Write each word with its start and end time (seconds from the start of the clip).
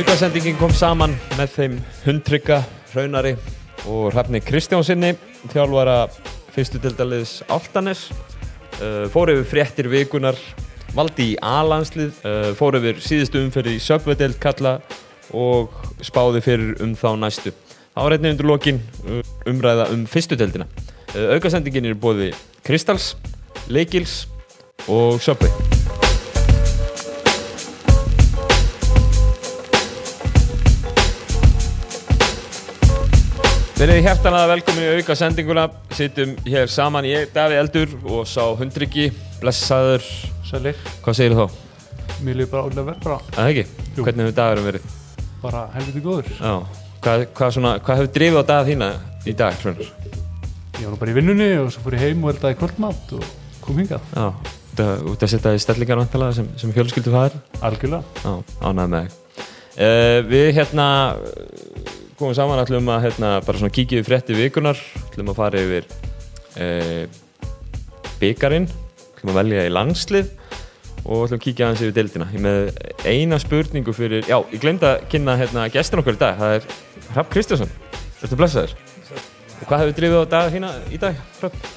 Aukasendingin 0.00 0.56
kom 0.56 0.70
saman 0.72 1.12
með 1.36 1.50
þeim 1.52 1.72
hundtrygga, 2.06 2.62
raunari 2.94 3.34
og 3.84 4.06
hrafni 4.14 4.38
Kristjánsinni, 4.40 5.10
þjálfara 5.52 6.06
fyrstu 6.54 6.78
dildaliðs 6.80 7.34
Áltanes. 7.52 8.06
Uh, 8.78 9.10
fór 9.12 9.34
yfir 9.34 9.44
fréttir 9.50 9.90
vikunar, 9.92 10.38
valdi 10.96 11.34
í 11.34 11.36
A-landslið, 11.44 12.16
uh, 12.24 12.48
fór 12.56 12.78
yfir 12.80 13.02
síðustu 13.04 13.42
umferði 13.44 13.74
í 13.76 13.82
söpvedeld 13.84 14.38
kalla 14.40 14.78
og 15.36 15.76
spáði 16.06 16.40
fyrir 16.46 16.80
um 16.80 16.94
þá 16.96 17.10
næstu. 17.20 17.52
Það 17.92 18.06
var 18.06 18.16
einnig 18.16 18.36
undir 18.38 18.48
lokin 18.54 18.80
uh, 19.04 19.20
umræða 19.52 19.90
um 19.92 20.06
fyrstu 20.08 20.38
deildina. 20.40 20.70
Uh, 21.12 21.34
Aukasendingin 21.36 21.90
er 21.92 22.00
bóði 22.00 22.30
Kristals, 22.64 23.18
Leikils 23.68 24.22
og 24.88 25.20
Söpvi. 25.20 25.69
Verðið 33.80 34.02
hjertanlega 34.04 34.48
velkomin 34.50 34.84
í 34.84 34.88
auka 35.00 35.14
sendinguna 35.16 35.62
Sittum 35.96 36.34
hér 36.44 36.68
saman 36.68 37.06
ég, 37.08 37.30
Davíð 37.32 37.60
Eldur 37.62 37.94
og 38.12 38.26
sá 38.28 38.42
Hundryggi 38.58 39.06
Blessaður, 39.40 40.04
Sælir, 40.44 40.76
hvað 41.00 41.16
segir 41.16 41.36
þá? 41.38 41.46
mér 42.20 42.36
líður 42.36 42.50
bara 42.52 42.66
álega 42.66 42.82
verð 42.90 43.06
bara, 43.06 43.16
Að 43.30 43.38
það 43.38 43.50
ekki? 43.54 43.62
Jú. 43.96 44.04
Hvernig 44.04 44.26
hefur 44.26 44.36
dagurum 44.36 44.66
verið? 44.68 44.88
bara 45.40 45.62
helviti 45.72 46.02
góður. 46.04 46.26
Já 46.36 46.52
Hvað, 47.00 47.22
hvað, 47.38 47.52
svona, 47.56 47.70
hvað 47.80 48.00
hefur 48.02 48.10
drifið 48.18 48.36
á 48.36 48.44
dag 48.50 48.66
þína 48.68 48.88
í 49.24 49.34
dag, 49.40 49.54
Hrjónur? 49.62 49.88
Ég 50.76 50.82
var 50.84 50.92
nú 50.92 50.98
bara 51.00 51.14
í 51.14 51.16
vinnunni 51.16 51.46
og 51.62 51.70
svo 51.72 51.84
fór 51.86 51.96
ég 51.96 52.02
heim 52.04 52.26
og 52.26 52.34
eldaði 52.34 52.58
kvöldmatt 52.60 53.14
og 53.16 53.24
kom 53.64 53.80
hingað. 53.80 54.04
Já, 54.12 54.26
út 54.74 54.82
að, 54.84 54.92
út 55.14 55.24
að 55.24 55.32
setja 55.32 55.54
í 55.56 55.62
stellingar 55.64 56.02
vantalega 56.02 56.36
sem, 56.36 56.50
sem 56.60 56.74
fjölskyldu 56.76 57.14
fæðir 57.14 57.38
Algjörlega. 57.64 58.04
Já, 58.20 58.60
ánægð 58.60 58.92
með 58.92 59.16
uh, 59.80 60.20
Við 60.28 60.50
hérna 60.60 60.90
komum 62.20 62.36
saman 62.36 62.60
ætlum 62.60 62.88
að 62.92 63.06
hérna, 63.06 63.30
bara 63.46 63.60
svona 63.60 63.72
kíkja 63.72 64.00
yfir 64.00 64.08
frétti 64.10 64.36
vikunar 64.36 64.76
ætlum 65.06 65.30
að 65.32 65.38
fara 65.38 65.62
yfir 65.62 65.86
uh, 66.60 67.04
byggarinn 68.20 68.68
ætlum 68.68 69.32
að 69.32 69.38
velja 69.40 69.64
í 69.64 69.72
landslið 69.72 70.28
og 71.06 71.24
ætlum 71.24 71.38
að 71.38 71.44
kíkja 71.46 71.66
aðeins 71.66 71.84
yfir 71.86 71.96
deildina. 71.96 72.28
Ég 72.34 72.42
er 72.42 72.44
með 72.44 73.08
eina 73.08 73.40
spurningu 73.40 73.96
fyrir 73.96 74.28
já, 74.28 74.36
ég 74.52 74.60
glemd 74.60 74.84
að 74.84 75.06
kynna 75.12 75.38
hérna 75.40 75.66
gestin 75.72 76.02
okkur 76.02 76.18
í 76.18 76.20
dag 76.20 76.36
það 76.42 76.56
er 76.58 76.70
Rapp 77.16 77.32
Kristjánsson. 77.32 77.72
Ertu 78.20 78.36
blessaður? 78.36 78.76
Og 79.60 79.66
hvað 79.68 79.84
hefur 79.86 79.96
drifið 79.96 80.20
á 80.20 80.32
dag 80.36 80.52
þína 80.52 80.76
í 80.92 81.00
dag, 81.00 81.20
Rapp? 81.40 81.68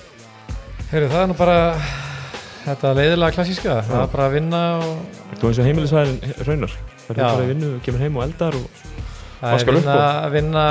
Heyrðu, 0.91 1.11
það 1.16 1.21
er 1.21 1.30
nú 1.31 1.38
bara 1.39 1.59
þetta 2.64 2.95
leiðilega 2.99 3.38
klassíska, 3.38 3.80
það 3.88 4.02
er 4.03 4.11
bara 4.11 4.27
að 4.27 4.36
vinna 4.41 4.64
og 4.83 5.21
Þú 5.39 5.49
eins 5.49 5.59
og 5.59 5.69
heimilisvæðin 5.69 6.19
raunar? 6.47 6.75
Það 7.08 7.14
er 7.16 7.23
bara 7.23 7.45
í 7.45 7.53
vinnu, 7.53 7.77
kemur 7.83 8.03
heim 8.03 8.19
og 8.19 8.27
eldar 8.27 8.59
og 8.59 8.83
það 9.44 9.49
er 9.49 9.58
Vaskar 9.58 9.75
upp 9.75 9.81
vinna, 9.81 10.03
vinna, 10.31 10.67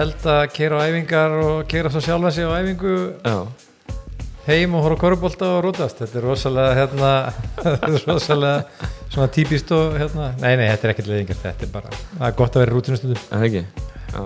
elda, 0.00 0.36
keira 0.54 0.78
á 0.80 0.88
æfingar 0.88 1.34
og 1.44 1.58
keira 1.68 1.90
svo 1.92 2.00
sjálfa 2.04 2.32
sig 2.32 2.48
á 2.48 2.52
æfingu. 2.56 2.94
Já, 3.20 3.36
heim 4.46 4.74
og 4.74 4.86
horfa 4.86 5.00
korfbólta 5.02 5.48
og 5.56 5.64
rútast 5.66 6.00
þetta 6.00 6.18
er 6.20 6.24
rosalega 6.24 6.76
hérna, 6.78 7.10
þetta 7.64 7.90
er 7.90 8.06
rosalega 8.08 8.86
svona 9.10 9.28
típist 9.34 9.74
og 9.76 9.98
hérna, 10.00 10.30
nei 10.40 10.54
nei, 10.56 10.70
þetta 10.70 10.88
er 10.88 10.94
ekkert 10.94 11.10
leiðingar 11.10 11.42
þetta 11.42 11.66
er 11.66 11.74
bara, 11.74 12.00
það 12.14 12.24
er 12.30 12.38
gott 12.40 12.56
að 12.56 12.64
vera 12.64 12.72
í 12.72 12.78
rútinu 12.78 13.00
stundum. 13.00 13.20
Er 13.28 13.44
það 13.44 13.46
ekki? 13.50 13.62
Já. 14.14 14.24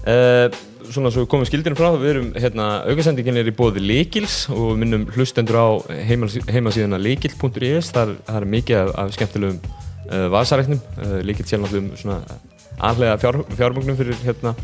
Uh, 0.00 0.58
svona 0.90 1.12
svo 1.14 1.26
komum 1.30 1.46
skildinu 1.46 1.78
frá, 1.78 1.92
við 2.00 2.14
erum 2.14 2.30
hérna, 2.34 2.68
aukasendingin 2.90 3.38
er 3.38 3.50
í 3.52 3.54
bóði 3.54 3.84
Líkils 3.84 4.42
og 4.50 4.72
við 4.72 4.82
minnum 4.82 5.06
hlustendur 5.14 5.60
á 5.62 5.68
heimas, 6.08 6.40
heimasíðuna 6.50 6.98
líkil.is, 6.98 7.92
þar, 7.94 8.16
þar 8.26 8.42
er 8.42 8.52
mikið 8.56 8.80
af, 8.82 8.94
af 9.04 9.14
skemmtilegum 9.14 9.60
uh, 9.62 10.26
vasaræknum, 10.34 10.80
uh, 11.04 11.18
Líkil 11.22 11.46
sér 11.46 11.62
náttúrulega 11.62 11.86
um 11.86 12.00
svona 12.00 12.49
aðlega 12.88 13.18
fjár, 13.20 13.40
fjármögnum 13.58 13.98
fyrir 13.98 14.18
hérna, 14.24 14.54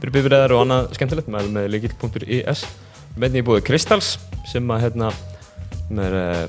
fyrir 0.00 0.14
bifræðar 0.16 0.54
og 0.56 0.64
annað 0.64 0.88
skemmtilegt. 0.96 1.30
Með, 1.32 1.50
með 1.54 1.68
líkil.is 1.74 2.64
með 3.20 3.36
því 3.36 3.44
bóði 3.48 3.66
Kristals 3.66 4.14
sem 4.48 4.70
að 4.72 4.86
hérna 4.86 5.10
er 6.00 6.16
uh, 6.16 6.42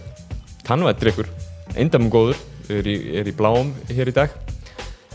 tannvættdrykkur, 0.67 1.29
eindamum 1.75 2.11
góður. 2.13 2.41
Er 2.71 2.87
í, 2.87 2.95
er 3.19 3.27
í 3.27 3.33
bláum 3.35 3.73
hér 3.89 4.07
í 4.07 4.15
dag. 4.15 4.33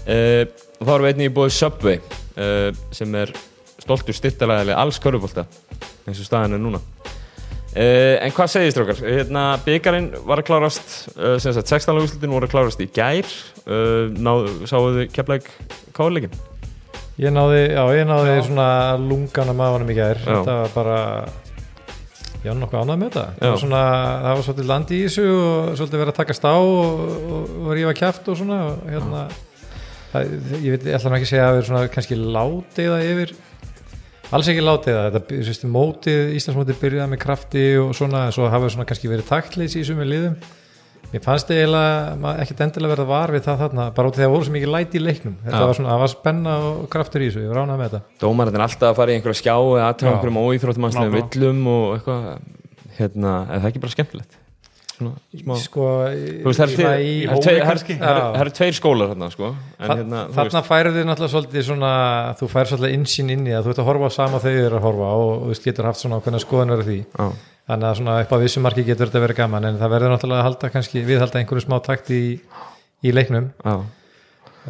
Uh, 0.04 0.44
og 0.76 0.84
þá 0.84 0.92
erum 0.92 1.06
við 1.06 1.12
einnig 1.14 1.34
bóði 1.34 1.54
Subway 1.56 2.00
uh, 2.02 2.70
sem 2.94 3.14
er 3.16 3.32
stoltur 3.80 4.16
styrtalæðilega 4.16 4.82
alls 4.82 4.98
körfubólta 5.02 5.46
eins 6.06 6.20
og 6.20 6.26
staðan 6.26 6.56
er 6.56 6.62
núna 6.62 6.80
uh, 7.76 8.16
en 8.24 8.34
hvað 8.34 8.52
segir 8.56 8.74
strókar? 8.74 9.04
Hérna, 9.04 9.46
byggarinn 9.66 10.10
var 10.26 10.42
að 10.42 10.48
klárast 10.50 10.98
uh, 11.14 11.36
sem 11.42 11.54
sagt 11.54 11.70
16. 11.70 12.02
úrslutin 12.02 12.34
voru 12.34 12.48
að 12.48 12.56
klárast 12.56 12.82
í 12.82 12.90
gær 12.90 13.28
uh, 13.68 14.12
náðu, 14.16 14.68
sáu 14.68 14.84
þið 14.96 15.08
keflæk 15.14 15.50
káleikin? 15.96 16.36
ég 17.20 17.32
náði, 17.32 17.62
já 17.72 17.82
ég 17.96 18.06
náði 18.08 18.36
svona 18.44 18.68
lungan 19.00 19.52
að 19.52 19.58
maðunum 19.58 19.92
í 19.92 19.96
gær 19.96 20.20
Já. 20.20 20.30
þetta 20.34 20.56
var 20.60 20.74
bara 20.74 21.00
var 22.46 22.58
nokkuð 22.60 22.82
ánægð 22.82 23.00
með 23.00 23.08
þetta 23.08 23.22
það 23.24 23.40
Já. 23.40 23.48
var, 23.48 23.60
svona, 23.62 23.82
það 24.22 24.36
var 24.36 24.44
svolítið 24.46 24.68
landi 24.70 24.98
í 24.98 25.06
þessu 25.06 25.24
og 25.32 25.70
svolítið 25.80 26.02
verið 26.02 26.12
að 26.12 26.18
takast 26.20 26.46
á 26.46 26.56
og, 26.56 27.00
og, 27.16 27.54
og 27.62 27.70
rífa 27.78 27.94
kæft 28.02 28.28
og 28.30 28.38
svona 28.38 28.58
og 28.68 28.84
hérna, 28.92 29.22
það, 30.12 30.36
ég 30.60 30.76
veit, 30.76 30.86
ég 30.86 30.98
ætla 30.98 31.16
ekki 31.16 31.28
að 31.28 31.32
segja 31.32 31.46
að 31.46 31.54
það 31.54 31.62
er 31.62 31.68
svona 31.70 31.92
kannski 31.96 32.20
látiða 32.20 33.00
yfir 33.08 33.34
alls 34.34 34.50
ekki 34.50 34.64
látiða 34.64 35.06
þetta 35.14 35.40
sérstu, 35.46 35.70
mótið, 35.70 36.20
Íslandsmótið 36.38 36.78
byrjaði 36.82 37.12
með 37.12 37.20
krafti 37.22 37.64
og 37.80 37.92
svona, 37.96 38.26
en 38.26 38.34
svo 38.34 38.48
hafa 38.50 38.70
svona 38.72 38.86
kannski 38.88 39.10
verið 39.10 39.28
taktleysi 39.30 39.82
í 39.82 39.88
sumir 39.88 40.08
liðum 40.10 40.38
Mér 41.12 41.22
fannst 41.22 41.50
eiginlega 41.54 42.32
ekkert 42.42 42.62
endilega 42.64 42.96
verið 42.96 43.06
var 43.12 43.30
við 43.30 43.44
það 43.44 43.60
þarna 43.60 43.84
bara 43.94 44.08
út 44.10 44.16
því 44.16 44.22
að 44.24 44.26
það 44.26 44.32
voru 44.32 44.46
svo 44.48 44.54
mikið 44.56 44.72
læti 44.74 44.98
í 44.98 45.02
leiknum 45.04 45.36
þetta 45.44 45.60
Já. 45.60 45.66
var 45.68 45.76
svona, 45.78 45.92
það 45.92 46.02
var 46.02 46.10
spenna 46.10 46.54
og 46.66 46.80
kraftur 46.90 47.22
í 47.22 47.28
þessu 47.28 47.44
ég 47.44 47.52
var 47.52 47.60
ánægð 47.62 47.78
með 47.78 47.92
þetta 47.92 48.24
Dómarinn 48.24 48.58
er 48.58 48.64
alltaf 48.66 48.88
að 48.90 48.98
fara 48.98 49.14
í 49.14 49.18
einhverja 49.20 49.38
skjá 49.38 49.54
eða 49.54 49.86
aðtöða 49.92 50.10
einhverjum 50.16 50.40
óíþróttumannslegum 50.42 51.14
Nákvæmlega. 51.14 51.30
villum 51.36 51.70
og 51.70 51.86
eitthvað 51.94 52.26
hérna, 52.98 53.36
er 53.46 53.62
það 53.62 53.70
ekki 53.70 53.84
bara 53.84 53.94
skemmtilegt? 53.94 54.38
Svona, 54.96 55.12
smá 55.36 55.56
sko, 55.60 55.86
Þú 56.08 56.46
veist, 56.46 56.60
það 56.60 56.66
eru 56.66 56.76
svona 56.76 56.92
tveir- 56.92 57.02
í- 57.04 57.26
það 57.26 57.32
eru 57.32 57.40
tveir- 57.44 57.64
það 57.66 57.72
eru- 57.76 57.98
það 58.00 58.12
eru- 58.16 58.40
eru 58.40 58.52
tveir 58.56 58.76
skólar 58.78 59.10
hérna, 59.12 59.26
sko. 59.34 59.50
Hérna, 59.80 60.20
þú 60.30 60.36
þarna 60.38 60.62
færðu 60.70 60.92
þið 60.96 61.04
náttúrulega 61.10 61.34
svolítið 61.34 61.66
svona 61.66 61.90
þú 62.40 62.48
færðu 62.54 62.70
svolítið 62.72 62.94
insýn 62.96 63.30
inn 63.34 63.44
í 63.46 63.52
það 63.52 63.66
þú 63.66 63.72
ert 63.74 63.82
að 63.82 63.88
horfa 63.90 64.08
á 64.08 64.12
sama 64.16 64.38
þegar 64.40 64.56
þið 64.56 64.66
eru 64.70 64.78
að 64.80 64.86
horfa 64.86 65.10
og 65.20 65.44
þú 65.50 65.64
getur 65.66 65.84
haft 65.90 66.00
svona 66.00 66.20
hvernig 66.24 66.44
skoðunar 66.46 66.82
því. 66.86 66.98
Já. 67.18 67.28
þannig 67.66 67.86
að 67.90 67.96
svona 67.98 68.20
upp 68.22 68.30
á 68.32 68.38
vissu 68.40 68.60
marki 68.62 68.84
getur 68.86 69.06
þetta 69.10 69.20
verið 69.26 69.36
gaman 69.42 69.64
en 69.66 69.78
það 69.78 69.90
verður 69.90 70.12
náttúrulega 70.14 70.38
að 70.40 70.46
halda 70.48 70.70
kannski 70.70 71.04
viðhalda 71.04 71.40
einhverju 71.42 71.64
smá 71.66 71.82
takt 71.82 72.10
í, 72.14 72.40
í 73.04 73.12
leiknum. 73.12 73.50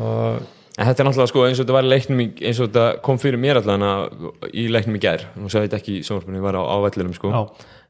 Og 0.01 0.43
En 0.79 0.85
þetta 0.91 1.01
er 1.01 1.07
náttúrulega 1.09 1.31
sko 1.31 1.43
eins 1.47 1.57
og 1.61 1.65
þetta 1.65 1.73
var 1.73 1.87
í 1.87 1.89
leiknum 1.89 2.19
í, 2.21 2.25
eins 2.45 2.59
og 2.61 2.67
þetta 2.69 2.83
kom 3.07 3.17
fyrir 3.17 3.41
mér 3.41 3.57
allavega 3.63 4.51
í 4.53 4.67
leiknum 4.69 4.99
í 4.99 5.01
gær, 5.01 5.23
nú 5.41 5.49
sagði 5.49 5.71
þetta 5.71 5.79
ekki 5.81 5.95
í 5.97 6.03
sjónvarpunni, 6.05 6.37
ég 6.37 6.45
var 6.45 6.59
á, 6.61 6.63
á 6.69 6.77
vellinum 6.85 7.15
sko. 7.17 7.31
Já. 7.33 7.41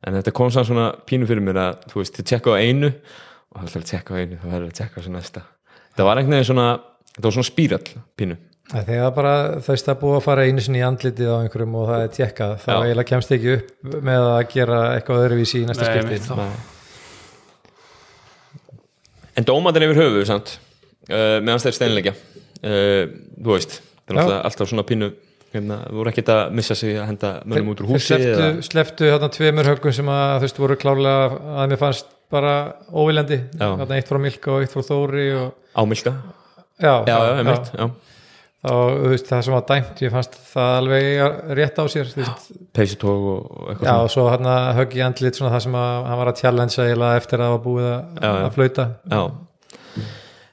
En 0.07 0.19
þetta 0.19 0.35
kom 0.37 0.51
samt 0.55 0.69
svona 0.71 0.91
pínu 1.09 1.29
fyrir 1.29 1.45
mér 1.45 1.63
að 1.63 1.87
þú 1.93 2.01
veist, 2.01 2.19
þið 2.19 2.29
tjekka 2.33 2.55
á 2.55 2.63
einu 2.63 2.91
og 2.91 3.63
það 3.63 3.71
er 3.71 3.81
að 3.83 3.89
tjekka 3.91 4.15
á 4.15 4.17
einu, 4.21 4.41
það 4.43 4.53
verður 4.55 4.69
að 4.69 4.77
tjekka 4.81 5.01
á 5.01 5.05
svo 5.05 5.15
næsta. 5.15 5.43
Þetta 5.87 6.07
var 6.07 6.21
einhvern 6.21 6.37
veginn 6.37 6.51
svona, 6.51 6.69
þetta 7.15 7.27
var 7.27 7.37
svona 7.37 7.51
spírall 7.51 8.05
pínu, 8.21 8.39
að 8.75 8.89
þegar 8.91 9.13
bara 9.15 9.35
þau 9.63 9.77
stað 9.79 9.99
búið 10.01 10.17
að 10.19 10.25
fara 10.25 10.47
einu 10.47 10.63
sinni 10.65 10.81
í 10.81 10.87
andlitið 10.87 11.29
á 11.31 11.37
einhverjum 11.39 11.77
og 11.79 11.91
það 11.91 12.05
er 12.05 12.15
tjekkað 12.17 12.55
þá 12.65 12.71
eiginlega 12.75 13.11
kemst 13.13 13.35
ekki 13.37 13.53
upp 13.57 14.01
með 14.09 14.25
að 14.31 14.41
gera 14.55 14.81
eitthvað 14.97 15.27
öðruvísi 15.27 15.61
í 15.61 15.69
næsta 15.69 15.91
skipti. 15.91 16.19
en 19.37 19.47
dómandir 19.47 19.87
yfir 19.87 20.01
höfuð 20.03 20.27
samt, 20.27 20.57
uh, 21.11 21.39
meðan 21.45 21.63
þeir 21.63 21.79
steinleikja 21.79 22.15
uh, 22.17 23.05
þú 23.39 23.53
veist 23.53 23.79
það 24.07 24.23
er 24.25 24.43
alltaf 24.49 24.71
svona 24.71 24.87
pínu 24.87 25.13
hérna, 25.57 25.81
voru 25.99 26.13
ekkert 26.13 26.33
að 26.37 26.43
missa 26.61 26.77
sig 26.79 26.97
að 26.97 27.09
henda 27.11 27.33
mönnum 27.45 27.73
út 27.73 27.83
úr 27.83 27.91
Þeir 27.91 27.99
húsi 27.99 28.13
sleftu, 28.13 28.33
eða, 28.37 28.65
sleftu 28.71 29.11
hérna 29.11 29.31
tveimur 29.35 29.71
höggum 29.73 29.97
sem 29.97 30.11
að 30.13 30.35
þú 30.37 30.47
veist 30.47 30.63
voru 30.63 30.79
klárlega 30.81 31.29
að 31.57 31.71
mér 31.73 31.83
fannst 31.83 32.13
bara 32.33 32.57
óviljandi. 32.91 33.39
Hérna 33.61 33.99
eitt 34.01 34.09
frá 34.11 34.19
Milka 34.23 34.57
og 34.57 34.65
eitt 34.65 34.75
frá 34.75 34.83
Þóri 34.87 35.29
og, 35.39 35.55
ámilka 35.79 36.15
já, 36.81 37.05
já, 37.07 37.17
já, 37.17 37.39
einmitt, 37.41 37.71
já. 37.73 37.87
þá, 38.67 38.73
þú 38.73 39.13
veist, 39.13 39.29
það 39.31 39.45
sem 39.47 39.55
var 39.57 39.65
dæmt 39.71 40.03
ég 40.05 40.13
fannst 40.13 40.37
það 40.51 40.73
alveg 40.81 41.07
rétt 41.59 41.81
á 41.81 41.85
sér 41.93 42.11
peysutók 42.77 43.29
og, 43.33 43.47
eitthvað 43.71 43.89
já 43.89 43.95
og 43.95 44.11
svo 44.13 44.27
hérna 44.29 44.57
högg 44.77 44.99
í 44.99 45.05
andlit 45.07 45.39
svona 45.39 45.55
það 45.55 45.65
sem 45.67 45.79
að 45.81 46.11
hann 46.11 46.21
var 46.21 46.33
að 46.33 46.43
challenge 46.43 46.85
eiginlega 46.85 47.23
eftir 47.23 47.41
að 47.41 47.47
það 47.47 47.57
var 47.57 47.65
búið 47.67 47.89
að, 47.93 48.29
að 48.35 48.53
flauta. 48.59 48.89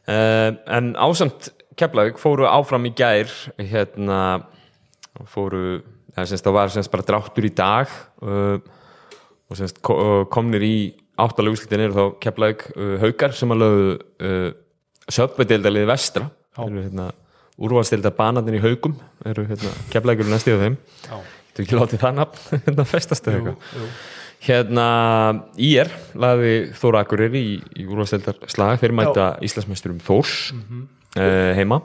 Uh, 0.03 0.49
En 0.67 0.89
ásamt 0.99 1.53
Keflavík 1.79 2.19
fóru 2.21 2.45
áfram 2.45 2.85
í 2.85 2.91
gær 2.93 3.31
hérna 3.57 4.17
fóru, 5.29 5.81
eða 6.15 6.27
semst 6.29 6.47
það 6.47 6.57
var 6.57 6.73
semst 6.73 6.91
bara 6.93 7.05
dráttur 7.07 7.47
í 7.47 7.53
dag 7.53 7.91
uh, 8.25 8.57
og 9.49 9.59
semst 9.59 9.79
uh, 9.93 10.23
komnir 10.33 10.65
í 10.65 10.75
áttalega 11.21 11.53
úrslitin 11.53 11.85
eru 11.85 11.97
þá 11.97 12.05
Keflavík 12.23 12.65
uh, 12.73 12.95
haukar 13.03 13.35
sem 13.37 13.53
að 13.53 13.61
lögðu 13.63 13.91
uh, 13.99 14.47
söpvedeildalið 15.13 15.85
vestra. 15.89 16.29
Eru 16.57 16.81
hérna 16.81 17.11
úrvalsdeilda 17.61 18.13
banarnir 18.17 18.57
í 18.57 18.63
haukum 18.63 18.97
eru 19.29 19.45
hérna 19.49 19.71
Keflavíkur 19.93 20.31
næstíð 20.31 20.57
á 20.57 20.63
þeim. 20.65 20.77
Þú 21.53 21.63
ekki 21.65 21.77
látið 21.77 22.01
það 22.01 22.19
nafn 22.19 22.43
hérna 22.65 22.85
festastu 22.89 23.33
eitthvað. 23.33 23.87
Hérna 24.43 24.87
Ír 25.61 25.91
laði 26.19 26.53
Þóra 26.75 27.03
Akureyri 27.05 27.39
í, 27.39 27.53
í 27.79 27.85
úrvalstildar 27.87 28.41
slag 28.51 28.81
þeir 28.81 28.95
mæta 28.97 29.27
Íslandsmeisturum 29.45 30.01
Þórs 30.03 30.51
uh, 30.51 31.53
heima. 31.55 31.79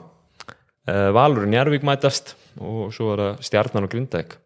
Uh, 0.89 1.09
Valur 1.15 1.45
og 1.45 1.53
Njarvík 1.53 1.85
mætast 1.87 2.33
og 2.59 2.93
svo 2.95 3.13
er 3.15 3.23
það 3.23 3.41
Stjarnan 3.49 3.87
og 3.87 3.91
Grindæk 3.93 4.37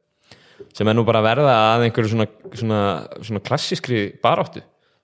sem 0.73 0.87
er 0.89 0.95
nú 0.97 1.03
bara 1.05 1.19
að 1.21 1.27
verða 1.27 1.53
að 1.73 1.83
einhverju 1.87 2.11
svona, 2.13 2.27
svona, 2.55 2.79
svona 3.25 3.41
klassískri 3.45 4.03
baráttu. 4.23 4.61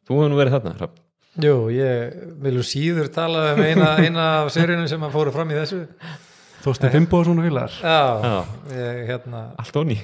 Þú 0.08 0.16
hefur 0.18 0.32
nú 0.32 0.40
verið 0.40 0.56
þarna 0.58 0.76
Hrafn. 0.78 1.02
Jú, 1.40 1.54
ég 1.74 2.16
vil 2.44 2.56
nú 2.58 2.64
síður 2.66 3.12
tala 3.14 3.52
um 3.54 3.62
eina, 3.64 3.92
eina 4.06 4.26
af 4.42 4.50
seríunum 4.56 4.90
sem 4.90 5.04
að 5.06 5.14
fóru 5.14 5.34
fram 5.36 5.52
í 5.54 5.58
þessu. 5.60 5.84
Þóstein 6.60 6.92
Fimbo 6.92 7.22
og 7.24 7.28
ég, 8.76 8.98
hérna. 9.08 9.44
Allt 9.62 9.78
onni 9.80 9.96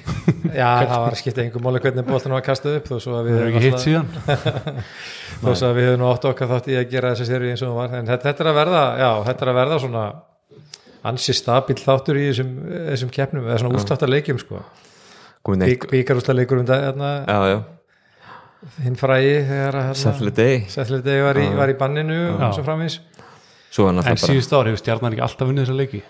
Já, 0.56 0.70
það 0.86 1.02
var 1.02 1.10
að 1.10 1.18
skipta 1.20 1.42
einhver 1.42 1.64
máli 1.66 1.82
hvernig 1.84 2.06
boltan 2.08 2.32
var 2.32 2.44
kastað 2.46 2.78
upp 2.78 2.86
þó 2.88 2.94
svo 3.04 3.18
að 3.18 3.26
við 3.28 3.36
Það 3.36 3.42
er 3.42 3.50
ekki 3.50 3.60
höfum 3.60 3.66
hitt 3.66 3.76
náttúrulega- 3.76 4.62
síðan. 4.64 4.78
Þó 5.42 5.50
svo 5.52 5.68
að 5.68 5.76
við 5.76 5.88
höfum 5.90 6.00
nú 6.00 6.08
átt 6.08 6.28
okkar 6.30 6.50
þátt 6.54 6.70
í 6.72 6.78
að 6.80 6.88
gera 6.94 7.10
þessi 7.12 7.28
séri 7.28 7.50
eins 7.52 7.64
og 7.66 7.74
hún 7.74 7.80
var 7.82 7.98
en 7.98 8.08
þetta, 8.08 8.30
þetta 8.30 8.44
er 8.46 8.50
að 8.52 8.58
verða, 8.62 8.84
já, 9.02 9.10
þetta 9.28 9.44
er 9.46 9.52
að 9.52 9.58
verða 9.60 9.78
svona 9.84 10.06
ansi 11.10 11.34
stabíl 11.36 11.78
þáttur 11.80 12.18
í 12.20 12.26
þessum, 12.30 12.52
þessum 12.90 13.10
keppnum, 13.14 13.46
eða 13.48 13.60
svona 13.62 13.78
úrsláttar 13.80 14.10
leikjum 14.12 14.38
sko, 14.42 14.60
bíkarúsla 15.90 16.34
leikur 16.38 16.60
um 16.62 16.66
það, 16.68 16.86
já, 17.30 17.38
já, 17.52 17.58
hinn 18.82 18.96
að 19.78 19.90
Saturday 20.72 21.04
day 21.06 21.22
var, 21.22 21.38
í- 21.42 21.52
var 21.60 21.70
í 21.70 21.76
banninu 21.78 22.16
og 22.32 22.40
Já. 22.40 22.48
svo 22.56 22.64
er 24.10 24.14
En 24.16 24.16
síðust 24.22 24.54
ár 24.56 24.66
hefur 24.70 24.80
stjarnan 24.80 25.12
ekki 25.14 25.22
alltaf 25.26 25.48
vunnið 25.50 25.66
þessa 25.66 25.76
leiki? 25.80 26.00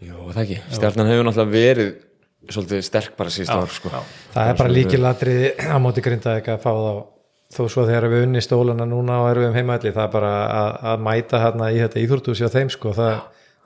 Jú, 0.00 0.16
það 0.32 0.42
ekki, 0.44 0.58
stjarnan 0.76 1.10
hefur 1.10 1.26
náttúrulega 1.28 1.54
verið 1.54 1.90
svolítið 2.50 2.84
sterk 2.86 3.16
bara 3.18 3.32
síðust 3.34 3.52
ár 3.52 3.72
sko. 3.74 3.90
það 4.34 4.50
er 4.52 4.60
bara 4.60 4.72
líkilatriði 4.76 5.50
á 5.60 5.76
móti 5.82 6.04
grinda 6.04 6.36
ekki 6.40 6.54
að 6.54 6.62
fá 6.62 6.70
þá 6.72 6.92
þó 7.50 7.62
svo 7.74 7.84
þegar 7.88 8.06
við 8.12 8.24
unni 8.28 8.40
stólana 8.44 8.86
núna 8.88 9.18
og 9.24 9.28
erum 9.32 9.48
við 9.50 9.58
heimaðli 9.58 9.92
það 9.92 10.04
er 10.06 10.12
bara 10.14 10.30
að, 10.46 10.70
að 10.92 11.04
mæta 11.08 11.40
hérna 11.42 11.68
í 11.74 11.80
þetta 11.82 12.00
íþórtúsi 12.04 12.46
á 12.46 12.50
þeim 12.54 12.70
sko. 12.72 12.92
Það, 12.96 13.16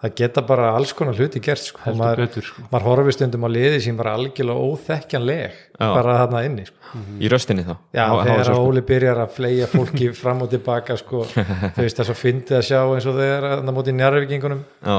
það 0.04 0.14
geta 0.20 0.42
bara 0.44 0.70
alls 0.76 0.92
konar 0.96 1.16
hluti 1.16 1.40
gert 1.40 1.62
sko. 1.64 1.80
Og 1.88 1.96
maður, 1.96 2.20
betur, 2.26 2.44
sko. 2.44 2.62
maður 2.70 2.84
horfir 2.90 3.16
stundum 3.16 3.46
á 3.46 3.50
liði 3.50 3.78
sem 3.80 3.96
bara 3.96 4.12
algjörlega 4.18 4.66
óþekkjanleg 4.68 5.54
Já. 5.80 5.86
bara 5.96 6.16
hérna 6.20 6.42
inni 6.44 6.66
sko. 6.68 6.80
Í 7.18 7.26
röstinni 7.32 7.64
þá? 7.66 7.72
Já, 7.96 8.04
Há- 8.06 8.22
þegar 8.28 8.44
sko. 8.50 8.58
Óli 8.68 8.82
byrjar 8.86 9.20
að 9.24 9.32
fleia 9.34 9.66
fólki 9.72 10.10
fram 10.22 10.44
og 10.44 10.50
tilbaka 10.52 10.94
sko, 11.00 11.24
þú 11.74 11.82
veist 11.82 11.98
það 11.98 12.10
svo 12.10 12.16
fyndið 12.20 12.58
að 12.60 12.66
sjá 12.68 12.80
eins 12.84 13.08
og 13.10 13.16
þegar 13.18 13.46
að 13.50 13.62
það 13.64 13.76
móti 13.80 13.94
njárvíkingunum 13.98 14.60
Já, 14.84 14.98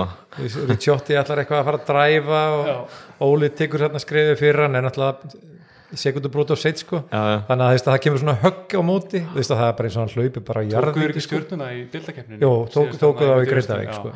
Rítsjótti 0.74 1.16
ætlar 1.22 1.44
eitthvað 1.46 1.62
að 1.62 1.68
fara 1.70 1.80
að 1.80 1.90
dræfa 1.94 2.42
og 2.60 3.30
Óli 3.30 3.52
tekur 3.56 3.86
hérna 3.86 4.02
skrifið 4.04 4.40
fyrir 4.42 4.66
hann 4.66 4.76
en 4.82 4.90
náttúrulega 4.90 5.54
sekundu 5.96 6.28
brot 6.34 6.50
á 6.52 6.58
seitt 6.60 6.82
sko. 6.82 7.04
Já, 7.08 7.20
já, 7.32 7.36
þannig 7.48 7.64
að 7.70 7.76
veist 7.78 7.86
að 7.88 7.94
það 7.94 8.02
kemur 8.04 8.20
svona 8.26 8.34
högg 8.42 8.74
á 8.76 8.82
móti. 8.84 9.20
Veist 9.38 9.52
að 9.54 9.60
það 9.62 9.70
er 9.70 9.76
bara 9.78 9.88
eins 9.88 9.96
og 9.96 10.02
hann 10.02 10.16
hlaupi 10.18 10.42
bara 10.50 10.64
á 10.66 10.66
Tókuður 10.76 11.14
ekki 11.14 11.22
sko. 11.24 11.30
stjórnuna 11.30 11.68
í 11.72 11.84
dildakeppninu 11.94 12.42
Jó, 12.42 12.52
tók, 12.74 12.96
tóku 13.00 13.30
þá 13.30 13.36
í 13.38 13.48
Grindavík 13.54 13.94
sko. 13.96 14.12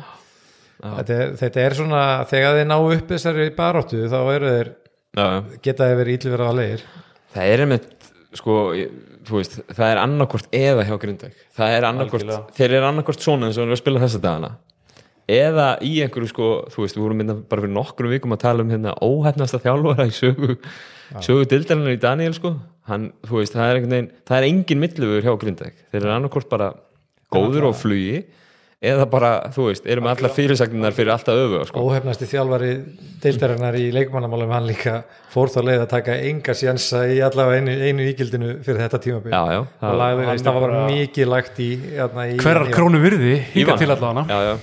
Þetta, 0.80 1.16
er, 1.16 1.34
þetta 1.40 1.64
er 1.64 1.76
svona 1.78 2.02
þegar 2.30 2.58
þeir 2.58 2.70
ná 2.70 2.76
upp 2.80 3.14
þessari 3.14 3.50
baróttu 3.56 4.02
þá 4.10 4.18
eru 4.22 4.54
þeir, 4.56 4.72
já, 5.16 5.24
já. 5.24 5.40
geta 5.66 5.90
þeir 5.90 6.00
verið 6.02 6.18
ítlverða 6.18 6.50
að 6.50 6.60
leir 6.62 6.88
Það 7.30 7.52
er 7.52 7.62
einmitt 7.62 8.10
sko, 8.34 8.56
veist, 9.30 9.60
það 9.70 9.86
er 9.92 10.00
annarkvort 10.02 10.56
eða 10.56 10.86
hjá 10.88 10.96
Grindæk 11.02 11.44
það 11.56 11.76
er 11.76 11.86
Algjörlega. 11.88 12.40
þeir 12.56 12.74
eru 12.78 12.88
annarkvort 12.88 13.24
svona 13.24 13.48
eins 13.48 13.58
og 13.58 13.62
þeir 13.62 13.70
eru 13.70 13.76
að 13.76 13.82
spila 13.84 14.02
þessa 14.04 14.22
dagana. 14.24 14.50
Eða 15.30 15.66
í 15.86 15.92
einhverju 16.02 16.30
sko, 16.32 16.48
þú 16.72 16.82
veist, 16.82 16.96
við 16.98 17.04
vorum 17.04 17.20
minna 17.22 17.36
bara 17.38 17.62
fyrir 17.62 17.74
nokkrum 17.76 18.10
vikum 18.10 18.34
að 18.34 18.42
tala 18.42 18.64
um 18.64 18.72
hérna 18.72 18.96
óhæfnasta 18.98 19.60
þjálfara 19.62 20.08
í 20.08 20.14
sögu 20.16 20.56
sögu 21.22 21.46
dildarinnar 21.50 21.94
í 21.94 22.00
Daniel 22.02 22.34
sko. 22.34 22.56
Hann, 22.90 23.10
þú 23.28 23.38
veist, 23.38 23.54
það 23.54 23.68
er 23.68 23.78
einhvern 23.78 23.94
veginn, 23.94 24.10
það 24.26 24.40
er 24.40 24.46
engin 24.48 24.82
millivegur 24.82 25.26
hjá 25.28 25.34
Grindæk, 25.44 25.76
þeir 25.92 26.00
eru 26.00 26.14
annarkvort 26.16 26.50
bara 26.50 26.72
góður 27.30 27.68
og 27.70 27.76
flugi 27.78 28.24
eða 28.80 29.04
bara, 29.12 29.30
þú 29.52 29.66
veist, 29.66 29.84
eru 29.92 30.00
með 30.04 30.14
allar 30.14 30.32
fyrirsagnar 30.32 30.94
fyrir 30.96 31.12
alltaf 31.12 31.36
öfu 31.36 31.58
sko. 31.68 31.82
óhefnasti 31.84 32.28
þjálfari 32.30 32.70
deildarinnar 33.20 33.76
í 33.76 33.90
leikmannamálum 33.92 34.54
hann 34.54 34.68
líka 34.70 34.94
fór 35.32 35.52
þá 35.52 35.58
leið 35.68 35.82
að 35.84 35.90
taka 35.92 36.16
enga 36.30 36.54
sjansa 36.56 37.02
í 37.12 37.18
allavega 37.26 37.60
einu, 37.60 37.74
einu 37.90 38.06
ígildinu 38.08 38.54
fyrir 38.64 38.80
þetta 38.86 39.02
tímabil. 39.04 39.34
Já, 39.36 39.42
já, 39.52 39.60
og 39.84 40.00
lagði, 40.00 40.24
hann 40.30 40.40
það 40.46 40.56
var 40.56 40.64
bara 40.64 40.86
mikið 40.88 41.28
lagt 41.28 41.60
í, 41.60 41.68
í 41.76 42.40
Hverrar 42.40 42.70
í- 42.70 42.72
krónu 42.72 43.02
virði, 43.04 43.34
hinga 43.52 43.74
Ívan. 43.74 43.82
til 43.84 43.90
allavega? 43.92 44.24
Já, 44.32 44.38
já, 44.48 44.56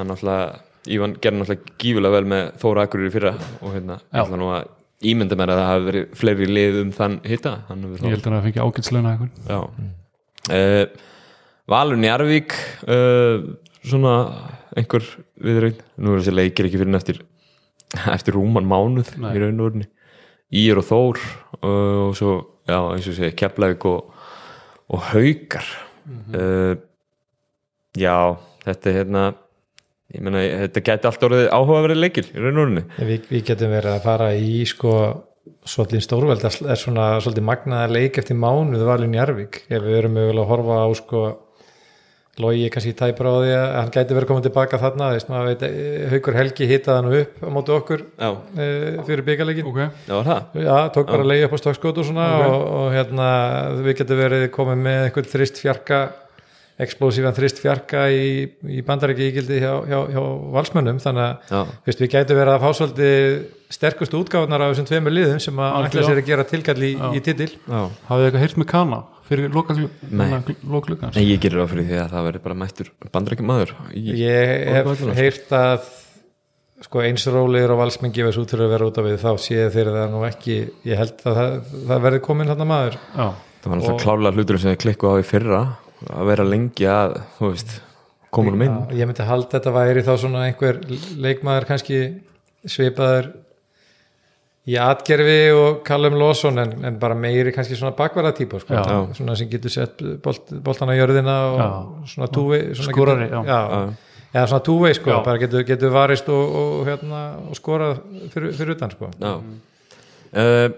hann 0.00 0.10
náttúrulega 0.10 0.50
Ívan 0.90 1.14
gerði 1.22 1.38
náttúrulega 1.38 1.76
gífulega 1.78 2.16
vel 2.16 2.24
með 2.34 2.52
Þóra 2.58 2.86
Akureyri 2.88 3.12
í 3.12 3.14
fyrra 3.14 3.32
og 3.62 3.76
hérna, 3.76 4.00
ætla 4.10 4.40
nú 4.42 4.50
að 4.50 4.66
ímynda 5.06 5.38
mér 5.38 5.52
að 5.54 5.60
það 5.62 5.70
hafi 5.70 5.86
verið 5.92 6.18
fleiri 6.18 6.50
lið 6.50 6.80
um 6.82 6.90
þann 6.98 7.16
hitta. 7.30 7.52
Ég 7.70 8.10
held 8.10 8.26
að 8.26 8.34
það 8.34 8.44
fengi. 8.50 9.90
Uh, 10.50 10.86
Valur 11.72 12.00
Njarvík 12.00 12.54
uh, 12.84 13.44
svona 13.80 14.14
einhver 14.76 15.04
viðrein, 15.42 15.78
nú 16.00 16.12
er 16.12 16.22
þessi 16.22 16.34
leikir 16.34 16.68
ekki 16.68 16.80
fyrir 16.80 16.92
en 16.92 17.00
eftir 18.16 18.36
rúman 18.36 18.68
mánuð 18.68 19.14
Nei. 19.20 19.32
í 19.36 19.42
raun 19.42 19.60
og 19.60 19.70
orðinni 19.70 19.88
Ír 20.62 20.82
og 20.82 20.88
Þór 20.88 21.20
uh, 21.22 22.08
og 22.10 22.16
svo, 22.18 22.34
já, 22.68 22.76
eins 22.92 23.08
og 23.08 23.16
segi 23.16 23.32
Keflavík 23.40 23.86
og, 23.88 24.12
og 24.92 25.06
Haukar. 25.12 25.64
Uh, 26.34 26.74
já, 27.96 28.36
þetta 28.66 28.90
er 28.90 28.98
hérna 28.98 29.24
ég 30.12 30.24
meina, 30.24 30.42
þetta 30.66 30.82
gæti 30.84 31.08
allt 31.08 31.26
orðið 31.28 31.46
áhugaverið 31.56 32.00
leikir 32.00 32.28
í 32.32 32.40
raun 32.40 32.58
og 32.58 32.64
orðinni 32.66 32.84
við, 32.98 33.28
við 33.30 33.44
getum 33.48 33.72
verið 33.72 33.94
að 33.94 34.04
fara 34.04 34.32
í 34.36 34.58
sko 34.68 34.96
svolítið 35.66 36.04
stórveld 36.04 36.42
það 36.42 36.72
er 36.74 36.80
svona 36.80 37.06
svolítið 37.22 37.46
magnaða 37.48 37.94
leik 37.96 38.18
eftir 38.20 38.38
mánuð 38.38 38.84
valin 38.86 39.16
Jarvík 39.16 39.62
ef 39.68 39.82
við 39.82 39.98
erum 40.02 40.18
mögulega 40.18 40.44
að 40.44 40.52
horfa 40.52 40.82
á 40.84 40.88
sko 40.98 41.22
logi 42.40 42.70
kannski 42.72 42.94
tæpur 42.96 43.28
á 43.28 43.34
því 43.42 43.50
að 43.52 43.66
hann 43.76 43.90
gæti 43.92 44.16
verið 44.16 44.30
komið 44.30 44.46
tilbaka 44.46 44.78
þarna 44.80 45.10
veist, 45.12 45.28
veit, 45.28 45.64
eh, 45.66 46.06
Haukur 46.08 46.38
Helgi 46.38 46.68
hitaði 46.70 46.96
hann 46.96 47.16
upp 47.18 47.42
á 47.44 47.48
móti 47.52 47.74
okkur 47.74 48.04
e, 48.56 48.68
fyrir 49.04 49.24
byggaleikin 49.26 49.68
Ok, 49.68 49.80
já, 49.82 50.14
var 50.16 50.30
það? 50.30 50.64
Já, 50.64 50.76
tók 50.96 51.12
bara 51.12 51.28
leið 51.28 51.44
upp 51.44 51.52
á 51.52 51.58
stokkskot 51.60 52.00
og 52.00 52.08
svona 52.08 52.30
Ok. 52.38 52.46
og, 52.48 52.64
og 52.78 52.88
hérna 52.96 53.28
við 53.84 53.98
getum 54.00 54.22
verið 54.22 54.48
komið 54.56 54.84
með 54.88 55.04
eitthvað 55.10 55.32
þrist 55.34 55.60
fjarka 55.60 56.02
explosívan 56.80 57.36
þrist 57.36 57.60
fjarka 57.60 58.06
í, 58.08 58.48
í 58.64 58.80
bandaræki 58.86 59.28
ígildi 59.28 59.60
hjá, 59.60 59.74
hjá, 59.84 59.98
hjá 60.08 60.22
valsmönnum 60.56 61.02
þannig 61.04 61.26
að 61.28 61.52
já, 61.52 61.60
Vist, 61.84 62.00
við 62.00 62.14
gætum 62.16 62.40
verið 62.40 62.56
að 62.56 62.64
fá 62.64 62.78
svolítið 62.80 63.42
sterkustu 63.72 64.20
útgáfnar 64.20 64.64
af 64.64 64.72
þessum 64.72 64.88
tveimur 64.88 65.14
liðum 65.14 65.40
sem 65.40 65.60
að 65.60 65.84
ætla 65.86 66.06
sér 66.08 66.20
að 66.20 66.28
gera 66.28 66.44
tilkall 66.48 66.80
í, 66.80 66.92
í 66.96 67.20
titil. 67.24 67.52
Hafið 67.68 68.08
þið 68.08 68.26
eitthvað 68.26 68.44
heyrt 68.46 68.58
með 68.60 68.68
kana 68.72 68.98
fyrir 69.32 69.50
Nei. 70.12 70.28
lokaglugans 70.68 71.16
en 71.16 71.26
ég 71.26 71.42
gerir 71.42 71.64
á 71.64 71.66
fyrir 71.72 71.88
því 71.88 71.98
að 72.04 72.14
það 72.14 72.28
verður 72.28 72.46
bara 72.46 72.60
mættur 72.62 72.92
bandrækjum 73.16 73.50
maður 73.50 73.74
í, 73.90 74.04
ég 74.22 74.70
hef 74.76 75.04
heyrt 75.18 75.56
að 75.58 75.90
sko 76.82 77.02
eins 77.04 77.24
rólegir 77.30 77.72
og 77.72 77.80
valsmenn 77.82 78.14
gefast 78.14 78.40
út 78.42 78.52
fyrir 78.52 78.66
að 78.66 78.74
vera 78.74 78.88
út 78.88 78.98
af 78.98 79.06
við 79.06 79.20
þá 79.22 79.30
séð 79.44 79.70
þeir 79.76 79.90
það 79.94 80.10
nú 80.12 80.24
ekki. 80.26 80.56
Ég 80.88 80.98
held 80.98 81.22
að 81.22 81.38
það, 81.38 81.54
það 81.90 82.04
verði 82.06 82.20
komin 82.26 82.50
þarna 82.50 82.66
maður. 82.68 82.98
Já, 82.98 83.26
það 83.62 83.68
var 83.68 83.80
náttúrulega 83.80 84.02
klálega 84.02 84.36
hlutur 84.36 84.60
sem 84.62 84.72
þið 84.72 84.80
klikku 84.84 85.12
á 85.12 85.14
í 85.14 85.26
fyrra 85.28 85.62
að 86.10 86.30
vera 86.32 86.46
lengi 86.48 86.88
að, 86.90 87.16
þú 87.38 87.52
veist 87.52 87.76
komunum 88.34 88.66
inn. 88.66 88.76
Ég 88.98 89.08
myndi 89.08 89.28
halda 89.28 89.58
þetta 89.58 89.74
væri 89.76 90.04
þá 90.06 90.12
svona 90.24 90.46
einhver 90.48 90.80
leikmaður 91.22 91.68
kannski 91.70 92.02
svipaður 92.66 93.30
í 94.70 94.76
atgerfi 94.78 95.38
og 95.56 95.80
Callum 95.86 96.14
Lawson 96.20 96.62
en, 96.62 96.76
en 96.86 97.00
bara 97.02 97.16
meiri 97.18 97.50
kannski 97.54 97.74
svona 97.78 97.96
bakverða 97.98 98.34
típa 98.36 98.60
sko. 98.62 98.78
Já. 98.78 99.00
svona 99.18 99.34
sem 99.38 99.50
getur 99.50 99.74
sett 99.74 100.04
bolt, 100.22 100.52
boltana 100.62 100.94
í 100.94 101.00
jörðina 101.00 101.36
og 101.48 101.58
Já. 101.58 101.68
svona 102.14 102.30
túvei 102.30 102.60
svona 102.70 102.94
Skorari, 102.94 103.26
getur, 103.26 103.50
já. 103.50 103.58
já. 103.58 104.12
Já, 104.32 104.46
svona 104.46 104.62
túvei 104.64 104.94
sko, 104.94 105.10
Já. 105.10 105.24
bara 105.26 105.42
getur, 105.42 105.66
getur 105.68 105.92
varist 105.92 106.30
og, 106.32 106.54
og, 106.62 106.86
hérna, 106.86 107.24
og 107.50 107.58
skorað 107.58 107.98
fyrir, 108.32 108.54
fyrir 108.56 108.76
utan 108.78 108.94
sko. 108.94 109.10
Já 109.18 109.34
uh, 110.32 110.70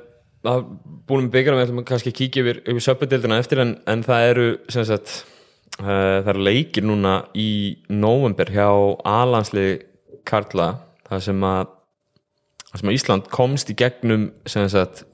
að 0.44 0.64
búin 1.08 1.26
með 1.26 1.36
byggjara 1.38 1.58
við 1.58 1.66
ætlum 1.68 1.82
að 1.82 1.86
kannski 1.88 2.12
kíkja 2.16 2.42
yfir, 2.44 2.58
yfir 2.68 2.84
söpudildina 2.84 3.38
eftir 3.40 3.62
en, 3.64 3.76
en 3.88 4.02
það 4.04 4.26
eru 4.32 4.48
sem 4.72 4.84
sagt 4.88 5.14
uh, 5.80 5.86
það 6.24 6.30
eru 6.34 6.44
leikir 6.48 6.86
núna 6.86 7.14
í 7.36 7.48
november 7.92 8.52
hjá 8.52 8.68
Alansli 9.08 9.68
Karla 10.28 10.74
það 11.08 11.24
sem 11.28 11.48
að 11.48 11.62
það 11.64 11.72
sem 12.80 12.90
að 12.90 12.96
Ísland 12.98 13.30
komst 13.32 13.70
í 13.70 13.76
gegnum 13.78 14.30
sagt 14.46 15.04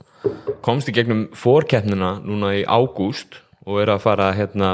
komst 0.64 0.90
í 0.90 0.94
gegnum 0.96 1.28
fórkeppnina 1.36 2.18
núna 2.24 2.54
í 2.58 2.64
ágúst 2.64 3.40
og 3.66 3.82
er 3.82 3.94
að 3.94 4.02
fara 4.04 4.32
hérna 4.36 4.72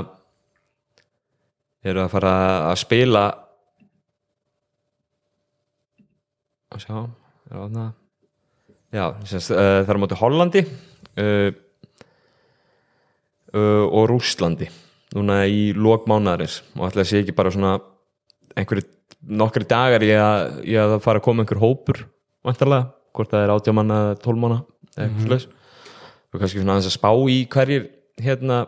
er 1.86 2.00
að 2.02 2.10
fara 2.14 2.32
að 2.70 2.80
spila 2.82 3.26
að 6.74 6.82
sjá 6.86 6.98
er 7.50 7.62
að 7.62 7.78
já, 8.96 9.06
semst, 9.28 9.52
uh, 9.52 9.82
það 9.84 9.92
er 9.94 10.00
móti 10.02 10.18
Hollandi 10.20 10.62
uh, 10.66 11.48
uh, 13.54 13.84
og 13.86 14.08
Rússlandi 14.10 14.68
núna 15.16 15.44
í 15.48 15.70
lok 15.76 16.08
mánaðarins. 16.10 16.60
Og 16.76 16.88
ætla 16.88 17.04
að 17.04 17.10
sé 17.10 17.22
ekki 17.22 17.36
bara 17.36 17.52
svona 17.54 17.76
einhverju 18.56 18.86
nokkri 19.26 19.66
dagar 19.68 20.04
í 20.04 20.12
að, 20.12 20.60
í 20.68 20.76
að 20.78 20.96
það 20.96 21.04
fara 21.06 21.22
að 21.22 21.26
koma 21.26 21.44
einhver 21.44 21.62
hópur 21.62 22.02
vantarlega, 22.46 22.88
hvort 23.16 23.32
það 23.32 23.44
er 23.44 23.54
átjámanna 23.56 24.00
eða 24.04 24.18
tólmanna 24.22 24.58
eða 24.94 25.06
eitthvað 25.06 25.28
slags 25.30 25.46
og 26.32 26.40
kannski 26.42 26.60
svona 26.60 26.76
aðeins 26.76 26.90
að 26.90 26.96
spá 26.98 27.10
í 27.32 27.38
hverjir 27.52 27.88
hérna, 28.22 28.66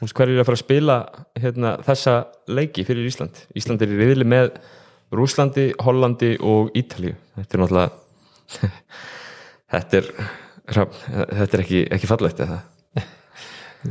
Þú 0.00 0.06
veist, 0.06 0.16
hver 0.16 0.30
er 0.32 0.38
að 0.40 0.46
fara 0.48 0.56
að 0.56 0.60
spila 0.62 0.94
hérna, 1.36 1.70
þessa 1.84 2.12
leiki 2.48 2.86
fyrir 2.88 3.04
Ísland. 3.04 3.36
Ísland 3.52 3.82
er 3.84 3.90
í 3.92 3.98
riðli 3.98 4.24
með 4.24 4.54
Rúslandi, 5.12 5.66
Hollandi 5.84 6.30
og 6.40 6.70
Ítalíu. 6.72 7.18
Þetta 7.36 7.58
er 7.58 7.60
náttúrulega 7.60 8.70
þetta 9.74 10.00
er 10.00 10.08
þetta 10.70 11.58
er 11.58 11.62
ekki, 11.64 11.82
ekki 11.96 12.08
fallegt 12.10 12.40
eða 12.44 12.60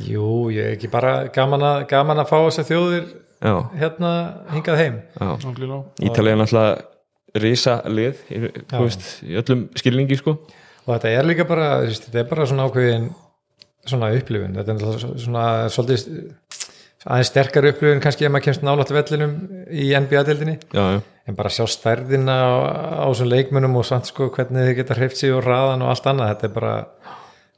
Jú, 0.05 0.50
ég 0.53 0.65
er 0.65 0.75
ekki 0.75 0.89
bara 0.91 1.13
gaman 1.34 1.65
að, 1.65 1.84
gaman 1.89 2.22
að 2.22 2.29
fá 2.29 2.36
þess 2.38 2.62
að 2.62 2.67
þjóðir 2.69 3.05
já, 3.10 3.53
hérna 3.79 4.12
hingað 4.53 4.81
heim. 4.84 4.98
Ítalíu 5.17 6.34
er 6.34 6.41
náttúrulega 6.41 6.74
risa 7.38 7.79
lið 7.89 8.24
í, 8.33 8.43
veist, 8.74 9.09
í 9.25 9.38
öllum 9.39 9.67
skilningi 9.77 10.17
sko. 10.19 10.38
Og 10.86 10.93
þetta 10.95 11.12
er 11.13 11.27
líka 11.29 11.45
bara, 11.50 11.71
þetta 11.86 12.24
er 12.24 12.29
bara 12.29 12.48
svona 12.50 12.65
ákveðin 12.69 13.09
svona 13.89 14.12
upplifun. 14.17 14.57
Þetta 14.57 14.75
er 14.75 15.19
svona 15.25 15.45
svolítið 15.74 16.07
aðeins 17.07 17.29
sterkar 17.31 17.67
upplifun 17.69 18.01
kannski 18.03 18.27
ef 18.27 18.33
maður 18.33 18.50
kemst 18.50 18.65
nálægt 18.65 18.91
vellinum 18.91 19.36
í 19.71 19.88
já, 19.93 21.01
en 21.29 21.38
bara 21.38 21.51
sjá 21.53 21.63
stærðina 21.69 22.36
á, 22.36 23.07
þessum 23.07 23.29
leikmunum 23.31 23.77
og 23.79 23.88
samt 23.88 24.09
sko 24.09 24.27
hvernig 24.36 24.67
þið 24.67 24.75
geta 24.81 24.98
hreift 24.98 25.19
sig 25.19 25.31
og 25.31 25.45
raðan 25.45 25.86
og 25.86 25.93
allt 25.93 26.09
annað, 26.12 26.33
þetta 26.33 26.50
er 26.50 26.55
bara 26.57 26.74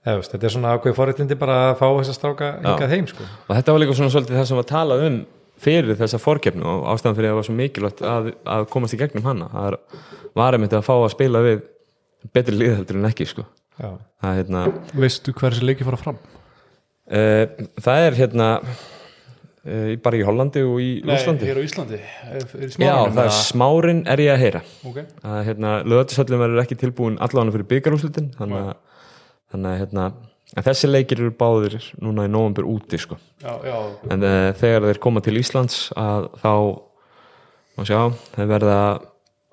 þetta 0.05 0.45
er 0.45 0.53
svona 0.53 0.75
ákveði 0.75 0.97
forréttindi 0.97 1.37
bara 1.41 1.57
að 1.71 1.75
fá 1.81 1.87
þess 1.87 2.13
að 2.13 2.17
stráka 2.19 2.51
hingað 2.61 2.93
heim 2.93 3.07
sko. 3.09 3.25
Og 3.47 3.53
þetta 3.57 3.73
var 3.73 3.83
líka 3.83 3.97
svona 3.97 4.13
svolítið 4.13 4.39
það 4.39 4.47
sem 4.49 4.61
var 4.61 4.69
talað 4.69 5.05
um 5.07 5.17
fyrir 5.61 5.97
þessa 5.99 6.19
fórkeppnu 6.21 6.67
og 6.67 6.85
ástæðan 6.93 7.17
fyrir 7.17 7.29
að 7.29 7.33
það 7.33 7.39
var 7.39 7.47
svo 7.47 7.55
mikilvægt 7.57 8.03
að, 8.07 8.29
að 8.55 8.67
komast 8.73 8.97
í 8.97 9.01
gegnum 9.01 9.27
hana. 9.27 9.49
Það 9.53 9.77
var 10.41 10.57
einmitt 10.57 10.75
að 10.77 10.87
fá 10.87 10.93
að 10.97 11.11
spila 11.13 11.43
við 11.45 11.63
betri 12.35 12.57
liðheldur 12.57 13.01
en 13.01 13.09
ekki 13.11 13.27
sko. 13.29 13.45
Það 13.81 14.37
hérna 14.37 14.63
Veistu 14.93 15.33
hver 15.33 15.55
þessi 15.55 15.67
leiki 15.69 15.87
fara 15.87 15.99
fram? 16.01 16.17
uh, 17.11 17.45
það 17.81 18.07
er 18.07 18.17
hérna 18.19 18.47
uh, 18.61 19.93
bara 20.03 20.19
í 20.19 20.25
Hollandi 20.27 20.63
og 20.67 20.81
í 20.83 20.89
Úslandi 21.01 21.49
hér 21.49 21.61
á 21.61 21.63
Íslandi. 21.65 22.01
Er, 22.29 22.45
er 22.45 22.75
já, 22.75 22.93
það 23.07 23.23
er 23.23 23.33
smárin 23.39 24.03
er 24.09 24.23
ég 24.23 24.33
að 24.35 24.43
heyra. 24.45 24.63
Ok. 24.87 24.99
að 25.25 25.39
hérna, 25.49 25.75
lögatisöllum 25.87 26.43
verður 26.45 26.63
ekki 26.65 26.79
tilbúin 26.83 27.19
allavega 27.21 27.57
fyrir 27.57 27.71
byggarúslutin 27.75 28.31
þannig 28.37 28.71
að 28.71 29.81
hérna, 29.81 30.11
en 30.57 30.65
þessi 30.65 30.89
leikir 30.89 31.21
eru 31.21 31.33
báðir 31.37 31.77
núna 32.03 32.27
í 32.27 32.31
nóvambur 32.31 32.67
úti 32.69 32.99
sko. 33.01 33.17
Já, 33.41 33.53
já, 33.65 33.75
en 34.11 34.25
uh, 34.25 34.47
þegar 34.59 34.87
þeir 34.89 35.01
koma 35.03 35.23
til 35.23 35.37
Íslands 35.39 35.83
að 35.99 36.27
þá 36.41 36.53
sjá, 37.87 38.01
þeir 38.35 38.49
verða 38.51 38.79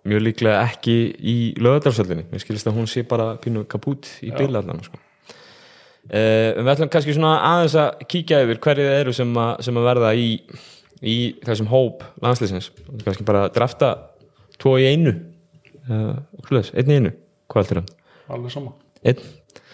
mjög 0.08 0.24
líklega 0.24 0.64
ekki 0.66 0.96
í 1.18 1.36
lögadalsöllinni 1.60 2.26
mér 2.30 2.42
skilist 2.42 2.68
að 2.68 2.80
hún 2.80 2.88
sé 2.90 3.04
bara 3.08 3.34
pínu 3.40 3.64
kapút 3.70 4.08
í 4.24 4.32
bílallan 4.34 4.82
sko. 4.84 4.98
uh, 4.98 6.58
við 6.58 6.72
ætlum 6.74 6.92
kannski 6.92 7.16
svona 7.16 7.38
aðeins 7.52 7.78
að 7.78 8.04
kíkja 8.10 8.42
yfir 8.46 8.62
hverju 8.64 8.88
það 8.88 9.00
eru 9.04 9.16
sem, 9.16 9.32
að, 9.44 9.54
sem 9.68 9.80
að 9.80 9.88
verða 9.92 10.12
í, 10.18 10.28
í 11.00 11.16
þessum 11.46 11.70
hóp 11.72 12.04
landslýsins 12.24 12.72
kannski 13.04 13.26
bara 13.28 13.48
drafta 13.54 13.94
tvo 14.58 14.74
í 14.82 14.88
einu. 14.90 15.14
Uh, 15.88 16.18
einn 16.74 16.90
í 16.90 16.98
einu, 16.98 17.14
hvað 17.48 17.62
heldur 17.62 17.80
hann? 17.80 17.92
alveg 18.28 18.52
sama. 18.52 18.74
Einn, 19.06 19.20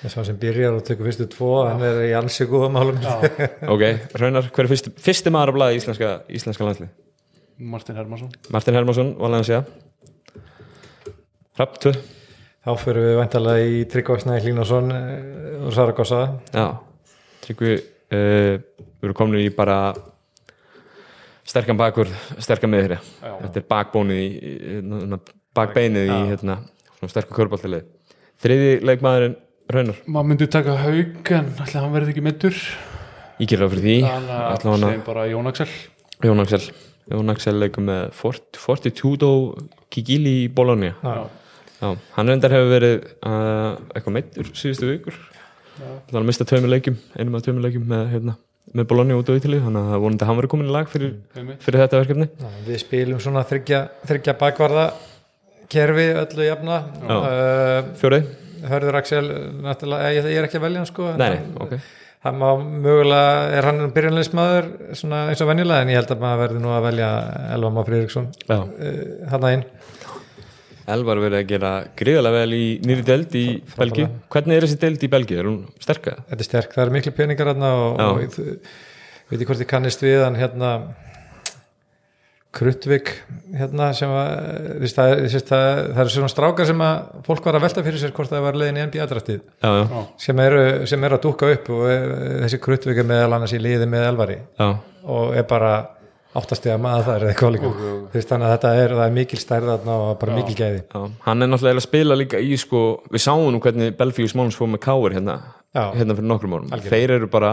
að 0.03 0.27
sem 0.29 0.39
byrjar 0.41 0.77
og 0.77 0.83
tekur 0.85 1.09
fyrstu 1.09 1.27
tvo 1.33 1.53
hann 1.69 1.83
er 1.85 2.03
í 2.09 2.11
ansi 2.19 2.47
góða 2.51 2.71
málum. 2.75 2.99
Ok, 3.75 3.85
Raunar 4.21 4.51
hver 4.51 4.67
er 4.67 4.73
fyrsti, 4.73 4.93
fyrsti 5.01 5.33
maður 5.33 5.55
að 5.55 5.59
blaða 5.59 5.79
íslenska, 5.79 6.11
íslenska 6.29 6.67
landslið? 6.67 6.91
Martin 7.75 7.97
Hermansson. 8.01 8.33
Martin 8.53 8.77
Hermansson, 8.77 9.15
valega 9.21 9.45
að 9.45 9.49
segja. 9.49 10.43
Rapp 11.61 11.79
2 11.85 11.95
þá 12.65 12.71
fyrir 12.81 13.05
við 13.05 13.19
væntalega 13.21 13.69
í 13.69 13.85
Tryggvaksnæði 13.93 14.49
Hlínason 14.49 14.93
og 14.95 15.73
Saragossa. 15.77 16.21
Já, 16.51 16.67
Tryggvi 17.45 17.77
uh, 17.77 18.57
við 18.59 19.09
erum 19.09 19.19
komin 19.19 19.45
í 19.45 19.51
bara 19.55 19.79
sterkan 21.45 21.79
bakur 21.79 22.09
sterkan 22.41 22.73
meðri, 22.73 22.99
þetta 23.21 23.61
er 23.61 23.67
bakbónið 23.69 24.23
í, 24.23 24.29
í, 24.29 24.79
í 24.81 25.19
bakbeinið 25.55 26.09
í 26.09 26.21
hérna, 26.33 26.59
svona 26.97 27.13
sterkur 27.13 27.43
körbáltileg 27.43 27.91
þriði 28.43 28.71
leikmaðurinn 28.85 29.37
Raunar. 29.73 29.97
Maður 30.07 30.29
myndi 30.31 30.49
taka 30.53 30.75
haug 30.83 31.31
en 31.39 31.47
ætli 31.65 31.81
hann 31.81 31.95
verði 31.95 32.13
ekki 32.15 32.25
mittur 32.25 32.59
ég 33.41 33.49
gerir 33.51 33.65
það 33.65 33.73
fyrir 33.75 33.85
því. 33.87 33.95
Þannig 34.05 34.35
að 34.35 34.51
Allavega- 34.55 34.91
segjum 34.91 35.07
bara 35.07 35.25
Jón 35.31 35.51
Axel. 35.51 35.69
Jón 36.25 36.43
Axel. 36.45 36.61
Jón 37.11 37.31
Axel 37.33 37.59
leikur 37.61 37.85
með 37.85 38.13
Fort, 38.17 38.57
Fortitudo 38.57 39.31
Kikili 39.91 40.49
í. 40.49 40.93
Já, 41.85 41.97
hann 42.17 42.29
reyndar 42.31 42.53
hefur 42.55 42.71
verið 42.71 42.95
uh, 43.27 43.75
eitthvað 43.93 44.15
meittur 44.15 44.51
síðustu 44.57 44.89
vikur. 44.89 45.17
Þannig 45.75 46.21
að 46.21 46.29
mista 46.29 46.47
tveimur 46.49 46.71
leikjum 46.71 46.97
einum 47.19 47.35
af 47.35 47.43
tveimur 47.45 47.65
leikjum 47.67 47.85
með, 47.91 48.05
hérna, 48.13 48.37
með 48.73 48.87
Bologna 48.93 49.19
út 49.19 49.29
á 49.29 49.35
Ítali 49.37 49.59
þannig 49.61 49.81
að 49.83 49.91
það 49.91 49.97
er 49.99 50.05
vonandi 50.05 50.25
að 50.25 50.31
hann 50.31 50.39
verið 50.39 50.53
komin 50.55 50.71
í 50.71 50.75
lag 50.77 50.89
fyrir, 50.93 51.13
Einmitt. 51.35 51.61
fyrir 51.67 51.83
þetta 51.83 52.01
verkefni. 52.01 52.29
Já, 52.41 52.53
við 52.69 52.81
spilum 52.85 53.21
svona 53.21 53.43
þryggja, 53.51 53.81
þryggja 54.07 54.37
bakvarða 54.41 54.87
kerfi 55.75 56.07
öllu 56.23 56.47
jafna. 56.47 56.79
Uh, 57.05 57.93
Fjórið? 58.01 58.31
Hörður 58.71 58.99
náttúrulega, 59.65 60.15
ég, 60.17 60.31
ég 60.33 60.41
er 60.41 60.49
ekki 60.49 60.59
að 60.61 60.67
velja 60.69 60.83
hann 60.83 60.91
sko 60.91 61.11
en 61.13 61.21
Nei, 61.23 61.29
hann- 61.37 61.61
ok 61.67 61.77
hann 62.25 62.39
má 62.41 62.49
mögulega, 62.57 63.33
er 63.53 63.67
hann 63.69 63.91
byrjanleismadur 63.93 64.69
eins 64.95 65.43
og 65.45 65.49
venjulega 65.51 65.83
en 65.85 65.91
ég 65.93 65.99
held 66.01 66.13
að 66.15 66.23
maður 66.23 66.41
verði 66.41 66.63
nú 66.65 66.71
að 66.73 66.87
velja 66.87 67.09
Elva 67.53 67.71
Má 67.75 67.83
Friðriksson 67.85 68.31
Já. 68.49 68.57
uh, 68.65 69.03
hann 69.33 69.49
inn 69.51 69.65
Elvar 70.95 71.21
verið 71.21 71.39
að 71.41 71.47
gera 71.49 71.73
gríðarlega 71.97 72.41
vel 72.43 72.57
í 72.57 72.65
nýri 72.85 73.05
deild 73.05 73.37
í 73.41 73.45
Belgíu 73.77 74.09
Hvernig 74.33 74.57
er 74.59 74.67
þessi 74.67 74.81
deild 74.83 75.05
í 75.05 75.11
Belgíu? 75.13 75.39
Er 75.41 75.49
hún 75.49 75.61
sterkað? 75.81 76.19
þetta 76.29 76.45
er 76.45 76.49
sterk, 76.49 76.75
það 76.77 76.85
er 76.87 76.93
miklu 76.97 77.13
peningar 77.17 77.53
hann 77.53 77.65
og, 77.69 78.01
og 78.05 78.21
ég 78.25 78.35
veit 79.31 79.39
ekki 79.39 79.49
hvort 79.49 79.65
ég 79.65 79.71
kannist 79.71 80.05
við 80.05 80.25
hann 80.25 80.37
hérna 80.41 80.73
Kruttvik 82.55 83.11
hérna 83.55 83.89
sem 83.97 84.11
var 84.11 84.29
þú 84.55 84.83
veist, 84.85 84.99
það, 84.99 85.15
veist, 85.25 85.49
það, 85.51 85.67
það 85.95 86.03
eru 86.05 86.13
svona 86.15 86.31
strákar 86.33 86.69
sem 86.69 86.85
að 86.87 87.17
fólk 87.27 87.49
var 87.49 87.59
að 87.59 87.67
velta 87.67 87.85
fyrir 87.87 88.03
sér 88.03 88.15
hvort 88.15 88.31
það 88.31 88.47
var 88.47 88.59
leiðin 88.61 88.79
í 88.79 88.85
NBA-draftið 88.89 89.41
Já, 89.43 89.71
já, 89.81 90.05
sem 90.27 90.43
eru, 90.45 90.63
sem 90.91 91.07
eru 91.09 91.19
að 91.19 91.25
dúka 91.27 91.51
upp 91.55 91.73
og 91.75 91.85
eh, 91.91 92.07
þessi 92.45 92.61
Kruttvik 92.65 93.03
er 93.03 93.11
meðal 93.11 93.35
annars 93.39 93.57
í 93.57 93.61
liði 93.63 93.91
með 93.91 94.07
Elvari. 94.13 94.39
Já, 94.61 94.69
og 95.15 95.35
er 95.39 95.47
bara 95.51 95.75
áttastega 96.35 96.79
maður 96.83 97.05
þar 97.07 97.25
eða 97.25 97.33
eitthvað 97.35 97.53
líka. 97.55 97.69
Þú 97.79 97.91
veist, 98.15 98.31
þannig 98.31 98.47
að 98.49 98.55
þetta 98.57 98.71
er, 98.83 98.95
það 98.99 99.05
er 99.05 99.13
mikil 99.19 99.39
stærð 99.39 99.69
þarna 99.71 99.99
og 100.03 100.15
bara 100.23 100.39
mikil 100.39 100.57
gæði. 100.59 100.81
Já. 100.91 101.03
Hann 101.29 101.47
er 101.47 101.51
náttúrulega 101.53 101.79
að 101.79 101.87
spila 101.87 102.17
líka 102.19 102.41
í 102.43 102.57
sko 102.59 102.81
Við 103.15 103.23
sáum 103.23 103.45
nú 103.55 103.61
hvernig 103.63 103.95
Belfíu 103.99 104.27
Smálens 104.31 104.59
fór 104.59 104.73
með 104.73 104.83
Káir 104.89 105.15
hérna, 105.19 105.37
Já. 105.39 105.64
Hérna 105.75 106.15
fyrir 106.15 106.29
nokkrum 106.31 106.55
árum. 106.57 106.69
Algjörlega. 106.73 106.91
Þeir 106.95 107.15
eru 107.19 107.29
bara, 107.33 107.53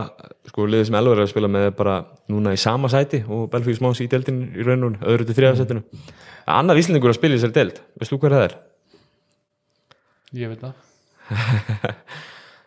sko 0.51 0.65
liðið 0.69 0.89
sem 0.91 0.97
Elvar 1.01 1.17
er 1.21 1.25
að 1.25 1.31
spila 1.33 1.49
með 1.51 1.67
er 1.71 1.75
bara 1.79 1.95
núna 2.29 2.53
í 2.53 2.59
sama 2.61 2.91
sæti 2.93 3.23
og 3.27 3.47
Belfíu 3.53 3.75
Smálens 3.79 4.01
í 4.05 4.09
deildin 4.11 4.43
í 4.53 4.65
raunun 4.67 4.99
öðru 5.01 5.25
til 5.29 5.37
þriða 5.39 5.55
sætinu. 5.63 5.83
Annar 6.51 6.77
Íslendingur 6.81 7.13
að 7.13 7.17
spila 7.21 7.37
í 7.37 7.39
þessari 7.41 7.57
deild, 7.57 7.81
veist 8.01 8.13
þú 8.13 8.21
hver 8.23 8.37
það 8.37 8.47
er? 8.49 8.57
ég 10.41 10.53
veit 10.53 10.61
það. 10.63 10.73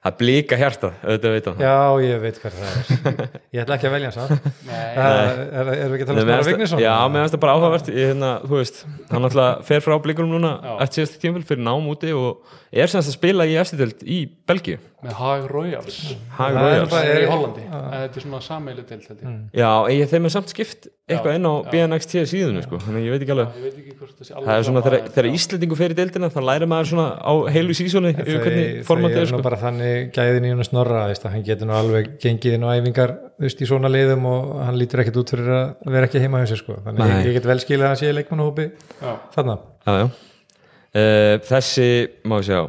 Það 0.04 0.12
er 0.12 0.16
blika 0.20 0.56
hjartað, 0.60 0.96
auðvitað 1.00 1.32
veit 1.32 1.46
hann 1.48 1.60
Já, 1.64 1.76
ég 2.04 2.18
veit 2.20 2.38
hvað 2.42 2.56
það 2.58 2.74
er. 2.74 3.20
Ég 3.56 3.62
ætla 3.62 3.76
ekki 3.78 3.86
að 3.88 3.94
velja 3.94 4.08
hans 4.10 4.18
að 4.20 4.34
Nei. 4.68 4.80
Erum 5.00 5.70
við 5.72 5.94
ekki 5.94 6.04
að 6.04 6.10
tala 6.10 6.24
um 6.24 6.28
það- 6.28 6.48
Vignisson? 6.50 6.82
Já, 6.84 6.92
mér 7.08 7.22
finnst 7.24 7.36
það 7.38 7.42
bara 7.46 7.54
áhugavert 7.56 7.88
hérna, 7.94 8.32
þú 8.44 8.58
veist, 8.58 8.82
hann 9.14 9.28
alltaf 9.30 9.62
fer 9.70 9.80
frá 9.86 9.94
blikunum 10.04 10.34
núna 10.36 10.50
eftir 10.84 10.98
síðasta 11.00 11.22
tímafél 11.22 11.46
fyrir 11.54 11.64
nám 11.64 11.88
úti 11.94 12.12
og 12.12 12.52
er 12.68 12.92
semst 12.92 13.14
að 13.14 13.16
spila 13.16 13.46
í 13.48 13.56
eftirtild 13.62 14.04
í 14.04 14.18
Belgíu 14.44 14.76
með 15.04 15.16
Haag 15.20 15.46
Royals 15.52 15.98
Hag 16.38 16.54
Það 16.56 16.64
er 16.64 16.74
Royals 16.74 16.92
það 16.94 17.08
er 17.14 17.22
í 17.22 17.30
Hollandi 17.30 17.64
þetta 17.68 18.18
er 18.20 18.24
svona 18.26 18.40
sammeili 18.48 18.84
til 18.88 19.00
þetta 19.04 19.22
Mm. 19.24 19.40
Já, 19.56 19.70
ég 19.94 20.08
þeim 20.10 20.26
er 20.28 20.32
samt 20.34 20.50
skipt 20.52 20.86
eitthvað 21.04 21.34
inn 21.38 21.44
á. 21.48 21.54
BNXT 21.68 22.22
síðunu 22.30 22.62
sko, 22.64 22.78
þannig 22.80 23.04
ég 23.04 23.12
veit 23.14 23.22
ekki 23.24 23.32
alveg 23.34 23.56
ég 23.58 23.64
veit 23.64 23.78
ekki 23.80 23.94
hvort 23.98 24.14
það 24.16 24.28
sé 24.28 24.34
Það 24.34 24.54
er 24.54 24.64
svona, 24.68 24.82
þegar. 24.88 25.28
Íslendingu 25.36 25.76
fer 25.78 25.92
í 25.92 25.96
deildina 25.98 26.30
þá 26.32 26.38
lærir 26.48 26.70
maður 26.72 26.88
svona 26.90 27.06
á 27.20 27.32
heilu 27.52 27.76
sísóni 27.76 28.12
yfir 28.14 28.38
hvernig 28.40 28.70
Þau 28.80 28.86
formatið 28.88 29.20
er 29.20 29.26
nú 29.28 29.32
sko 29.34 29.42
bara 29.44 29.58
þannig 29.60 30.08
gæðin 30.16 30.48
í 30.48 30.52
hún 30.54 30.64
snorra 30.68 31.02
veist, 31.10 31.26
að 31.28 31.34
hann 31.36 31.44
getur 31.48 31.68
nú 31.68 31.76
alveg 31.76 32.08
gengið 32.24 32.56
inn 32.56 32.64
á 32.64 32.72
æfingar 32.78 33.12
þú 33.36 33.44
veist, 33.48 33.60
í 33.64 33.68
svona 33.68 33.90
liðum 33.92 34.24
og 34.32 34.54
hann 34.64 34.78
lítur 34.80 35.04
ekkert 35.04 35.20
út 35.20 35.34
fyrir 35.34 35.52
að 35.58 35.92
vera 35.98 36.08
ekki 36.08 36.22
heima 36.24 36.40
hjá 36.44 36.48
sér 36.54 36.62
sko. 36.64 36.78
þannig 36.86 37.04
Nei. 37.04 37.20
ég, 37.28 37.36
get 37.36 37.50
vel 37.52 37.60
skilið 37.64 37.84
að 37.84 37.92
hann 37.92 38.00
sé 38.00 38.08
í 38.08 38.16
leikmannahópi 38.16 38.66
Já. 39.04 39.12
þarna 39.36 39.58
Já, 39.84 39.92
já 40.00 40.06
uh, 40.08 41.36
Þessi, 41.52 41.90
má 42.24 42.38
ég 42.40 42.48
sjá 42.48 42.62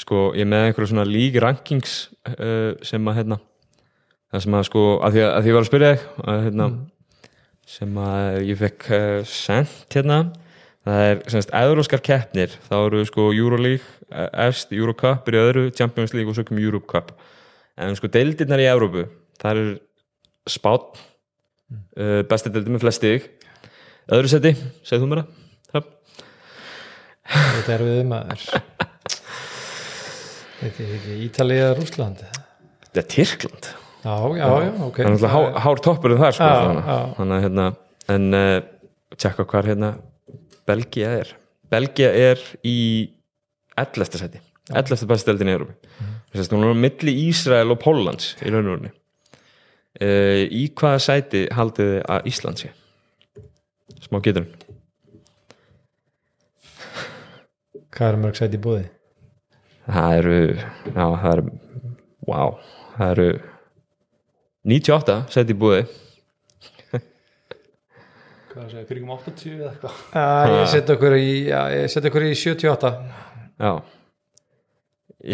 sko, 0.00 0.30
ég 0.36 0.48
með 0.48 0.68
einhverju 0.68 0.90
svona 0.92 1.06
lík 1.08 1.38
rankings 1.42 1.96
uh, 2.34 2.72
sem 2.84 3.08
að 3.08 3.20
hérna 3.20 3.38
það 4.32 4.44
sem 4.44 4.56
að 4.58 4.66
sko, 4.68 4.84
að 5.06 5.16
því 5.16 5.22
að, 5.22 5.30
að 5.30 5.46
því 5.46 5.54
var 5.54 5.64
að 5.64 5.70
spyrja 5.70 5.92
þig 5.92 6.06
að, 6.32 6.42
hérna, 6.46 6.68
sem 7.76 8.02
að 8.06 8.40
ég 8.46 8.60
fekk 8.60 8.88
uh, 8.96 9.20
sent 9.30 9.96
hérna 9.96 10.18
það 10.86 11.04
er 11.08 11.22
semst 11.32 11.54
eðróskar 11.56 12.02
keppnir 12.06 12.52
þá 12.68 12.76
eru 12.78 13.02
sko 13.08 13.30
Euroleague 13.34 13.82
eh, 14.12 14.28
efst, 14.46 14.74
Eurocup 14.74 15.26
er 15.26 15.38
í 15.38 15.40
öðru, 15.42 15.64
Champions 15.74 16.14
League 16.14 16.30
og 16.30 16.38
svo 16.38 16.46
kom 16.46 16.60
Europe 16.62 16.86
Cup 16.90 17.10
en 17.76 17.96
sko 17.98 18.10
deildirnar 18.12 18.62
í 18.62 18.68
Evrópu 18.70 19.08
það 19.42 19.62
er 19.64 19.72
spát 20.46 21.00
uh, 21.00 22.22
besti 22.28 22.54
deildir 22.54 22.76
með 22.76 22.86
flest 22.86 23.02
stig 23.02 23.26
öðru 24.14 24.30
seti, 24.30 24.54
segð 24.86 25.02
þú 25.02 25.10
mér 25.10 25.24
það? 25.24 25.42
Hrafn? 25.74 25.92
þetta 27.26 27.76
er 27.80 27.86
við 27.88 28.02
maður 28.12 28.74
veit 30.66 30.80
ég 30.82 30.94
ekki, 30.98 31.16
Ítalið 31.28 31.62
eða 31.64 31.74
Rússland 31.80 32.22
Þetta 32.26 33.02
er 33.02 33.08
Tyrkland 33.14 33.68
já, 34.06 34.14
já, 34.38 34.46
já, 34.46 34.70
ok 34.86 34.96
það 34.96 35.06
er 35.06 35.10
náttúrulega 35.10 35.32
há, 35.34 35.60
hár 35.66 35.80
toppurinn 35.86 36.20
þar 36.22 36.36
sko, 36.36 36.50
Já, 36.50 36.58
þannig, 36.66 36.90
já. 36.92 36.98
þannig 37.18 37.36
að 37.36 37.46
hérna 37.46 37.66
en 38.16 38.26
uh, 38.38 38.56
tjekka 39.16 39.46
hvar 39.50 39.68
hérna 39.70 39.90
Belgia 40.66 41.10
er 41.22 41.32
Belgia 41.72 42.10
er 42.30 42.42
í 42.66 42.76
11. 43.76 44.20
seti 44.22 44.40
11. 44.70 45.06
besta 45.10 45.30
deildin 45.32 45.50
í 45.52 45.56
Európi 45.56 45.74
Mhm. 45.96 46.14
þess 46.36 46.50
að 46.50 46.54
hún 46.58 46.64
er 46.68 46.74
á 46.76 46.82
milli 46.84 47.12
Ísrael 47.26 47.70
og 47.72 47.78
Póllands 47.82 48.32
í 48.44 48.50
raun 48.52 48.66
og 48.68 48.72
raunni 48.76 48.90
uh, 48.92 50.42
í 50.52 50.66
hvaða 50.76 51.00
sæti 51.06 51.44
haldið 51.56 51.90
þið 51.94 52.02
að 52.16 52.30
Ísland 52.32 52.62
sé 52.62 52.72
smá 54.06 54.20
getur 54.22 54.46
hvað 57.96 58.10
er 58.12 58.18
mörg 58.20 58.36
sæti 58.38 58.58
í 58.58 58.62
búði? 58.62 58.84
Það 59.86 60.16
eru 60.20 60.38
já, 60.56 61.04
það 61.04 61.28
eru 61.32 61.44
wow, 62.26 62.56
það 62.96 63.12
eru 63.14 63.28
98 64.66 65.18
sæti 65.34 65.54
í 65.54 65.60
búði 65.62 65.84
Hvað 68.56 68.62
það 68.62 68.70
segja, 68.72 68.86
kringum 68.88 69.10
80 69.12 69.50
eða 69.58 69.68
eitthvað? 69.74 69.96
Uh, 70.16 70.54
ég 70.56 70.70
set 70.72 70.90
okkur 70.94 71.14
í, 71.18 71.26
já, 71.50 71.58
ég 71.76 71.90
set 71.92 72.06
okkur 72.08 72.24
í 72.24 72.30
78 72.40 72.92
já. 73.60 73.72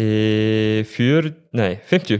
Í 0.03 0.83
fjör, 0.91 1.29
nei, 1.55 1.77
50 1.87 2.17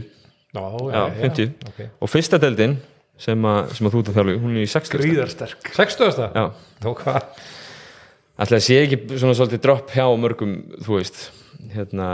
já, 0.54 0.62
Já, 0.94 1.02
50. 1.18 1.50
okay. 1.68 1.90
og 2.00 2.08
fyrsta 2.08 2.38
deildin 2.40 2.78
sem 3.20 3.44
að, 3.46 3.74
sem 3.76 3.86
að 3.88 3.94
þú 3.94 4.00
ert 4.00 4.08
að 4.10 4.16
þjálfu, 4.18 4.36
hún 4.46 4.56
er 4.56 4.64
í 4.64 4.70
60 4.72 5.02
Gríðarsterk. 5.02 5.70
60. 5.76 6.24
Já, 6.34 6.44
Þó 6.82 6.88
hvað? 7.02 7.28
ætla 8.44 8.58
að 8.58 8.64
sé 8.66 8.80
ekki 8.82 8.98
svona 9.14 9.36
svolítið 9.38 9.62
dropp 9.68 9.92
hjá 9.94 10.06
mörgum, 10.18 10.54
þú 10.82 10.96
veist 10.98 11.20
hérna, 11.72 12.08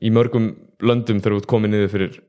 í 0.00 0.12
mörgum 0.14 0.52
löndum 0.80 1.20
þegar 1.20 1.36
þú 1.36 1.42
ert 1.42 1.50
komið 1.50 1.74
niður 1.74 1.92
fyrir 1.94 2.20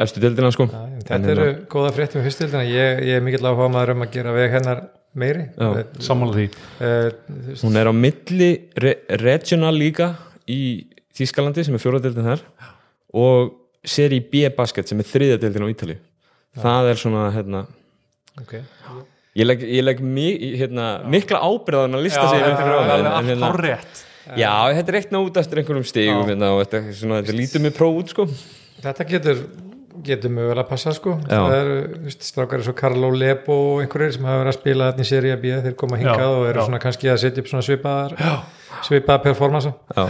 efstu 0.00 0.20
deildina 0.20 0.50
sko. 0.52 0.66
Já, 0.68 0.80
En 1.10 1.24
þetta 1.24 1.34
eru 1.34 1.50
góða 1.72 1.92
frétt 1.96 2.16
með 2.16 2.26
fyrstildina 2.28 2.64
ég, 2.68 3.04
ég 3.08 3.20
er 3.20 3.24
mikill 3.24 3.46
áhuga 3.46 3.70
maður 3.72 3.94
um 3.94 4.04
að 4.04 4.16
gera 4.16 4.34
veg 4.36 4.56
hennar 4.58 4.82
meiri. 5.16 5.46
Já. 5.56 5.84
Sammála 6.04 6.36
því. 6.36 6.48
uh, 6.84 7.54
hún 7.62 7.78
er 7.80 7.90
á 7.90 7.92
milli 7.96 8.50
re 8.78 8.94
regional 9.22 9.72
líka 9.76 10.12
í 10.50 10.60
Þískalandi 11.16 11.64
sem 11.66 11.74
er 11.76 11.82
fjóra 11.82 12.00
deildin 12.02 12.28
þar 12.28 12.44
og 13.18 13.56
seri 13.84 14.20
B 14.22 14.44
basket 14.56 14.90
sem 14.90 15.00
er 15.00 15.08
þriðja 15.08 15.40
deildin 15.42 15.66
á 15.66 15.72
Ítali 15.72 15.96
það 16.60 16.90
er 16.92 17.00
svona 17.00 17.30
hérna 17.34 17.64
okay. 18.40 18.62
Ég 19.38 19.46
legg, 19.46 19.60
ég 19.62 19.84
legg 19.86 20.00
mi, 20.02 20.26
hérna, 20.58 20.86
mikla 21.06 21.38
ábyrðan 21.38 21.94
að 21.94 22.06
lista 22.08 22.24
sig 22.26 22.40
þetta 22.42 22.64
fyrir 22.64 22.78
er 22.80 23.28
hérna, 23.28 23.50
rétt 23.62 24.00
Já, 24.38 24.54
þetta 24.76 24.92
er 24.92 24.96
reikna 24.98 25.24
út 25.24 25.40
eftir 25.40 25.62
einhverjum 25.62 25.88
stigum 25.88 26.28
hérna, 26.28 26.52
og 26.54 26.62
þetta, 26.64 26.94
svona, 27.00 27.20
þetta 27.24 27.38
lítur 27.40 27.64
mig 27.64 27.74
próf 27.76 27.98
út 28.02 28.14
sko. 28.14 28.28
þetta 28.84 29.08
getur 29.10 29.44
getur 30.04 30.32
mögulega 30.32 30.64
að 30.64 30.70
passa 30.70 30.92
sko. 30.96 31.16
Já. 31.26 31.36
það 31.36 31.54
eru 31.58 32.12
strákar 32.14 32.60
eins 32.62 32.70
og 32.70 32.76
Carlo 32.78 33.10
Lebo 33.14 33.56
og 33.74 33.84
einhverjir 33.84 34.16
sem 34.16 34.26
hafa 34.28 34.42
verið 34.42 34.52
að 34.52 34.58
spila 34.58 34.90
þarna 34.90 35.04
í 35.04 35.08
seri 35.10 35.32
B 35.40 35.54
þeir 35.66 35.76
koma 35.80 36.00
hingað 36.00 36.24
Já, 36.24 36.28
og 36.32 36.48
eru 36.48 36.66
svona 36.66 36.82
kannski 36.82 37.10
að 37.10 37.22
setja 37.24 37.44
upp 37.44 37.50
svona 37.50 37.66
svipaðar 37.66 38.14
svipaðar 38.86 39.24
performance 39.26 39.72
Já, 39.96 40.04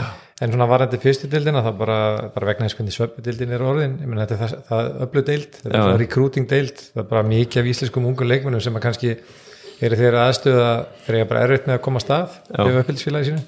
en 0.45 0.55
svona 0.55 0.69
varandi 0.71 1.01
fyrstu 1.03 1.31
dildina 1.33 1.63
það 1.67 1.79
bara, 1.81 2.01
bara 2.35 2.51
vegna 2.51 2.69
þess 2.69 2.79
hvernig 2.79 2.97
sveppu 2.97 3.25
dildin 3.27 3.55
er 3.57 3.65
orðin 3.67 3.97
ég 4.01 4.11
menn 4.11 4.23
þetta 4.23 4.37
er 4.37 4.43
það, 4.43 4.57
það 4.71 4.91
öllu 5.07 5.25
deild 5.31 5.61
þetta 5.61 5.73
er 5.73 5.87
svona 5.87 6.03
recruiting 6.05 6.51
deild 6.51 6.85
það 6.85 7.03
er 7.05 7.09
bara 7.15 7.25
mikið 7.31 7.63
af 7.63 7.71
íslenskum 7.75 8.11
ungum 8.11 8.31
leikmennum 8.31 8.63
sem 8.65 8.79
að 8.79 8.87
kannski 8.87 9.17
eru 9.81 9.97
þeirra 9.97 10.29
aðstöða 10.29 10.71
þeir 11.07 11.19
eru 11.19 11.31
bara 11.33 11.47
erfitt 11.49 11.67
með 11.67 11.79
að 11.79 11.85
koma 11.89 12.03
að 12.03 12.07
stað 12.07 12.39
við 12.53 12.81
uppfylgsfélagi 12.85 13.31
sínu 13.31 13.45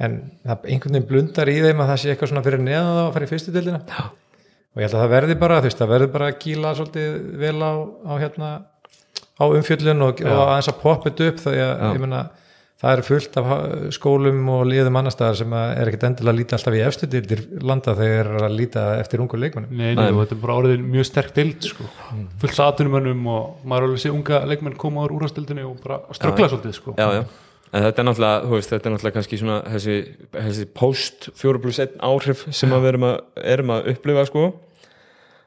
en 0.00 0.18
það 0.42 0.66
einhvern 0.72 0.96
veginn 0.96 1.08
blundar 1.08 1.52
í 1.52 1.60
þeim 1.62 1.80
að 1.84 1.92
það 1.92 2.02
sé 2.02 2.12
eitthvað 2.12 2.32
svona 2.32 2.44
fyrir 2.46 2.62
neðan 2.64 2.92
þá 2.96 3.02
að 3.04 3.14
fara 3.16 3.26
í 3.28 3.32
fyrstu 3.32 3.54
dildina 3.54 3.80
Já. 3.86 4.04
og 4.08 4.80
ég 4.80 4.86
held 4.86 4.96
að 4.96 5.02
það 5.04 5.14
verði 5.16 5.38
bara 5.42 5.58
þú 5.60 5.68
veist, 5.68 5.80
það 5.82 5.92
verði 5.94 6.12
bara 6.16 6.28
að 6.30 6.38
kýla 6.42 6.74
svolítið 6.78 7.18
vel 7.42 7.56
á, 7.60 7.72
á 8.08 8.12
hérna 8.22 8.52
á 9.36 9.44
umfjöllun 9.48 10.06
og, 10.08 10.22
og 10.24 10.44
aðeins 10.46 10.70
að 10.72 10.80
poppa 10.82 11.10
þetta 11.10 11.28
upp 11.32 11.42
þegar 11.44 11.74
Já. 11.76 11.90
ég 11.92 12.00
meina 12.06 12.22
það 12.82 12.96
eru 12.96 13.04
fullt 13.06 13.36
af 13.38 13.50
skólum 13.94 14.40
og 14.50 14.64
liðum 14.66 14.96
annar 14.98 15.14
staðar 15.14 15.38
sem 15.38 15.52
að 15.54 15.68
er 15.78 15.90
ekkert 15.90 16.06
endilega 16.08 16.32
að 16.32 16.38
líta 16.40 16.56
alltaf 16.56 16.74
í 16.74 16.80
efstu 16.82 17.08
dildir 17.12 17.42
landa 17.62 17.94
þegar 17.94 18.16
þeir 18.16 18.32
eru 18.32 18.42
að 18.48 18.56
líta 18.58 18.86
eftir 18.98 19.22
ungu 19.22 19.38
leikmennum 19.38 19.76
Nei, 19.78 19.92
nei, 19.94 20.08
þetta 20.08 20.34
er 20.34 20.40
bara 20.42 20.56
orðin 20.58 20.88
mjög 20.90 21.06
sterk 21.06 21.30
dild 21.36 21.68
sko. 21.68 21.86
fullt 22.42 22.58
satunumönnum 22.58 23.28
og 23.30 23.62
maður 23.62 23.86
er 23.86 23.92
alveg 23.92 24.02
sé 24.02 24.10
unga 24.10 24.42
leikmenn 24.50 24.74
koma 24.82 25.06
úr 25.06 25.14
úrastildinni 25.20 25.62
og 25.68 25.78
bara 25.84 26.00
ströggla 26.10 26.50
svolítið 26.50 26.74
sko. 26.80 26.96
já, 26.98 27.20
já 27.20 27.22
En 27.72 27.86
þetta 27.86 28.02
er 28.02 28.06
náttúrulega, 28.08 28.42
þú 28.44 28.56
veist, 28.58 28.72
þetta 28.72 28.88
er 28.88 28.94
náttúrulega 28.94 29.16
kannski 29.16 29.38
svona 29.40 29.58
þessi, 29.72 29.96
þessi 30.34 30.66
post 30.76 31.30
4 31.40 31.62
plus 31.62 31.80
1 31.80 31.94
áhrif 32.04 32.44
sem 32.52 32.74
að 32.74 32.84
við 32.84 32.90
erum 32.92 33.06
að, 33.08 33.16
erum 33.54 33.72
að 33.72 33.90
upplifa 33.94 34.26
sko. 34.28 34.46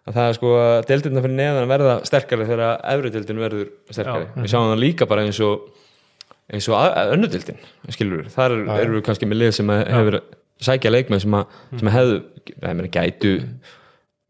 Að 0.06 0.18
það 0.18 0.30
er 0.30 0.38
sko 0.38 0.54
að 0.62 0.76
deildina 0.90 1.22
fyrir 1.26 1.38
neðan 1.38 1.70
verða 1.70 1.96
sterkari 2.06 2.48
þegar 2.50 2.80
efri 2.94 3.12
deildin 3.14 3.42
verður 3.42 3.70
sterkari. 3.94 4.28
Við 4.40 4.52
sjáum 4.54 4.72
það 4.72 4.82
líka 4.82 5.08
bara 5.10 5.26
eins 5.26 5.42
og 5.46 5.70
eins 6.54 6.68
og 6.70 6.98
önnu 7.16 7.30
deildin, 7.34 7.58
skilur 7.94 8.28
þar 8.34 8.54
er, 8.54 8.68
erum 8.84 9.00
við 9.00 9.06
kannski 9.08 9.30
með 9.30 9.42
lið 9.42 9.56
sem 9.58 9.72
að 9.74 9.82
hefur 9.90 10.20
sækja 10.66 10.92
leikmenn 10.94 11.24
sem 11.24 11.38
að, 11.38 11.58
sem 11.74 11.90
að 11.90 11.96
hefðu 11.96 12.20
ég 12.46 12.78
meina, 12.78 12.92
gætu 12.94 13.34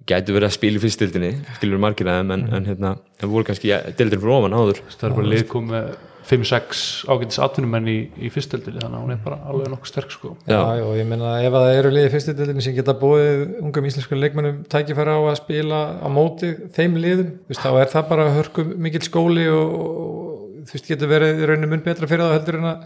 gætu 0.05 0.35
verið 0.35 0.47
að 0.47 0.55
spila 0.55 0.79
í 0.79 0.83
fyrstildinni, 0.83 1.31
skilur 1.57 1.81
margir 1.81 2.09
aðeim 2.11 2.31
en, 2.35 2.45
en 2.55 2.67
hérna, 2.69 2.91
það 3.19 3.31
voru 3.33 3.47
kannski 3.47 3.71
deildin 3.97 4.21
fyrir 4.21 4.35
ofan 4.35 4.55
áður. 4.55 4.81
Það 4.93 5.07
er 5.09 5.15
bara 5.17 5.31
lið 5.33 5.45
kom 5.49 5.71
með 5.73 5.89
5-6 6.25 6.79
ágætis 7.11 7.37
atunumenn 7.43 7.87
í, 7.91 7.95
í 8.17 8.29
fyrstildinni 8.33 8.81
þannig 8.81 8.97
að 8.97 9.03
hún 9.03 9.13
er 9.13 9.19
bara 9.25 9.37
alveg 9.51 9.67
nokkuð 9.69 9.89
sterk 9.91 10.13
sko. 10.15 10.31
Já, 10.49 10.57
Já. 10.57 10.83
og 10.87 10.95
ég 10.97 11.05
meina 11.09 11.33
ef 11.45 11.53
að 11.53 11.65
það 11.67 11.79
eru 11.79 11.91
liði 11.93 12.11
fyrstu 12.15 12.33
dildinni 12.39 12.63
sem 12.65 12.75
geta 12.77 12.95
búið 12.97 13.43
ungum 13.61 13.85
íslensku 13.89 14.17
leikmennum 14.17 14.63
tækifæra 14.71 15.17
á 15.17 15.21
að 15.29 15.37
spila 15.41 15.81
á 16.01 16.07
móti 16.09 16.49
þeim 16.73 16.97
liðum, 17.03 17.29
þú 17.45 17.53
veist, 17.53 17.61
þá 17.61 17.81
er 17.83 17.91
það 17.93 18.07
bara 18.09 18.25
hörku 18.39 18.65
mikill 18.87 19.03
skóli 19.05 19.45
og, 19.53 19.75
og 19.85 20.65
þú 20.65 20.77
veist, 20.79 20.89
getur 20.89 21.11
verið 21.13 21.43
í 21.43 21.49
rauninu 21.51 21.71
mun 21.75 21.85
betra 21.85 22.09
fyrir 22.09 22.25
það 22.25 22.35
heldur 22.39 22.59
en 22.61 22.69
að 22.71 22.83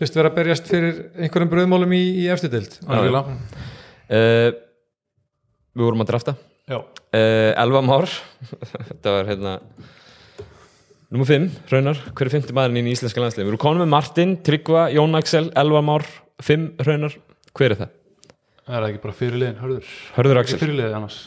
þú 0.00 0.06
veist, 0.06 0.16
vera 0.16 0.32
að 0.32 0.38
berjast 0.40 0.72
fyrir 0.72 1.00
einhverjum 1.20 1.52
bröðmálum 1.52 1.92
í, 1.92 2.02
í 2.24 2.28
efstu 2.32 2.48
dild 2.52 2.78
Algjörlega. 2.88 3.36
uh, 4.16 4.48
við 5.76 5.84
vorum 5.90 6.04
að 6.06 6.12
drafta 6.14 6.36
Já. 6.70 6.78
uh, 6.80 7.50
Elva 7.60 7.84
Már 7.84 8.08
þetta 8.88 9.12
var 9.18 9.28
hérna 9.28 9.58
nummer 11.10 11.28
5, 11.28 11.46
Raunar, 11.70 12.02
hver 12.14 12.30
er 12.30 12.34
50 12.38 12.56
maðurinn 12.56 12.90
í 12.90 12.96
íslenska 12.96 13.22
landslið? 13.22 13.46
Við 13.46 13.54
erum 13.54 13.64
konum 13.66 13.84
með 13.84 13.94
Martin, 13.94 14.36
Tryggva, 14.46 14.88
Jón 14.94 15.18
Axel, 15.18 15.48
Elva 15.58 15.82
Már. 15.84 16.06
5 16.40 16.84
Raunar, 16.86 17.16
hver 17.52 17.74
er 17.74 17.82
það? 17.82 17.96
það 18.70 18.76
er 18.78 18.86
ekki 18.86 19.02
bara 19.02 19.16
fyrirliðin 19.18 19.58
hörður? 19.60 19.94
Hörður 20.16 20.40
Axel, 20.40 20.58
fyrirliðið 20.60 20.96
annars. 20.96 21.18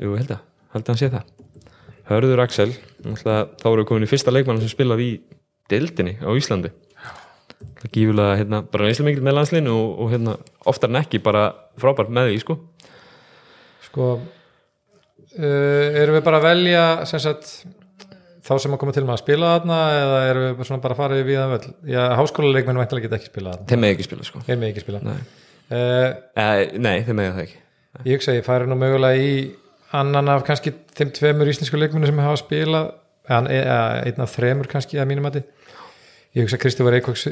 Jú, 0.00 0.14
held 0.18 0.32
að 0.34 0.40
held 0.72 0.86
að 0.86 0.92
hann 0.92 1.00
sé 1.00 1.10
það. 1.12 1.30
Hörður 2.08 2.42
Axel, 2.42 2.70
náttúrulega, 3.04 3.42
þá 3.60 3.66
erum 3.68 3.82
við 3.82 3.88
komin 3.90 4.06
í 4.06 4.10
fyrsta 4.10 4.34
leikmann 4.34 4.62
sem 4.62 4.72
spilaði 4.72 5.06
í 5.06 5.12
deildinni 5.70 6.16
á 6.18 6.30
Íslandi. 6.38 6.72
Það 7.62 7.84
er 7.86 7.92
gífulega, 7.94 8.38
hérna, 8.40 8.62
bara 8.72 8.88
einslega 8.88 9.08
mikil 9.10 9.26
með 9.26 9.36
landsliðinu 9.38 9.74
og, 9.76 9.92
og 10.02 10.10
hérna, 10.14 10.36
oftar 10.72 10.90
en 10.90 11.00
ekki 11.02 11.22
bara 11.22 11.44
frábært 11.80 12.12
með 12.14 12.30
því, 12.30 12.40
sko. 12.42 12.58
Sko 13.86 14.08
uh, 14.16 16.00
erum 16.02 16.18
við 16.18 16.26
bara 16.26 16.40
að 16.42 16.48
velja 16.48 16.84
sem 17.10 17.22
sagt 17.22 17.54
þá 18.42 18.52
sem 18.62 18.74
að 18.74 18.80
koma 18.82 18.92
til 18.96 19.04
með 19.06 19.14
að 19.16 19.20
spila 19.22 19.50
þarna 19.56 19.78
eða 19.98 20.20
erum 20.30 20.46
við 20.58 20.68
svona 20.68 20.82
bara 20.82 20.96
að 20.96 21.00
fara 21.02 21.18
við 21.22 21.38
það 21.38 21.52
völl? 21.54 21.72
Já, 21.92 22.02
háskóla 22.18 22.52
leikmenn 22.56 22.80
væntalega 22.82 23.06
geta 23.08 23.18
ekki 23.20 23.30
spila 23.30 23.52
þarna. 23.54 23.68
Þeim 23.70 23.82
með 23.84 23.92
ekki 23.94 24.06
spila, 24.08 24.26
sko. 24.28 24.42
Þeir 24.48 24.58
með 24.62 24.72
ekki 24.72 24.84
spila. 24.86 25.02
Nei. 25.06 25.18
uh, 25.72 26.08
Eh, 26.42 26.62
nei, 26.82 26.96
þeim 27.06 27.16
með 27.20 27.30
það 27.36 27.42
ekki. 27.46 27.58
Ég 28.08 28.16
hugsa 28.18 28.32
að 28.32 28.38
ég 28.40 28.46
færi 28.48 28.66
nú 28.70 28.76
mögulega 28.80 29.22
í 29.22 29.32
annan 29.92 30.28
af 30.32 30.42
kannski 30.48 30.72
þeim 30.96 31.10
tveimur 31.16 31.50
íslensku 31.52 31.78
leikmennu 31.78 32.08
sem 32.08 32.18
hafa 32.24 32.40
spilað 32.40 32.90
eða 33.28 33.50
eða 33.60 33.78
einn 34.08 34.22
af 34.24 34.32
þremur 34.36 34.68
kannski 34.72 34.98
að 34.98 35.10
mínum 35.12 35.26
mati. 35.28 35.42
Ég 36.32 36.46
hugsa 36.46 36.56
að 36.56 36.62
Kristófur 36.64 36.96
Eikóks 36.96 37.26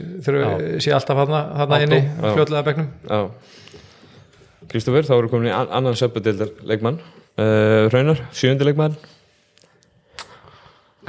sé 0.85 0.93
alltaf 0.93 1.17
hana 1.23 1.41
Átó, 1.65 1.79
inni 1.81 2.01
bekknum. 2.69 2.91
Já. 3.09 3.21
Kristófur, 4.71 5.07
þá 5.09 5.15
við 5.17 5.31
komin 5.33 5.49
í 5.51 5.55
an- 5.57 5.73
annan 5.81 5.97
söpudildar 5.99 6.53
leikmann. 6.69 7.01
Uh, 7.41 7.89
Raunar, 7.91 8.21
sjöundi 8.37 8.67
leikmann 8.69 8.95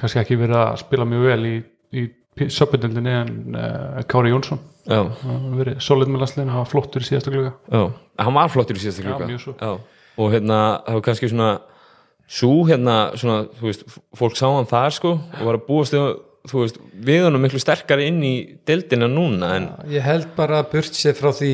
kannski 0.02 0.22
ekki 0.24 0.40
verið 0.42 0.60
að 0.60 0.82
spila 0.82 1.08
mjög 1.08 1.28
vel 1.30 1.48
í, 1.48 1.56
í 2.02 2.06
söpindildinni 2.52 3.16
en 3.22 3.58
uh, 3.58 4.04
Kári 4.10 4.32
Jónsson. 4.34 4.62
Já, 4.90 5.04
hann 5.22 5.60
verið 5.60 5.82
solid 5.86 6.10
með 6.10 6.24
landsliðinu, 6.24 6.54
hann 6.56 6.64
var 6.64 6.72
flottur 6.72 7.04
í 7.04 7.06
síðasta 7.06 7.34
gluga 7.34 7.52
já, 7.70 7.82
hann 8.26 8.34
var 8.34 8.50
flottur 8.50 8.80
í 8.80 8.82
síðasta 8.82 9.04
klukka 9.06 9.28
mjög 9.30 9.44
svo. 9.44 9.54
Já, 9.60 10.08
og 10.18 10.32
hérna, 10.34 10.58
það 10.88 10.98
var 10.98 11.04
kannski 11.06 11.30
svona 11.30 11.52
svo 12.32 12.52
hérna, 12.70 12.98
svona, 13.20 13.44
þú 13.60 13.68
veist 13.68 13.86
fólk 14.18 14.40
sá 14.40 14.48
hann 14.48 14.70
þar 14.72 14.96
sko 14.96 15.14
og 15.20 15.44
var 15.48 15.60
að 15.60 15.66
búast 15.68 15.96
við, 15.96 16.08
þú 16.50 16.64
veist, 16.64 16.82
við 17.10 17.28
hann 17.28 17.40
miklu 17.44 17.62
sterkari 17.62 18.10
inn 18.10 18.22
í 18.26 18.34
dildina 18.68 19.10
núna 19.12 19.54
en 19.60 19.70
ég 19.92 20.06
held 20.06 20.32
bara 20.38 20.64
að 20.64 20.72
burt 20.74 20.98
sér 20.98 21.18
frá 21.20 21.30
því 21.36 21.54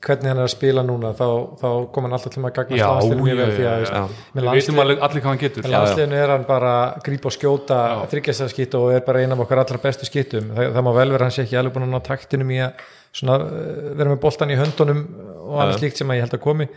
hvernig 0.00 0.30
hann 0.30 0.38
er 0.40 0.46
að 0.46 0.52
spila 0.54 0.82
núna 0.86 1.10
þá, 1.16 1.26
þá 1.60 1.66
kom 1.92 2.06
hann 2.06 2.14
alltaf 2.16 2.32
til 2.32 2.42
að 2.42 2.54
gagna 2.56 2.76
landsliðinu 2.80 3.26
mjög 3.26 3.40
vel 3.40 3.50
því 3.56 3.66
að 3.68 3.82
með 3.84 4.40
við 4.40 4.46
landslið- 4.48 5.02
allir 5.06 5.20
hvað 5.20 5.28
hann 5.30 5.40
getur. 5.42 5.62
með 5.66 5.74
landsliðinu 5.74 6.16
er 6.22 6.32
hann 6.34 6.46
bara 6.48 6.70
að 6.86 7.02
grípa 7.08 7.28
og 7.30 7.34
skjóta 7.36 7.80
þryggjastæðskitt 8.14 8.76
og 8.80 8.86
er 8.94 9.04
bara 9.04 9.20
eina 9.20 9.36
af 9.36 9.44
okkar 9.44 9.62
allra 9.64 9.78
bestu 9.82 10.08
skittum 10.08 10.50
það, 10.56 10.72
það 10.74 10.86
má 10.88 10.92
vel 10.96 11.10
vera 11.12 11.28
hann 11.28 11.34
sé 11.36 11.44
ekki 11.44 11.58
alveg 11.60 11.74
búin 11.76 11.86
að 11.88 11.94
ná 11.94 12.00
taktinum 12.08 12.50
í 12.56 12.60
að 12.64 12.86
svona, 13.12 13.36
uh, 13.42 13.90
vera 13.98 14.10
með 14.14 14.20
boltan 14.22 14.50
í 14.54 14.56
höndunum 14.60 15.02
og 15.50 15.56
annað 15.60 15.78
slíkt 15.80 15.96
sem 16.00 16.08
að 16.12 16.16
ég 16.20 16.24
held 16.28 16.36
að 16.38 16.42
komi. 16.44 16.68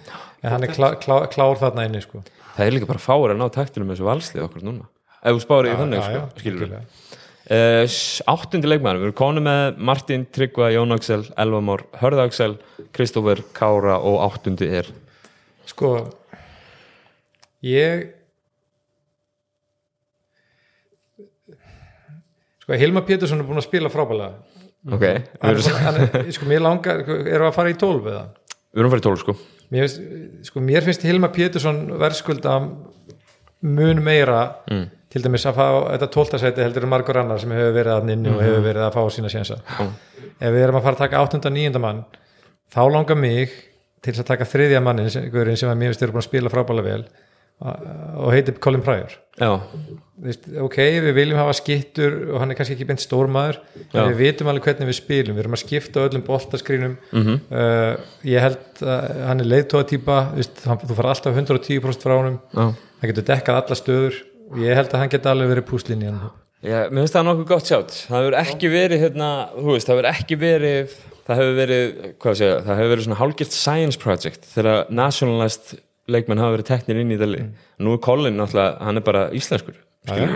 En 0.44 0.50
hann 0.52 0.64
er 0.66 0.72
klá, 0.74 0.88
klá, 1.00 1.28
klár 1.30 1.60
þarna 1.62 1.86
inni 1.86 2.02
sko. 2.02 2.24
það 2.58 2.66
er 2.66 2.74
líka 2.74 2.88
bara 2.90 3.00
fáir 3.00 3.32
að 3.36 3.38
ná 3.40 3.48
taktinum 3.54 3.88
með 3.88 4.00
þessu 4.00 4.08
valslið 4.10 4.44
okkur 4.48 4.64
núna. 4.66 4.88
Ef 5.24 5.38
þú 5.38 5.44
spáir 5.46 5.70
í 5.70 5.76
þannig 5.78 6.02
sko, 6.04 6.24
skilur 6.42 6.66
algjörlega. 6.66 6.82
Uh, 7.54 7.84
áttundi 8.32 8.70
leikmæður, 8.72 9.02
við 9.02 9.08
erum 9.10 9.18
konum 9.20 9.46
með 9.46 9.80
Martin, 9.90 10.24
Tryggva, 10.34 10.72
Jón 10.74 10.96
Axel, 10.96 11.22
Elvamór 11.38 11.84
Hörð 12.00 12.22
Axel, 12.24 12.56
Kristófer, 12.96 13.44
Kára 13.54 14.00
og 14.02 14.22
áttundi 14.26 14.70
er. 14.74 14.90
Sko 15.70 15.92
ég 17.64 18.08
sko 22.64 22.80
Hilmar 22.80 23.06
Pétursson 23.08 23.44
er 23.44 23.48
búin 23.48 23.60
að 23.62 23.68
spila 23.68 23.92
frábælega 23.92 24.34
ok, 24.92 25.06
hann, 25.44 25.62
hann, 25.84 26.32
sko 26.36 26.48
mér 26.50 26.64
langar 26.64 27.04
erum 27.06 27.28
við 27.28 27.48
að 27.48 27.56
fara 27.56 27.72
í 27.72 27.78
tólf 27.80 28.08
eða? 28.12 28.24
Við 28.74 28.82
erum 28.82 28.92
farið 28.96 29.06
tól 29.06 29.20
sko. 29.22 29.36
Mér, 29.74 29.88
sko, 30.48 30.62
mér 30.66 30.86
finnst 30.86 31.06
Hilmar 31.06 31.32
Pétursson 31.36 31.86
verðskulda 32.02 32.58
mun 33.64 34.04
meira 34.04 34.42
Mm. 34.72 34.90
Til 35.14 35.22
dæmis 35.22 35.46
að 35.46 35.58
fá 35.60 35.68
þetta 35.94 36.08
tóltasæti 36.16 36.64
heldur 36.66 36.88
margur 36.90 37.20
annar 37.22 37.40
sem 37.42 37.52
hefur 37.54 37.76
verið 37.78 37.94
að 37.96 38.12
inni 38.16 38.30
og 38.34 38.40
Mhm. 38.40 38.46
hefur 38.48 38.64
verið 38.66 38.86
að 38.88 38.94
fá 38.98 39.04
sína 39.14 39.30
sjensa 39.30 39.60
ef 40.42 40.50
við 40.54 40.64
erum 40.64 40.80
að 40.80 40.84
fara 40.88 40.96
að 40.96 41.04
taka 41.06 41.22
8. 41.22 41.46
og 41.46 41.54
9. 41.54 41.80
mann 41.80 42.04
þá 42.74 42.82
langar 42.92 43.16
mig 43.20 43.50
til 44.02 44.14
að 44.14 44.26
taka 44.26 44.44
þriðja 44.50 44.82
mannin 44.84 45.10
sem, 45.10 45.24
að 45.30 45.78
mér 45.78 45.94
finnst 45.94 46.02
eru 46.04 46.12
búin 46.12 46.24
að 46.24 46.30
spila 46.32 46.50
frábælega 46.50 46.84
vel 46.90 47.06
og 47.64 48.32
heitir 48.34 48.58
Colin 48.60 48.82
Pryor 48.82 49.14
veist, 50.24 50.48
ok, 50.60 50.76
við 51.06 51.14
viljum 51.16 51.38
hafa 51.40 51.54
skittur 51.54 52.34
og 52.34 52.40
hann 52.42 52.52
er 52.52 52.56
kannski 52.58 52.74
ekki 52.76 52.88
beint 52.90 53.00
stórmaður 53.00 53.60
en 53.94 54.10
við 54.12 54.18
vitum 54.18 54.50
alveg 54.52 54.64
hvernig 54.68 54.90
við 54.90 54.98
spilum 54.98 55.36
við 55.38 55.44
erum 55.46 55.54
að 55.56 55.62
skipta 55.64 56.04
öllum 56.10 56.26
boltaskrínum 56.28 56.98
Mhm. 57.14 57.40
uh, 57.52 57.96
ég 58.26 58.40
held 58.42 58.82
að 58.82 59.26
hann 59.28 59.40
er 59.40 59.46
leiðtóa 59.46 59.86
típa, 59.88 60.18
þú 60.36 60.96
fara 60.96 61.10
alltaf 61.14 61.36
110% 61.36 62.02
frá 62.04 62.18
honum, 62.18 62.40
hann 62.54 62.76
getur 63.14 63.24
dekkað 63.24 63.62
alla 63.62 63.76
stöður 63.80 64.14
ég 64.64 64.78
held 64.78 64.92
að 64.94 65.04
hann 65.04 65.14
geti 65.14 65.32
alveg 65.32 65.54
verið 65.54 65.68
púslinn 65.70 66.04
í 66.04 66.12
hann. 66.12 66.36
Mér 66.64 67.02
finnst 67.02 67.16
það 67.18 67.26
nokkuð 67.28 67.50
gott 67.50 67.70
sjátt. 67.70 67.96
Það 68.08 68.22
hefur 68.22 68.38
ekki 68.40 68.70
verið 68.72 69.02
hérna, 69.04 69.32
veist, 69.58 69.90
það 69.90 69.98
hefur 69.98 70.10
ekki 70.14 70.38
verið 70.40 70.94
það 71.28 71.40
hefur 71.40 71.58
verið, 71.58 71.90
segja, 72.24 72.54
það 72.66 72.80
hefur 72.80 72.94
verið 72.94 73.06
svona 73.08 73.20
hálgilt 73.22 73.56
science 73.56 74.00
project 74.02 74.48
þegar 74.52 74.90
nationalist 74.92 75.76
leikmenn 76.12 76.42
hafa 76.44 76.58
verið 76.58 76.70
teknir 76.70 77.00
inn 77.00 77.14
í 77.16 77.20
það 77.20 77.32
lið 77.34 77.46
nú 77.86 77.96
er 77.96 78.02
Colin 78.04 78.40
náttúrulega, 78.40 78.74
hann 78.84 79.00
er 79.00 79.06
bara 79.06 79.24
íslenskur 79.36 79.78
skilur 80.04 80.36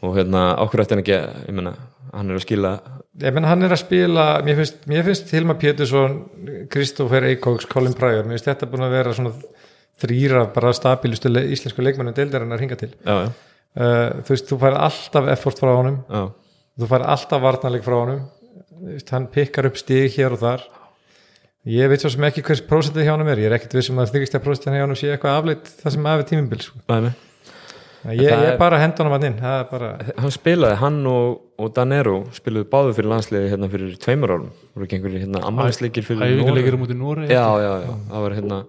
og 0.00 0.16
hérna, 0.16 0.44
okkur 0.64 0.84
ætti 0.84 0.96
hann 0.96 1.02
ekki 1.04 1.16
ég 1.16 1.56
meina, 1.56 1.74
hann 2.12 2.32
er 2.32 2.40
að 2.40 2.44
skila 2.44 2.74
ég 3.20 3.36
menn 3.36 3.48
hann 3.48 3.64
er 3.64 3.74
að 3.74 3.82
spila, 3.82 4.26
mér 4.44 4.60
finnst, 4.60 4.84
mér 4.90 5.08
finnst 5.08 5.32
Hilmar 5.34 5.58
Pétursson, 5.60 6.20
Kristófer 6.72 7.26
Eikóks 7.30 7.68
Colin 7.70 7.96
Pryor, 7.96 8.28
mér 8.28 8.36
finnst 8.36 8.50
þetta 8.52 8.68
búin 8.70 8.86
að 8.86 8.96
vera 8.98 9.16
svona 9.16 9.32
þrýra 10.00 10.42
bara 10.54 10.72
stabilustu 10.76 11.30
le 11.32 11.44
íslensku 11.54 11.84
leikmennum 11.84 12.16
deildar 12.16 12.44
hann 12.44 12.56
að 12.56 12.62
ringa 12.64 12.78
til. 12.80 12.90
Já, 13.04 13.16
já, 13.26 13.30
uh, 13.76 14.20
þú 14.26 14.34
veist, 14.34 14.50
þú 14.50 14.60
fær 14.64 14.76
alltaf 14.88 15.30
effort 15.36 15.62
frá 15.62 15.72
honum. 15.76 16.00
Já, 16.08 16.22
þú 16.80 16.90
fær 16.94 17.06
alltaf 17.14 17.42
varnarleik 17.46 17.86
frá 17.86 17.96
honum. 18.00 18.20
Veist, 18.90 19.10
hann 19.14 19.28
pikkar 19.32 19.68
upp 19.68 19.80
stig 19.80 20.14
hér 20.16 20.36
og 20.36 20.42
þar. 20.44 20.68
Ég 21.68 21.90
veit 21.92 22.00
svo 22.00 22.08
sem 22.08 22.24
ekki 22.24 22.40
hvers 22.46 22.62
prósentið 22.64 23.04
hjá 23.04 23.12
honum 23.12 23.28
er, 23.28 23.42
ég 23.42 23.50
er 23.50 23.58
ekkert 23.58 23.74
vissum 23.76 23.98
að 24.00 24.14
þykist 24.14 24.38
að 24.38 24.46
prósentið 24.46 24.78
hjá 24.78 24.84
honum 24.86 24.96
sé 24.96 25.10
eitthvað 25.12 25.40
afleitt 25.42 25.66
það 25.82 25.92
sem 25.96 26.06
afi 26.08 26.30
tímumbil 26.30 26.62
sko. 26.64 26.80
Ég, 28.08 28.22
ég 28.24 28.30
er- 28.32 28.56
bara 28.56 28.78
að 28.78 28.84
henda 28.86 29.02
honum 29.02 29.16
að 29.18 29.26
inn. 29.28 29.34
Það 29.42 29.56
er 29.58 29.66
bara, 29.68 29.90
hann 30.24 30.32
spilaði, 30.32 30.76
hann 30.80 31.00
og, 31.10 31.34
og 31.60 31.74
Danero 31.76 32.14
spiluðu 32.32 32.64
báðu 32.72 32.94
fyrir 32.96 33.10
landsliði 33.12 33.50
hérna 33.52 33.68
fyrir 33.74 33.98
tveimur 34.00 34.32
árum, 34.32 34.46
voru 34.72 34.86
ekki 34.86 34.96
einhverjir 34.96 35.26
hérna 35.26 35.42
ammælisleikir 35.50 36.06
fyrir 36.08 36.22
um 36.40 36.48
já, 37.76 37.98
það 38.08 38.24
var 38.24 38.36
hérna 38.38 38.62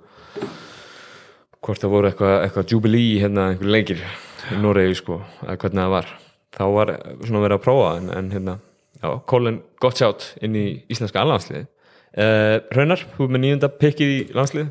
hvort 1.62 1.84
það 1.84 1.94
voru 1.94 2.10
eitthvað 2.10 2.36
eitthva 2.46 2.66
jubilee 2.72 3.22
hérna, 3.22 3.52
einhver 3.52 3.72
leikir 3.76 4.02
í 4.02 4.60
Noregi 4.62 4.98
sko, 4.98 5.20
eða 5.46 5.58
hvernig 5.62 5.84
það 5.84 5.96
var. 5.96 6.12
Þá 6.52 6.64
var 6.76 6.92
svona 7.22 7.44
verið 7.46 7.58
að 7.58 7.64
prófa 7.64 7.92
en, 8.00 8.10
en 8.18 8.32
hérna, 8.34 8.56
já, 8.98 9.10
Colin 9.30 9.62
gott 9.82 10.02
sjátt 10.02 10.26
inn 10.44 10.58
í 10.60 10.66
íslenska 10.92 11.22
allandsliði 11.22 11.64
uh, 11.64 12.58
Raunar, 12.76 13.06
þú 13.16 13.28
er 13.28 13.36
með 13.36 13.44
nýjunda 13.46 13.70
pikkið 13.82 14.12
í 14.16 14.18
landsliði 14.36 14.68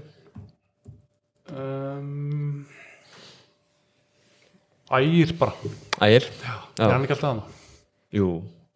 um, 1.55 2.67
Ægir 4.91 5.33
bara. 5.39 5.73
Ægir, 6.03 6.29
er 6.51 6.93
hann 6.93 7.07
ekki 7.07 7.17
alltaf 7.17 7.31
hann 7.31 7.43
jú, 8.15 8.29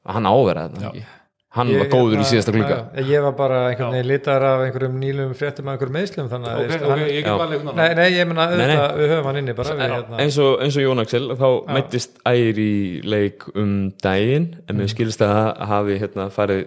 hann 0.07 0.31
áverða 0.31 0.68
þetta 0.70 0.90
ekki 0.92 1.05
hann 1.54 1.70
var 1.78 1.88
góður 1.92 2.18
í 2.18 2.26
síðasta 2.26 2.52
klukka 2.54 2.76
ég, 2.98 3.10
ég 3.14 3.22
var 3.22 3.34
bara 3.38 3.58
einhvern 3.68 3.94
veginn 3.94 4.08
litar 4.10 4.44
af 4.48 4.62
einhverjum 4.64 4.96
nýlum 4.98 5.34
fréttum 5.38 5.68
af 5.68 5.76
einhverjum 5.76 5.96
meðslum 5.98 6.30
þannig 6.32 6.50
að 6.50 6.60
ok, 6.60 6.70
veist, 6.70 6.84
ok, 6.84 6.90
hann, 6.90 7.02
ég 7.04 7.28
Já. 7.28 7.34
einhvern 7.34 7.78
nei, 7.78 7.88
nei, 7.98 8.06
ég 8.14 8.30
menna 8.30 8.46
við 8.98 9.12
höfum 9.12 9.28
hann 9.30 9.38
inni 9.40 9.54
bara 9.58 9.76
við, 9.78 9.92
hérna, 9.94 10.20
eins 10.24 10.38
og, 10.42 10.54
eins 10.64 10.78
og 10.80 10.86
Jón 10.86 11.02
Axel 11.04 11.28
þá 11.38 11.46
mættist 11.76 12.18
Ægir 12.26 12.60
í 12.64 12.74
leik 13.14 13.46
um 13.54 13.74
daginn 14.02 14.48
en 14.66 14.80
mér 14.80 14.90
skilst 14.90 15.22
að 15.22 15.34
það 15.36 15.68
hafi 15.74 15.98
hérna, 16.02 16.26
farið 16.34 16.64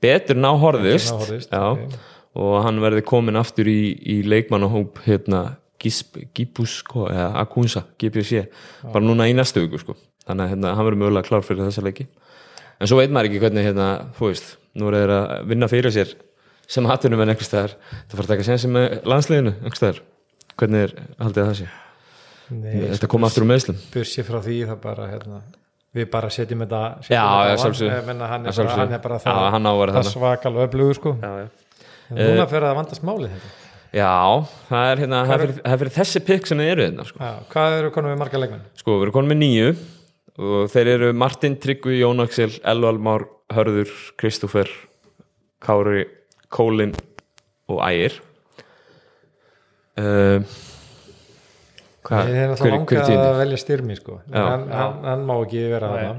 betur 0.00 0.40
ná 0.40 0.50
horðist, 0.62 1.10
Betur 1.10 1.18
ná 1.18 1.24
horfðist, 1.26 1.52
Já, 1.52 1.64
ok. 1.76 1.98
og 2.40 2.54
hann 2.64 2.80
verði 2.84 3.04
komin 3.12 3.40
aftur 3.40 3.68
í, 3.68 3.80
í 4.00 4.22
leikmannahóp 4.24 5.02
hérna, 5.04 5.42
Gipus 5.80 6.80
eða 6.84 7.28
Akunsa, 7.40 7.86
GPC 8.00 8.46
bara 8.88 9.04
núna 9.04 9.28
í 9.28 9.36
næstu 9.36 9.62
viku 9.64 9.80
sko. 9.80 9.94
þannig 10.28 10.44
að 10.44 10.50
hérna, 10.54 10.74
hann 10.76 10.88
verður 10.88 11.00
mögulega 11.04 11.28
klár 11.28 11.44
fyrir 11.44 11.64
þessa 11.68 11.84
leiki 11.84 12.08
en 12.80 12.90
svo 12.90 12.98
veit 13.00 13.12
maður 13.12 13.30
ekki 13.30 13.42
hvernig 13.44 13.66
hérna, 13.68 13.88
þú 14.18 14.30
veist, 14.30 14.56
nú 14.80 14.88
er 14.90 14.96
þeir 15.00 15.12
að 15.16 15.46
vinna 15.52 15.68
fyrir 15.70 15.94
sér 15.94 16.14
sem 16.70 16.86
hattunum 16.86 17.20
en 17.24 17.32
einhvers 17.34 17.48
staðar 17.50 17.76
það 17.92 18.16
fara 18.16 18.26
að 18.26 18.32
taka 18.34 18.46
sensi 18.46 18.70
með 18.70 18.98
landsliðinu 19.10 19.54
einhvers 19.58 19.80
staðar, 19.82 20.02
hvernig 20.60 20.84
er 20.88 20.92
haldið 21.20 21.48
það 21.50 21.56
sé 21.60 21.70
nei, 22.50 22.76
þetta 22.92 23.08
kom 23.10 23.26
aftur 23.28 23.44
úr 23.46 23.50
meðslum 23.52 23.80
bursi 23.94 24.24
frá 24.26 24.38
því 24.44 24.58
það 24.70 24.78
bara 24.84 25.08
hérna, 25.10 25.40
við 25.98 26.10
bara 26.12 26.30
setjum 26.34 26.62
þetta 26.64 26.82
Já, 27.10 27.24
já, 27.50 27.56
hann, 27.64 28.22
hann, 28.22 28.46
er 28.46 28.54
Já, 28.54 28.62
bara, 28.62 28.76
hann 28.78 28.94
er 28.94 29.02
bara 29.06 29.18
Já, 29.18 29.24
það, 29.26 29.48
hann 29.56 29.66
á 29.66 29.72
að 29.72 29.80
vera 29.82 29.96
það 29.96 30.04
þarna. 30.04 30.14
svakalega 30.14 30.68
öflugur 30.70 31.00
sko. 31.00 31.16
já, 31.18 31.32
já. 31.42 31.48
en 32.14 32.22
núna 32.30 32.46
fer 32.50 32.62
það 32.62 32.70
að 32.70 32.78
vandast 32.80 33.06
málið 33.10 33.34
þetta 33.34 33.56
já, 33.90 34.10
það 34.70 34.88
er, 34.92 35.00
hérna, 35.02 35.20
það 35.26 35.34
er, 35.34 35.40
fyrir, 35.44 35.56
það 35.64 35.72
er 35.74 35.80
fyrir 35.82 35.96
þessi 35.98 36.20
pikk 36.30 36.46
sem 36.46 36.60
þið 36.62 36.68
eru 36.76 36.84
hérna 36.86 37.06
sko. 37.08 37.18
Já, 37.26 37.32
hvað 37.50 37.78
eru 37.80 37.90
konum 37.96 38.12
við 38.14 38.20
marga 38.22 38.42
leikmenn? 38.44 38.62
sko, 38.78 38.94
við 39.00 39.08
erum 39.08 39.16
konum 39.18 39.32
með 39.34 39.40
nýju 39.42 39.72
og 40.40 40.70
þeir 40.72 40.88
eru 40.94 41.10
Martin, 41.16 41.58
Tryggvi, 41.60 41.98
Jón 42.00 42.24
Axel 42.24 42.54
Elval 42.64 42.98
Már, 43.02 43.26
Hörður, 43.52 43.92
Kristoffer 44.20 44.70
Kári, 45.60 46.06
Kólin 46.48 46.94
og 47.68 47.82
Ægir. 47.84 48.16
Uh, 50.00 50.40
hvað, 52.06 52.30
Ég 52.30 52.38
er 52.40 52.54
hver, 52.54 52.54
náttúrulega 52.54 52.86
hver 52.88 53.02
er 53.02 53.10
langað 53.10 53.26
að 53.26 53.40
velja 53.42 53.60
styrmi 53.60 53.98
sko. 53.98 54.16
Hann, 54.32 54.66
hann, 54.72 54.98
hann 55.04 55.26
má 55.28 55.34
ekki 55.42 55.66
vera 55.74 55.92
þarna. 55.92 56.16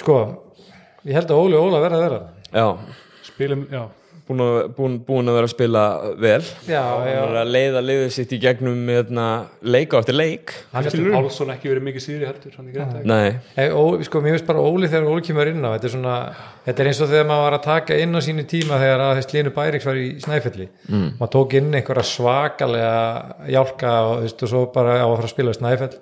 Sko, 0.00 0.18
ég 1.04 1.16
held 1.18 1.34
að 1.34 1.42
Óli 1.42 1.58
Óla 1.60 1.82
verða 1.82 1.98
að 1.98 2.06
vera 2.06 2.20
já, 2.50 2.66
spilum, 3.26 3.66
já, 3.70 3.82
búin 4.28 4.42
að, 4.44 4.56
búin, 4.76 4.96
búin 5.06 5.30
að 5.30 5.36
vera 5.38 5.48
að 5.48 5.52
spila 5.52 5.82
vel. 6.20 6.40
Já, 6.68 6.80
hann 6.82 7.08
já. 7.08 7.18
er 7.22 7.38
að 7.40 7.52
leiða 7.54 7.82
liðið 7.84 8.10
sitt 8.14 8.34
í 8.34 8.40
gegnum 8.42 8.90
hérna, 8.90 9.26
leika 9.62 10.00
eftir 10.00 10.16
leik. 10.18 10.54
Hann 10.74 10.84
er 10.84 10.94
Kristinn 10.94 11.14
Pálsson 11.14 11.52
ekki 11.54 11.72
verið 11.72 11.86
mikið 11.88 12.04
síðri 12.06 12.28
heldur 12.28 12.56
nei, 13.08 13.70
ó, 13.70 13.82
sko, 14.06 14.22
mér 14.24 14.36
finnst 14.36 14.48
bara 14.50 14.64
Óli 14.64 14.90
þegar 14.90 15.08
Óli 15.10 15.24
kemur 15.26 15.50
inn 15.50 15.64
á 15.64 15.70
þetta 15.74 15.88
er, 15.88 15.94
svona, 15.96 16.18
þetta 16.66 16.84
er 16.84 16.92
eins 16.92 17.00
og 17.00 17.10
þegar 17.14 17.30
maður 17.30 17.46
var 17.46 17.58
að 17.58 17.66
taka 17.68 17.98
inn 18.04 18.14
á 18.14 18.20
sínu 18.26 18.46
tíma 18.50 18.82
þegar 18.82 19.06
að 19.06 19.16
þess 19.20 19.34
Línu 19.36 19.54
Bæriks 19.56 19.88
var 19.90 20.00
í 20.00 20.06
Snæfelli. 20.24 20.68
Mm. 20.90 21.08
maður 21.18 21.34
tók 21.36 21.58
inn 21.60 21.72
einhverja 21.74 22.06
svakalega 22.10 22.94
hjálka 23.48 23.96
og, 24.06 24.14
þú 24.20 24.28
veist, 24.28 24.46
og 24.46 24.54
svo 24.54 24.64
bara 24.74 25.00
á 25.00 25.06
að 25.08 25.16
fara 25.16 25.28
að 25.30 25.34
spila 25.34 25.56
í 25.56 25.60
Snæfell 25.60 25.92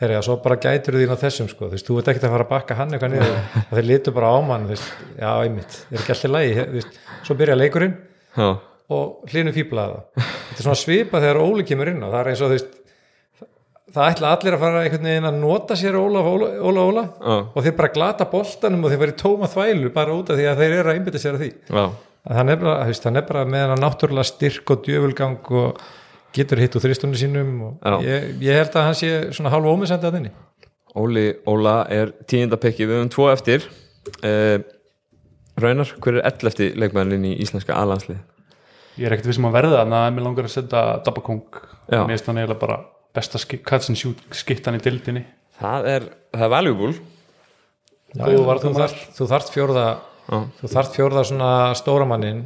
þegar 0.00 0.16
já, 0.16 0.20
svo 0.26 0.36
bara 0.40 0.58
gætur 0.64 0.96
þín 0.96 1.12
á 1.12 1.18
þessum 1.20 1.50
sko, 1.50 1.68
þú 1.68 1.76
veist, 1.76 1.86
þú 1.86 1.98
veit 1.98 2.10
ekki 2.10 2.24
að 2.24 2.34
fara 2.34 2.46
að 2.46 2.52
bakka 2.54 2.78
hann 2.78 2.96
eitthvað 2.96 3.14
niður. 3.14 3.38
Og 3.66 3.72
þeir 3.76 3.88
litu 3.90 4.14
bara 4.16 4.32
á 4.32 4.38
mann, 4.48 4.66
þú 4.66 4.74
veist, 4.74 4.90
já, 5.20 5.30
einmitt. 5.30 5.78
Er 5.90 6.00
ekki 6.00 6.14
alltaf 6.16 6.32
lægi, 6.34 6.58
þú 6.60 6.78
veist, 6.78 7.00
svo 7.28 7.36
byrja 7.40 7.58
leikurinn 7.60 7.96
já, 8.36 8.48
og 8.90 9.30
hlinu 9.30 9.52
fýblaða 9.54 10.00
það 10.00 10.30
þetta 10.50 10.58
er 10.58 10.66
svona 10.66 10.80
svipa 10.80 11.22
þegar 11.22 11.40
Óli 11.44 11.66
kemur 11.68 11.90
inn 11.92 12.02
á. 12.02 12.08
Það 12.08 12.20
er 12.20 12.30
eins 12.32 12.40
og 12.42 12.50
þú 12.50 12.56
veist 12.56 12.76
það 13.90 14.10
ætla 14.12 14.32
allir 14.34 14.56
að 14.56 14.62
fara 14.64 14.82
einhvern 14.84 15.08
veginn 15.08 15.28
að 15.30 15.38
nota 15.40 15.76
sér 15.78 15.98
Óla, 15.98 16.22
Óla, 16.22 16.50
Óla, 16.62 16.84
Óla 16.90 17.04
já, 17.06 17.36
og 17.42 17.64
þeir 17.64 17.76
bara 17.78 17.94
glata 17.94 18.26
boltanum 18.30 18.84
og 18.84 18.92
þeir 18.92 19.02
verið 19.04 19.16
tóma 19.22 19.50
þvælu 19.50 19.92
bara 19.94 20.14
út 20.14 20.30
af 20.30 20.38
því 20.38 20.46
að 20.50 20.62
þeir 20.62 20.76
eru 20.76 20.92
að 20.92 20.98
einbytta 20.98 21.22
sér 21.22 21.38
að 21.38 21.44
því. 21.44 21.50
Já. 21.70 21.84
Að 22.30 22.50
veist, 22.90 23.06
hann 23.08 23.16
er 23.16 23.26
bara 23.30 23.46
með 23.48 23.70
hann 23.72 23.80
náttúrulega 23.80 24.28
styrk 24.28 24.74
og 24.74 24.82
djöfulgang 24.84 25.52
og 25.62 25.80
getur 26.36 26.60
hitt 26.62 26.76
úr 26.78 26.84
þristunni 26.84 27.18
sínum 27.18 27.52
og 27.68 28.04
ég, 28.06 28.30
ég 28.44 28.58
held 28.60 28.76
að 28.78 28.86
hann 28.88 28.98
sé 28.98 29.10
svona 29.36 29.52
hálfa 29.52 29.72
ómissandi 29.74 30.08
að 30.08 30.18
þinni. 30.18 30.32
Óli 31.00 31.24
Óla 31.50 31.76
er 31.92 32.12
tíundapekki 32.30 32.86
við 32.86 32.98
höfum 32.98 33.12
tvo 33.14 33.28
eftir. 33.30 33.66
Uh, 34.24 34.58
Raunar, 35.60 35.90
hver 36.00 36.18
er 36.20 36.26
11. 36.30 36.72
leikmæðin 36.80 37.26
í 37.30 37.34
íslenska 37.44 37.76
A-landslið? 37.76 38.20
ég 39.00 39.06
er 39.08 39.14
ekkert 39.14 39.30
við 39.30 39.36
sem 39.38 39.46
að 39.48 39.54
verða 39.56 39.82
þannig 39.82 39.98
að 40.00 40.14
mér 40.16 40.24
langar 40.26 40.46
að 40.48 40.52
setja 40.54 40.80
Dabakong. 41.06 41.60
Mér 41.90 42.08
finnst 42.10 42.26
hann 42.28 42.40
eiginlega 42.40 42.60
bara 42.60 42.78
besta 43.16 43.40
catch 43.64 43.90
and 43.90 43.98
shoot 43.98 44.20
skittan 44.36 44.76
í 44.78 44.82
dildinni 44.82 45.24
Það 45.60 45.88
er, 45.90 46.06
það 46.32 46.44
er 46.46 46.52
valuable. 46.54 46.92
Já, 48.10 48.24
þú, 48.24 48.72
þarft, 48.74 49.02
þú 49.16 49.26
þarft 49.30 49.52
fjórða 49.54 49.84
Já. 50.30 50.36
þú 50.60 50.70
þarft 50.72 50.96
fjórða 50.96 51.24
svona 51.28 51.50
stóramannin 51.78 52.40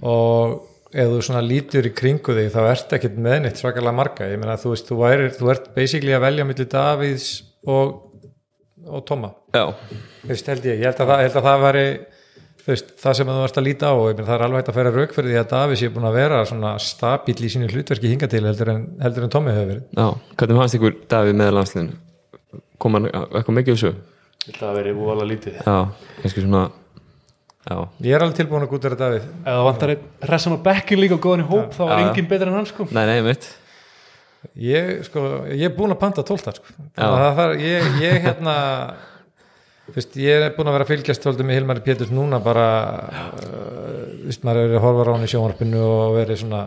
og 0.00 0.54
ef 0.90 1.10
þú 1.10 1.18
svona 1.22 1.42
lítur 1.44 1.86
í 1.86 1.94
kringu 1.94 2.34
þig 2.36 2.52
þá 2.54 2.60
ert 2.66 2.94
ekkert 2.96 3.18
með 3.22 3.42
neitt 3.44 3.60
svakalega 3.60 3.96
marga. 3.96 4.30
Ég 4.30 4.40
meina 4.40 4.58
þú 4.60 4.74
veist, 4.74 4.88
þú, 4.90 5.00
væri, 5.04 5.28
þú 5.36 5.50
ert 5.54 5.68
basically 5.76 6.16
að 6.16 6.24
velja 6.26 6.46
milli 6.48 6.66
Davíðs 6.74 7.28
og, 7.70 8.00
og 8.88 9.04
Tóma 9.08 9.34
veist, 10.26 10.48
held 10.50 10.66
ég, 10.66 10.80
ég 10.80 10.88
held 10.90 11.04
að 11.04 11.12
það, 11.12 11.22
held 11.26 11.38
að 11.40 11.48
það 11.48 11.64
væri 11.66 11.86
þú 12.60 12.70
veist, 12.72 12.92
það 13.00 13.16
sem 13.18 13.32
þú 13.32 13.40
ert 13.46 13.60
að 13.60 13.66
líta 13.68 13.90
á 13.90 13.94
og 13.94 14.06
ég 14.10 14.18
meina, 14.18 14.28
það 14.28 14.36
er 14.36 14.46
alveg 14.46 14.62
hægt 14.62 14.72
að 14.72 14.78
færa 14.80 14.94
rauk 14.96 15.16
fyrir 15.16 15.32
því 15.32 15.40
að 15.40 15.50
Davíðs 15.54 15.82
er 15.86 15.94
búin 15.96 16.10
að 16.10 16.20
vera 16.20 16.44
svona 16.50 16.76
stabíl 16.84 17.36
í 17.40 17.52
sínu 17.54 17.70
hlutverki 17.70 18.12
hinga 18.12 18.30
til 18.30 18.44
heldur 18.46 18.74
en, 18.74 18.86
heldur 19.04 19.26
en 19.26 19.34
Tómi 19.34 19.54
hefur 19.54 19.74
verið. 19.74 19.84
Já, 19.96 20.06
hvernig 20.40 20.62
fannst 20.62 20.78
ykkur 20.80 20.96
Davíð 21.10 21.38
með 21.40 21.52
landsliðinu? 21.58 22.00
Kom 22.80 22.96
hann 22.96 23.10
eitthvað 23.10 23.56
mikið 23.60 23.76
þessu? 23.76 23.94
þetta 24.46 24.74
veri 24.76 24.92
úvala 24.96 25.26
lítið. 25.28 25.58
Já, 25.64 25.78
kannski 26.22 26.44
svona 26.44 26.66
Já, 27.60 27.76
ég 28.00 28.14
er 28.16 28.22
alveg 28.24 28.38
tilbúin 28.38 28.64
að 28.64 28.70
gúta 28.72 28.88
þetta 28.88 29.04
Davíð. 29.04 29.24
Ef 29.42 29.48
það 29.50 29.66
vantar 29.66 29.90
einn 29.92 30.28
ressan 30.30 30.54
á 30.56 30.64
bekkin 30.64 31.00
líka 31.02 31.18
og 31.18 31.24
góðan 31.26 31.42
í 31.44 31.48
hóp 31.50 31.74
þá 31.76 31.82
er 31.84 31.90
Já. 31.92 32.04
engin 32.06 32.30
betur 32.30 32.48
en 32.48 32.56
hann 32.56 32.70
sko. 32.70 32.86
Nei, 32.88 33.04
nei, 33.10 33.18
mitt 33.26 33.50
ég, 34.56 35.04
sko, 35.04 35.26
ég 35.52 35.68
er 35.68 35.76
búin 35.76 35.92
að 35.92 36.00
panta 36.00 36.24
tóltar 36.26 36.56
sko. 36.56 36.72
Þarf, 36.96 37.54
ég, 37.60 37.88
ég 38.00 38.20
hérna 38.24 38.56
Fyrst, 39.90 40.14
ég 40.22 40.44
er 40.44 40.52
búin 40.54 40.68
að 40.70 40.76
vera 40.78 40.86
fylgjast 40.86 41.24
með 41.40 41.56
Hilmari 41.56 41.82
Péturs 41.82 42.12
núna 42.14 42.38
bara 42.42 42.66
uh, 43.10 44.04
vist, 44.22 44.44
maður 44.46 44.68
er 44.68 44.76
að 44.78 44.84
horfa 44.84 45.06
á 45.10 45.14
hann 45.16 45.26
í 45.26 45.30
sjónvarpinu 45.32 45.80
og 45.82 46.14
verið 46.14 46.44
svona 46.44 46.60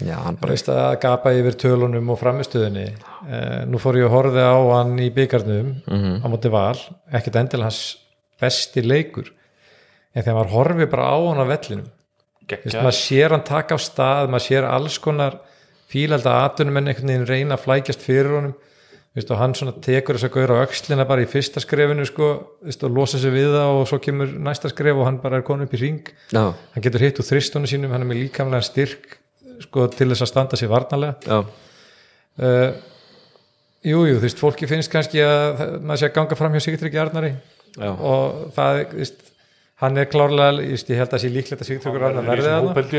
Já, 0.00 0.18
hann 0.26 0.36
bara 0.40 0.52
veist, 0.52 0.68
að 0.68 0.98
gapa 1.00 1.32
yfir 1.36 1.56
tölunum 1.60 2.12
og 2.12 2.20
framistöðinni 2.20 2.86
uh, 2.92 3.62
nú 3.68 3.80
fór 3.80 3.96
ég 4.00 4.10
að 4.10 4.14
horfa 4.16 4.44
á 4.52 4.60
hann 4.74 4.92
í 5.00 5.08
byggarnum 5.16 5.72
á 6.20 6.26
móti 6.28 6.52
val. 6.52 6.76
Ekkert 7.16 7.40
endil 7.40 7.64
hans 7.64 7.80
besti 8.40 8.84
leikur 8.84 9.32
en 10.14 10.22
þegar 10.24 10.38
maður 10.38 10.54
horfi 10.56 10.90
bara 10.90 11.10
á 11.10 11.16
hann 11.18 11.42
á 11.42 11.46
vellinum 11.50 11.88
maður 12.82 12.98
sér 12.98 13.34
hann 13.36 13.46
taka 13.46 13.76
á 13.76 13.78
stað 13.78 14.32
maður 14.32 14.46
sér 14.48 14.66
alls 14.66 14.98
konar 15.02 15.38
fílalda 15.90 16.40
atunum 16.46 16.78
en 16.80 16.90
einhvern 16.90 17.10
veginn 17.12 17.28
reyna 17.28 17.56
að 17.56 17.64
flækjast 17.66 18.04
fyrir 18.04 18.34
honum. 18.36 18.56
Vist, 19.18 19.30
og 19.34 19.40
hann 19.40 19.56
svona 19.58 19.72
tekur 19.82 20.14
þess 20.14 20.28
að 20.28 20.34
gauðra 20.36 20.58
á 20.62 20.64
öxlina 20.68 21.06
bara 21.08 21.24
í 21.24 21.26
fyrsta 21.26 21.58
skrefinu 21.58 22.04
sko, 22.06 22.28
vist, 22.62 22.84
og 22.86 22.92
losa 22.94 23.18
sig 23.18 23.32
við 23.34 23.48
það 23.56 23.78
og 23.80 23.88
svo 23.90 23.98
kemur 23.98 24.36
næsta 24.46 24.70
skref 24.70 25.00
og 25.02 25.08
hann 25.08 25.18
bara 25.18 25.40
er 25.40 25.46
konum 25.48 25.66
upp 25.66 25.74
í 25.74 25.80
ring 25.80 26.12
Já, 26.30 26.44
hann 26.54 26.84
getur 26.84 27.02
hitt 27.02 27.18
úr 27.18 27.26
þristunum 27.26 27.66
sínum 27.66 27.90
hann 27.90 28.04
er 28.04 28.10
með 28.12 28.20
líkamlega 28.20 28.68
styrk 28.68 29.16
sko, 29.66 29.88
til 29.90 30.12
þess 30.12 30.22
að 30.22 30.30
standa 30.30 30.60
sér 30.60 30.70
varnalega 30.70 31.26
já, 31.26 31.40
uh, 32.38 32.70
Jú, 33.80 34.04
jú, 34.06 34.20
þú 34.20 34.22
veist, 34.28 34.44
fólki 34.44 34.70
finnst 34.70 34.92
kannski 34.92 35.24
að 35.26 35.80
maður 35.80 36.04
sé 36.04 36.06
að 36.06 36.16
ganga 36.20 36.38
fram 36.38 36.54
hjá 36.54 36.62
Sigtryggi 36.68 36.98
Arnari. 37.00 37.32
Já. 37.80 37.90
og 37.90 38.54
það, 38.54 38.80
þú 38.92 39.02
veist 39.02 39.29
hann 39.80 39.96
er 40.00 40.08
klárlega, 40.12 40.60
ég 40.60 40.98
held 40.98 41.08
að 41.08 41.14
það 41.14 41.22
sé 41.22 41.30
líklegt 41.32 41.62
að 41.64 41.68
Sigtryggur 41.70 42.02
Arnar 42.04 42.26
verði 42.28 42.50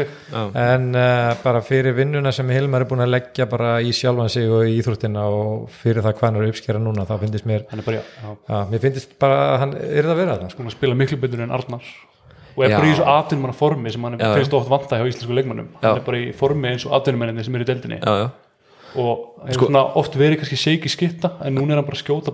já, 0.02 0.42
en 0.64 0.88
uh, 0.98 1.32
bara 1.44 1.62
fyrir 1.66 1.94
vinnuna 1.98 2.32
sem 2.34 2.50
Hilmar 2.54 2.86
er 2.86 2.90
búin 2.90 3.04
að 3.06 3.12
leggja 3.14 3.46
bara 3.50 3.76
í 3.86 3.92
sjálfan 3.94 4.32
sig 4.34 4.50
og 4.50 4.66
í 4.66 4.80
íþróttina 4.80 5.26
og 5.30 5.68
fyrir 5.82 6.02
það 6.02 6.16
hvað 6.18 6.28
hann 6.28 6.40
er 6.40 6.46
að 6.48 6.54
uppskera 6.56 6.82
núna 6.82 7.06
þá 7.10 7.14
finnst 7.22 7.46
mér, 7.50 7.68
hann 7.70 7.84
er 7.84 7.88
bara, 7.88 8.02
já, 8.02 8.32
já, 8.34 8.58
mér 8.72 8.82
finnst 8.88 9.14
bara 9.22 9.38
að 9.44 9.60
hann 9.66 9.76
er 9.78 10.02
það 10.08 10.14
að 10.16 10.22
vera 10.24 10.38
þarna 10.38 10.54
sko. 10.54 10.66
hann 10.66 10.74
spila 10.74 10.98
miklu 10.98 11.22
betur 11.22 11.46
en 11.46 11.54
Arnar 11.58 11.92
og 12.52 12.64
er 12.66 12.70
Já. 12.74 12.78
bara 12.78 12.88
í 12.90 12.92
þessu 12.92 13.06
atvinnum 13.08 13.54
formi 13.56 13.92
sem 13.94 14.04
hann 14.04 14.18
Já. 14.20 14.34
finnst 14.36 14.54
oft 14.58 14.70
vanta 14.72 14.98
hjá 15.00 15.06
íslensku 15.08 15.34
leikmannum 15.38 15.68
Já. 15.78 15.86
hann 15.86 16.02
er 16.02 16.08
bara 16.10 16.20
í 16.20 16.32
formi 16.36 16.68
eins 16.74 16.84
og 16.88 16.92
atvinnumenninni 16.98 17.46
sem 17.46 17.56
eru 17.56 17.64
í 17.64 17.70
deildinni 17.70 18.00
já, 18.02 18.14
já. 18.26 18.28
og 19.00 19.12
hefur 19.46 19.54
Sko- 19.56 19.70
svona 19.70 19.84
oft 20.02 20.14
verið 20.20 20.42
kannski 20.42 20.58
í 20.76 20.90
skitta 20.92 21.30
en 21.46 21.56
núna 21.56 21.72
er 21.72 21.78
hann 21.80 21.88
bara 21.88 21.96
að 21.96 22.04
skjóta 22.04 22.34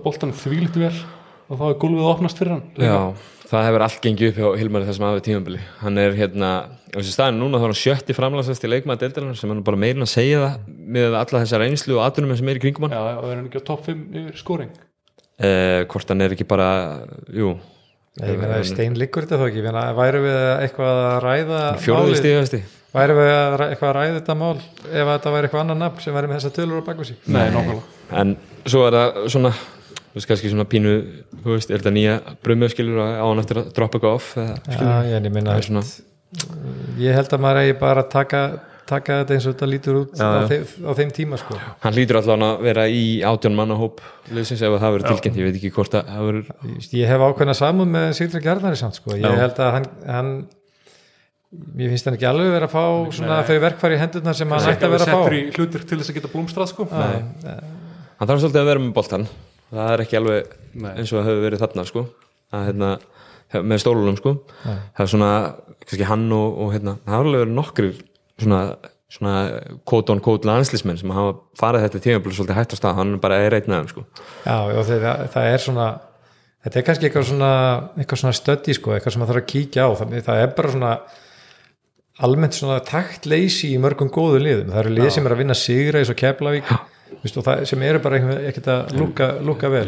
og 3.48 3.54
þá 3.54 3.56
það 3.56 3.62
hefur 3.64 3.82
allt 3.86 4.02
gengið 4.04 4.28
upp 4.28 4.38
hjá 4.42 4.48
Hilmari 4.60 4.84
þessum 4.84 5.04
aðeins 5.08 5.24
tímabili. 5.24 5.60
Hann 5.80 6.00
er 6.02 6.16
hérna, 6.18 6.50
á 6.68 6.98
þessi 6.98 7.14
staðin 7.14 7.38
núna 7.40 7.56
þá 7.56 7.64
er 7.64 7.70
hann 7.70 7.78
sjötti 7.80 8.16
framlagsast 8.16 8.66
í 8.66 8.68
leikmaða 8.68 9.00
deildarinnar 9.06 9.38
sem 9.40 9.48
hann 9.48 9.62
er 9.62 9.64
bara 9.64 9.80
meirinn 9.80 10.04
að 10.04 10.10
segja 10.12 10.42
það 10.42 10.66
með 10.98 11.16
alla 11.22 11.40
þessar 11.46 11.64
reynslu 11.64 11.96
og 11.96 12.04
aðdunum 12.04 12.36
sem 12.36 12.52
er 12.52 12.60
í 12.60 12.62
kringum 12.66 12.84
hann. 12.84 12.96
Já, 12.98 13.16
og 13.16 13.24
er 13.24 13.38
hann 13.38 13.48
ekki 13.48 13.62
á 13.64 13.68
topp 13.70 13.88
5 13.88 14.04
yfir 14.20 14.36
scoring? 14.42 14.76
Eh, 15.38 15.86
hvort 15.88 16.12
hann 16.12 16.26
er 16.26 16.34
ekki 16.36 16.44
bara 16.50 16.68
jú, 17.32 17.54
ég 18.20 18.40
meina 18.42 18.60
stein 18.66 18.96
liggur 19.00 19.24
þetta 19.24 19.38
þó 19.40 19.46
ekki, 19.48 19.62
ég 19.62 19.68
meina 19.70 19.84
væru 19.96 20.20
við 20.26 20.38
eitthvað 20.66 21.02
að 21.06 21.18
ræða 21.24 21.62
fjóruði 21.78 22.08
málið? 22.08 22.20
stíðasti 22.20 22.60
væri 22.92 23.16
við 23.20 23.30
að, 23.32 23.56
eitthvað 23.68 23.88
að 23.88 23.96
ræða 23.98 24.16
þetta 24.16 24.36
mál 24.40 24.56
ef 24.58 25.10
þetta 25.12 25.32
væri 25.34 25.48
eitthvað 25.48 25.62
annar 25.62 25.80
nafn 25.84 26.02
sem 26.02 26.16
væri 26.16 26.30
með 26.30 26.40
þessa 26.40 26.54
tölur 26.56 26.82
á 26.82 26.88
baku 26.88 27.06
sig 27.06 27.20
Nei, 27.30 27.44
nákvæmlega. 27.54 27.84
En 28.18 28.34
svo 28.66 28.82
er 28.88 28.96
það 28.98 29.20
svona 29.36 29.52
þú 30.18 30.22
veist 30.24 30.30
kannski 30.32 30.50
svona 30.50 30.66
pínu 30.66 30.92
þú 31.44 31.52
veist, 31.54 31.70
er 31.70 31.78
þetta 31.82 31.94
nýja 31.94 32.14
brumöðskilur 32.42 32.98
á 32.98 33.22
hann 33.22 33.42
eftir 33.42 33.60
að 33.62 33.68
droppa 33.76 33.98
eitthvað 33.98 34.16
off 34.18 34.32
eða, 34.34 34.56
Já, 34.74 35.14
ég 35.14 35.28
minna 35.30 35.54
svona 35.62 35.84
ég 36.98 37.14
held 37.16 37.30
að 37.32 37.44
maður 37.44 37.62
eigi 37.62 37.76
bara 37.80 38.02
að 38.02 38.10
taka, 38.12 38.40
taka 38.88 39.20
þetta 39.22 39.36
eins 39.36 39.46
og 39.46 39.54
þetta 39.54 39.68
lítur 39.70 40.00
út 40.02 40.18
Já, 40.18 40.26
á, 40.26 40.32
já. 40.42 40.48
þeim, 40.50 40.66
á 40.84 40.92
þeim 40.98 41.14
tíma 41.16 41.38
sko. 41.40 41.56
Hann 41.84 41.96
hlýtur 41.96 42.18
allavega 42.20 42.50
að 42.50 42.66
vera 42.66 42.84
í 42.90 43.04
átjón 43.30 43.56
manna 43.56 43.78
hóp 43.78 44.02
liðsins 44.34 44.60
ef 44.66 44.76
það 44.76 44.94
verður 44.98 45.14
tilkynnt, 45.14 45.40
ég 45.40 45.48
veit 45.48 45.58
ekki 45.60 45.72
hvort 45.78 45.96
að 45.96 46.12
það 46.12 46.28
verður 46.28 46.52
Ég 46.74 46.92
ég 46.98 47.12
hef 47.14 47.24
ákveðna 47.30 47.56
samúð 47.56 47.90
með 47.94 48.12
Sigdra 48.18 48.44
Gjarnari 48.44 48.80
samt 48.82 49.00
sko, 49.00 49.16
ég 49.16 49.24
Já. 49.24 49.40
held 49.40 49.62
að 49.64 49.74
hann, 49.78 49.90
hann 50.10 50.32
mér 51.48 51.94
finnst 51.94 52.08
hann 52.10 52.18
ekki 52.18 52.28
alveg 52.28 52.50
vera 52.58 52.68
að 52.68 52.74
fá 52.74 52.84
svona 53.16 53.42
þau 53.48 53.58
verkfæri 53.64 53.96
í 53.96 54.00
hendurnar 54.02 54.36
sem 54.36 54.50
hann 54.52 54.72
ætti 54.74 54.84
að 54.84 54.96
vera 54.98 55.06
að 55.08 55.14
fá. 55.16 55.32
í 55.32 55.44
hlutur 55.54 55.86
til 55.88 55.96
þess 56.02 56.12
að 56.12 56.18
geta 56.18 56.32
blómstrað 56.34 56.72
sko. 56.74 56.88
Hann 56.92 58.28
þarf 58.28 58.42
svolítið 58.42 58.60
að 58.60 58.68
vera 58.68 58.82
með 58.82 58.96
boltan 58.98 59.24
það 59.70 59.92
er 59.92 60.04
ekki 60.04 60.18
alveg 60.18 60.52
Nei. 60.78 60.90
eins 60.94 61.12
og 61.12 61.20
það 61.20 61.30
hefur 61.30 61.46
verið 61.46 61.64
þarna 61.64 61.86
sko. 61.88 62.04
að, 62.48 62.66
hérna, 62.68 62.90
með 63.64 63.82
stólunum 63.84 64.18
sko. 64.20 64.34
það 64.64 65.02
er 65.04 65.10
svona 65.14 65.32
kannski 65.84 66.08
hann 66.08 66.28
og, 66.36 66.60
og 66.64 66.74
hérna, 66.76 66.96
það 67.04 67.14
hafa 67.14 67.28
alveg 67.28 67.44
verið 67.44 67.56
nokkri 67.56 67.92
svona, 68.38 68.60
svona 69.12 69.36
quote 69.88 70.14
on 70.14 70.24
quote 70.24 70.48
landslismenn 70.48 71.00
sem 71.00 71.14
hafa 71.16 71.38
farið 71.60 71.86
þetta 71.86 72.04
tímablu 72.04 72.34
svolítið 72.36 72.60
hægt 72.60 72.76
á 72.76 72.80
stað, 72.80 72.98
hann 73.00 73.16
bara 73.22 73.40
er 73.44 73.56
einn 73.58 73.72
aðeim 73.72 73.88
sko. 73.92 74.04
Já, 74.44 74.56
og 74.68 74.84
það, 74.88 75.08
það 75.34 75.52
er 75.52 75.64
svona 75.64 75.88
þetta 76.64 76.80
er 76.80 76.86
kannski 76.88 77.08
eitthvað 77.08 77.30
svona 77.30 77.54
eitthvað 77.96 78.22
svona 78.22 78.36
stöddi 78.36 78.76
sko, 78.76 78.94
eitthvað 78.94 79.14
sem 79.14 79.22
maður 79.22 79.34
þarf 79.34 79.44
að 79.44 79.50
kíkja 79.54 79.88
á 79.88 79.90
það, 80.00 80.14
það 80.26 80.42
er 80.42 80.54
bara 80.58 80.74
svona 80.74 80.92
almennt 82.18 82.56
svona 82.58 82.78
taktleysi 82.82 83.72
í 83.74 83.80
mörgum 83.80 84.10
góðu 84.12 84.40
liðum, 84.42 84.72
það 84.72 84.80
eru 84.82 84.94
lið 84.96 85.10
sem 85.14 85.28
er 85.28 85.34
að 85.34 85.42
vinna 85.44 85.56
sigra 85.58 86.00
eins 86.02 86.10
og 86.12 86.18
Keflavík 86.18 86.72
Vist, 87.22 87.38
og 87.40 87.46
það 87.46 87.62
sem 87.70 87.82
eru 87.88 88.00
bara 88.04 88.18
ekkert 88.48 88.68
að 88.72 88.92
lúka, 88.98 89.28
lúka 89.44 89.70
vel 89.72 89.86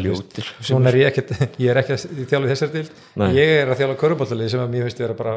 er 0.90 0.98
ég 1.00 1.10
ekkert, 1.10 1.34
ég 1.60 1.70
er 1.72 1.82
ekki 1.82 1.96
að 1.96 2.06
þjálfa 2.30 2.48
í 2.48 2.52
þessari 2.54 2.74
dild, 2.78 3.04
Nei. 3.20 3.28
ég 3.36 3.52
er 3.60 3.70
að 3.70 3.82
þjálfa 3.82 4.00
köruboltalið 4.00 4.50
sem 4.54 4.64
að 4.64 4.72
mér 4.74 4.88
finnst 4.88 5.04
vera 5.04 5.18
bara 5.18 5.36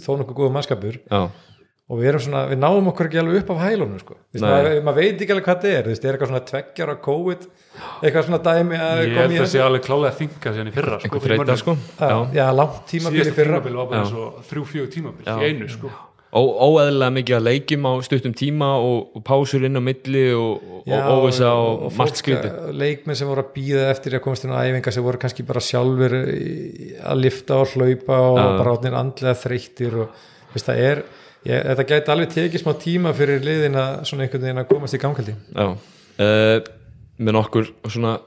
þó 0.00 0.10
nokkuð 0.20 0.38
góða 0.40 0.54
mannskapur 0.56 0.98
já, 1.02 1.20
og 1.86 2.00
við 2.00 2.08
erum 2.10 2.24
svona, 2.24 2.40
við 2.50 2.58
náum 2.62 2.88
okkur 2.90 3.08
ekki 3.10 3.20
alveg 3.20 3.42
upp 3.42 3.52
af 3.54 3.60
hælunum 3.62 4.00
sko. 4.02 4.16
Maður, 4.42 4.72
maður 4.88 4.98
veit 4.98 5.20
ekki 5.22 5.34
alveg 5.36 5.46
hvað 5.46 5.60
þetta 5.60 5.74
er, 5.80 5.90
Vist, 5.92 6.06
er 6.06 6.16
eitthvað 6.16 6.32
svona 6.32 6.42
tveggjara 6.50 6.96
COVID 7.04 7.46
eitthvað 8.00 8.26
svona 8.26 8.40
dæmi 8.42 8.80
að 8.80 9.02
Ég 9.04 9.20
held 9.20 9.36
í 9.36 9.38
að 9.44 9.48
sé 9.52 9.62
alveg 9.62 9.86
klálega 9.86 10.10
að 10.10 10.18
þinga 10.22 10.54
í 10.56 10.74
fyrra 10.74 10.98
sko, 11.04 11.20
mönnum. 11.28 11.60
sko. 11.62 11.76
Já, 12.00 12.16
já. 12.40 12.44
langt 12.58 12.82
tímabili 12.90 13.22
Síðasta 13.22 13.38
fyrra 13.38 13.60
tímabil 13.60 13.78
var 13.78 13.90
bara 13.92 14.00
Já. 14.00 14.02
eins 14.02 14.18
og 14.18 14.42
þrjú, 14.50 14.64
fjögur 14.72 14.92
tímabil 14.96 15.30
í 15.30 15.50
einu 15.52 15.70
sko 15.70 15.92
Ó, 16.34 16.42
óeðlilega 16.42 17.14
mikið 17.14 17.36
að 17.36 17.44
leikjum 17.46 17.86
á 17.86 17.92
stuttum 18.04 18.32
tíma 18.36 18.68
og, 18.82 19.12
og 19.16 19.22
pásur 19.24 19.62
inn 19.64 19.78
á 19.78 19.82
milli 19.82 20.24
og, 20.34 20.64
og 20.82 21.10
óvisa 21.14 21.52
og, 21.54 21.86
og 21.86 21.94
margt 21.94 22.16
fólk, 22.16 22.20
skriti 22.20 22.50
eh, 22.50 22.72
leikmenn 22.74 23.18
sem 23.18 23.30
voru 23.30 23.44
að 23.44 23.52
býða 23.54 23.84
eftir 23.92 24.16
að 24.18 24.24
komast 24.24 24.44
inn 24.44 24.52
á 24.52 24.60
æfinga 24.60 24.92
sem 24.92 25.06
voru 25.06 25.20
kannski 25.22 25.46
bara 25.46 25.62
sjálfur 25.62 26.16
að 26.18 27.22
lifta 27.22 27.60
og 27.62 27.72
hlaupa 27.76 28.18
og 28.18 28.40
Já. 28.40 28.46
bara 28.58 28.74
átnir 28.74 28.98
andlega 28.98 29.40
þreyttir 29.44 29.98
og 30.02 30.26
veist, 30.52 30.66
það 30.66 30.82
er, 30.90 31.02
ég, 31.46 31.66
þetta 31.70 31.88
gæti 31.92 32.14
alveg 32.16 32.34
tekið 32.34 32.64
smá 32.64 32.72
tíma 32.82 33.14
fyrir 33.16 33.46
liðin 33.46 33.80
að 33.80 33.98
svona 34.10 34.26
einhvern 34.26 34.48
veginn 34.48 34.64
að 34.64 34.70
komast 34.74 34.98
í 34.98 35.02
gangaldi 35.06 35.36
Já, 35.54 35.68
uh, 36.26 36.56
með 37.22 37.38
nokkur 37.38 37.70
svona 37.86 38.18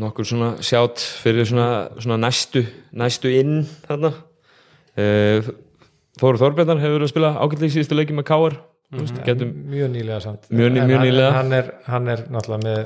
nokkur 0.00 0.26
svona 0.26 0.54
sjátt 0.64 1.02
fyrir 1.20 1.48
svona, 1.48 1.90
svona 2.00 2.20
næstu 2.24 2.64
næstu 2.96 3.32
inn 3.36 3.58
þarna. 3.86 4.14
Uh, 4.96 5.50
Þóru 6.18 6.40
Þorbjarnar 6.42 6.80
hefur 6.82 6.96
verið 6.98 7.06
að 7.06 7.12
spila 7.12 7.30
ágætlega 7.38 7.70
í 7.70 7.74
síðustu 7.76 7.94
leiki 7.98 8.16
með 8.18 8.26
Káar 8.30 8.56
mm 8.56 8.98
-hmm. 9.04 9.20
getum, 9.24 9.52
mjög 9.70 9.90
nýlega 9.94 10.20
samt 10.20 10.48
Mjög 10.50 10.72
mjög 10.72 10.88
hann- 10.90 11.04
nýlega. 11.06 11.30
hann 11.32 11.52
er, 11.52 11.70
hann 11.86 12.08
er 12.08 12.24
náttúrulega 12.30 12.64
með 12.64 12.80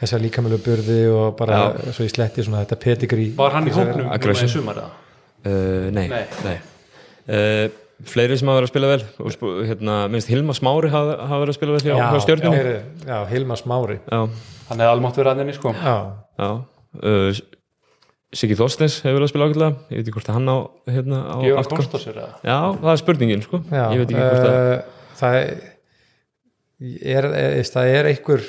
þessa 0.00 0.18
líkamölu 0.22 0.58
burði 0.64 1.00
og 1.10 1.36
bara 1.36 1.74
svo 1.92 2.04
í 2.06 2.08
sletti 2.08 2.42
svona 2.46 2.64
þetta 2.64 2.76
pedigrí 2.84 3.34
Var 3.36 3.50
hann 3.52 3.68
í 3.68 3.70
hópnum 3.74 4.06
núna 4.08 4.44
í 4.44 4.48
sumar 4.48 4.76
eða? 4.76 4.90
uh, 5.46 5.90
nei, 5.90 6.08
Nei. 6.08 6.24
nei. 6.44 6.58
Uh, 7.28 7.68
fleiri 8.06 8.36
sem 8.38 8.48
hafa 8.48 8.60
verið 8.60 8.68
að 8.68 8.72
spila 8.72 8.86
vel 8.86 9.02
og 9.18 9.66
hérna, 9.66 10.08
minnst 10.08 10.28
Hilma 10.30 10.52
Smári 10.54 10.88
hafa, 10.88 11.16
hafa 11.26 11.40
verið 11.42 11.48
að 11.52 11.58
spila 11.58 11.72
vel 11.72 11.82
hjá, 11.82 11.94
hjá 11.98 12.20
stjórnum 12.20 12.54
já, 12.54 12.82
já, 13.06 13.26
Hilmar 13.26 13.56
Smári 13.58 13.98
já, 14.06 14.28
Hann 14.68 14.78
hefði 14.80 14.90
almátt 14.92 15.16
verið 15.16 15.32
að 15.32 15.38
henni 15.42 15.52
sko 15.56 15.72
já, 15.74 15.96
já. 16.38 16.50
Uh, 17.02 17.32
Siggi 18.36 18.56
Þorstens 18.58 18.98
hefur 19.00 19.22
viljað 19.22 19.30
spila 19.32 19.46
ákveðlega 19.48 19.68
ég 19.88 19.96
veit 19.96 20.02
ekki 20.02 20.14
hvort 20.18 20.28
að 20.28 20.36
hann 20.36 20.50
á, 20.52 20.56
hérna, 20.92 21.18
á 21.32 21.36
kost 21.70 21.94
á 21.96 21.98
sér 22.02 22.16
eða? 22.20 22.30
Já, 22.44 22.56
það 22.82 22.90
er 22.92 23.00
spurningin 23.00 23.44
sko. 23.44 23.60
Já, 23.72 23.84
ég 23.88 24.00
veit 24.02 24.10
ekki 24.12 24.24
hvort 24.24 24.48
að 24.48 24.56
uh, 24.58 24.96
það 25.20 25.36
er, 25.40 25.52
er, 27.16 27.28
það 27.72 27.92
er 27.94 28.08
einhver 28.10 28.42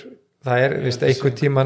það 0.50 0.63
er, 0.65 0.76
veist, 0.84 1.06
einhver 1.08 1.34
tíma 1.36 1.63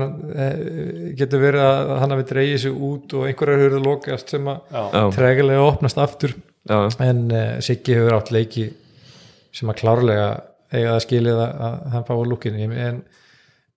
getur 1.17 1.41
verið 1.41 1.65
að 1.65 1.93
hann 2.04 2.13
hafi 2.15 2.28
dreigið 2.30 2.62
sig 2.63 2.84
út 2.89 3.15
og 3.17 3.26
einhverjar 3.30 3.63
höfðu 3.63 3.82
lokast 3.88 4.34
sem 4.34 4.49
að 4.49 5.10
tregilega 5.17 5.65
opnast 5.65 6.02
aftur. 6.02 6.36
Já, 6.69 6.78
en 7.04 7.23
uh, 7.34 7.56
Siggi 7.65 7.97
hefur 7.97 8.17
átt 8.19 8.30
leiki 8.34 8.67
sem 9.54 9.69
að 9.73 9.80
klárlega 9.82 10.28
eiga 10.73 10.93
það 10.93 11.02
skilið 11.08 11.41
að, 11.41 11.58
að 11.65 11.89
hann 11.93 12.06
fái 12.08 12.13
lúkin 12.30 12.62
en 12.62 13.02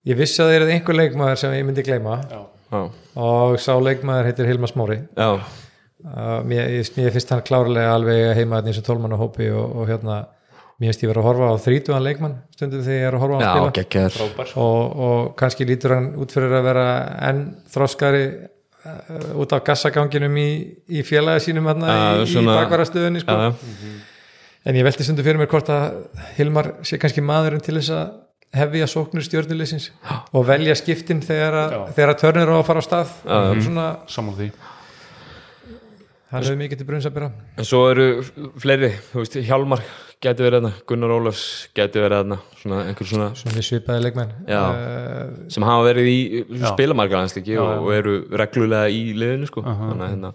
ég 0.07 0.17
vissi 0.17 0.41
að 0.41 0.51
það 0.51 0.59
er 0.59 0.75
einhver 0.75 0.97
leikmaður 0.97 1.41
sem 1.41 1.57
ég 1.57 1.65
myndi 1.67 1.85
gleyma. 1.85 2.19
Já, 2.29 2.39
og 2.71 3.59
sá 3.63 3.73
leikmaður 3.79 4.27
heitir 4.31 4.49
Hilma 4.49 4.67
Smári. 4.67 4.97
Já, 5.17 5.29
uh, 5.37 6.39
mér, 6.47 6.73
mér 6.97 7.13
finnst 7.15 7.29
hann 7.33 7.43
klárlega 7.47 7.93
alveg 7.95 8.33
heima 8.37 8.59
eins 8.63 8.79
og 8.81 8.85
tólmann 8.87 9.15
og 9.15 9.21
hópi 9.27 9.47
og, 9.51 9.77
og 9.81 9.87
hérna 9.91 10.17
mér 10.77 10.91
finnst 10.91 11.05
ég 11.05 11.09
vera 11.11 11.23
að 11.23 11.29
horfa 11.31 11.47
á 11.53 11.55
þrítugan 11.63 12.03
leikmann 12.05 12.35
stundum 12.53 12.83
þegar 12.85 12.99
ég 12.99 13.07
er 13.07 13.15
að 13.17 13.23
horfa 13.23 13.37
á 13.37 13.41
já, 13.41 13.47
hann 13.47 13.71
spila 13.73 14.11
frábær. 14.17 14.51
Og, 14.61 14.99
og 15.07 15.31
kannski 15.39 15.65
lítur 15.69 15.95
hann 15.95 16.11
út 16.21 16.35
fyrir 16.35 16.53
að 16.59 16.67
vera 16.69 16.85
enn 17.31 17.41
þroskari 17.73 18.25
uh, 18.35 19.31
út 19.41 19.55
af 19.57 19.63
gassaganginum 19.71 20.37
í, 20.43 20.49
í 20.91 21.01
félagi 21.07 21.47
sínum 21.47 21.65
hérna 21.71 21.89
Já, 21.95 22.05
í, 22.21 22.29
svona- 22.35 22.59
í 22.59 22.61
bakvarastöðunni 22.61 23.23
sko. 23.23 23.39
Já, 23.41 23.97
en 24.67 24.75
ég 24.75 24.83
velti 24.83 25.05
stundum 25.07 25.23
fyrir 25.25 25.39
mér 25.39 25.47
hvort 25.49 25.69
að 25.71 26.01
Hilmar 26.37 26.73
sé 26.85 26.99
kannski 27.01 27.23
maðurinn 27.23 27.63
til 27.63 27.79
þess 27.79 27.93
að 27.95 28.07
hefja 28.55 28.87
sóknur 28.87 29.25
stjórnuleysins 29.25 29.89
og 30.33 30.45
velja 30.47 30.75
skiptin 30.79 31.19
þegar 31.25 31.57
þegar 31.95 32.13
að 32.13 32.19
törnir 32.23 32.51
á 32.51 32.55
að 32.61 32.65
fara 32.69 32.81
á 32.81 32.85
stað. 32.87 33.13
Já, 33.27 33.61
svona, 33.67 33.87
Saman 34.07 34.37
því. 34.39 34.49
Hann 36.27 36.43
hefur 36.43 36.57
mikið 36.59 36.81
til 36.81 36.87
brunns 36.89 37.05
að 37.07 37.13
byrja 37.15 37.29
En 37.61 37.67
svo 37.67 37.85
eru 37.91 38.05
fleiri, 38.59 38.89
þú 39.13 39.21
veist, 39.21 39.37
Hjálmar 39.47 39.83
gæti 40.23 40.43
verið 40.43 40.57
þarna, 40.57 40.71
Gunnar 40.89 41.13
Ólafs 41.15 41.43
gæti 41.77 42.01
verið 42.03 42.17
þarna, 42.19 42.37
svona 42.59 42.79
einhver 42.89 43.07
svona 43.07 43.27
svona 43.37 43.63
svipaði 43.63 44.03
leikmenn. 44.03 44.33
Já. 44.49 44.59
uh, 44.65 45.49
sem 45.53 45.63
hafa 45.67 45.85
verið 45.87 46.09
í 46.11 46.17
Já. 46.57 46.65
spilamarkaðansliki 46.73 47.55
Já, 47.55 47.61
og, 47.63 47.85
og 47.85 47.93
eru 47.95 48.15
reglulega 48.43 48.89
í 48.91 49.03
liðinu 49.15 49.47
sko, 49.47 49.63
þannig 49.63 50.03
að 50.03 50.13
hérna 50.15 50.33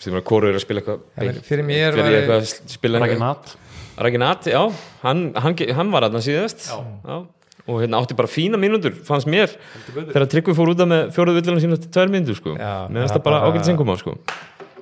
sem 0.00 0.14
er 0.16 0.24
að 0.56 0.62
spila 0.64 0.80
eitthvað 0.80 1.42
fyrir 1.50 1.66
mér 1.68 1.98
væri- 1.98 2.20
eitthvað 2.22 2.38
að 2.38 2.52
spila 2.72 3.02
Ragnat 3.02 3.50
Raginat, 4.00 4.46
já, 4.48 4.62
hann, 5.04 5.26
hann, 5.36 5.56
hann 5.76 5.90
var 5.92 6.06
þarna 6.08 6.22
síðast. 6.24 6.70
Já. 6.72 7.18
og 7.70 7.76
hérna 7.82 7.98
átti 8.00 8.16
bara 8.18 8.26
fína 8.30 8.58
mínútur, 8.58 8.94
fannst 9.06 9.28
mér 9.30 9.52
þegar 9.94 10.24
Tryggvi 10.32 10.54
fór 10.56 10.70
út 10.72 10.80
af 10.82 10.88
með 10.90 11.10
fjóruð 11.14 11.36
villina 11.38 11.60
sína 11.62 11.76
til 11.78 11.90
tvær 11.92 12.08
mínútur 12.10 12.38
sko, 12.38 12.54
Já, 12.58 12.88
það 12.90 13.10
það 13.12 13.20
bara 13.26 13.40
ágætt 13.46 13.68
sengum 13.68 13.92
á 13.92 13.96
sko, 14.00 14.14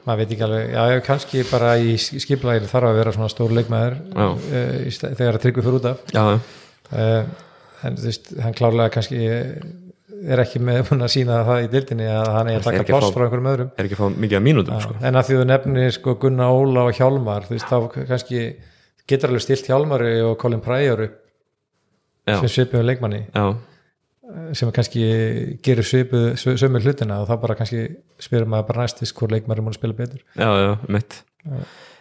maður 0.07 0.21
veit 0.23 0.31
ekki 0.37 0.45
alveg, 0.47 0.71
já, 0.73 0.85
já, 0.95 1.01
kannski 1.05 1.43
bara 1.51 1.73
í 1.83 1.97
skiplægir 1.99 2.69
þarf 2.71 2.89
að 2.93 3.01
vera 3.03 3.13
svona 3.17 3.29
stór 3.35 3.53
leikmaður 3.59 3.99
Já. 4.15 4.29
uh, 4.31 5.11
þegar 5.19 5.37
að 5.37 5.43
tryggvi 5.43 5.67
fyrir 5.67 5.77
út 5.83 5.91
af. 5.91 6.01
Já, 6.15 6.23
uh, 6.95 7.35
en 7.91 7.99
þú 7.99 8.07
veist, 8.09 8.33
hann 8.47 8.57
klárlega 8.63 8.95
kannski 8.95 9.21
er 10.29 10.43
ekki 10.47 10.63
með 10.65 10.81
búin 10.89 11.05
að 11.05 11.13
sína 11.19 11.43
það 11.51 11.67
í 11.67 11.69
dildinni 11.75 12.09
að 12.15 12.31
hann 12.39 12.49
er 12.55 12.63
að 12.63 12.71
taka 12.71 12.87
að 12.87 12.89
fá- 13.05 13.13
frá 13.19 13.27
einhverjum 13.27 13.51
öðrum. 13.53 13.69
er 13.77 13.85
ekki 13.91 13.99
að 13.99 14.01
fá 14.01 14.17
mikið 14.25 14.39
af 14.41 14.47
mínútum 14.49 14.81
sko, 14.87 14.97
en 15.03 15.19
að 15.21 15.29
því 15.29 15.37
þú 15.43 15.45
nefnir 15.53 15.93
sko 15.99 16.15
Gunnar 16.25 16.57
Óla 16.63 16.87
og 16.89 16.97
Hjálmar 16.97 17.45
þú 17.51 17.55
veist, 17.59 17.69
þá 17.69 18.09
kannski 18.15 18.43
getur 19.09 19.33
alveg 19.33 19.45
stilt 19.45 19.71
Hjálmari 19.71 20.19
og 20.25 20.37
Colin 20.41 20.63
Pryor 20.65 21.05
upp 21.07 21.17
já, 22.29 22.39
sem 22.41 22.53
svipuðu 22.53 22.85
leikmanni. 22.87 23.25
Já, 23.33 23.47
sem 24.59 24.73
kannski 24.77 25.05
gerir 25.65 25.87
svipuð 25.87 26.35
sömu 26.37 26.83
hlutina 26.85 27.23
og 27.23 27.31
þá 27.31 27.37
bara 27.45 27.57
kannski 27.59 27.87
spyrir 28.21 28.49
maður 28.51 28.69
bara 28.73 28.85
næstis 28.85 29.15
hvor 29.17 29.33
leikmari 29.33 29.65
múin 29.65 29.73
að 29.73 29.81
spila 29.81 29.99
betur. 30.03 30.25
Já, 30.37 30.51
já, 30.65 30.73
mitt 30.89 31.23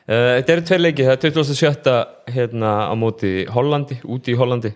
Uh, 0.08 0.38
þetta 0.40 0.54
eru 0.54 0.64
tveir 0.64 0.80
leiki, 0.80 1.04
það 1.04 1.26
er 1.28 1.34
27. 1.36 1.96
hérna 2.32 2.70
á 2.88 2.96
móti 2.96 3.32
Hollandi, 3.52 3.98
úti 4.08 4.32
í 4.32 4.38
Hollandi 4.40 4.72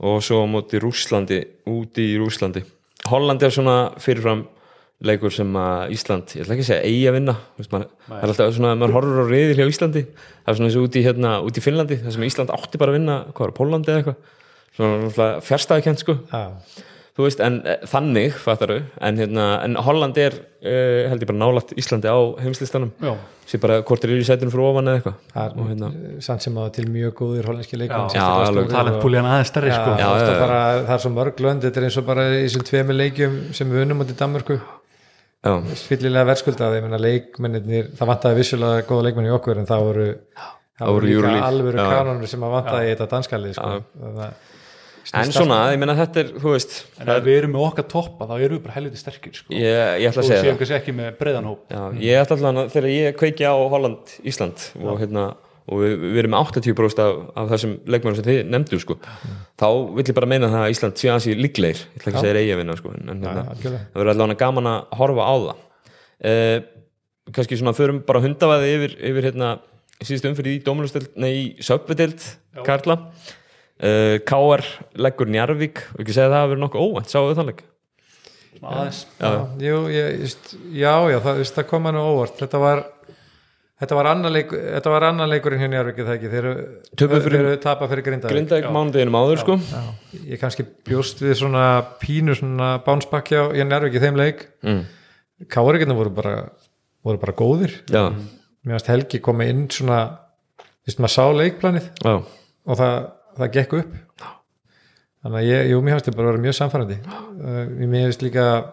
og 0.00 0.22
svo 0.24 0.38
á 0.40 0.46
móti 0.48 0.80
Rúslandi, 0.80 1.42
úti 1.68 2.06
í 2.14 2.16
Rúslandi 2.16 2.62
Hollandi 3.10 3.44
er 3.44 3.52
svona 3.52 3.76
fyrirfram 4.00 4.46
leikur 5.02 5.34
sem 5.34 5.56
að 5.58 5.94
Ísland, 5.96 6.34
ég 6.36 6.44
ætla 6.44 6.54
ekki 6.56 6.64
að 6.66 6.70
segja 6.70 6.86
eigi 6.88 7.08
að 7.10 7.16
vinna, 7.18 7.34
Þú 7.56 7.62
veist, 7.62 7.72
maður, 7.74 7.88
það 8.08 8.22
er 8.22 8.32
alltaf 8.32 8.54
svona 8.58 8.74
maður 8.78 8.96
horfur 8.98 9.22
á 9.22 9.26
reyðir 9.32 9.58
hjá 9.60 9.72
Íslandi 9.72 10.04
það 10.12 10.52
er 10.52 10.58
svona 10.60 10.70
eins 10.70 10.78
og 10.78 10.86
úti, 10.86 11.02
hérna, 11.06 11.34
úti 11.46 11.62
í 11.62 11.66
Finnlandi 11.66 11.98
það 12.04 12.16
sem 12.16 12.28
Ísland 12.28 12.54
átti 12.54 12.80
bara 12.82 12.94
að 12.94 12.98
vinna, 13.00 13.18
hvað 13.32 13.48
var, 13.48 13.54
Pólandi 13.58 13.92
eða 13.92 14.02
eitthvað? 14.02 14.38
Svona 14.72 15.28
fjärstæðikent 15.44 16.00
sko. 16.00 16.16
Já, 16.32 16.46
þú 17.12 17.26
veist, 17.26 17.42
en 17.44 17.58
eh, 17.68 17.82
þannig 17.90 18.36
fattaru, 18.40 18.78
en, 19.04 19.18
hérna, 19.20 19.46
en 19.66 19.76
Holland 19.84 20.16
er 20.20 20.38
uh, 20.38 21.10
held 21.10 21.20
ég 21.24 21.28
bara 21.28 21.40
nálægt 21.42 21.74
Íslandi 21.76 22.08
á 22.08 22.16
heimslistanum. 22.40 22.92
Já, 23.04 23.12
sé 23.48 23.60
bara 23.60 23.82
hvort 23.84 24.06
er 24.06 24.14
í 24.16 24.24
sætinu 24.24 24.52
fyrir 24.54 24.64
ofan 24.70 24.88
eða 24.88 25.02
eitthvað. 25.02 25.18
Og 25.60 25.68
hérna, 25.68 25.90
samt 26.24 26.46
sem 26.46 26.56
að 26.56 26.70
til 26.78 26.86
mjög 26.88 27.12
góðir 27.20 27.50
og- 29.42 29.50
stærri 29.50 29.72
Já, 29.74 29.76
sko. 29.76 29.96
Það, 30.00 30.14
er 30.24 30.40
er 30.96 31.04
svo 31.04 31.12
mörg 31.18 31.44
lönd 31.44 31.66
þetta 31.66 31.82
er 31.82 31.88
eins 31.90 31.98
og 32.00 32.08
bara 32.08 32.28
í 32.32 32.46
þessum 32.46 32.64
tveimu 32.70 32.96
leikjum 32.96 33.40
sem 33.52 33.68
við 33.68 33.84
unnum 33.84 34.06
út 34.06 34.14
í 34.14 34.16
Danmörku. 34.16 34.56
já, 34.56 34.81
fyllilega 35.42 36.28
verðskuldaði, 36.28 36.78
ég 36.78 36.84
meina 36.86 36.98
leikmennir 37.02 37.88
það 37.98 38.10
vantaði 38.12 38.38
vissulega 38.38 38.84
góða 38.86 39.08
leikmenn 39.08 39.26
í 39.26 39.32
okkur 39.34 39.58
en 39.58 39.66
það 39.66 39.84
voru, 39.88 40.06
það 40.78 40.92
voru 40.94 41.08
líka 41.08 41.16
Euroleague. 41.18 41.44
alvöru 41.48 41.80
Já. 41.82 41.86
kanonur 41.96 42.30
sem 42.30 42.46
að 42.46 42.52
vantaði 42.56 42.86
í 42.86 42.92
þetta 42.92 43.08
danskalið 43.16 43.56
sko. 43.58 43.70
En 45.18 45.32
svona, 45.34 45.56
ég 45.74 45.80
meina 45.82 45.96
þetta 45.98 46.20
er 46.22 46.28
þú 46.38 46.52
veist, 46.54 46.76
En 47.02 47.08
ef 47.10 47.24
við 47.26 47.38
erum 47.40 47.52
með 47.56 47.64
okkar 47.66 47.86
toppa 47.90 48.28
þá 48.30 48.34
erum 48.38 48.54
við 48.54 48.62
bara 48.68 48.74
helviti 48.76 49.00
sterkir 49.00 49.34
sko. 49.34 49.50
Ég, 49.50 49.80
ég 49.98 50.12
ætla 50.12 50.22
að 50.22 50.28
segja 50.30 50.44
séum 50.46 50.60
það. 51.74 51.96
ég 52.06 52.20
ætla 52.22 52.36
allan 52.38 52.60
að 52.62 52.70
þegar 52.76 52.88
ég 52.94 53.16
kveiki 53.18 53.48
á 53.50 53.54
Holland, 53.74 54.14
Ísland 54.22 54.62
og 54.78 55.02
hérna 55.02 55.24
og 55.68 55.82
við, 55.82 55.92
við 56.02 56.20
erum 56.22 56.34
með 56.34 56.44
80% 56.48 57.02
af, 57.04 57.18
af 57.38 57.50
þessum 57.52 57.74
leikmennum 57.86 58.18
sem 58.18 58.26
þið 58.26 58.40
nefndu 58.50 58.80
sko. 58.82 58.96
þá 59.60 59.66
vill 59.98 60.06
ég 60.08 60.16
bara 60.16 60.30
meina 60.32 60.50
það 60.52 60.64
að 60.66 60.74
Ísland 60.74 61.00
sé 61.00 61.10
aðeins 61.10 61.28
í 61.30 61.36
líklegir, 61.38 61.82
ég 61.82 62.00
ætla 62.00 62.10
ekki 62.10 62.20
að 62.20 62.26
segja 62.26 62.42
eigi 62.42 62.54
að 62.54 62.62
vinna 62.62 62.78
sko, 62.78 62.94
en, 62.96 63.12
en 63.12 63.26
hérna, 63.26 63.44
algjörlega. 63.54 63.82
það 63.92 64.02
verður 64.02 64.14
allavega 64.14 64.40
gaman 64.42 64.70
að 64.72 64.96
horfa 65.00 65.28
á 65.28 65.34
það. 65.46 65.66
Eh, 66.32 66.56
kannski 67.36 67.60
svona 67.60 67.76
förum 67.78 68.02
bara 68.08 68.24
hundavaði 68.24 68.72
yfir, 68.78 68.96
yfir 69.12 69.28
hérna 69.30 69.52
síðust 70.02 70.30
umfyrir 70.32 70.56
í 70.56 70.62
dómulustöld, 70.66 71.12
nei 71.22 71.30
í 71.32 71.44
söpvedeld 71.62 72.24
Karla. 72.66 72.98
Eh, 73.82 74.18
K.R. 74.26 74.62
leggur 75.02 75.30
Njarvík 75.30 75.84
og 75.94 76.02
ekki 76.02 76.14
segja 76.14 76.28
að 76.28 76.34
það 76.34 76.42
hafi 76.42 76.52
verið 76.52 76.64
nokkuð 76.66 76.88
óvænt, 76.88 77.10
sáu 77.10 77.28
þið 77.30 77.38
þannig 77.40 77.62
Svona 78.62 78.78
aðeins. 78.78 78.98
Já, 79.18 79.30
já, 80.78 80.92
já, 81.10 81.16
það, 81.24 81.40
það 81.56 81.64
kom 81.70 81.88
hann 81.88 81.98
óvart. 81.98 82.36
Þetta 82.38 82.60
var 82.62 82.82
þetta 83.82 83.96
var 83.98 84.08
annar 84.12 84.32
leik, 84.32 84.52
þetta 84.54 84.90
var 84.94 85.06
annar 85.10 85.28
leikurinn 85.32 85.60
hér 85.62 85.70
njárvikið 85.72 86.06
það 86.08 86.16
ekki, 86.18 86.30
þeir 86.32 86.48
eru 86.48 86.54
fyrir- 87.02 87.22
þeir 87.26 87.38
eru 87.42 87.60
tapa 87.62 87.88
fyrir 87.90 88.06
grindavík. 88.06 88.34
Grindavík 88.36 88.68
mánudeginum 88.76 89.18
áður 89.18 89.40
sko. 89.42 89.56
ég 90.22 90.38
kannski 90.40 90.66
bjóst 90.86 91.22
við 91.24 91.34
svona 91.42 91.64
pínu 92.02 92.36
svona 92.38 92.72
bánsbakki 92.86 93.34
á 93.38 93.44
í 93.52 93.64
njárvikið 93.66 94.06
þeim 94.06 94.20
leik. 94.22 94.46
Mm. 94.62 94.82
káringarnir 95.50 95.96
voru 95.98 96.10
bara 96.14 96.34
voru 97.04 97.18
bara 97.18 97.32
góðir. 97.34 97.72
Já, 97.90 98.12
mér 98.64 98.76
varst 98.78 98.86
Helgi 98.92 99.18
komið 99.18 99.48
inn 99.50 99.64
svona 99.74 100.18
veist 100.86 100.98
maður 101.02 101.14
sá 101.16 101.24
leikplanið 101.34 101.88
já, 102.04 102.14
og 102.66 102.78
það, 102.78 102.94
það 103.38 103.52
gekk 103.56 103.72
upp. 103.80 103.96
Þannig 105.22 105.38
að 105.38 105.46
ég, 105.46 105.66
jú, 105.70 105.80
mér 105.82 105.94
finnst 105.96 106.06
þetta 106.08 106.18
bara 106.18 106.28
að 106.28 106.32
vera 106.32 106.42
mjög 106.42 106.56
samfærandi 106.58 106.96
uh, 107.06 107.66
mér 107.78 108.06
finnst 108.08 108.22
líka 108.26 108.44
mér 108.46 108.70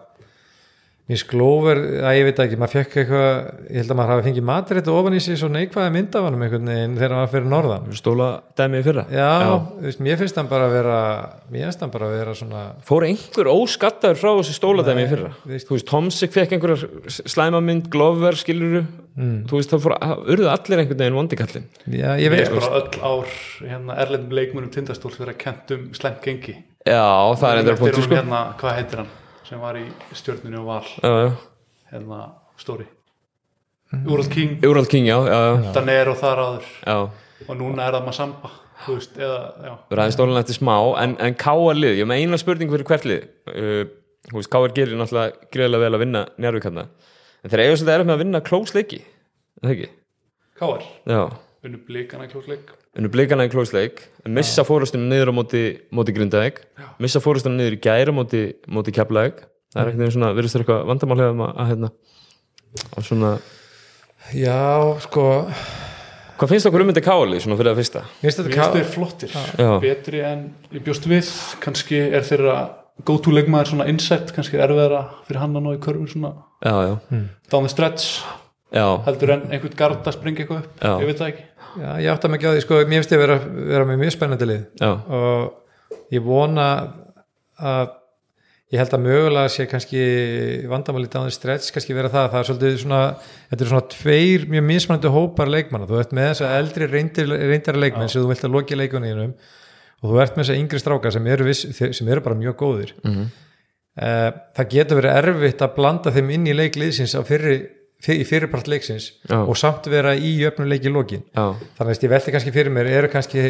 finnst 1.10 1.26
Glover, 1.30 1.78
að 2.06 2.16
ég 2.20 2.26
veit 2.28 2.40
ekki 2.44 2.58
maður 2.60 2.74
fekk 2.78 2.96
eitthvað, 3.02 3.30
ég 3.70 3.80
held 3.80 3.92
að 3.92 3.98
maður 3.98 4.12
hafi 4.14 4.24
fengið 4.28 4.46
matrættu 4.50 4.94
ofan 4.94 5.16
í 5.16 5.20
sig 5.24 5.38
svo 5.40 5.48
neikvæða 5.52 5.92
mynd 5.96 6.14
af 6.18 6.26
hann 6.28 6.36
einhvern 6.46 6.70
veginn 6.70 6.96
þegar 7.00 7.14
hann 7.16 7.24
var 7.24 7.32
fyrir 7.34 7.48
norðan. 7.50 7.88
Stóla 7.98 8.28
dæmið 8.60 8.84
fyrra? 8.88 9.04
Já, 9.10 9.30
þú 9.50 9.84
Veist, 9.88 10.02
mér 10.06 10.20
finnst 10.20 10.38
hann 10.40 10.50
bara 10.50 10.68
að 10.68 10.74
vera 10.78 10.98
mér 11.50 11.66
finnst 11.68 11.84
hann 11.84 11.90
bara 11.94 12.08
að 12.10 12.16
vera 12.20 12.34
svona 12.38 12.62
fór 12.86 13.06
einhver 13.08 13.50
óskattaður 13.50 14.20
frá 14.22 14.30
þessu 14.40 14.56
stóladæmi 14.60 15.04
í 15.06 15.10
fyrra? 15.10 15.32
veist- 15.50 15.66
þú 15.68 15.76
veist, 15.76 15.88
Tomsik 15.90 16.32
fekk 16.36 16.52
einhverjar 16.56 16.86
slæmamynd 17.26 17.90
Glover, 17.90 18.32
skiluru 18.38 18.84
Mm. 19.20 19.44
þú 19.50 19.58
veist, 19.58 19.70
það 19.74 19.80
fór, 19.82 19.94
urðu 20.30 20.46
allir 20.48 20.78
einhvern 20.80 21.00
veginn 21.02 21.16
vondikallin 21.18 21.64
já, 21.90 22.14
ég 22.14 22.20
Ég 22.22 22.30
veit, 22.30 22.46
er 22.46 22.54
bara 22.54 22.78
öll 22.78 23.00
ár 23.02 23.26
hérna, 23.60 23.96
um 25.74 25.90
já, 26.86 27.02
það 27.36 27.50
er 27.50 27.58
endur 27.60 27.76
honum 27.82 28.02
sko. 28.06 28.14
hérna, 28.14 28.40
Hvað 28.60 28.76
heitir 28.78 28.96
hann 29.02 29.10
sem 29.50 29.60
var 29.60 29.76
í 29.80 29.84
stjórnunni 30.14 30.60
og 30.60 30.68
val 30.70 30.88
hérna, 31.90 32.22
stóri. 32.60 32.86
Úrald 34.06 34.30
King, 34.30 34.60
Úrald 34.62 34.86
King, 34.90 35.08
já, 35.10 35.16
já, 35.26 35.38
já, 35.64 35.70
Danero 35.74 36.14
þar 36.14 36.42
áður. 36.46 36.66
Já. 36.86 36.98
og 37.48 37.56
núna 37.58 37.88
er 37.88 37.96
það 37.96 38.04
Masamba 38.06 38.50
þú 38.84 38.96
veist, 38.96 39.16
eða, 39.18 39.72
ræði 39.98 40.14
stólan 40.14 40.40
eftir 40.40 40.56
smá 40.56 40.74
en, 41.02 41.16
en 41.20 41.36
K.R. 41.40 41.76
lið, 41.76 41.98
ég 42.00 42.08
með 42.08 42.22
eina 42.22 42.38
spurning 42.40 42.70
fyrir 42.72 42.86
hvert 42.88 43.08
lið. 43.08 43.26
Uh, 43.50 43.82
K.R. 44.30 44.74
gerir 44.76 45.00
náttúrulega 45.00 45.50
greiðlega 45.52 45.84
vel 45.84 45.96
að 45.98 46.04
vinna 46.04 46.22
njárvíkarna 46.40 46.86
en 47.40 47.52
þeir 47.52 47.64
eiga 47.64 47.78
svolítið 47.80 47.94
erfitt 47.94 48.10
með 48.10 48.14
að 48.14 48.22
vinna 48.24 48.42
klósleiki 48.46 49.00
er 49.64 50.86
Já, 51.08 51.22
unnu 51.66 51.80
blikana 51.88 52.28
klósleik 52.30 52.70
unnu 52.98 53.10
blikana 53.12 53.46
í 53.46 53.50
klósleik 53.52 54.00
missa 54.26 54.64
fórustunum 54.66 55.08
niður 55.12 55.30
á 55.30 55.34
móti, 55.36 55.62
móti 55.94 56.14
Grindavík 56.16 56.62
missa 57.02 57.20
fórustunum 57.22 57.60
niður 57.60 57.76
í 57.78 57.80
gæra 57.84 58.14
móti, 58.14 58.40
móti 58.66 58.94
Keflavík. 58.96 59.44
Það 59.70 59.82
er 59.84 59.90
ekkert 59.92 60.14
svona, 60.16 60.32
virðist 60.34 60.56
þér 60.56 60.64
eitthvað 60.64 60.88
vandamál 60.90 61.20
hefum 61.22 61.42
að, 61.46 61.52
að 61.62 61.68
hérna, 61.70 61.90
og 62.98 63.04
svona, 63.06 63.30
Já, 64.34 64.58
sko 65.06 65.22
hvað 66.40 66.50
finnst 66.54 66.68
okkur 66.70 66.82
um 66.84 66.90
þetta 66.90 67.04
káli 67.06 67.38
svona 67.42 67.56
fyrir 67.60 67.72
að 67.72 67.78
fyrsta? 67.80 68.02
Mér 68.20 68.26
finnst 68.26 68.40
þetta 68.40 68.50
Mér 68.50 68.56
finnst 68.56 68.66
ká- 68.66 68.76
þeir 68.76 68.90
flottir, 68.94 69.32
Já. 69.60 69.70
betri 69.82 70.20
en 70.26 70.42
ég 70.74 70.84
bjóst 70.86 71.06
við, 71.10 71.30
kannski 71.62 72.00
er 72.10 72.26
þeirra 72.26 72.56
go-to 73.06 73.32
leikmaður 73.32 73.70
svona 73.72 73.86
inset, 73.92 74.32
kannski 74.36 74.58
er 74.58 74.66
erfiðara 74.66 75.04
fyrir 75.28 75.40
hann 75.44 75.54
að 75.56 75.64
ná 75.66 75.70
í 75.76 75.80
körfur 75.86 76.10
svona. 76.10 76.32
Já, 76.66 76.74
já, 76.90 76.94
down 77.50 77.64
the 77.64 77.72
stretch, 77.72 78.20
já, 78.72 78.84
heldur 79.06 79.34
en 79.36 79.46
einhvern 79.50 79.78
gard 79.78 80.10
að 80.10 80.16
springa 80.18 80.44
eitthvað 80.44 80.60
upp, 80.64 80.74
Já. 80.82 80.92
ég 81.00 81.10
veit 81.10 81.20
það 81.22 81.32
ekki. 81.32 81.46
Já, 81.70 81.90
ég 82.02 82.10
átta 82.12 82.28
mig 82.30 82.40
ekki 82.40 82.50
á 82.50 82.54
því, 82.54 82.64
sko, 82.66 82.82
mér 82.90 83.00
finnst 83.00 83.14
ég 83.14 83.22
vera, 83.22 83.38
vera 83.70 83.86
með 83.88 84.02
mjög 84.04 84.14
spennandi 84.16 84.50
lið. 84.50 84.62
Já, 84.80 84.90
og 84.90 86.04
ég 86.14 86.24
vona 86.26 86.68
að 87.60 87.96
ég 88.70 88.78
held 88.78 88.92
að 88.94 89.02
mögulega 89.02 89.50
sé 89.50 89.64
kannski 89.66 90.00
vandamáli 90.70 91.08
dáðin 91.10 91.34
stretch 91.34 91.72
kannski 91.74 91.94
vera 91.96 92.10
það, 92.12 92.28
það 92.30 92.40
er 92.40 92.48
svolítið 92.48 92.76
svona 92.84 93.00
þetta 93.50 93.64
er 93.64 93.70
svona 93.72 93.88
tveir 93.96 94.44
mjög 94.52 94.66
mismunandi 94.68 95.10
hópar 95.10 95.50
leikmanna, 95.50 95.88
þú 95.90 95.98
ert 95.98 96.14
með 96.14 96.28
þessa 96.28 96.50
eldri 96.60 96.86
reyndir, 96.90 97.32
reyndari 97.50 97.82
leikmenn 97.82 98.12
sem 98.12 98.22
þú 98.22 98.30
vilt 98.30 98.46
að 98.46 98.54
loki 98.54 98.78
leikunniðinum 98.78 99.32
og 100.00 100.12
þú 100.12 100.22
ert 100.22 100.38
með 100.38 100.44
þessa 100.44 100.58
yngri 100.62 100.82
stráka 100.84 101.12
sem 101.16 101.26
eru, 101.34 101.48
viss, 101.50 101.64
sem 101.80 102.12
eru 102.14 102.22
bara 102.24 102.38
mjög 102.38 102.56
góðir. 102.62 102.94
Mhm, 103.02 103.26
uh, 103.98 104.30
það 104.56 104.70
getur 104.76 105.00
verið 105.00 105.18
erfitt 105.18 105.66
að 105.66 105.74
blanda 105.76 106.14
þeim 106.14 106.30
inn 106.38 106.46
í 106.46 106.54
leikliðsins 106.56 107.16
á 107.18 107.20
fyrri, 107.26 107.58
fyr, 107.58 107.66
í 108.08 108.24
fyrirpart 108.28 108.70
leiksins 108.70 109.10
Já. 109.28 109.40
og 109.42 109.56
samt 109.60 109.88
vera 109.92 110.14
í 110.16 110.36
jöfnum 110.40 110.68
leik 110.70 110.86
í 110.88 110.92
lokin. 110.92 111.24
Já, 111.36 111.52
þannig 111.78 111.98
að 111.98 112.06
ég 112.06 112.14
velti 112.14 112.34
kannski 112.34 112.54
fyrir 112.54 112.72
mér 112.72 112.88
eru 112.88 113.10
kannski 113.12 113.44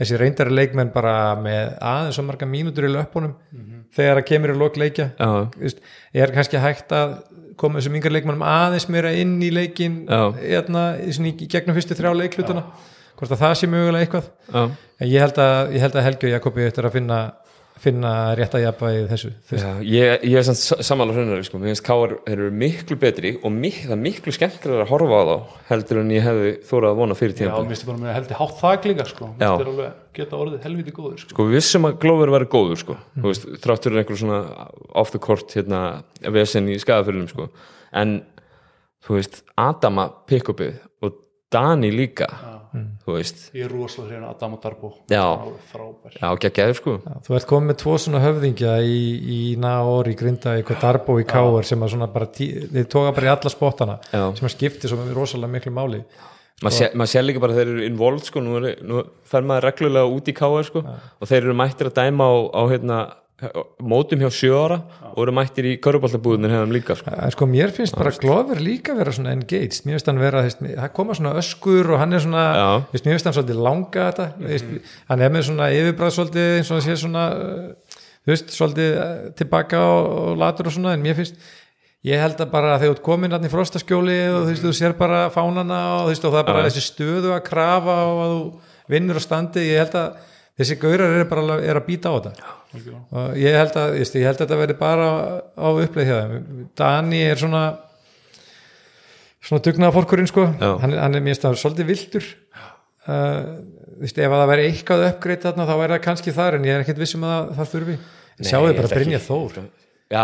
þessi 0.00 0.18
reyndari 0.18 0.54
leikmenn 0.56 0.90
bara 0.94 1.34
með 1.38 1.76
aðeins 1.78 2.16
svo 2.18 2.24
marga 2.26 2.48
mínútur 2.48 2.88
í 2.88 2.92
löpunum 2.92 3.34
þegar 3.94 4.18
það 4.20 4.28
kemur 4.30 4.54
í 4.54 4.56
lok 4.58 4.78
leikja? 4.80 5.10
Já, 5.18 5.50
Vist, 5.60 5.82
er 6.14 6.32
kannski 6.34 6.62
hægt 6.62 6.94
að 6.96 7.18
koma 7.60 7.78
þessum 7.78 7.98
yngar 8.00 8.14
leikmennum 8.16 8.42
aðeins 8.48 8.88
meira 8.88 9.12
inn 9.12 9.36
í 9.44 9.52
leikin 9.52 10.02
Já. 10.08 10.32
hérna, 10.40 10.86
í, 10.98 11.34
gegnum 11.46 11.76
fyrstu 11.76 11.94
þrjá 11.98 12.14
leiklutuna 12.16 12.64
hvort 13.18 13.36
að 13.36 13.42
það 13.44 13.54
sé 13.60 13.68
mögulega 13.70 14.06
eitthvað? 14.06 14.30
Já, 14.48 14.62
en 14.98 15.10
ég 15.12 15.22
held 15.22 15.38
að, 15.44 15.58
ég 15.76 15.84
held 15.84 15.96
að 15.98 16.06
Helgi 16.08 16.26
og 16.26 16.32
Jakobi 16.32 16.64
eftir 16.66 16.88
að 16.88 16.96
finna, 16.96 17.18
finna 17.82 18.12
rétta 18.38 18.60
jafnvægi 18.62 19.06
þessu 19.10 19.30
já 19.58 19.70
ég, 19.82 20.22
ég 20.28 20.36
er 20.38 20.46
samt 20.46 20.84
samanlega 20.86 21.18
hrennari 21.18 21.46
sko, 21.46 21.58
mér 21.58 21.72
finnst 21.72 21.84
káar 21.86 22.14
eru 22.30 22.50
miklu 22.54 22.96
betri 23.00 23.32
og 23.42 23.54
mik, 23.54 23.80
það 23.86 23.94
er 23.96 24.00
miklu 24.04 24.34
skemmtilega 24.36 24.84
að 24.86 24.92
horfa 24.92 25.18
á 25.18 25.22
þá 25.28 25.64
heldur 25.72 26.00
en 26.02 26.12
ég 26.14 26.26
hefði 26.26 26.52
þórað 26.68 26.92
að 26.92 27.00
vona 27.02 27.18
fyrir 27.18 27.34
Já, 27.34 27.40
tíma 27.40 27.58
mér 27.58 27.72
finnst 27.72 27.84
ég 27.84 27.90
bara 27.90 28.02
með 28.04 28.16
heldur 28.18 28.40
hátt 28.42 28.56
þak 28.60 28.88
líka 28.90 29.08
sko, 29.10 29.30
mér 29.32 29.42
Já. 29.42 29.50
finnst 29.50 29.64
þeir 29.64 29.72
alveg 29.72 29.98
geta 30.18 30.40
orðið 30.44 30.66
helviti 30.68 30.94
góður 30.96 31.18
sko. 31.22 31.34
sko 31.34 31.48
við 31.48 31.58
vissum 31.58 31.88
að 31.88 31.98
Glover 32.04 32.34
væri 32.36 32.50
góður 32.52 32.82
sko, 32.82 32.98
þú 33.18 33.26
veist, 33.30 33.48
þráttur 33.64 33.98
einhver 33.98 34.22
svona 34.22 34.40
off 35.02 35.14
the 35.14 35.22
court 35.22 35.56
hérna 35.56 35.82
vesen 36.36 36.70
í 36.70 36.78
skadafyrinum 36.82 37.30
sko, 37.32 37.48
en 37.96 38.20
þú 39.02 39.18
veist, 39.18 39.42
Adama 39.58 40.10
pick-upið 40.30 40.78
og 41.02 41.18
Dani 41.52 41.90
líka 41.92 42.28
þú 42.72 43.14
veist, 43.16 43.44
Ég 43.56 43.66
er 43.66 43.72
rosalega 43.72 44.20
að 44.22 44.28
Adam 44.30 44.56
og 44.56 44.62
Darbo. 44.62 44.90
Já. 45.12 45.24
Já, 46.16 46.28
geggjaður 46.44 46.78
sko. 46.78 46.96
Já, 47.04 47.14
þú 47.26 47.36
ert 47.38 47.48
komið 47.50 47.70
með 47.70 47.78
tvo 47.84 47.96
svona 48.00 48.22
höfðingja 48.24 48.74
í, 48.82 48.98
í 49.36 49.40
Naor, 49.60 50.08
í 50.08 50.16
Grinda, 50.18 50.56
í 50.60 50.64
Darbo 50.80 51.18
í 51.20 51.26
Káar 51.28 51.68
sem 51.68 51.82
að 51.84 51.94
svona 51.94 52.10
bara, 52.12 52.28
þeir 52.32 52.88
tóka 52.88 53.14
bara 53.16 53.28
í 53.28 53.32
alla 53.36 53.52
spottana 53.52 53.98
Já. 54.12 54.24
sem 54.38 54.48
að 54.48 54.54
skipti 54.56 54.90
svo 54.90 55.00
rosalega 55.12 55.52
miklu 55.52 55.74
máli. 55.76 56.04
Maður 56.62 56.76
sé, 56.76 56.88
mað 56.94 57.08
sér 57.10 57.24
líka 57.26 57.40
bara 57.42 57.56
þeir 57.56 57.70
eru 57.72 57.86
involved 57.88 58.28
sko, 58.28 58.40
nú, 58.44 58.60
er, 58.60 58.76
nú 58.86 59.02
fer 59.26 59.42
maður 59.42 59.64
reglulega 59.66 60.10
út 60.14 60.28
í 60.30 60.34
KR 60.36 60.66
sko, 60.68 60.82
og 60.86 61.26
þeir 61.30 61.40
eru 61.42 61.56
mættir 61.58 61.90
að 61.90 61.96
dæma 61.98 62.28
á, 62.30 62.34
á 62.54 62.62
hérna, 62.70 62.98
mótum 63.82 64.22
hjá 64.22 64.28
sjö 64.30 64.52
ára 64.54 64.78
og 65.12 65.22
eru 65.24 65.34
mættir 65.34 65.66
í 65.66 65.72
köruboltabúðinir 65.82 66.52
hefðum 66.54 66.74
líka 66.74 66.96
sko. 66.98 67.14
En 67.14 67.32
sko 67.34 67.48
mér 67.50 67.72
finnst 67.74 67.96
bara 67.98 68.12
Glover 68.22 68.60
líka 68.62 68.94
vera 68.98 69.14
svona 69.14 69.32
engaged, 69.34 69.82
mér 69.86 69.98
finnst 69.98 70.10
hann 70.10 70.20
vera 70.22 70.44
það 70.46 70.92
koma 70.94 71.16
svona 71.18 71.34
öskur 71.40 71.90
og 71.94 72.02
hann 72.02 72.14
er 72.14 72.22
svona 72.22 72.44
veist, 72.92 73.06
mér 73.06 73.16
finnst 73.16 73.30
hann 73.30 73.36
svolítið 73.38 73.64
langa 73.66 74.06
þetta 74.10 74.28
mm 74.28 74.46
-hmm. 74.46 74.92
hann 75.08 75.22
er 75.26 75.34
með 75.34 75.42
svona 75.48 75.70
yfirbræð 75.72 76.14
svolítið 76.18 76.56
eins 76.58 76.70
og 76.70 76.78
það 76.78 76.86
sé 76.86 76.96
svona 77.02 77.24
þú 78.22 78.30
veist, 78.30 78.54
svolítið 78.54 78.90
uh, 78.94 79.32
tilbaka 79.34 79.78
og, 79.80 80.06
og 80.28 80.38
latur 80.38 80.66
og 80.66 80.72
svona, 80.72 80.94
en 80.94 81.02
mér 81.02 81.18
finnst 81.18 81.34
ég 82.06 82.18
held 82.18 82.40
að 82.40 82.50
bara 82.50 82.78
þegar 82.78 82.94
þú 82.94 82.96
ert 82.96 83.02
komin 83.02 83.32
hann 83.32 83.44
í 83.44 83.50
frostaskjóli 83.50 84.18
og 84.30 84.40
þú 84.42 84.50
veist, 84.50 84.62
þú 84.62 84.72
sér 84.72 84.92
bara 84.98 85.30
fánana 85.30 85.80
og 85.96 86.04
þú 86.06 86.08
veist, 86.14 86.24
og 86.24 86.32
það 86.32 86.40
er 86.40 86.52
bara 86.52 86.66
þessi 86.68 86.86
stöðu 86.86 87.34
að 87.34 87.46
krafa 87.46 87.96
og 88.06 88.18
að 88.22 88.32
þú 88.32 88.42
vinnur 88.88 89.18
á 89.18 89.22
standi, 89.22 89.66
ég 89.66 89.78
held 89.82 89.94
að 89.94 90.16
þessi 90.58 90.78
gaurar 90.78 91.14
eru 91.16 91.28
bara 91.30 91.58
er 91.62 91.78
að 91.78 91.86
býta 91.86 92.10
á 92.10 92.16
þetta 92.18 92.61
og 93.12 93.34
ég 93.36 93.56
held 93.58 93.76
að, 93.76 93.96
ég, 94.00 94.12
ég 94.16 94.26
held 94.28 94.38
að 94.38 94.44
þetta 94.46 94.60
verði 94.62 94.76
bara 94.80 95.08
á 95.52 95.66
uppleið 95.72 96.08
hjá 96.08 96.18
þeim. 96.22 96.46
Dani 96.80 97.20
er 97.28 97.40
svona 97.42 97.64
svona 99.42 99.62
dugnaða 99.66 99.94
fórkurinn 99.96 100.30
sko 100.30 100.46
hann, 100.56 100.92
er- 100.94 101.00
hann 101.02 101.18
er 101.18 101.34
stafn 101.36 101.58
svolítið 101.58 101.88
vildur 101.90 102.26
uh, 103.10 103.38
veist, 104.02 104.18
ef 104.18 104.30
að 104.30 104.40
það 104.42 104.50
væri 104.52 104.66
eitthvað 104.70 105.06
uppgreitt 105.10 105.46
þarna 105.48 105.66
þá 105.68 105.74
væri 105.82 105.96
það 105.96 106.04
kannski 106.06 106.34
þar 106.36 106.58
en 106.58 106.66
ég 106.68 106.76
er 106.78 106.84
ekkert 106.84 107.00
vissum 107.02 107.24
að 107.26 107.32
það, 107.36 107.54
það 107.58 107.72
þurfi. 107.74 107.96
Sjáu 108.42 108.62
þið 108.68 108.76
bara 108.80 108.90
Brynja. 108.96 109.20
Þór. 109.22 109.58
Já, 110.12 110.22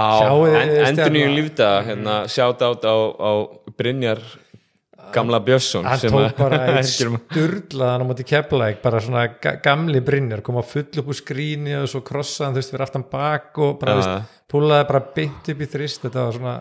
en, 0.60 0.70
endur 0.84 1.12
nýju 1.14 1.28
lífda 1.32 1.68
hérna, 1.86 2.14
sjátt 2.28 2.60
át 2.64 2.82
á, 2.84 2.96
á 3.18 3.32
Brynjar 3.78 4.20
gamla 5.14 5.40
Björnsson 5.44 5.84
hann 5.88 5.98
sem 6.02 6.10
tók 6.12 6.24
að- 6.26 6.36
bara 6.38 6.58
eitt 6.78 6.90
sturlaðan 6.96 8.04
á 8.04 8.08
móti 8.08 8.26
keplæk 8.28 8.82
bara 8.82 9.00
svona 9.04 9.26
ga 9.42 9.54
gamli 9.64 10.00
Brynjar 10.04 10.42
kom 10.46 10.58
að 10.60 10.68
full 10.72 11.02
upp 11.02 11.08
úr 11.12 11.18
skríni 11.18 11.74
og 11.80 11.88
svo 11.90 12.02
krossaðan 12.06 12.56
þú 12.56 12.62
veist 12.62 12.74
fyrir 12.74 12.86
aftan 12.88 13.06
bak 13.10 13.58
og 13.64 13.78
bara 13.80 13.96
veist, 14.00 14.34
púlaði 14.50 14.88
bara 14.90 15.02
beint 15.16 15.48
upp 15.52 15.60
í 15.64 15.68
þrist. 15.68 16.02
Þetta 16.06 16.24
var 16.26 16.36
svona 16.38 16.56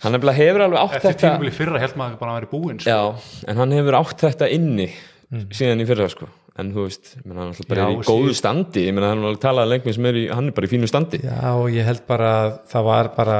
hann 0.00 0.16
hefur 0.40 0.62
alveg 0.66 0.80
átt 0.80 0.94
Eftir 0.98 1.10
þetta 1.12 1.22
tímabili 1.26 1.52
fyrra 1.52 1.80
held 1.82 1.96
maður 2.00 2.18
bara 2.20 2.32
að 2.32 2.38
vera 2.40 2.50
búinn 2.54 2.78
sko. 2.80 2.90
Já, 2.90 3.48
en 3.52 3.56
hann 3.60 3.74
hefur 3.78 3.98
átt 4.02 4.26
þetta 4.28 4.50
inni 4.56 4.90
Mm. 5.30 5.44
síðan 5.54 5.78
í 5.78 5.84
fyrra 5.86 6.08
sko. 6.10 6.26
En 6.58 6.72
þú 6.74 6.88
veist, 6.88 7.12
ég 7.14 7.22
meina, 7.24 7.44
hann 7.44 7.52
er 7.52 7.54
alltaf 7.54 7.68
bara 7.70 7.82
Já, 7.84 7.90
í 7.94 8.06
góðu 8.08 8.32
standi. 8.34 8.80
Ég 8.88 8.94
meina, 8.96 9.10
hann 9.12 9.20
er 9.22 9.28
alveg 9.28 9.38
talað 9.44 9.68
lengur 9.70 9.94
sem 9.94 10.06
er 10.10 10.16
í, 10.18 10.22
hann 10.34 10.48
er 10.50 10.54
bara 10.56 10.66
í 10.66 10.70
fínu 10.72 10.88
standi. 10.90 11.20
Já, 11.22 11.52
og 11.54 11.68
ég 11.70 11.84
held 11.86 12.00
bara 12.08 12.30
að 12.40 12.56
það 12.72 12.82
var 12.88 13.08
bara 13.14 13.36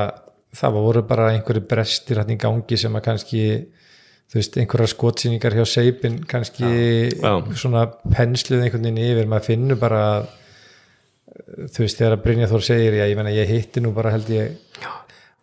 það 0.54 0.76
voru 0.76 1.02
bara 1.02 1.26
einhverju 1.34 1.64
brestir 1.66 2.20
hann 2.22 2.30
í 2.30 2.36
gangi 2.38 2.78
sem 2.78 2.94
að 2.94 3.02
kannski 3.08 3.42
þú 4.30 4.38
veist, 4.38 4.58
einhverja 4.62 4.92
skotsýningar 4.92 5.56
hjá 5.58 5.64
Seipin 5.66 6.20
kannski 6.30 6.68
Já. 7.10 7.32
svona 7.58 7.86
pensluð 8.14 8.62
einhvern 8.66 8.86
veginn 8.86 9.02
yfir, 9.02 9.30
maður 9.30 9.48
finnur 9.50 9.80
bara 9.80 10.02
þú 11.70 11.84
veist, 11.84 11.98
þegar 11.98 12.16
að 12.16 12.24
Brynja 12.24 12.48
Þór 12.50 12.64
segir 12.66 12.98
já, 13.00 13.06
ég 13.10 13.18
meina, 13.18 13.32
ég 13.34 13.50
hitti 13.50 13.82
nú 13.82 13.92
bara 13.96 14.12
held 14.14 14.30
ég 14.32 14.58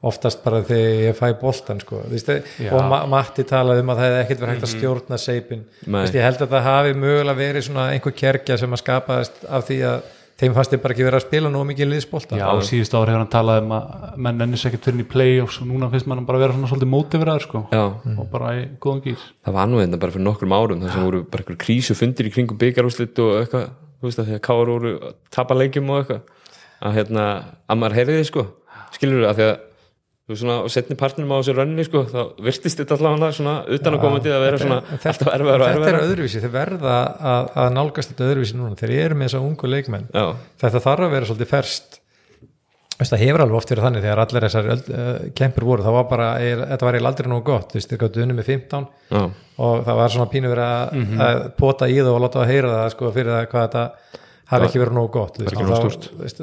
oftast 0.08 0.44
bara 0.44 0.62
þegar 0.64 1.08
ég 1.08 1.16
fæ 1.18 1.32
boltan 1.42 1.80
sko, 1.82 2.04
þú 2.06 2.14
veist, 2.14 2.30
Já. 2.62 2.70
og 2.78 2.84
Ma 2.88 3.00
Matti 3.10 3.44
talaði 3.50 3.82
um 3.84 3.92
að 3.92 4.00
það 4.02 4.08
hefði 4.12 4.20
ekkert 4.24 4.44
verið 4.44 4.54
hægt 4.56 4.68
að 4.68 4.74
stjórna 4.76 5.20
Seipin, 5.20 5.64
þú 5.84 5.96
veist, 5.98 6.18
ég 6.20 6.28
held 6.28 6.44
að 6.46 6.54
það 6.54 6.68
hafi 6.70 6.94
mögulega 7.02 7.40
verið 7.42 7.66
svona 7.68 7.88
einhver 7.96 8.16
kerkja 8.22 8.60
sem 8.62 8.78
að 8.78 8.84
skapaðist 8.84 9.42
af 9.50 9.66
því 9.68 9.80
að 9.90 10.14
þeim 10.38 10.54
fannst 10.56 10.74
þið 10.74 10.82
bara 10.84 10.96
ekki 10.96 11.06
verið 11.08 11.20
að 11.20 11.26
spila 11.26 11.52
nú 11.54 11.64
mikið 11.68 11.90
liðsbolta. 11.92 12.38
Já, 12.38 12.46
og 12.52 12.64
síðust 12.68 12.94
ári 12.94 13.14
hefur 13.14 13.24
hann 13.24 13.32
talað 13.34 13.62
um 13.64 13.74
að 13.78 14.18
menn 14.28 14.46
ennis 14.46 14.66
ekkert 14.70 14.88
fyrir 14.88 15.02
í 15.02 15.08
play-offs 15.12 15.60
og 15.64 15.70
núna 15.72 15.90
finnst 15.94 16.10
mann 16.12 16.28
bara 16.28 16.42
vera 16.44 16.56
svona 16.56 16.70
svolítið 16.72 16.92
mótiveraður 16.94 17.46
sko. 17.48 17.64
Já, 17.74 17.84
og 18.14 18.30
bara 18.34 18.54
í 18.60 18.64
góðan 18.84 19.04
gýr 19.08 19.24
það 19.48 19.58
var 19.58 19.72
nú 19.72 19.82
þetta 19.82 20.02
bara 20.04 20.16
fyrir 20.16 20.28
nokkrum 20.28 20.58
árum 20.58 20.84
þar 20.86 20.94
sem 20.94 21.08
voru 21.08 21.24
bara 21.32 21.46
einhver 21.46 21.60
krísu 21.66 21.98
fundir 21.98 22.30
í 22.30 22.34
kringum 22.36 22.62
byggarúslit 22.62 23.24
og 23.24 23.34
eitthvað, 23.42 23.70
þú 23.98 24.10
veist 24.10 24.22
að 24.22 24.30
þegar 24.32 24.44
káar 24.50 24.74
voru 24.74 24.94
að 24.98 25.18
tapa 25.34 25.58
leikjum 25.58 25.90
og 25.90 26.04
eitthvað. 26.04 26.34
Að 26.78 27.00
hérna, 27.00 27.24
að 27.66 27.82
maður 27.82 27.98
heyrði 27.98 28.28
sko. 28.30 28.46
Skilur 28.94 29.24
þú 29.24 29.30
að 29.32 29.40
því 29.40 29.48
að 29.48 29.56
svona 30.36 30.56
og 30.66 30.72
setni 30.74 30.98
partnum 31.00 31.30
á 31.32 31.40
þessu 31.40 31.54
rönni 31.56 31.86
sko 31.88 32.02
þá 32.10 32.18
virtist 32.44 32.82
þetta 32.82 32.98
allavega 32.98 33.30
svona 33.38 33.54
utan 33.78 33.96
að 33.96 34.02
að 34.36 34.44
vera 34.44 34.58
svona 34.60 34.80
þetta- 34.90 35.14
alltaf 35.14 35.30
erfiðar 35.38 35.62
og 35.62 35.68
þetta 35.68 35.78
er 35.78 35.86
erfiðar 35.86 36.10
öðruvísi, 36.10 36.42
þeir 36.44 36.56
verða 36.58 36.98
að, 37.32 37.54
að 37.64 37.70
nálgast 37.78 38.12
þetta 38.12 38.28
öðruvísi 38.32 38.58
núna, 38.60 38.76
þeir 38.82 38.96
eru 39.06 39.16
með 39.16 39.30
þessa 39.30 39.46
ungu 39.48 39.72
leikmenn. 39.72 40.10
Já, 40.12 40.26
þetta 40.66 40.84
þarf 40.84 41.08
að 41.08 41.16
vera 41.16 41.30
svolítið 41.32 41.54
Veist, 42.98 43.12
það 43.14 43.22
hefur 43.28 43.42
alveg 43.44 43.58
oft 43.60 43.70
verið 43.70 43.84
þannig 43.86 44.02
þegar 44.08 44.20
allir 44.24 44.44
þessar 44.48 44.68
uh, 44.74 45.10
kempur 45.38 45.66
voru, 45.70 45.84
það 45.86 45.96
var 46.00 46.06
bara 46.10 46.28
er, 46.42 46.62
þetta 46.72 46.86
var 46.88 46.96
eiginlega 46.98 47.12
aldrei 47.14 47.28
nógu 47.30 47.44
gott, 47.46 47.68
þú 47.70 47.78
veist, 47.78 47.92
þeir 47.92 48.00
gáttu 48.02 48.24
unni 48.24 48.38
með 48.40 48.48
15 48.50 48.88
já, 49.12 49.20
og 49.68 49.84
það 49.86 50.00
var 50.00 50.14
svona 50.16 50.32
pínu 50.32 50.50
verið 50.50 50.66
að, 50.66 51.04
að 51.28 51.42
pota 51.62 51.90
í 51.94 52.00
það 52.00 52.10
og 52.16 52.24
láta 52.24 52.40
það 52.42 52.54
heyra 52.56 52.72
það 52.74 52.90
sko, 52.96 53.12
fyrir 53.14 53.36
það 53.36 53.46
hvað 53.52 53.68
þetta 53.68 54.24
hafi 54.52 54.68
ekki 54.70 54.80
verið 54.82 54.96
nógu 54.98 55.12
gott 55.18 55.38
veist, 55.42 55.56
þá- 55.58 56.22
veist, 56.22 56.42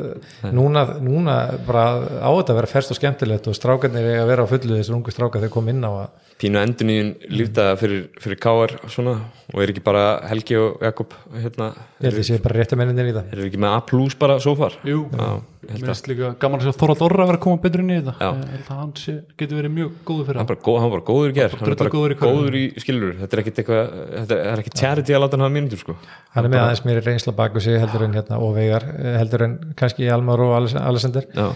núna, 0.53 0.83
núna 1.01 1.37
bara 1.67 1.85
á 2.21 2.29
þetta 2.37 2.53
að 2.53 2.59
vera 2.61 2.73
ferst 2.75 2.93
og 2.93 2.99
skemmtilegt 3.01 3.49
og 3.49 3.57
strákarnir 3.57 4.11
eiga 4.13 4.23
að 4.27 4.31
vera 4.33 4.45
á 4.45 4.51
fullu 4.51 4.77
þessar 4.79 4.99
ungu 4.99 5.15
strákar 5.15 5.41
þegar 5.45 5.55
kom 5.57 5.69
inn 5.73 5.85
á 5.85 5.93
að 6.05 6.09
pínu 6.41 6.59
endur 6.61 6.87
nýjum 6.89 7.11
lífdaga 7.31 7.77
fyrir, 7.81 8.05
fyrir 8.21 8.39
káar 8.43 8.73
svona 8.91 9.15
og 9.55 9.61
er 9.63 9.71
ekki 9.71 9.83
bara 9.87 10.05
Helgi 10.27 10.57
og 10.59 10.81
Jakob 10.83 11.13
hérna, 11.39 11.69
ég 12.01 12.09
held 12.09 12.17
að 12.17 12.21
ég 12.23 12.27
sé 12.29 12.39
bara 12.43 12.57
rétta 12.59 12.79
mennindir 12.81 13.07
í 13.11 13.13
það. 13.15 13.27
erum 13.33 13.45
við 13.45 13.51
ekki 13.53 13.61
með 13.63 13.75
A 13.77 13.81
plus 13.87 14.17
bara 14.19 14.39
svo 14.43 14.55
far? 14.59 14.75
Jú, 14.89 15.05
Já, 15.15 15.29
ég 15.65 15.71
held 15.71 15.85
mér 15.85 15.85
að 15.85 15.93
finnst 15.93 16.09
líka 16.11 16.31
gaman 16.43 16.61
að 16.61 16.67
sjá 16.67 16.79
Þorra 16.81 16.97
Dorra 17.03 17.27
vera 17.29 17.39
að 17.39 17.43
koma 17.45 17.61
betur 17.63 17.83
inn 17.85 17.93
í 17.95 17.99
þetta. 18.01 18.15
Að 18.19 18.73
hann 18.73 18.93
sé, 18.99 19.15
getur 19.41 19.61
verið 19.61 19.75
mjög 19.77 19.93
góður 20.11 20.27
fyrir 20.31 20.41
hann, 20.43 20.49
bara, 20.51 20.61
góð, 20.67 20.79
hann 20.83 20.91
var 20.91 20.97
bara 20.99 21.07
góður 21.13 21.31
í 21.31 21.37
ger 21.39 21.55
hann 21.55 21.71
er 21.71 21.79
bara 21.85 21.95
góður 21.95 22.17
í 22.17 22.19
góður 22.25 22.59
í 22.59 22.65
skilur 22.83 23.15
þetta 23.23 23.39
er 23.39 23.43
ekkit 23.45 23.63
eitthvað, 23.63 23.95
þetta 24.19 24.41
er 24.55 24.65
ekki 24.65 24.75
charity 24.83 25.15
að 25.15 25.23
láta 25.25 25.39
hann 25.39 25.47
hafa 25.47 25.55
mínútur 25.61 25.83
sko. 25.85 25.97
Hann 26.35 26.49
er 26.49 26.55
með 26.57 26.65
aðeins 26.65 26.85
mér 26.89 27.03
reynsla 27.07 27.37
baku 27.39 27.63
sig 27.63 27.79
heldur 27.79 28.05
en 28.09 28.19
hérna 28.19 28.41
og 28.43 28.57
vegar 28.59 28.89
eh, 28.97 29.15
heldur 29.23 29.47
en 29.47 29.55
kannski 29.79 30.11
Almar 30.11 30.43
og 30.43 30.57
Aless- 30.59 30.77
Alessander 30.83 31.29
já, 31.31 31.47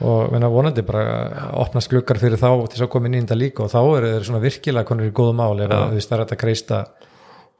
og 0.00 0.32
vonandi 0.54 0.84
bara 0.86 1.50
opnast 1.60 1.90
glukkar 1.92 2.20
fyrir 2.20 2.40
þá 2.40 2.48
til 2.54 2.76
þess 2.76 2.86
að 2.86 2.92
koma 2.94 3.10
inn 3.10 3.18
í 3.18 3.22
þetta 3.24 3.36
líka. 3.36 3.66
Og 3.66 3.72
þá 3.72 3.80
eru 3.82 4.12
þeir 4.14 4.26
svona 4.28 4.42
virkilega 4.44 4.88
konur 4.88 5.10
í 5.10 5.14
góðu 5.14 5.36
mál 5.36 5.60
ef 5.60 5.72
þú 5.72 5.96
veist 5.98 6.12
það 6.12 6.18
er 6.18 6.24
að 6.24 6.40
kreista 6.40 6.80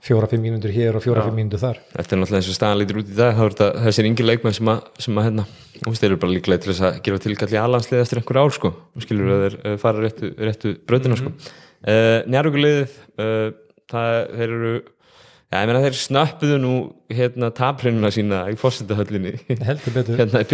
fjóra-fimm 0.01 0.41
mínútur 0.41 0.73
hér 0.73 0.97
og 0.97 1.05
fjóra-fimm 1.05 1.37
mínútur 1.37 1.61
þar. 1.61 1.81
Þetta 1.93 2.15
er 2.17 2.21
náttúrulega 2.23 2.41
eins 2.41 2.51
og 2.51 2.57
staðan 2.57 2.79
lítur 2.81 3.01
út 3.03 3.11
í 3.11 3.17
dag 3.19 3.35
er 3.35 3.53
þetta 3.53 3.67
þessir 3.85 4.07
yngri 4.09 4.27
leikmenn 4.27 4.57
sem 4.57 4.71
að, 4.73 4.87
sem 5.05 5.19
að 5.21 5.27
hérna, 5.29 5.45
þeir 5.85 6.07
eru 6.09 6.21
bara 6.23 6.37
líklega 6.37 6.63
til 6.65 6.71
þess 6.71 6.87
að 6.89 7.01
gera 7.05 7.23
tilkall 7.25 7.51
í 7.53 7.59
alhanslið 7.61 8.05
eftir 8.05 8.21
einhver 8.23 8.41
ár 8.41 8.55
sko, 8.57 8.71
og 8.81 9.05
skilur 9.05 9.35
að 9.35 9.43
þeir 9.45 9.59
uh, 9.61 9.75
fara 9.83 10.05
réttu, 10.07 10.31
réttu 10.41 10.73
bröðina 10.89 11.19
sko. 11.21 11.35
uh, 11.37 12.17
Njarvíkuliðið 12.33 12.97
uh, 13.21 13.45
það 13.93 14.17
þeir 14.39 14.57
eru 14.57 14.73
já, 15.51 15.59
ég 15.59 15.69
meina 15.71 15.83
þeir 15.83 15.99
snöppuðu 15.99 16.59
nú 16.63 16.73
hérna 17.11 17.51
taprinuna 17.55 18.13
sína 18.15 18.45
í 18.53 18.57
betur. 19.97 20.19
Hérna 20.23 20.43
í 20.45 20.49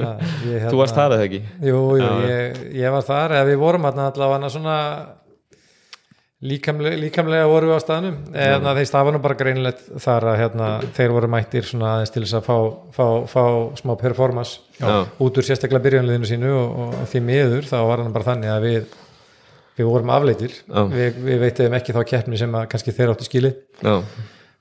Já, 0.00 0.10
ég, 0.48 0.66
Þú 0.66 0.82
varst 0.82 0.96
þar 0.96 1.16
eða 1.16 1.26
ekki? 1.28 1.40
Jú, 1.68 1.80
jú, 2.00 2.10
ég, 2.24 2.60
ég 2.80 2.94
var 2.96 3.04
þar 3.06 3.36
eða 3.38 3.48
við 3.52 3.58
vorum 3.60 3.88
þarna 3.88 4.10
allavega 4.10 4.52
svona 4.56 4.76
líkamlega, 6.40 6.96
líkamlega 7.00 7.48
vorum 7.50 7.70
við 7.70 7.76
á 7.76 7.84
staðnum. 7.84 8.16
Eða 8.32 8.74
þeir 8.78 8.88
stafa 8.88 9.12
nú 9.12 9.20
bara 9.22 9.36
greinlegt 9.42 9.84
þar 10.00 10.28
að 10.32 10.40
hérna, 10.40 10.70
þeir 10.96 11.14
voru 11.16 11.30
mættir 11.34 11.68
svona 11.68 11.92
aðeins 11.96 12.14
til 12.14 12.24
þess 12.24 12.38
að 12.40 12.48
fá, 12.48 12.56
fá, 12.96 13.06
fá 13.28 13.44
smá 13.80 13.92
performance 14.00 14.62
Já. 14.80 15.04
út 15.20 15.36
úr 15.40 15.46
sérstaklega 15.46 15.84
byrjunliðinu 15.84 16.30
sínu 16.30 16.54
og, 16.56 16.80
og 16.86 16.98
því 17.12 17.24
miður 17.28 17.68
þá 17.68 17.76
var 17.90 18.04
hann 18.04 18.16
bara 18.16 18.28
þannig 18.32 18.54
að 18.54 18.66
við 18.68 18.96
við 19.80 19.88
vorum 19.90 20.12
afleitir. 20.14 20.52
Já. 20.66 20.82
við, 20.92 21.22
við 21.26 21.40
veitum 21.44 21.78
ekki 21.78 21.96
þá 21.96 22.02
keppni 22.12 22.40
sem 22.40 22.54
að 22.60 22.68
kannski 22.74 22.94
þeir 22.96 23.14
áttu 23.14 23.26
skili 23.26 23.52
Já, 23.80 23.94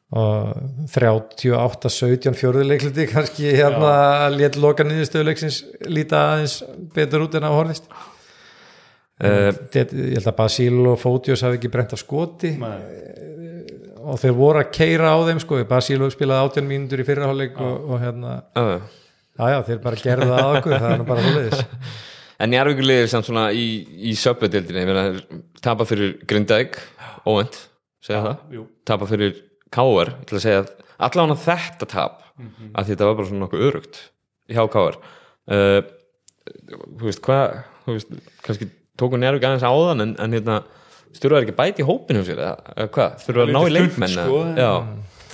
og 0.09 0.53
38-17 0.89 2.37
fjórðuleikliti 2.39 3.05
kannski 3.11 3.51
hérna 3.53 4.29
létt 4.33 4.57
loka 4.57 4.85
niðurstöðuleiksins 4.87 5.59
líta 5.85 6.23
aðeins 6.31 6.55
betur 6.95 7.27
út 7.27 7.37
en 7.37 7.45
á 7.45 7.51
horfist 7.53 7.85
uh, 7.91 9.51
Þetta, 9.69 9.99
ég 9.99 10.17
held 10.17 10.31
að 10.31 10.37
Basíl 10.39 10.79
og 10.81 10.97
Fótios 11.01 11.43
hafi 11.45 11.59
ekki 11.59 11.71
brent 11.73 11.93
af 11.93 12.01
skoti. 12.01 12.53
Og 13.99 14.15
þeir 14.21 14.33
voru 14.37 14.61
að 14.63 14.71
keira 14.73 15.11
á 15.11 15.17
þeim 15.27 15.41
sko, 15.43 15.59
Basíl 15.69 16.01
spilaði 16.13 16.55
18 16.55 16.69
mínútur 16.69 17.03
í 17.03 17.05
fyrirháleik 17.05 17.59
og, 17.61 17.89
og 17.91 18.01
hérna, 18.01 18.37
uh. 18.57 18.77
já 19.35 19.51
já, 19.53 19.57
þeir 19.67 19.81
bara 19.83 19.99
gerðu 20.05 20.29
það 20.31 20.39
á 20.41 20.49
okkur, 20.55 20.77
það 20.77 20.93
er 20.93 21.01
nú 21.01 21.09
bara 21.09 21.25
hluliðis 21.27 21.65
En 22.39 22.53
Njarvíkuliðið 22.53 23.03
er 23.03 23.09
samt 23.11 23.27
svona 23.27 23.49
í, 23.51 23.65
í 24.09 24.13
söpudildinni, 24.15 24.83
ég 24.85 24.87
meina 24.87 25.05
þeir 25.09 25.41
tapa 25.63 25.87
fyrir 25.87 26.13
Grindavík, 26.29 26.77
óvend 27.27 27.57
segja 28.03 28.21
það, 28.23 28.43
jú. 28.55 28.65
tapa 28.87 29.07
fyrir 29.09 29.33
Káar, 29.69 30.13
ég 30.13 30.23
ætla 30.23 30.39
að 30.39 30.45
segja 30.45 30.61
að 30.63 30.69
allavega 31.09 31.39
þetta 31.43 31.89
tap, 31.91 32.21
að 32.39 32.91
þetta 32.93 33.09
var 33.09 33.17
bara 33.19 33.29
svona 33.29 33.43
nokkuð 33.43 33.65
örugt 33.67 33.99
hjá 34.49 34.61
Káar 34.71 34.97
uh, 35.51 35.81
þú 36.95 37.09
veist 37.09 37.23
hvað 37.25 37.59
þú 37.83 37.97
veist, 37.97 38.15
kannski 38.47 38.69
tóku 38.99 39.19
Njarvík 39.19 39.49
aðeins 39.49 39.67
áðan 39.67 40.05
en, 40.05 40.15
en 40.23 40.37
hérna, 40.37 40.61
stjórnaður 41.15 41.49
ekki 41.49 41.57
bæti 41.59 41.83
í 41.83 41.89
hópinu 41.91 42.23
hjá 42.23 42.31
sér, 42.31 42.41
eða, 42.47 42.89
hvað, 42.95 43.21
þurfa 43.25 43.45
að 43.45 43.53
ná 43.57 43.61
í 43.61 43.75
leikmenn 43.75 44.15
sko, 44.15 44.41
já, 44.55 44.71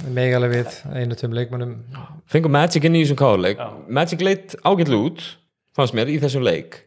megalega 0.09 0.57
við, 0.57 0.81
einu 0.91 1.21
tveim 1.21 1.37
leikmönnum. 1.37 1.77
Fengum 2.33 2.57
Magic 2.57 2.89
inn 2.89 2.97
í 2.97 3.05
þessum 3.05 3.21
Káarleik 3.21 3.61
Magic 3.87 4.25
leit 4.25 4.57
ágætlu 4.65 5.05
út 5.05 5.23
fannst 5.75 5.95
mér 5.95 6.11
í 6.11 6.17
þessum 6.23 6.45
leik. 6.45 6.84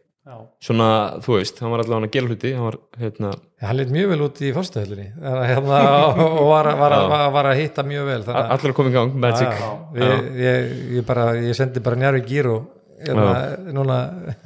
Svona, 0.63 0.89
þú 1.25 1.37
veist, 1.37 1.61
hann 1.63 1.73
var 1.73 1.83
allavega 1.83 2.09
að 2.09 2.15
gera 2.15 2.29
hluti 2.29 2.53
hann 2.55 2.67
var, 2.67 2.77
hérna, 3.01 3.31
hann 3.65 3.79
leit 3.79 3.93
mjög 3.95 4.11
vel 4.13 4.19
út 4.27 4.41
í 4.43 4.51
fórstöðhöllinni 4.55 5.07
hérna, 5.51 5.79
og 6.25 6.43
var, 6.49 6.71
var, 6.79 6.97
var, 7.11 7.25
var 7.35 7.49
að 7.51 7.61
hitta 7.63 7.85
mjög 7.87 8.09
vel 8.11 8.19
þannig 8.27 8.41
að 8.43 8.53
allir 8.57 8.75
koma 8.77 8.91
í 8.91 8.97
gang 8.97 9.17
Magic, 9.25 9.63
Já, 9.63 9.71
við, 9.95 10.13
ég, 10.43 10.75
ég, 10.99 11.07
bara, 11.07 11.31
ég 11.39 11.57
sendi 11.57 11.83
bara 11.85 11.99
njárvi 11.99 12.23
gíru 12.29 12.59
hérna, 12.99 13.29
núna 13.73 13.99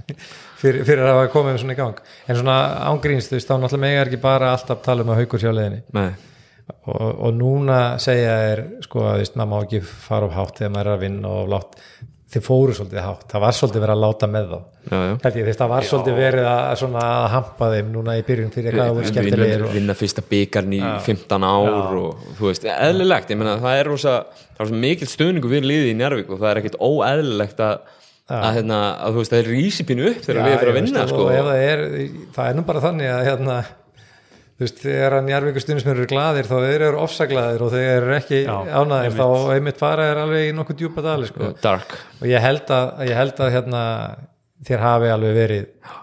fyrir, 0.64 0.84
fyrir 0.88 1.04
að 1.06 1.18
hafa 1.18 1.32
komið 1.34 1.60
svona 1.62 1.76
í 1.76 1.80
gang. 1.80 2.04
En 2.28 2.40
svona 2.40 2.58
ángríns, 2.92 3.30
þú 3.30 3.38
veist, 3.38 3.50
þá 3.50 3.56
náttúrulega 3.58 3.84
mega 3.86 4.04
er 4.04 4.12
ekki 4.12 4.22
bara 4.24 4.54
alltaf 4.54 4.84
tala 4.86 5.06
um 5.06 5.12
að 5.14 5.24
haukur 5.24 5.44
sjá 5.44 5.52
leiðinni. 5.52 5.82
Nei, 5.98 6.10
og, 6.86 7.04
og 7.10 7.36
núna 7.38 7.80
segja 8.04 8.36
er 8.54 8.64
sko 8.86 9.04
að 9.04 9.18
þú 9.18 9.26
veist, 9.26 9.38
maður 9.40 9.52
má 9.54 9.58
ekki 9.66 9.84
fara 10.08 10.30
of 10.30 10.36
hátt 10.38 10.62
þegar 10.62 10.76
maður 10.76 10.92
er 10.92 10.98
að 10.98 11.06
vinna 11.08 11.34
og 11.34 11.54
látt 11.54 11.80
þið 12.34 12.44
fóru 12.46 12.74
svolítið 12.76 13.04
hátt, 13.04 13.26
það 13.30 13.44
var 13.44 13.56
svolítið 13.58 13.84
verið 13.84 13.94
að 13.94 14.04
láta 14.04 14.30
með 14.34 14.48
þá. 14.50 14.58
Já, 14.84 14.96
já. 14.98 15.14
Held 15.24 15.38
ég, 15.38 15.44
þú 15.44 15.50
veist, 15.50 15.60
það 15.60 15.72
var 15.74 15.88
svolítið 15.90 16.18
verið 16.20 16.48
að, 16.50 16.70
svona, 16.82 17.04
að 17.14 17.28
hampa 17.34 17.70
þeim 17.74 17.92
núna 17.94 18.16
í 18.18 18.24
byrjun 18.28 18.54
fyrir 18.54 18.70
eitthvað 18.70 18.90
að 18.90 18.98
voru 18.98 19.06
vinna, 19.06 19.14
skemmtilegir 19.14 19.66
og, 19.66 19.74
vinna 19.78 19.96
fyrsta 20.00 20.24
byggarn 20.34 20.74
í 20.74 20.82
15 21.08 21.48
ár 21.50 22.00
og 22.00 22.26
þú 22.40 22.50
veist, 22.50 22.68
eðlilegt. 22.74 23.34
Ég 23.34 23.40
meina 23.42 23.54
það 23.62 23.82
er 23.82 23.92
rosa, 23.92 24.16
það 24.50 24.66
er 24.66 24.66
rosa 24.66 24.82
mikil 24.88 25.10
stöðningu 25.12 25.54
við 25.54 25.70
liðið 25.70 25.92
í 25.92 26.00
Njarvík 26.02 26.34
og 26.34 26.42
það 26.42 26.50
er 26.50 26.62
ekkit 26.64 26.80
óeðlilegt 26.82 27.64
að, 27.68 27.94
að, 28.34 28.50
hérna, 28.58 28.82
að 28.98 29.16
þú 29.16 29.24
veist, 29.24 29.36
það 29.36 29.44
er 29.44 29.54
rísipínu 29.54 30.10
upp 30.10 30.28
þegar 30.28 30.42
liðið 30.42 30.60
fyrir 30.64 30.74
að 30.74 30.80
vinna 30.82 31.00
veist, 31.00 31.16
sko. 31.16 31.24
og 31.30 31.38
ef 31.38 31.50
það 31.52 31.64
er, 31.70 31.86
það 32.36 32.52
er 32.52 32.60
nú 32.60 32.68
bara 32.72 32.84
þannig 32.88 33.14
að 33.14 33.26
hérna, 33.30 33.62
þú 34.54 34.66
veist, 34.66 34.84
þegar 34.84 35.18
að 35.18 35.26
njárvíku 35.30 35.64
stundismenn 35.64 35.98
eru 35.98 36.10
glaðir 36.12 36.50
þá 36.50 36.56
þeir 36.56 36.86
eru 36.90 37.02
ofsaglaðir 37.04 37.66
og 37.66 37.74
þeir 37.74 37.90
eru 37.96 38.16
ekki 38.18 38.40
ánæðir 38.50 39.18
þá 39.18 39.26
einmitt 39.56 39.82
fara 39.82 40.08
er 40.12 40.22
alveg 40.24 40.48
í 40.50 40.56
nokkuð 40.58 40.80
djúpa 40.82 41.04
dali 41.06 41.30
sko. 41.30 41.52
dark. 41.64 41.98
Og 42.22 42.30
ég 42.30 42.44
held 42.44 42.74
að, 42.74 43.04
ég 43.10 43.20
held 43.20 43.44
að 43.44 43.54
hérna, 43.58 43.84
þér 44.70 44.88
hafi 44.88 45.14
alveg 45.14 45.38
verið 45.38 45.94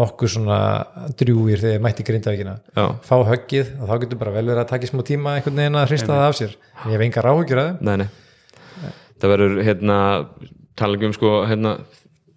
nokkuð 0.00 0.30
svona 0.32 0.58
drjúir 1.20 1.60
þegar 1.60 1.76
þið 1.76 1.84
mætti 1.84 2.04
grindavíkina. 2.08 2.54
Fá 3.04 3.16
höggið 3.28 3.74
og 3.76 3.90
þá 3.90 3.94
getur 4.04 4.20
bara 4.22 4.32
vel 4.32 4.46
verið 4.46 4.62
að 4.62 4.70
taka 4.70 4.88
í 4.88 4.92
smá 4.92 5.02
tíma 5.04 5.36
einhvern 5.36 5.60
veginn 5.60 5.76
að 5.76 5.88
hrista 5.90 6.14
það 6.14 6.28
af 6.30 6.38
sér. 6.38 6.54
En 6.80 6.92
ég 6.92 6.96
hef 6.96 7.04
engar 7.08 7.28
áhugjur 7.28 7.60
að 7.60 7.82
nei 7.84 8.06
það 9.22 9.32
verður, 9.36 9.58
hérna, 9.66 9.98
tala 10.78 11.06
um 11.06 11.14
sko, 11.14 11.32
hérna, 11.46 11.76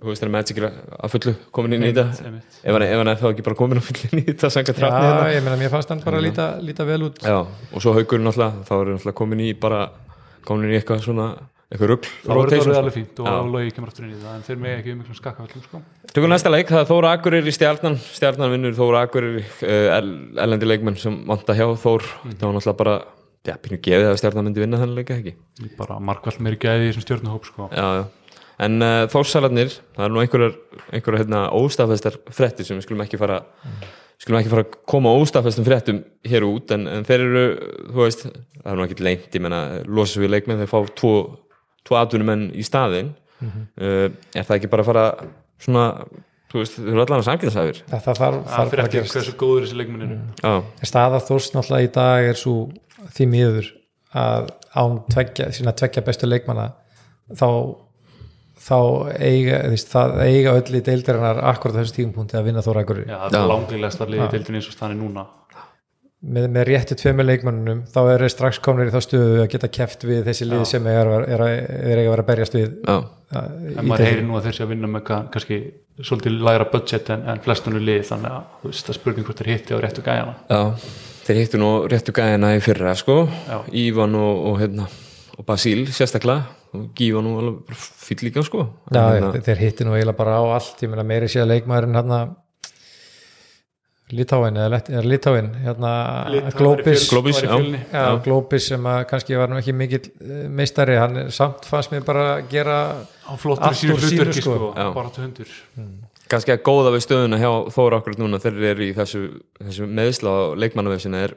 þú 0.01 0.11
veist, 0.11 0.21
það 0.21 0.27
er 0.27 0.33
Magic 0.35 0.57
að 0.65 1.09
fullu 1.15 1.33
komin 1.55 1.71
inn 1.77 1.85
í 1.87 1.89
þetta. 1.95 2.29
ef 2.61 2.75
hann, 2.75 2.85
hann 2.91 3.11
er 3.11 3.17
þá 3.21 3.27
ekki 3.31 3.45
bara 3.47 3.59
komin 3.59 3.77
að 3.81 3.87
fullu 3.89 4.05
inn 4.11 4.19
í 4.21 4.23
þetta 4.29 4.47
sanga 4.53 4.71
trafni 4.75 5.01
hérna. 5.01 5.25
Já, 5.25 5.27
ég 5.35 5.41
meina, 5.45 5.57
mér 5.63 5.71
fannst 5.73 5.89
hann 5.93 6.01
bara 6.05 6.19
líta, 6.23 6.45
líta 6.61 6.83
vel 6.87 7.03
út. 7.07 7.17
Já, 7.23 7.37
og 7.45 7.79
svo 7.83 7.91
haugur 7.95 8.19
náttúrulega, 8.21 8.53
þá 8.67 8.73
er 8.77 8.85
náttúrulega 8.93 9.19
komin 9.21 9.41
í 9.45 9.47
bara, 9.59 9.81
komin 10.47 10.73
í 10.73 10.75
eitthvað 10.79 10.99
svona 11.07 11.27
eitthvað 11.65 11.89
rugl 11.89 12.05
þá 12.05 12.29
er 12.29 12.39
orðið 12.41 12.59
sko. 12.61 12.73
alveg 12.77 12.93
fínt 12.93 13.19
og 13.19 13.25
Já. 13.25 13.29
logi 13.55 13.69
kemur 13.73 13.89
aftur 13.89 14.05
inn 14.05 14.13
í 14.13 14.21
það 14.21 14.33
en 14.37 14.45
þeir 14.45 14.59
mega 14.61 14.77
ekki 14.79 14.91
um 14.93 14.99
miklum 15.01 15.17
skakkaföllum 15.17 15.63
sko. 15.65 15.77
Tökum 16.13 16.29
næsta 16.29 16.49
leik, 16.53 16.69
það 16.69 16.81
er 16.83 16.89
Þóra 16.91 17.09
Akureyri 17.17 17.49
í 17.49 17.55
stjarnan. 17.55 17.97
Stjarnan 18.05 18.53
vinnur 18.53 18.77
Þóra 18.77 19.01
Akureyri 19.07 19.41
uh, 19.65 19.97
elendi 20.45 20.69
leikmenn 20.69 20.93
sem 21.01 21.15
vanta 21.25 21.57
hjá 21.57 21.65
Þór. 21.81 22.05
Mm. 22.05 22.37
það 22.37 22.45
var 22.45 22.53
náttúrulega 27.65 28.05
ekki 28.55 28.65
en 28.67 28.81
uh, 28.81 29.03
Þórsalarnir 29.11 29.75
það 29.75 30.07
er 30.07 30.15
nú 30.15 30.23
einhverjar, 30.23 30.57
einhverjar 30.91 31.23
hérna, 31.23 31.45
óstafestar 31.55 32.17
fréttir 32.31 32.67
sem 32.67 32.79
við 32.79 32.87
skulum 32.87 33.05
ekki 33.05 33.19
fara 33.21 33.43
skulum 34.21 34.39
ekki 34.39 34.51
fara 34.51 34.65
að 34.65 34.77
koma 34.89 35.13
óstafestum 35.19 35.65
fréttum 35.67 36.03
hér 36.25 36.45
út, 36.47 36.71
en, 36.75 36.87
en 36.87 37.07
þeir 37.07 37.25
eru 37.25 37.45
þú 37.89 37.99
veist, 37.99 38.23
það 38.61 38.69
er 38.71 38.79
nú 38.79 38.85
ekki 38.87 39.05
leint 39.05 39.35
ég 39.37 39.43
menna, 39.43 39.61
losa 39.87 40.21
við 40.21 40.31
leikmenn, 40.35 40.61
þeir 40.63 40.71
fá 40.71 40.93
tvo, 41.01 41.15
tvo 41.85 41.99
atvinnumenn 41.99 42.47
í 42.55 42.65
staðinn. 42.65 43.13
Mhm. 43.43 43.65
uh, 43.83 44.07
er 44.31 44.47
það 44.47 44.61
ekki 44.61 44.71
bara 44.71 44.85
að 44.85 44.87
fara 44.87 45.05
svona, 45.59 45.85
þú 46.51 46.61
veist, 46.61 46.77
þau 46.79 46.91
eru 46.93 47.01
allan 47.03 47.19
að 47.19 47.27
samkynnsæfir 47.27 47.81
það, 47.81 48.03
það 48.05 48.19
þarf, 48.21 48.37
það 48.45 48.53
þarf 48.55 48.69
fyrir 48.71 48.83
að 48.83 48.87
eftir 48.87 49.01
gerast. 49.01 49.17
hversu 49.17 49.33
góður 49.41 49.65
þessi 49.65 49.79
leikmenn 49.81 50.05
eru. 50.05 50.19
Já, 50.39 50.53
staða 50.87 51.19
þórs 51.27 51.49
náttúrulega 51.51 51.89
í 51.89 51.91
dag 51.97 52.29
er 52.29 52.39
svo 52.39 52.55
því 53.17 53.27
miður 53.33 53.71
að 54.15 54.47
án 54.79 55.01
tveggja, 55.11 55.49
sína 55.51 55.75
tveggja 55.75 56.05
bestu 56.07 56.29
leikmanna 56.29 56.69
þá 57.35 57.49
þá 58.65 58.77
eiga, 59.21 59.61
þú 59.67 59.71
veist, 59.75 59.89
það 59.93 60.13
eiga 60.25 60.53
öll 60.59 60.77
í 60.79 60.83
deildarinnar 60.89 61.41
akkurat 61.51 61.77
þessu 61.79 61.97
tíumpunkti 61.99 62.37
að 62.39 62.47
vinna 62.49 62.63
þóra 62.65 62.81
akkur 62.85 63.01
Já, 63.05 63.17
það 63.29 63.39
er 63.41 63.49
langlegast 63.51 64.01
að 64.05 64.13
liði 64.15 64.29
deildin 64.35 64.59
eins 64.59 64.69
og 64.71 64.77
stanni 64.77 64.97
núna. 64.99 65.25
Með, 66.25 66.45
með 66.55 66.63
rétti 66.71 66.95
tveimur 66.97 67.27
leikmannunum 67.27 67.81
þá 67.93 67.99
eru 68.15 68.27
strax 68.33 68.57
komnir 68.65 68.87
í 68.89 68.93
þá 68.95 69.01
stöðu 69.05 69.41
að 69.43 69.49
geta 69.53 69.67
keft 69.69 70.05
við 70.09 70.23
þessi 70.25 70.47
lið 70.49 70.63
sem 70.65 70.87
er, 70.89 71.09
er, 71.19 71.25
er, 71.35 71.43
er 71.91 71.99
eiga 72.01 72.07
að 72.07 72.13
vera 72.15 72.23
að 72.23 72.29
berjast 72.31 72.55
við 72.57 72.71
já, 72.81 72.95
en 73.35 73.85
maður 73.91 74.05
heyri 74.07 74.23
nú 74.25 74.39
að 74.39 74.47
þeir 74.47 74.57
sé 74.57 74.63
að 74.65 74.71
vinna 74.73 74.89
með 74.89 75.03
kann- 75.11 75.27
kannski 75.35 75.59
svolítið 76.01 76.39
lægra 76.47 76.65
budget 76.71 77.11
en, 77.13 77.27
en 77.29 77.43
flestunum 77.45 77.85
lið 77.85 78.01
þannig 78.09 78.33
að 78.39 78.47
þú 78.63 78.71
veist, 78.71 78.87
það 78.87 78.93
er 78.95 78.99
spurning 79.03 79.27
hvort 79.29 79.43
þeir 79.43 79.51
hitti 79.53 79.77
á 79.77 79.83
réttu 79.85 80.05
gæjana. 80.07 80.33
Já 80.49 80.63
þeir 81.27 81.39
hittu 81.43 81.61
nú 81.61 81.69
réttu 81.93 82.13
gæðina 82.17 82.51
í 82.57 82.63
fyrra 82.65 82.95
sko, 82.97 83.19
Já. 83.45 83.57
Ívan 83.85 84.17
og, 84.17 84.41
og 84.49 84.59
hérna 84.63 84.89
og 85.35 85.45
Basíl 85.45 85.85
sérstaklega 85.93 86.45
Gífa 86.97 87.21
nú 87.25 87.35
alveg 87.41 87.75
fýll 88.05 88.23
líka 88.27 88.43
sko. 88.45 88.65
En 88.91 88.97
Já, 88.99 89.03
hérna, 89.17 89.43
þeir, 89.49 89.61
hitti 89.65 89.87
nú 89.87 89.95
eiginlega 89.97 90.17
bara 90.19 90.39
á 90.39 90.43
allt. 90.57 90.81
Ég 90.83 90.91
meina 90.91 91.03
meiri 91.07 91.29
sé 91.31 91.41
að 91.43 91.51
leikmaðurinn 91.53 91.97
hérna 91.99 92.19
Litáin 94.13 94.53
eða 94.61 94.77
er 94.93 95.05
Litáin 95.09 95.47
hérna 95.63 95.91
Glóbis 96.53 97.07
Glóbis, 97.09 97.39
já. 97.41 97.55
Já, 97.89 98.03
Glóbis 98.21 98.67
sem 98.69 98.83
að 98.85 98.99
kannski 99.09 99.37
var 99.39 99.49
nú 99.49 99.57
ekki 99.57 99.73
mikill 99.73 100.03
eh, 100.21 100.43
meistari, 100.45 100.93
hann 101.01 101.17
er- 101.23 101.31
samt 101.33 101.65
fannst 101.65 101.89
mér 101.93 102.05
bara 102.05 102.41
gera 102.51 103.01
á 103.25 103.33
flottur 103.33 103.65
Allt 103.71 103.81
úr 103.81 103.97
sínu, 103.97 103.97
hlutverki 103.97 104.43
sko. 104.43 104.53
sko, 104.59 104.69
Já. 104.77 104.91
bara 104.93 105.09
til 105.09 105.23
hundur 105.25 105.55
kannski 106.29 106.53
að 106.53 106.61
góða 106.69 106.93
við 106.93 107.03
stöðuna 107.07 107.39
hjá 107.41 107.49
Þóra 107.73 107.97
okkur 108.01 108.19
núna 108.21 108.37
þegar 108.41 108.61
þeir 108.61 108.69
eru 108.75 108.85
í 108.85 108.93
þessu, 108.93 109.23
þessu 109.63 109.89
meðsla 109.89 110.29
á 110.29 110.41
leikmannavefsina 110.61 111.23
er, 111.25 111.33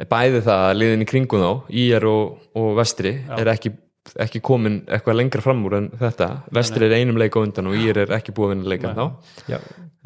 er 0.00 0.08
bæði 0.08 0.40
það 0.48 0.64
að 0.70 0.74
liðin 0.80 1.04
í 1.04 1.10
kringum 1.12 1.44
þá 1.44 1.52
IR 1.84 2.08
og, 2.08 2.38
og 2.56 2.72
Vestri 2.80 3.18
er 3.36 3.52
ekki 3.52 3.74
ekki 4.20 4.42
komin 4.44 4.80
eitthvað 4.88 5.20
lengra 5.20 5.44
fram 5.44 5.62
úr 5.68 5.76
en 5.78 5.86
þetta. 6.00 6.28
Vestur 6.56 6.86
er 6.86 6.96
einum 6.98 7.20
leik 7.20 7.36
á 7.36 7.40
undan 7.42 7.70
og 7.70 7.78
Ír 7.78 8.02
er 8.04 8.12
ekki 8.16 8.34
búið 8.36 8.48
að 8.48 8.52
vinna 8.54 8.72
leikan 8.72 8.98
þá. 8.98 9.32
Já, 9.50 9.58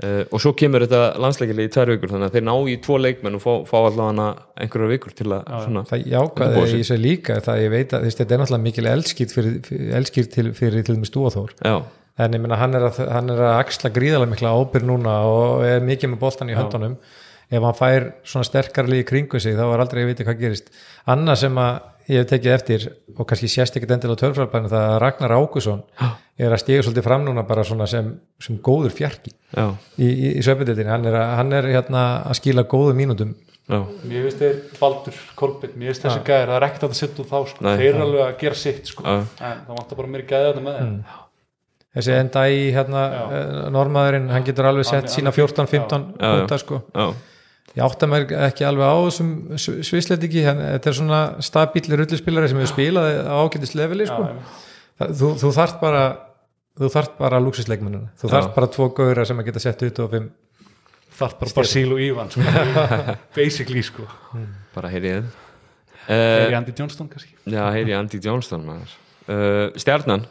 uh, 0.03 0.23
og 0.29 0.43
svo 0.43 0.55
kemur 0.59 0.85
þetta 0.85 1.03
landsleikili 1.23 1.67
í 1.69 1.73
tvær 1.73 1.93
vikur 1.95 2.13
þannig 2.13 2.31
að 2.31 2.39
þeir 2.39 2.47
ná 2.49 2.55
í 2.71 2.77
tvo 2.85 3.01
leikmenn 3.01 3.39
og 3.39 3.45
fá, 3.45 3.51
fá 3.71 3.77
allavega 3.81 4.29
einhverjar 4.61 4.95
vikur 4.95 5.17
til 5.17 5.29
að 5.31 5.51
svona, 5.67 5.85
það 5.91 6.07
sig. 6.71 6.79
í 6.79 6.85
þessu 6.85 7.01
líka 7.01 7.37
er 7.37 7.45
það 7.49 7.59
að 7.59 7.65
ég 7.65 7.75
veit 7.75 7.99
að 7.99 8.09
þetta 8.09 8.37
er 8.37 8.43
náttúrulega 8.43 8.67
mikil 8.69 8.89
elskýrt 8.95 9.37
fyrir, 9.37 9.59
fyrir, 9.69 9.93
elskýrt 10.01 10.33
til, 10.35 10.49
fyrir 10.57 10.87
til 10.87 10.99
dæmis 10.99 11.15
Dúaþór 11.15 11.55
já, 11.59 11.77
en 12.25 12.39
ég 12.39 12.43
meina 12.43 12.59
hann 12.61 12.79
er 12.79 12.89
að, 12.91 13.03
hann 13.11 13.35
er 13.35 13.45
að 13.45 13.59
axla 13.59 13.93
gríðalega 13.95 14.35
mikla 14.35 14.55
ábyrg 14.55 14.89
núna 14.89 15.19
og 15.31 15.65
er 15.67 15.85
mikið 15.85 16.15
með 16.15 16.23
boltan 16.23 16.51
í 16.53 16.59
höndunum. 16.59 16.99
Ef 17.55 17.63
hann 17.63 17.77
fær 17.77 18.07
svona 18.27 18.47
sterkarli 18.49 19.03
í 19.03 19.07
kringu 19.07 19.39
sig 19.43 19.57
þá 19.59 19.67
er 19.67 19.83
aldrei 19.83 20.05
að 20.05 20.13
vita 20.13 20.27
hvað 20.27 20.39
gerist. 20.41 20.71
Annað 21.11 21.43
sem 21.43 21.59
að 21.61 21.75
ég 22.11 22.21
hef 22.21 22.29
tekið 22.31 22.53
eftir 22.55 22.85
og 23.15 23.27
kannski 23.31 23.49
sést 23.49 23.77
ekkert 23.79 23.95
endilega 23.97 24.21
törfrarbæðinu 24.25 24.71
það 24.73 24.85
að 24.91 24.99
Ragnar 25.05 25.35
Ákusson 25.39 25.83
er 26.39 26.53
að 26.53 26.61
stiga 26.65 26.85
svolítið 26.85 27.07
fram 27.07 27.25
núna 27.25 27.45
bara 27.49 27.65
svona 27.67 27.87
sem, 27.91 28.11
sem 28.43 28.59
góður 28.59 28.93
fjarki 28.97 29.33
já, 29.55 29.67
í, 29.97 30.09
í, 30.11 30.31
í 30.39 30.45
söpindildinni, 30.45 30.91
hann 30.91 31.09
er, 31.09 31.19
að, 31.21 31.35
hann 31.41 31.57
er 31.61 31.69
hérna 31.73 32.05
að 32.29 32.39
skila 32.41 32.67
góðu 32.69 32.95
mínútum. 32.99 33.35
Já, 33.65 33.79
Mér 34.05 34.27
finnst 34.27 34.41
þeir 34.43 34.57
Baldur, 34.77 35.21
Kolbett, 35.41 35.77
mér 35.81 35.93
finnst 35.95 36.03
þessi 36.05 36.25
gæðir 36.27 36.51
það 36.51 36.57
er 36.59 36.67
ekkert 36.67 36.83
hægt 36.83 36.89
að 36.91 36.99
setja 36.99 37.23
út 37.25 37.31
þá 37.31 37.39
sko. 37.53 37.65
Nei. 37.65 37.77
þeir 37.81 37.87
eru 37.95 38.03
alveg 38.05 38.25
að 38.27 38.35
gera 38.43 38.59
sitt 38.61 38.91
sko. 38.91 39.05
Já. 39.07 39.15
en 39.49 39.63
það 39.69 39.79
vantar 39.79 40.01
bara 40.01 40.11
mér 40.13 40.25
gæði 40.29 40.49
þetta 40.51 40.65
með 40.67 40.81
þeim. 40.81 40.97
Þessi 41.95 42.15
enda 42.19 42.43
í 42.51 42.61
hérna 42.75 43.05
eh, 43.15 43.63
normaðurinn, 43.71 44.27
hann 44.35 44.45
getur 44.45 44.67
alveg 44.69 44.89
sett 44.89 45.07
Hann- 45.07 45.15
sína 45.15 45.31
hann 45.31 45.39
er 45.39 45.55
14-15 45.55 46.05
Já, 46.19 46.27
já. 46.27 46.35
punta 46.43 46.59
sko. 46.61 46.81
Já, 46.91 47.07
ég 47.73 47.81
átta 47.87 48.09
mér 48.11 48.29
ekki 48.51 48.67
alveg 48.69 48.85
á 48.85 48.97
þessum 49.07 49.33
svislendingi, 49.59 50.45
þetta 50.45 50.91
er 50.93 50.99
svona 51.01 51.23
stabíli 51.45 51.97
rullispilari 51.99 52.53
sem 52.53 52.61
hefur 52.61 52.75
spilað 52.75 53.25
á 53.25 53.35
ágætis 53.41 53.75
leveli 53.79 54.07
sko. 54.11 54.29
Þú, 55.01 55.33
þú 55.41 55.51
þarft 55.57 55.81
bara 55.83 56.05
þú 56.79 56.91
þarft 56.91 57.15
bara 57.21 57.41
lúksisleikmununa 57.43 58.11
þú 58.19 58.31
þarft 58.33 58.51
Já. 58.51 58.55
bara 58.57 58.71
tvo 58.75 58.89
gauðra 58.97 59.25
sem 59.29 59.39
að 59.39 59.49
geta 59.49 59.63
sett 59.63 59.83
25 59.85 60.27
þarf 61.15 61.37
bara 61.39 61.55
Basíl 61.55 61.93
og 61.95 62.03
Ívan 62.03 62.33
sko. 62.35 62.47
basically 63.39 63.83
sko. 63.87 64.07
bara 64.75 64.91
heyrið 64.91 65.21
uh, 65.23 66.51
í 66.51 66.57
Andy 66.59 66.75
Johnston 66.75 67.11
kannski 67.13 67.37
já, 67.47 67.63
heyrið 67.77 67.95
Andy 68.01 68.21
Johnston 68.23 68.67
maður. 68.67 68.97
uh, 69.29 69.69
stjarnan 69.79 70.27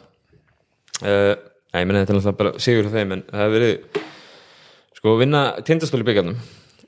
uh, 1.00 1.32
ég 1.72 1.88
menna 1.88 2.04
þetta 2.04 2.12
er 2.12 2.20
náttúrulega 2.20 2.40
bara 2.42 2.66
sigur 2.66 2.92
á 2.92 2.94
þeim 2.98 3.16
en 3.16 3.24
það 3.30 3.46
hefur 3.46 3.56
verið 3.56 4.02
sko 5.00 5.16
vinna 5.22 5.44
tindastóli 5.64 6.08
byggjarnum 6.10 6.36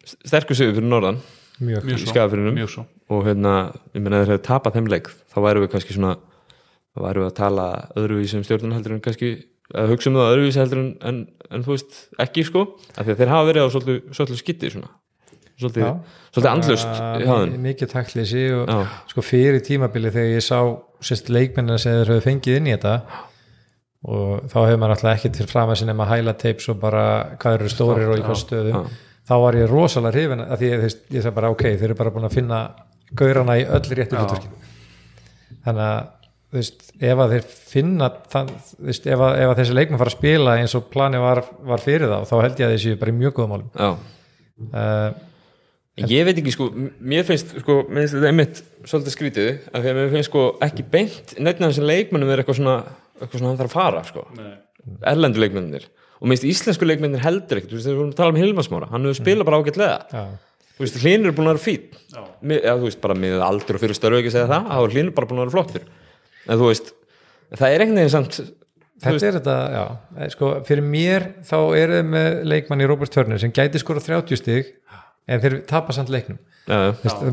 sterkur 0.07 0.59
sigur 0.59 0.77
fyrir 0.79 0.89
norðan 0.91 1.19
mjög, 1.61 1.85
mjög 1.89 2.03
svo, 2.05 2.27
mjög 2.57 2.71
svo. 2.75 2.87
og 3.11 3.25
hérna, 3.27 3.53
ég 3.95 4.03
menna 4.05 4.23
þeir 4.25 4.33
hefur 4.35 4.45
tapað 4.51 4.77
þeim 4.79 4.91
leik 4.93 5.11
þá 5.33 5.39
væru 5.47 5.63
við 5.65 5.73
kannski 5.75 5.97
svona 5.97 6.17
þá 6.17 6.99
væru 7.07 7.23
við 7.25 7.31
að 7.31 7.37
tala 7.41 7.67
öðruvísi 7.97 8.39
um 8.41 8.45
stjórnun 8.47 8.77
heldur 8.77 8.97
en 8.97 9.03
kannski 9.05 9.31
að 9.75 9.91
hugsa 9.95 10.11
um 10.13 10.19
það 10.21 10.31
öðruvísi 10.35 10.61
heldur 10.63 10.83
en, 10.83 10.91
en, 11.11 11.19
en 11.51 11.65
þú 11.67 11.75
veist, 11.75 11.97
ekki 12.23 12.45
sko 12.47 12.67
af 12.95 13.03
því 13.07 13.15
að 13.17 13.21
þeir 13.23 13.33
hafa 13.35 13.49
verið 13.51 13.67
á 13.67 13.69
svolítið, 13.75 14.01
svolítið 14.15 14.41
skitti 14.43 14.71
svona 14.77 14.93
svolítið, 15.57 15.87
Já. 15.87 15.93
svolítið 16.37 16.51
andlust 16.53 16.91
hjá 16.93 17.33
þeim. 17.33 17.53
mi- 17.57 17.63
mikið 17.71 17.91
takkleysi 17.95 18.43
og 18.53 18.69
Já. 18.69 18.83
sko 19.15 19.25
fyrir 19.25 19.63
tímabili 19.65 20.13
þegar 20.13 20.35
ég 20.37 20.45
sá 20.45 20.59
sérst 21.01 21.31
leikmennina 21.33 21.79
sem 21.81 21.97
þeir 21.97 22.13
höfðu 22.13 22.25
fengið 22.29 22.59
inn 22.61 22.69
í 22.69 22.75
þetta 22.77 22.95
og 24.07 24.45
þá 24.53 24.57
hefur 24.67 24.79
maður 24.83 24.95
alltaf 24.97 25.13
ekki 25.17 25.31
til 25.35 25.47
fram 25.51 25.73
að 25.73 25.81
sinna 25.81 25.97
að 25.97 26.11
hæla 26.13 26.35
teips 26.39 26.69
og 26.71 26.79
bara 26.83 27.03
hvað 27.41 27.57
eru 27.59 27.71
stórir 27.73 28.13
og 28.13 28.21
í 28.21 28.25
hvað 28.27 28.41
stöðum 28.45 28.89
þá 29.27 29.35
var 29.43 29.59
ég 29.59 29.71
rosalega 29.71 30.15
hrifin 30.17 30.45
að 30.47 30.61
því 30.63 30.73
veist, 30.85 31.05
ég 31.11 31.25
sagði 31.25 31.37
bara 31.39 31.53
ok, 31.55 31.65
þeir 31.73 31.89
eru 31.91 31.99
bara 31.99 32.13
búin 32.15 32.29
að 32.29 32.37
finna 32.37 32.61
gaurana 33.19 33.59
í 33.61 33.65
öll 33.67 33.83
réttu 33.99 34.19
hlutverkin 34.19 34.55
þannig 35.67 35.85
að 35.87 36.13
þú 36.47 36.61
veist, 36.61 36.85
ef 37.03 37.23
að 37.23 37.33
þeir 37.35 37.47
finna 37.75 38.11
þann, 38.33 38.51
þú 38.71 38.91
veist, 38.91 39.07
ef, 39.11 39.23
að, 39.29 39.39
ef 39.43 39.53
að 39.53 39.61
þessi 39.61 39.79
leikmenn 39.79 40.01
fara 40.03 40.13
að 40.13 40.19
spila 40.19 40.59
eins 40.61 40.77
og 40.79 40.91
plani 40.93 41.23
var, 41.23 41.43
var 41.73 41.83
fyrir 41.83 42.13
þá 42.13 42.19
þá 42.31 42.37
held 42.45 42.61
ég 42.63 42.69
að 42.69 42.77
þessi 42.77 42.99
bara 43.01 43.13
í 43.13 43.17
mjög 43.19 43.35
góðum 43.39 43.55
málum. 43.55 43.73
Já. 43.75 43.91
uh, 44.71 45.25
Ég 45.97 46.27
veit 46.29 46.37
ekki 46.37 46.53
sko, 46.53 46.67
mér 46.77 47.25
finnst 47.25 47.55
sko, 47.63 47.79
mér 47.89 48.05
finnst 48.05 48.15
þetta 48.19 48.29
einmitt 48.29 48.59
svolítið 48.85 49.15
skrítið 49.15 49.47
af 49.71 49.81
því 49.81 49.89
að 49.91 49.99
mér 49.99 50.11
finnst 50.13 50.29
sko 50.29 50.43
ekki 50.67 50.85
beint 50.93 51.33
neitt 51.41 51.63
af 51.63 51.71
þessum 51.71 51.87
leikmennum 51.89 52.33
er 52.35 52.43
eitthvað 52.43 52.59
svona 52.59 52.75
eitthvað 53.17 53.39
svona 53.41 53.49
hann 53.49 53.61
þarf 53.63 53.71
að 53.71 53.77
fara 53.79 54.03
sko, 54.05 54.25
erlendu 55.09 55.41
leikmennir 55.41 55.87
og 56.21 56.27
mér 56.27 56.37
finnst 56.41 56.49
íslensku 56.51 56.89
leikmennir 56.89 57.23
heldur 57.25 57.61
ekkert, 57.61 57.71
þú 57.73 57.79
veist, 57.79 57.87
þegar 57.87 57.97
við 57.97 58.01
vorum 58.03 58.13
að 58.13 58.21
tala 58.21 58.35
um 58.35 58.41
Hilmarsmára 58.41 58.91
hann 58.93 59.09
hefur 59.09 59.19
spilað 59.21 59.49
bara 59.49 59.61
ágætlega. 59.63 59.97
Já, 60.13 60.25
þú 60.77 60.85
veist, 60.87 61.01
hlínur 61.05 61.33
er 61.33 61.37
búin 61.37 61.51
að 61.51 61.57
vera 61.57 61.65
fín 61.67 61.83
Mér- 62.43 62.63
eða 62.65 62.77
þú 62.81 62.89
veist, 62.91 63.01
bara 63.05 63.19
með 63.23 63.43
aldur 63.47 63.79
og 63.79 63.83
fyrir 63.85 63.99
störfu 63.99 64.21
ekki 64.21 64.33
að 64.33 64.37
segja 64.39 64.51
það, 64.53 64.71
þá 64.73 64.79
er 64.87 64.95
hlínur 64.97 65.17
bara 65.17 65.31
búin 65.31 65.41
að 65.41 65.47
vera 65.47 65.57
flottur. 65.57 65.89
En 66.47 66.61
þú 66.61 66.71
veist, 66.71 66.93
það 67.57 67.69
er 67.75 67.85
einhvern 67.85 68.01
veginn 68.01 68.15
samt 68.17 68.41
Þetta 68.97 69.13
veist, 69.13 69.27
er 69.29 69.35
þetta, 69.37 69.55
já, 69.75 69.83
eh, 70.17 70.29
sko, 70.33 70.51
fyrir 70.65 70.85
mér 70.89 71.25
þá 71.45 71.57
eru 71.77 71.99
þið 71.99 72.07
með 72.15 72.29
leikmann 72.49 72.81
í 72.81 72.87
Robert 72.89 73.13
Turner 73.13 73.39
sem 73.43 73.53
gæti 73.53 73.83
skora 73.83 74.01
30 74.01 74.39
stig 74.41 74.71
en 75.29 75.43
þeir 75.43 75.57
tapa 75.69 75.93
samt 75.93 76.09
leiknum. 76.09 76.39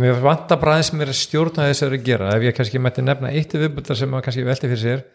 Mér 0.02 0.20
vantar 0.22 0.60
bara 0.60 0.76
aðeins 0.76 0.92
mér 0.94 1.14
að 1.14 1.22
stjórna 1.22 1.70
þess 1.70 1.86
að 1.88 1.96
gera. 2.04 2.34
Ef 2.36 2.44
ég 2.44 2.58
kannski 2.58 2.82
mætti 2.84 3.06
nefna 3.06 3.32
eitt 3.32 3.56
viðbúldar 3.56 3.96
sem 3.96 4.12
maður 4.12 4.28
kannski 4.28 4.44
velti 4.46 4.68
fyrir 4.74 4.82
sér. 4.84 5.06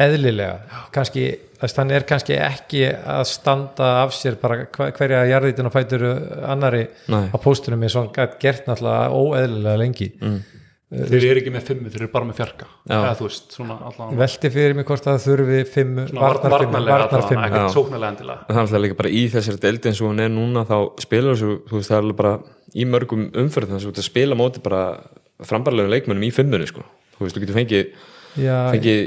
eðlilega 0.00 0.84
kannski, 0.94 1.24
þess, 1.60 1.76
hann 1.76 1.90
er 1.92 2.06
kannski 2.08 2.36
ekki 2.40 2.84
að 2.88 3.24
standa 3.28 3.88
af 4.02 4.14
sér 4.16 4.38
bara 4.40 4.62
hva- 4.66 4.90
hverja 4.96 5.24
jarðítin 5.28 5.66
og 5.68 5.74
fætur 5.74 6.04
annari 6.48 6.86
Nei. 7.12 7.26
á 7.28 7.36
póstunum 7.42 7.82
hann 7.84 8.08
gætt 8.14 8.38
gert 8.40 8.66
náttúrulega 8.66 9.10
óeðlilega 9.12 9.78
lengi. 9.82 10.12
Mm. 10.20 10.38
Þeir 10.90 11.24
eru 11.28 11.40
ekki 11.40 11.52
með 11.54 11.66
fimmu, 11.68 11.90
þeir 11.92 12.02
eru 12.02 12.10
bara 12.10 12.26
með 12.26 12.38
fjarka. 12.40 12.66
Eða 12.90 13.10
þú 13.18 13.26
veist, 13.28 13.52
svona 13.54 13.76
allan 13.86 14.16
velti 14.18 14.50
fyrir 14.50 14.74
mig 14.74 14.88
hvort 14.88 15.06
það 15.06 15.18
þurfi 15.22 15.60
fimm, 15.70 16.00
svona 16.08 16.24
varnar 16.24 16.42
fimm, 16.42 16.54
varnarlega 16.56 16.96
varnar 16.96 17.14
allan, 17.20 17.28
fimm 17.30 17.44
ekkert 17.46 17.76
sóknarlega 17.76 18.14
endilega. 18.16 18.42
Og 18.42 18.50
það 18.50 18.58
er 18.58 18.64
alltaf 18.64 18.82
líka 18.84 18.98
bara 18.98 19.12
í 19.14 19.22
þessari 19.30 19.62
deildi 19.62 19.90
eins 19.92 20.02
og 20.02 20.10
hún 20.10 20.24
er 20.24 20.32
núna 20.34 20.64
þá 20.66 20.76
spilar 21.06 21.38
þessu, 21.38 21.54
þú 21.70 21.78
veist 21.78 21.92
það 21.92 21.98
er 22.00 22.06
alveg 22.08 22.20
bara 22.24 22.34
í 22.74 22.88
mörgum 22.90 23.26
umferð 23.44 23.70
þannig 23.70 24.02
að 24.02 24.08
spila 24.10 24.40
móti 24.42 24.64
bara 24.66 24.82
frambarlegum 25.46 25.94
leikmennum 25.94 26.26
í 26.26 26.34
fimmunni 26.34 26.66
sko. 26.70 26.82
þú 27.14 27.26
veist, 27.26 27.38
þú 27.38 27.44
getur 27.44 27.60
fengið, 27.60 27.96
já, 28.40 28.58
fengið 28.74 29.00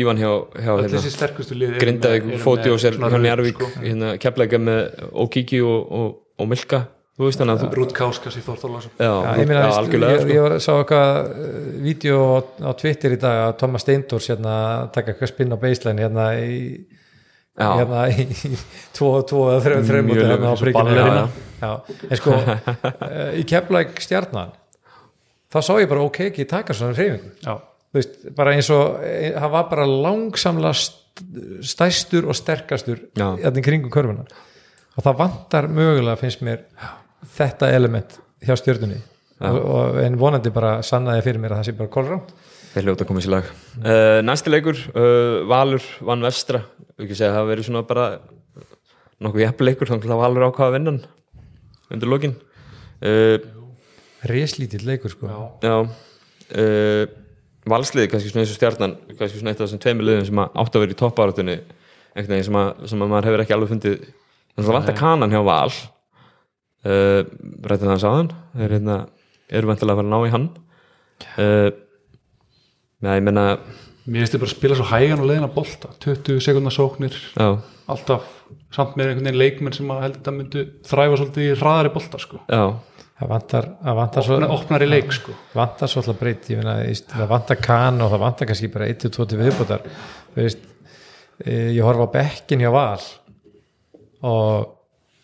Ívan 0.00 0.20
hjá, 0.22 0.30
hjá 0.56 0.72
hérna, 0.80 1.78
Grindavík, 1.84 2.32
Fóti 2.40 2.72
og 2.72 2.80
sér 2.80 2.96
sko. 2.96 3.70
hérna, 3.84 4.16
kepleika 4.22 4.56
með 4.56 5.10
og, 5.12 6.22
og 6.40 6.48
Milka 6.48 6.86
þú 7.16 7.24
veist 7.28 7.40
þannig 7.40 7.54
að 7.56 7.62
þú 7.64 7.68
Rút 7.78 7.94
Káskas 7.96 8.36
í 8.36 8.42
Þórþólasum 8.44 8.92
já, 9.00 9.06
Já, 9.08 9.30
ég 9.40 9.48
meina, 9.48 9.62
já, 9.62 9.76
algjörlega 9.80 10.12
ég, 10.16 10.20
sko. 10.24 10.34
ég 10.34 10.44
var, 10.46 10.54
sá 10.60 10.70
eitthvað 10.74 11.30
uh, 11.30 11.54
vídeo 11.86 12.18
á, 12.20 12.38
á 12.68 12.70
Twitter 12.82 13.14
í 13.16 13.18
dag 13.22 13.40
að 13.46 13.54
Thomas 13.62 13.84
Steindors 13.86 14.28
hérna, 14.32 14.56
taka 14.96 15.14
eitthvað 15.14 15.32
spinn 15.32 15.56
á 15.56 15.58
baseline 15.62 16.04
hérna 16.04 16.26
í 16.40 16.58
Já. 17.56 17.70
hérna 17.80 18.02
í 18.12 18.26
tvo, 18.96 19.14
tvo 19.24 19.46
eða 19.54 19.62
þrejum 19.64 19.86
þrejum 19.88 20.10
Mjög 20.10 20.26
hérna 20.28 20.52
á 20.52 21.28
já, 21.56 21.70
en 22.10 22.20
sko 22.20 22.34
uh, 22.36 23.30
í 23.40 23.46
keflæk 23.48 23.96
stjarnan 24.04 24.52
þá 25.48 25.58
sá 25.64 25.72
ég 25.80 25.88
bara 25.88 26.04
ok 26.04 26.20
ekki 26.28 26.44
taka 26.50 26.76
svona 26.76 26.92
hreyfingu 26.98 27.32
já, 27.46 27.56
Þú 27.96 28.00
veist, 28.02 28.16
bara 28.36 28.52
eins 28.52 28.66
og 28.74 28.98
eh, 29.08 29.30
hann 29.40 29.52
var 29.54 29.68
bara 29.70 29.84
langsamlega 29.88 30.74
st- 30.76 31.22
stærstur 31.64 32.26
og 32.28 32.36
sterkastur 32.36 32.98
Já. 33.16 33.30
hérna 33.40 33.62
í 33.62 33.64
kringum 33.64 33.92
körfuna. 33.94 34.26
Og 34.98 35.04
það 35.06 35.16
vantar 35.22 35.68
mögulega 35.72 36.18
finnst 36.20 36.42
mér 36.44 36.66
þetta 37.36 37.70
element 37.74 38.18
hjá 38.44 38.56
stjörnunni. 38.58 38.98
Og, 39.46 39.56
og 39.60 39.98
en 40.00 40.16
vonandi 40.16 40.52
bara 40.54 40.78
sannaði 40.86 41.24
fyrir 41.26 41.42
mér 41.42 41.56
að 41.56 41.60
það 41.60 41.68
sé 41.68 41.76
bara 41.76 41.92
kólránt 41.92 42.30
þeir 42.76 42.90
hljóta 42.90 43.04
að 43.04 43.08
koma 43.08 43.22
sér 43.24 43.32
lag. 43.32 43.50
Uh, 43.80 44.18
næsti 44.24 44.52
leikur, 44.52 44.80
uh, 44.92 45.44
Valur 45.48 45.84
vann 46.04 46.24
vestra, 46.24 46.62
ekki 47.00 47.16
segja 47.16 47.30
að 47.30 47.36
það 47.36 47.38
hafi 47.40 47.52
verið 47.52 47.68
svona 47.70 47.84
bara 47.88 48.06
nokkuð 49.24 49.44
jafn 49.46 49.64
leikur 49.64 49.92
þannig 49.92 50.12
að 50.12 50.20
Valur 50.20 50.46
ákvaða 50.50 50.68
að 50.68 50.76
vinna 50.76 50.92
hann 50.92 51.94
undir 51.96 52.12
lokin. 52.12 52.34
Uh, 53.00 53.38
reslítill 54.28 54.84
leikur 54.88 55.14
sko. 55.14 55.30
Já. 55.64 55.76
Uh, 56.52 57.06
Valsliði 57.66 58.12
kannski 58.12 58.30
svona 58.30 58.44
eins 58.44 58.52
og 58.52 58.60
stjarnan 58.60 58.92
kannski 59.16 59.40
svona 59.40 59.54
eitt 59.54 59.60
af 59.60 59.66
þessum 59.66 59.82
tveimur 59.82 60.06
liðum 60.06 60.28
sem 60.28 60.38
að 60.38 60.60
átt 60.62 60.76
að 60.76 60.84
vera 60.84 60.94
í 60.94 60.98
toppáratunni 61.00 61.56
einhvern 61.56 62.34
veginn 62.36 62.46
sem 62.46 62.58
að, 62.60 62.68
sem 62.92 63.00
að 63.02 63.10
maður 63.10 63.28
hefur 63.30 63.42
ekki 63.42 63.56
alveg 63.56 63.72
fundið. 63.72 63.96
Þannig 64.52 64.60
að 64.60 64.68
það 64.68 64.76
vantar 64.76 64.98
kanan 65.00 65.34
hjá 65.34 65.40
Val 65.48 65.72
uh, 66.86 67.20
rættið 67.66 67.90
það 67.92 68.02
sáðan 68.04 68.30
þeir 68.56 68.76
hérna, 68.78 68.96
eru 69.50 69.70
vantilega 69.72 69.96
að 69.96 70.00
fara 70.00 70.06
að 70.06 70.14
ná 70.14 70.20
í 70.30 70.32
hann. 70.36 70.46
Uh, 71.36 71.68
Já, 73.04 73.10
ég 73.18 73.24
menna 73.26 73.42
mér 74.06 74.22
finnst 74.22 74.34
þið 74.36 74.40
bara 74.42 74.48
að 74.48 74.56
spila 74.56 74.76
svo 74.78 74.84
hægan 74.88 75.20
og 75.22 75.26
leiðina 75.28 75.48
bolta. 75.52 75.90
20 76.02 76.38
sekundar 76.42 76.72
sóknir. 76.74 77.16
Já, 77.36 77.48
alltaf 77.92 78.28
samt 78.74 78.94
með 78.98 79.10
einhvern 79.12 79.26
veginn 79.28 79.40
leikmenn 79.40 79.74
sem 79.76 79.90
að 79.92 80.04
held 80.04 80.16
að 80.20 80.28
það 80.28 80.36
myndu 80.36 80.62
þræfa 80.86 81.18
svolítið 81.20 81.46
í 81.46 81.56
hraðari 81.60 81.92
bolta 81.94 82.20
sko. 82.22 82.40
já, 82.50 82.62
það 83.20 83.30
vantar, 83.32 83.68
það 83.82 83.98
vantar 84.00 84.26
svo 84.26 84.36
Opna, 84.38 84.48
opnar 84.56 84.84
í 84.84 84.88
leik 84.90 85.12
sko. 85.16 85.34
vantar 85.56 85.90
svo 85.92 86.02
alltaf 86.02 86.18
breyt 86.20 86.48
ég 86.52 86.62
ég- 86.66 87.04
það 87.12 87.28
vantar 87.30 87.60
kan 87.62 88.00
og 88.04 88.12
það 88.12 88.24
vantar 88.24 88.50
kannski 88.50 88.72
bara 88.72 88.88
1-2 88.92 89.38
viðbútar 89.42 89.86
þú 90.34 90.42
veist, 90.42 90.58
eh, 91.44 91.70
ég 91.76 91.82
horfa 91.86 92.06
á 92.06 92.14
bekkin 92.16 92.60
hjá 92.60 92.70
Val 92.72 93.00
og 94.22 94.75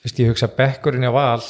veist, 0.04 0.18
ég 0.22 0.30
hugsa 0.32 0.48
bekkurinn 0.56 1.08
á 1.08 1.12
val. 1.14 1.42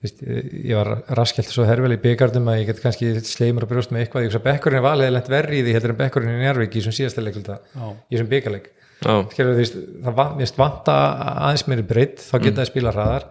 Veist, 0.00 0.22
ég 0.24 0.72
var 0.78 1.02
raskjalt 1.18 1.50
svo 1.52 1.66
herfæli 1.68 1.98
í 1.98 2.02
byggardum 2.04 2.46
að 2.48 2.62
ég 2.62 2.70
get 2.70 2.78
kannski 2.84 3.10
sleimur 3.26 3.66
að 3.66 3.74
brjóst 3.74 3.90
með 3.92 4.06
eitthvað, 4.06 4.24
ég 4.24 4.30
hugsa 4.32 4.44
bekkurinn 4.46 4.80
á 4.80 4.88
val 4.88 5.00
eða 5.04 5.16
lent 5.18 5.28
verri 5.32 5.58
í 5.60 5.64
því 5.66 5.74
heldur 5.76 5.92
en 5.92 5.98
bekkurinn 5.98 6.32
í 6.32 6.38
Njárvík 6.40 6.72
í 6.76 6.80
þessum 6.80 6.96
síðasta 6.96 7.24
leikluta, 7.26 7.58
Já. 7.74 7.90
í 8.08 8.14
þessum 8.16 8.30
byggarleik. 8.30 8.70
Það 9.00 10.22
mér 10.40 10.54
vanta 10.56 10.96
aðeins 11.44 11.66
meiri 11.68 11.84
breytt, 11.88 12.24
þá 12.24 12.34
geta 12.40 12.62
það 12.62 12.70
spila 12.70 12.94
hraðar. 12.96 13.28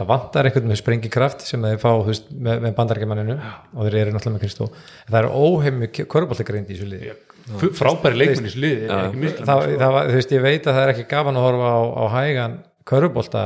Það 0.00 0.08
vantar 0.08 0.46
einhvern 0.48 0.70
með 0.70 0.78
sprengikraft 0.80 1.42
sem 1.44 1.64
þeir 1.66 1.80
fá 1.82 1.90
veist, 2.06 2.30
með, 2.32 2.62
með 2.64 2.76
bandarækjamanninu 2.78 3.34
og 3.36 3.80
þeir 3.84 3.96
eru 4.00 4.14
náttúrulega 4.14 4.36
með 4.38 4.44
Kristó. 4.46 4.68
En 5.04 5.10
það 5.12 5.18
er 5.18 5.28
óheimju 5.36 6.06
köruboltagreind 6.14 6.70
í 6.70 6.76
þessu 6.78 6.86
liði. 6.88 7.10
F- 7.50 7.74
frábæri 7.76 8.16
leikmenn 8.16 8.46
í 8.46 8.48
þessu 8.48 8.62
liði 8.62 8.86
er 8.86 9.02
ekki 9.10 9.20
miskilum 9.20 9.50
það, 9.50 9.74
það 9.82 9.98
veist, 10.14 10.32
ég 10.36 10.44
veit 10.46 10.68
að 10.70 10.78
það 10.78 10.84
er 10.86 10.92
ekki 10.94 11.04
gaman 11.10 11.40
að 11.40 11.46
horfa 11.48 11.74
á, 11.74 11.80
á 11.84 12.04
hægan 12.14 12.54
körubolta 12.88 13.42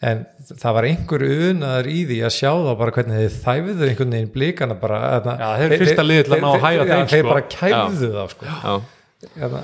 en 0.00 0.22
það 0.48 0.76
var 0.78 0.86
einhver 0.88 1.24
unaður 1.26 1.88
í 1.92 1.98
því 2.08 2.18
að 2.24 2.32
sjá 2.38 2.50
þá 2.56 2.70
bara 2.80 2.94
hvernig 2.96 3.18
þeir 3.20 3.34
þæfðu 3.44 3.88
einhvern 3.90 4.14
veginn 4.16 4.30
blíkana 4.36 4.76
bara 4.80 5.00
þarna, 5.16 5.34
Já, 5.36 5.48
þeir 5.60 5.66
eru 5.66 5.80
fyrsta 5.82 6.06
liðið 6.06 6.28
til 6.28 6.36
að 6.36 6.44
ná 6.44 6.48
að 6.50 6.64
hæga 6.64 6.86
þeim, 6.90 7.10
þeir 7.10 7.24
sko. 7.24 7.32
bara 7.34 7.42
kæfðu 7.56 8.08
þá 8.14 8.22
sko. 8.32 8.46
já, 8.54 8.72
hérna, 9.34 9.60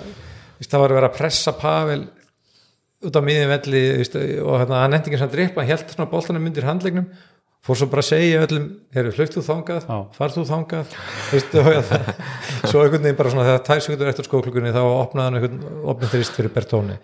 það 0.66 0.82
var 0.82 0.93
að 0.93 0.99
vera 1.01 1.11
að 1.11 1.16
pressa 1.16 1.55
Pavel 1.57 2.03
út 3.07 3.16
á 3.16 3.20
miðjum 3.24 3.55
velli 3.55 3.82
og 4.43 4.61
hérna, 4.61 4.82
hann 4.82 4.99
endi 4.99 5.11
ekki 5.12 5.22
samt 5.22 5.34
dripla 5.37 5.64
hann 5.64 5.72
held 5.72 5.95
svona 5.95 6.11
boltanum 6.12 6.51
undir 6.51 6.68
handlegnum 6.68 7.09
fór 7.66 7.80
svo 7.80 7.89
bara 7.91 8.05
að 8.05 8.11
segja 8.12 8.45
öllum 8.47 8.66
hlaupt 8.95 9.34
þú 9.34 9.43
þangað, 9.49 9.89
Já. 9.89 9.97
farð 10.14 10.37
þú 10.37 10.45
þangað 10.53 10.93
veist, 11.32 11.57
og, 11.59 11.72
ja, 11.72 11.82
svo 12.70 12.84
einhvern 12.84 13.03
veginn 13.09 13.18
bara 13.18 13.32
svona 13.32 13.49
þegar 13.49 13.64
tær 13.66 13.82
sekundur 13.82 14.12
eftir 14.12 14.28
skóklugunni 14.28 14.74
þá 14.76 14.82
opnaði 14.84 15.26
hann 15.26 15.39
einhvern 15.41 15.82
opnið 15.95 16.12
þrist 16.14 16.39
fyrir 16.39 16.55
Bertóni 16.55 16.99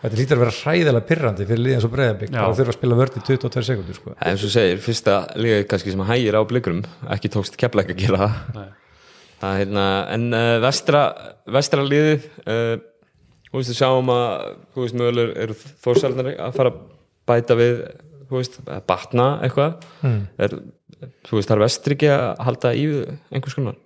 þetta 0.00 0.18
lítur 0.18 0.38
að 0.38 0.42
vera 0.44 0.56
hræðilega 0.56 1.06
pirrandi 1.08 1.46
fyrir 1.48 1.62
liðan 1.64 1.82
svo 1.84 1.90
breiðabík, 1.92 2.30
Já. 2.32 2.40
bara 2.40 2.58
þurfa 2.58 2.72
að 2.72 2.78
spila 2.78 2.98
vörð 3.00 3.16
í 3.20 3.24
22 3.26 3.64
sekundur 3.68 3.98
sko. 3.98 4.12
En 4.16 4.30
eins 4.30 4.40
og 4.40 4.46
þú 4.46 4.52
segir, 4.54 4.82
fyrsta 4.84 5.16
liðið 5.36 5.64
kannski 5.70 5.94
sem 5.94 6.04
hægir 6.10 6.38
á 6.38 6.42
blikurum 6.48 6.84
ekki 7.16 7.32
tókst 7.34 7.58
kepla 7.60 7.84
ekki 7.84 7.96
að 7.96 8.04
gera 8.04 8.20
það 8.22 8.38
Nei. 8.56 8.68
það 9.42 9.50
er 9.50 9.60
hérna, 9.64 9.88
en 10.16 10.28
uh, 10.30 10.52
vestra, 10.64 11.02
vestra 11.58 11.86
liðið 11.86 12.28
uh, 12.46 12.76
þú 13.50 13.58
veist, 13.58 13.72
við 13.72 13.80
sjáum 13.80 14.14
að 14.14 14.30
þú 14.70 14.86
veist, 14.86 14.98
mögulegur 15.02 15.34
eru 15.44 15.58
þórsælnari 15.84 16.36
að 16.38 16.56
fara 16.56 16.72
að 16.72 16.80
bæta 17.30 17.58
við 17.58 17.84
þú 18.30 18.38
veist, 18.38 18.58
að 18.64 18.82
batna 18.88 19.28
eitthvað 19.44 19.86
mm. 20.06 20.20
er, 20.46 20.58
þú 21.28 21.38
veist, 21.38 21.50
þarf 21.50 21.66
vestri 21.66 21.98
ekki 21.98 22.12
að 22.14 22.44
halda 22.46 22.74
í 22.78 22.88
einhvers 23.34 23.58
konar 23.58 23.78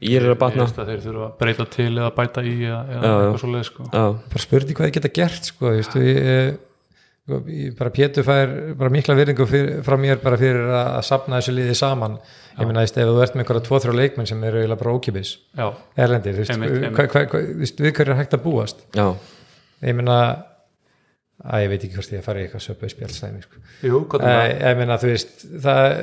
ég 0.00 0.16
er 0.20 0.26
að 0.26 0.32
Ég 0.34 0.38
batna. 0.42 0.64
veist 0.66 0.78
að 0.82 0.90
þeir 0.92 1.02
þurfa 1.06 1.26
að 1.30 1.34
breyta 1.40 1.66
til 1.72 1.90
eða 1.96 2.12
bæta 2.16 2.42
í 2.44 2.54
eða, 2.66 2.80
eða 2.84 3.02
Já, 3.02 3.10
já. 3.10 3.18
eitthvað 3.26 3.42
svo 3.42 3.50
leið 3.54 3.66
sko. 3.70 3.86
já, 3.92 4.04
bara 4.32 4.42
spurði 4.46 4.74
hvað 4.76 4.88
þið 4.90 4.96
geta 4.98 5.12
gert 5.20 5.44
sko, 5.50 5.72
ég, 5.76 5.92
ég, 5.96 6.18
ég, 6.26 7.46
ég, 7.56 7.76
bara 7.78 7.90
Pétur 7.96 8.26
fær 8.26 8.52
bara 8.78 8.90
mikla 8.92 9.16
virðingu 9.18 9.46
fyrir, 9.50 9.78
frá 9.86 9.96
mér 9.98 10.20
bara 10.22 10.36
fyrir 10.38 10.68
að, 10.68 10.90
að 10.98 11.06
sapna 11.08 11.40
þessu 11.40 11.54
liði 11.56 11.74
saman. 11.78 12.18
Ég 12.56 12.64
meina, 12.68 12.84
veist, 12.84 12.96
ef 12.96 13.08
þú 13.08 13.16
ert 13.24 13.34
með 13.36 13.42
einhverja 13.44 13.64
tvo-þrjá 13.66 13.94
leikmenn 13.98 14.28
sem 14.30 14.44
eru 14.48 14.60
eiginlega 14.62 14.80
bara 14.80 14.92
ókipis 14.96 15.32
Já, 15.58 15.66
erlendir, 16.00 16.38
við 16.38 17.92
hverju 17.96 18.12
er 18.14 18.20
hægt 18.20 18.36
að 18.38 18.44
búast? 18.46 18.84
Já, 18.96 19.08
ég 19.84 19.96
meina 19.98 20.14
að 21.44 21.66
ég 21.66 21.68
veit 21.74 21.82
ekki 21.84 21.98
hvort 21.98 22.14
ég 22.14 22.22
að 22.22 22.24
fara 22.30 22.40
í 22.40 22.46
eitthvað 22.46 22.64
söpu 22.64 22.88
spjálsæmi 22.88 23.42
sko. 23.44 23.60
ég 23.84 24.78
meina, 24.78 24.96
þú 25.02 25.10
veist 25.10 25.44
það, 25.66 25.98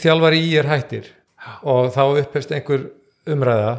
þjálfari 0.00 0.40
í 0.46 0.54
er 0.62 0.68
hættir 0.70 1.10
og 1.68 1.90
þá 1.94 2.02
upphefst 2.22 2.52
einhver 2.56 2.88
umræða 3.28 3.72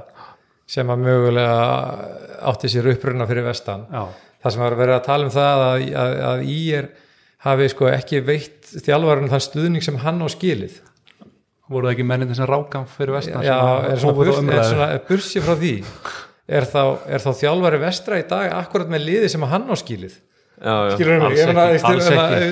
sem 0.69 0.89
að 0.89 1.05
mögulega 1.05 1.59
átti 2.51 2.69
sér 2.71 2.91
uppruna 2.93 3.27
fyrir 3.29 3.47
vestan. 3.47 3.87
Já, 3.89 4.05
það 4.43 4.55
sem 4.55 4.63
var 4.65 4.77
verið 4.79 4.97
að 4.97 5.05
tala 5.07 5.27
um 5.27 5.33
það 5.33 5.63
að, 5.65 5.85
að, 6.03 6.13
að 6.29 6.43
í 6.45 6.59
er 6.77 6.89
hafi 7.45 7.69
sko 7.73 7.89
ekki 7.91 8.21
veitt 8.27 8.71
þjálfarinn 8.85 9.31
þann 9.31 9.45
stuðning 9.45 9.85
sem 9.85 9.99
hann 10.03 10.21
á 10.21 10.27
skilið. 10.31 10.79
Voru 11.69 11.85
það 11.85 11.95
ekki 11.95 12.07
mennin 12.09 12.37
sem 12.37 12.49
rákam 12.49 12.87
fyrir 12.89 13.15
vestan 13.19 13.45
já, 13.45 13.57
er 13.91 14.01
svona, 14.01 14.17
burs, 14.17 14.39
er 14.41 14.65
svona 14.71 14.89
bursi 15.05 15.43
frá 15.45 15.53
því. 15.59 15.75
Er 16.49 16.65
þá, 16.65 16.81
er 17.05 17.21
þá 17.21 17.29
þjálfari 17.43 17.79
vestra 17.83 18.17
í 18.17 18.25
dag 18.29 18.55
akkurat 18.57 18.89
með 18.89 19.05
liði 19.05 19.29
sem 19.29 19.43
að 19.45 19.51
hann 19.53 19.69
á 19.69 19.75
skilið? 19.77 20.15
Já, 20.59 20.73
já, 20.89 20.93
skilur 20.97 21.21
alls 21.23 22.07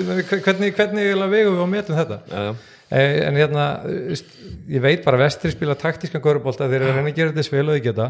mig, 0.07 0.29
hvernig, 0.45 0.75
hvernig 0.77 1.09
vegum 1.33 1.57
við 1.57 1.63
á 1.65 1.67
metum 1.71 1.97
þetta? 1.97 2.19
Já, 2.29 2.43
já. 2.45 2.76
Eh, 2.87 3.27
en 3.27 3.35
hérna, 3.35 3.63
veist, 3.83 4.29
ég 4.71 4.79
veit 4.79 5.01
bara 5.03 5.19
vestri 5.19 5.51
spila 5.51 5.75
taktískan 5.75 6.21
görubólta, 6.23 6.69
þeir 6.71 6.85
eru 6.85 6.91
að 6.93 6.99
reyna 7.01 7.11
að 7.11 7.17
gera 7.17 7.33
þetta 7.33 7.43
svel 7.43 7.63
og 7.65 7.75
þau 7.75 7.83
geta, 7.83 8.05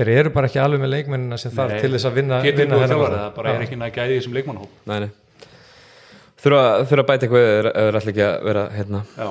þeir 0.00 0.10
eru 0.16 0.32
bara 0.34 0.48
ekki 0.50 0.58
alveg 0.58 0.82
með 0.82 0.90
leikmennina 0.96 1.38
sem 1.38 1.52
þarf 1.54 1.76
til 1.78 1.92
þess 1.94 2.08
að 2.10 2.16
vinna, 2.18 2.40
þennan 2.42 2.88
það? 2.90 3.28
bara 3.36 3.52
er 3.54 3.62
ekki 3.68 3.78
næg 3.78 3.94
gæði 3.94 4.16
í 4.16 4.18
þessum 4.18 4.34
leikmannhóp 4.34 4.88
Nei, 4.90 4.96
nei. 5.04 5.10
Þurfa, 6.40 6.64
þurfa 6.88 7.04
að 7.04 7.08
bæta 7.12 7.26
eitthvað 7.28 7.46
eða 7.46 7.70
er 7.84 8.00
alltaf 8.00 8.10
ekki 8.10 8.24
að 8.26 8.34
vera 8.48 8.66
hérna. 8.74 9.04
Já, 9.14 9.30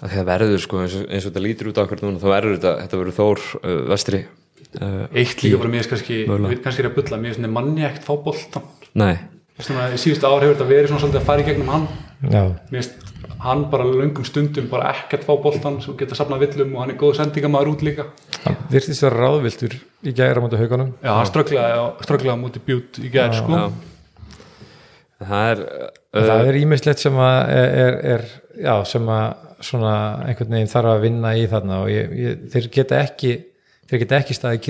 að 0.00 0.14
það 0.16 0.28
verður 0.30 0.62
sko 0.66 0.82
eins 0.82 0.98
og, 0.98 1.08
eins 1.08 1.24
og 1.24 1.30
þetta 1.30 1.44
lítur 1.46 1.70
út 1.70 1.80
á 1.80 1.82
okkur 1.86 2.04
núna 2.04 2.20
þá 2.20 2.28
verður 2.34 2.56
þetta, 2.58 2.72
þetta 2.82 3.00
verður 3.00 3.18
Þór 3.20 3.44
uh, 3.60 3.76
vestri. 3.92 4.22
Uh, 4.70 5.04
eitt 5.16 5.44
líka 5.44 5.60
bara 5.62 5.72
mér 5.72 5.88
kannski, 5.90 6.22
veit 6.28 6.64
kannski 6.64 6.84
er 6.84 6.90
að 6.90 6.96
bulla 6.98 7.18
mér 7.18 7.32
finnst 7.32 7.40
þetta 7.40 7.54
manni 7.54 7.86
ekkert 7.88 8.04
fá 8.06 8.12
boltan 8.22 8.66
Nei, 9.00 9.14
svona, 9.58 9.88
í 9.94 9.98
síðustu 9.98 10.28
ár 10.28 10.44
hefur 10.44 10.58
þetta 10.58 10.68
verið 10.68 10.90
svona 10.90 11.02
svolítið 11.04 11.20
að 11.22 11.26
fara 11.30 11.42
í 11.42 11.46
gegnum 11.48 11.72
hann. 11.72 11.86
Já, 12.26 12.42
mér 12.70 12.76
finnst 12.76 13.10
hann 13.44 13.62
bara 13.72 13.84
löngum 13.88 14.24
stundum 14.28 14.66
bara 14.70 14.90
ekkert 14.94 15.24
fá 15.26 15.32
boltan 15.42 15.78
sem 15.84 15.96
geta 15.96 16.14
safnað 16.18 16.42
villum 16.46 16.74
og 16.76 16.82
hann 16.84 16.92
er 16.94 16.98
góð 17.00 17.14
sendingamæður 17.20 17.70
út 17.74 17.84
líka. 17.86 18.04
Hann 18.44 18.56
virtist 18.72 19.02
vera 19.04 19.20
ráðviltur 19.24 19.76
í 20.04 20.12
gæra 20.16 20.40
mútu 20.44 20.58
haugunum 20.60 20.94
Já, 21.04 21.12
hann 21.16 21.28
strögglaði 21.28 22.36
móti 22.40 22.62
bjút 22.66 23.00
í 23.04 23.10
gær 23.12 23.32
sko. 23.36 23.56
Já. 23.56 23.70
Það 25.20 25.50
er 25.52 25.58
uh, 25.66 26.24
það 26.24 26.46
er 26.50 26.58
ímislegt 26.62 27.02
sem 27.02 27.18
að 27.20 27.38
er, 27.52 27.74
er, 27.84 27.96
er, 28.14 28.22
já, 28.64 28.74
sem 28.88 29.08
að 29.12 29.46
svona 29.68 29.94
einhvern 30.24 30.54
veginn 30.56 30.70
þarf 30.72 30.92
að 30.94 31.02
vinna 31.04 31.32
í 31.36 31.42
þarna 31.52 31.80
og 31.84 31.90
ég, 31.92 32.14
ég, 32.16 32.38
þeir 32.54 32.68
geta 32.78 33.00
ekki 33.04 33.32
þeir 33.90 34.00
geta 34.04 34.20
ekki 34.22 34.36
staðið 34.38 34.62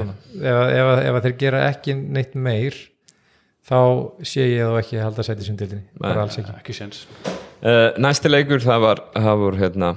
svona. 0.00 0.16
Ef, 0.34 0.56
að- 0.56 0.72
ef, 0.74 0.88
að- 0.94 1.02
ef 1.06 1.18
að 1.20 1.26
þeir 1.28 1.36
gera 1.44 1.60
ekki 1.70 1.94
neitt 2.00 2.34
meir 2.34 2.80
þá 3.70 3.78
sé 4.26 4.48
ég 4.50 4.66
þá 4.66 4.80
ekki 4.80 4.98
halda 5.04 5.22
sæti 5.22 5.46
sem 5.46 5.58
dildinni, 5.60 5.84
bara 6.00 6.24
alls 6.24 6.40
ekki. 6.40 6.56
Ekki 6.58 6.74
séns 6.80 7.04
uh, 7.64 8.00
Næsti 8.00 8.32
leikur 8.32 8.64
það 8.64 8.82
var, 8.86 9.04
það 9.16 9.44
voru 9.44 9.60
hérna 9.60 9.92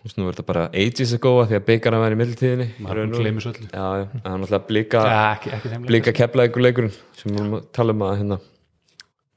þú 0.00 0.06
veist, 0.08 0.16
nú 0.16 0.24
verður 0.24 0.38
þetta 0.38 0.48
bara 0.48 0.64
ages 0.82 1.12
ago 1.16 1.32
að 1.42 1.50
því 1.50 1.58
að 1.58 1.66
byggarna 1.66 2.00
var 2.00 2.14
í 2.14 2.18
middeltíðinni 2.20 2.68
maður 2.86 3.10
gleymir 3.18 3.44
svo 3.44 3.52
öllu 3.52 3.66
Já, 3.68 3.86
já, 4.00 4.04
það 4.14 4.36
náttúrulega 4.42 4.62
blika 4.70 5.02
Já, 5.04 5.20
ekki, 5.34 5.52
ekki 5.56 5.72
þeim 5.72 5.82
leik 5.82 5.90
blika 5.90 6.14
keflaðið 6.16 6.64
leikurinn 6.64 6.94
sem 7.18 7.34
við 7.34 7.42
að 7.58 7.66
tala 7.76 7.96
um 7.96 8.04
að 8.06 8.14
hérna 8.22 8.38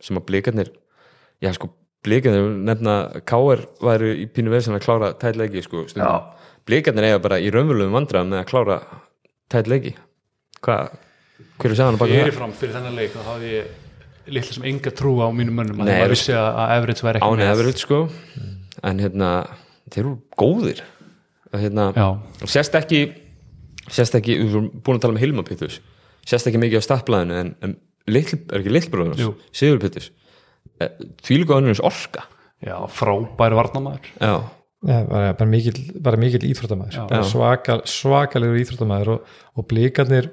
sem 0.03 0.19
að 0.19 0.26
blikarnir 0.30 0.71
já 1.43 1.51
sko 1.57 1.69
blikarnir 2.03 2.49
nefna 2.69 2.95
K.R. 3.28 3.65
væru 3.84 4.13
í 4.15 4.26
pínu 4.32 4.53
veðsinn 4.53 4.78
að 4.78 4.86
klára 4.88 5.11
tætleiki 5.19 5.63
sko 5.65 5.86
stundum. 5.91 6.32
blikarnir 6.67 7.09
eiga 7.09 7.21
bara 7.24 7.39
í 7.43 7.51
raunverulegum 7.51 7.99
vandræðum 7.99 8.32
með 8.32 8.43
að 8.43 8.49
klára 8.51 8.80
tætleiki 9.51 9.97
hvað, 10.63 10.95
hver 11.59 11.74
er 11.74 11.80
sæðan 11.80 11.97
að 11.97 12.03
baka 12.05 12.13
það? 12.13 12.24
fyrirfram 12.24 12.55
fyrir 12.59 12.78
þennan 12.78 12.99
leik 13.01 13.15
þá 13.15 13.24
hafði 13.28 13.55
ég 13.57 13.82
litla 14.28 14.53
sem 14.55 14.63
enga 14.69 14.91
trú 14.95 15.15
á 15.19 15.28
mínum 15.36 15.57
mönnum 15.59 15.82
að 15.84 15.89
Nei, 15.89 15.93
maður 15.99 16.11
þú- 16.11 16.15
vissi 16.15 16.34
að, 16.38 16.49
að 16.63 16.76
Everett 16.78 17.01
væri 17.03 17.19
ekki 17.21 17.28
Áni 17.32 17.43
með. 17.43 17.51
Everett 17.55 17.82
sko. 17.84 17.99
En 18.84 18.99
hérna, 19.03 19.30
þeir 19.91 20.03
eru 20.05 20.13
góðir. 20.39 20.82
Að 21.53 21.65
hérna, 21.67 21.88
Já, 21.97 22.07
sérst 22.49 22.76
ekki 22.80 23.01
sérst 23.91 24.15
ekki, 24.15 24.38
við 24.39 24.53
erum 24.55 24.69
búin 24.84 24.97
að 24.97 25.01
tala 25.05 25.13
um 25.13 25.19
Hilma 25.21 25.43
Pittus 25.45 25.80
sérst 26.26 26.47
ekki 26.47 26.59
mikið 26.61 26.80
á 26.80 26.84
stapplæðinu 26.88 27.36
en, 27.41 27.49
en 27.61 27.74
litl, 28.07 28.39
er 28.49 28.61
ekki 28.61 28.71
lillbróður 28.71 29.34
Sigur 29.51 29.82
Pittus 29.84 30.07
því 31.24 31.38
líka 31.43 31.57
önnur 31.59 31.74
eins 31.76 31.82
orka. 31.84 32.24
Já, 32.63 32.78
frábæri 32.91 33.57
varnamæður 33.59 34.07
já, 34.17 34.34
Já, 34.84 34.97
bara, 35.07 35.34
bara 35.36 35.47
mikill, 35.51 35.78
bara 36.03 36.19
mikill 36.19 36.43
íþróttamæður 36.47 37.84
svakalegur 37.91 38.57
íþróttamæður 38.63 39.11
og, 39.17 39.30
og 39.59 39.67
blíkarnir 39.69 40.32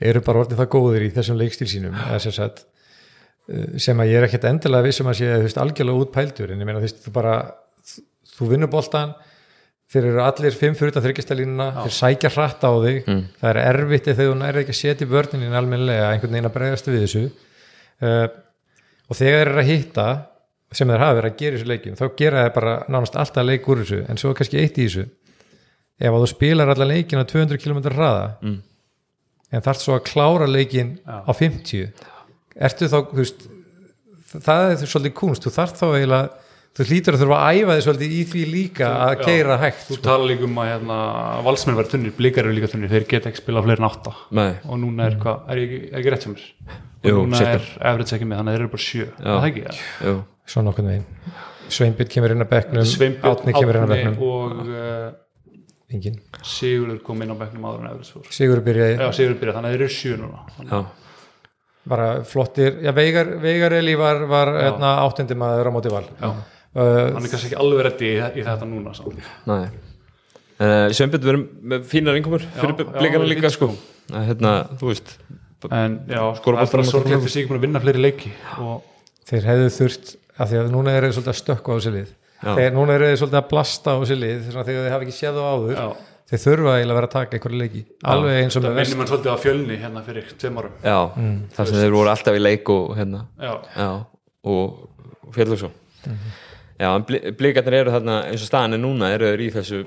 eru 0.00 0.22
bara 0.24 0.44
orðið 0.44 0.60
það 0.62 0.70
góðir 0.74 1.06
í 1.06 1.14
þessum 1.14 1.40
leikstíl 1.40 1.68
sínum 1.70 1.96
eða 2.06 2.20
sem, 2.24 2.34
sagt, 2.36 2.64
eh, 3.48 3.78
sem 3.78 4.00
að 4.00 4.12
ég 4.12 4.20
er 4.20 4.28
ekkert 4.28 4.46
endilega 4.50 4.88
vissum 4.88 5.10
að 5.10 5.18
sé 5.20 5.32
þú 5.32 5.48
veist, 5.48 5.60
algjörlega 5.64 6.04
útpældur 6.06 6.54
en 6.54 6.62
ég 6.62 6.68
meina 6.68 6.80
þú 6.80 6.86
veist, 6.88 7.02
þú 7.04 7.12
bara 7.16 7.34
þú 8.36 8.48
vinnur 8.54 8.72
boltan 8.72 9.12
þeir 9.90 10.06
eru 10.12 10.22
allir 10.22 10.54
fimm 10.54 10.76
fyrir 10.78 10.94
utan 10.94 11.04
þryggjastalínuna 11.04 11.68
þeir 11.82 11.94
sækja 11.96 12.30
hratt 12.36 12.62
á 12.62 12.70
þig 12.84 13.08
það 13.40 13.48
er 13.50 13.60
erfitt 13.64 14.10
þegar 14.10 14.28
þú 14.28 14.36
nærið 14.38 14.60
ekki 14.62 14.74
að 14.76 14.80
setja 14.80 15.06
í 15.06 15.10
vörninin 15.10 15.56
almennilega 15.58 16.10
einhvern 16.12 16.36
veginn 16.36 16.50
að 16.50 16.56
bregðast 16.56 16.90
við 16.90 17.00
þessu. 17.04 17.22
Uh, 18.00 18.26
og 19.10 19.18
þegar 19.18 19.34
þeir 19.34 19.50
eru 19.50 19.62
að 19.64 19.70
hitta 19.72 20.06
sem 20.70 20.92
þeir 20.92 21.02
hafa 21.02 21.16
verið 21.18 21.32
að 21.32 21.40
gera 21.40 21.50
í 21.50 21.58
þessu 21.58 21.70
leikjum 21.72 21.98
þá 21.98 22.04
gera 22.20 22.44
þeir 22.44 22.54
bara 22.54 22.74
nánast 22.86 23.18
alltaf 23.18 23.46
leik 23.48 23.66
úr 23.66 23.82
þessu 23.82 24.00
en 24.06 24.20
svo 24.22 24.30
er 24.30 24.38
kannski 24.38 24.60
eitt 24.62 24.78
í 24.78 24.86
þessu. 24.86 25.06
Ef 26.00 26.14
að 26.14 26.22
þú 26.22 26.30
spilar 26.30 26.70
alla 26.72 26.86
leikin 26.86 27.20
á 27.20 27.26
200 27.26 27.58
km 27.60 27.82
hraða 27.90 28.28
mm. 28.38 28.58
En 29.50 29.64
þarf 29.64 29.82
svo 29.82 29.96
að 29.96 30.04
klára 30.10 30.50
leikin 30.50 30.96
á 31.06 31.32
50 31.32 31.90
ertu 32.60 32.90
þá, 32.90 32.98
þú 33.10 33.22
veist 33.22 33.48
það 34.30 34.68
er 34.70 34.86
svolítið 34.86 35.16
kunst, 35.18 35.46
þú 35.46 35.54
þarf 35.56 35.76
þá 35.80 35.86
eiginlega 35.90 36.48
þú 36.76 36.86
hlýtur 36.86 37.16
að 37.16 37.22
þurfa 37.24 37.38
að 37.42 37.58
æfa 37.58 37.74
þig 37.76 37.84
svolítið 37.86 38.12
í 38.14 38.20
því 38.30 38.42
líka 38.50 38.90
að 38.94 39.12
já. 39.12 39.22
keira 39.26 39.56
hægt 39.60 39.80
þú 39.88 39.96
sko. 39.96 40.04
tala 40.06 40.28
líka 40.30 40.46
um 40.46 40.60
að 40.62 40.68
hérna, 40.70 40.98
valsmenn 41.46 41.78
verður 41.78 41.94
þunnir, 41.96 42.14
blikar 42.18 42.46
eru 42.46 42.54
líka 42.56 42.70
þunnir. 42.70 42.92
Þeir 42.92 43.06
geta 43.10 43.30
ekki 43.30 43.42
spila 43.42 43.62
fleiri 43.64 43.82
en 43.82 43.88
átta. 43.88 44.12
Nei, 44.38 44.52
og 44.62 44.80
núna 44.84 45.08
er 45.10 45.16
hvað, 45.20 45.40
er 45.50 45.60
ég 45.60 45.74
ekki, 45.74 45.80
er 45.90 45.98
ekki 46.00 46.12
rétt 46.14 46.26
sem 46.26 46.36
mér? 46.36 46.44
Og 47.00 47.10
Jú, 47.10 47.16
núna 47.24 47.40
er 47.56 47.66
average 47.90 48.16
ekki 48.16 48.28
með, 48.30 48.40
þannig 48.40 48.52
að 48.52 48.56
þeir 48.56 48.64
eru 48.64 48.72
bara 48.76 48.84
sjö. 48.86 49.08
Já. 49.10 49.30
það 49.32 49.48
ekki, 49.48 49.64
ja. 49.66 49.74
jú, 50.06 50.14
svo 50.54 50.64
nokkurn 50.68 50.92
veginn. 50.92 51.34
Sveinbjörn 51.70 52.10
kemur 52.14 52.34
inn 52.34 52.42
á 52.42 52.48
bekknum 52.50 52.86
Sveinbjörn, 52.90 53.34
Átni 53.36 53.54
kemur 53.54 53.78
inn 53.78 53.84
á 53.84 53.86
Árni 53.86 53.98
bekknum. 53.98 54.16
og 54.26 54.62
uh, 54.66 55.10
engin 55.96 56.16
Sigurður 56.46 57.02
kom 57.06 57.22
inn 57.24 57.32
á 57.34 57.36
bekknum 57.40 57.66
áður 57.68 57.84
en 57.84 57.90
average 57.90 58.14
fór. 58.14 58.30
Sigur 58.34 58.62
byrjaði 58.66 58.96
já, 58.96 59.06
Sigurður 59.18 59.40
byrja, 59.42 59.56
þannig 59.56 59.70
að 59.70 59.76
þeir 59.76 59.84
eru 59.86 59.96
sjö 59.96 60.16
núna. 60.20 60.80
Bara 61.90 62.08
flottir, 62.28 62.80
já 62.84 62.92
Veigar, 62.94 63.34
Veigar 63.42 63.74
Eli 63.78 63.94
var, 63.98 64.24
var 64.30 64.52
hérna, 64.58 64.94
áttundi 65.06 65.36
maður 65.38 65.70
á 65.70 65.72
móti 65.74 65.92
val. 65.92 66.04
Já, 66.20 66.28
uh, 66.30 66.88
hann 67.16 67.24
er 67.24 67.30
kannski 67.32 67.48
ekki 67.50 67.60
alveg 67.64 67.86
reddi 67.88 68.10
í, 68.12 68.16
í 68.20 68.44
þetta 68.46 68.68
núna 68.68 68.92
samt. 68.96 69.22
nei. 69.48 69.62
Uh, 70.60 70.90
Sveinbjörn 70.92 71.24
verðum 71.24 71.44
með 71.72 71.84
fínar 71.88 72.18
innkomur 72.20 72.42
fyrir 72.58 72.76
blikana 72.84 73.24
við 73.24 73.30
líka 73.32 73.48
sko. 73.54 73.70
að 74.12 74.26
hérna, 74.28 74.50
þú 74.76 74.90
veist 74.90 75.14
en 75.68 75.94
já, 76.08 76.20
Skora 76.36 76.60
það 76.60 76.66
er 76.66 76.72
bara 76.74 76.84
fólk. 76.88 77.08
fyrir 77.08 77.32
sig 77.32 77.48
búin 77.48 77.58
að 77.58 77.64
vinna 77.66 77.80
fleiri 77.80 78.02
leiki 78.04 78.32
og 78.60 78.84
þeir 79.28 79.46
hefðu 79.48 79.70
þurft 79.76 80.12
af 80.40 80.50
því 80.50 80.60
að 80.60 80.70
núna 80.72 80.94
eru 80.96 81.08
þeir 81.08 81.16
svolítið 81.16 81.32
að 81.32 81.38
stökka 81.40 81.72
á 81.72 81.74
þessi 81.76 81.92
lið 81.96 82.12
Já. 82.40 82.54
þeir, 82.56 82.70
núna 82.76 82.94
eru 82.96 83.08
þeir 83.10 83.18
svolítið 83.20 83.40
að 83.42 83.48
blasta 83.50 83.92
á 83.92 83.96
þessi 84.00 84.16
lið 84.20 84.46
þegar 84.48 84.68
þeir 84.70 84.90
hafa 84.94 85.04
ekki 85.06 85.16
séð 85.18 85.40
á 85.40 85.44
áður 85.50 85.74
já, 85.76 85.86
þeir 86.30 86.40
þurfa 86.44 86.74
eiginlega 86.76 86.94
að 86.94 86.98
vera 87.00 87.08
að 87.10 87.14
taka 87.16 87.36
einhverju 87.36 87.58
leiki. 87.60 87.82
Alveg 88.14 88.38
eins 88.40 88.56
og 88.56 88.62
það 88.62 88.68
með 88.70 88.76
minnir 88.76 88.86
vest 88.86 88.98
mann 89.00 89.10
svolítið 89.10 89.34
á 89.34 89.38
fjölni 89.44 89.78
hérna 89.82 90.02
fyrir 90.06 90.30
tveim 90.40 90.60
árum. 90.62 90.76
Já, 90.86 90.98
þar 91.58 91.70
sem 91.70 91.80
þeir 91.82 91.96
voru 91.98 92.12
alltaf 92.14 92.38
í 92.38 92.42
leik 92.44 92.72
og 92.72 92.92
hérna, 92.96 93.22
já, 93.44 93.52
já, 93.76 93.88
og, 94.54 94.76
og 95.26 95.34
fjallu 95.36 95.58
svo 95.60 95.70
já, 96.80 96.88
en 96.96 97.04
bli, 97.08 97.20
blikarnir 97.36 97.76
eru 97.82 97.92
þarna 97.92 98.18
eins 98.30 98.44
og 98.46 98.48
staðan 98.48 98.78
er 98.78 98.80
núna, 98.86 99.10
eru 99.12 99.28
þeir 99.34 99.42
í 99.44 99.50
þessu 99.58 99.80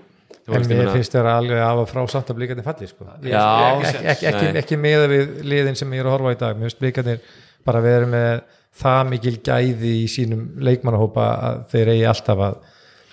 en 0.43 0.67
mér 0.69 0.89
finnst 0.93 1.13
þeir 1.15 1.29
alveg 1.31 1.61
af 1.63 1.79
að 1.81 1.87
frá 1.89 2.01
samt 2.11 2.29
að 2.29 2.37
blíkarnir 2.41 2.65
falli 2.67 2.87
sko. 2.89 3.05
Ég- 3.23 3.31
Já, 3.31 3.45
ekki, 3.79 4.03
ekki, 4.11 4.25
ekki, 4.29 4.49
ekki 4.61 4.77
meða 4.83 5.07
við 5.09 5.29
liðin 5.47 5.77
sem 5.79 5.93
ég 5.95 6.03
er 6.03 6.09
að 6.09 6.15
horfa 6.17 6.33
í 6.35 6.39
dag. 6.41 6.57
Mér 6.59 6.67
finnst 6.67 6.81
blíkarnir 6.83 7.21
bara 7.65 7.79
verið 7.81 8.11
með 8.11 8.41
það 8.81 9.01
mikil 9.11 9.35
gæði 9.45 9.91
í 10.01 10.07
sínum 10.11 10.47
leikmannahópa 10.63 11.27
að 11.49 11.59
þeir 11.73 11.93
eigi 11.93 12.07
alltaf 12.09 12.45
að 12.47 12.57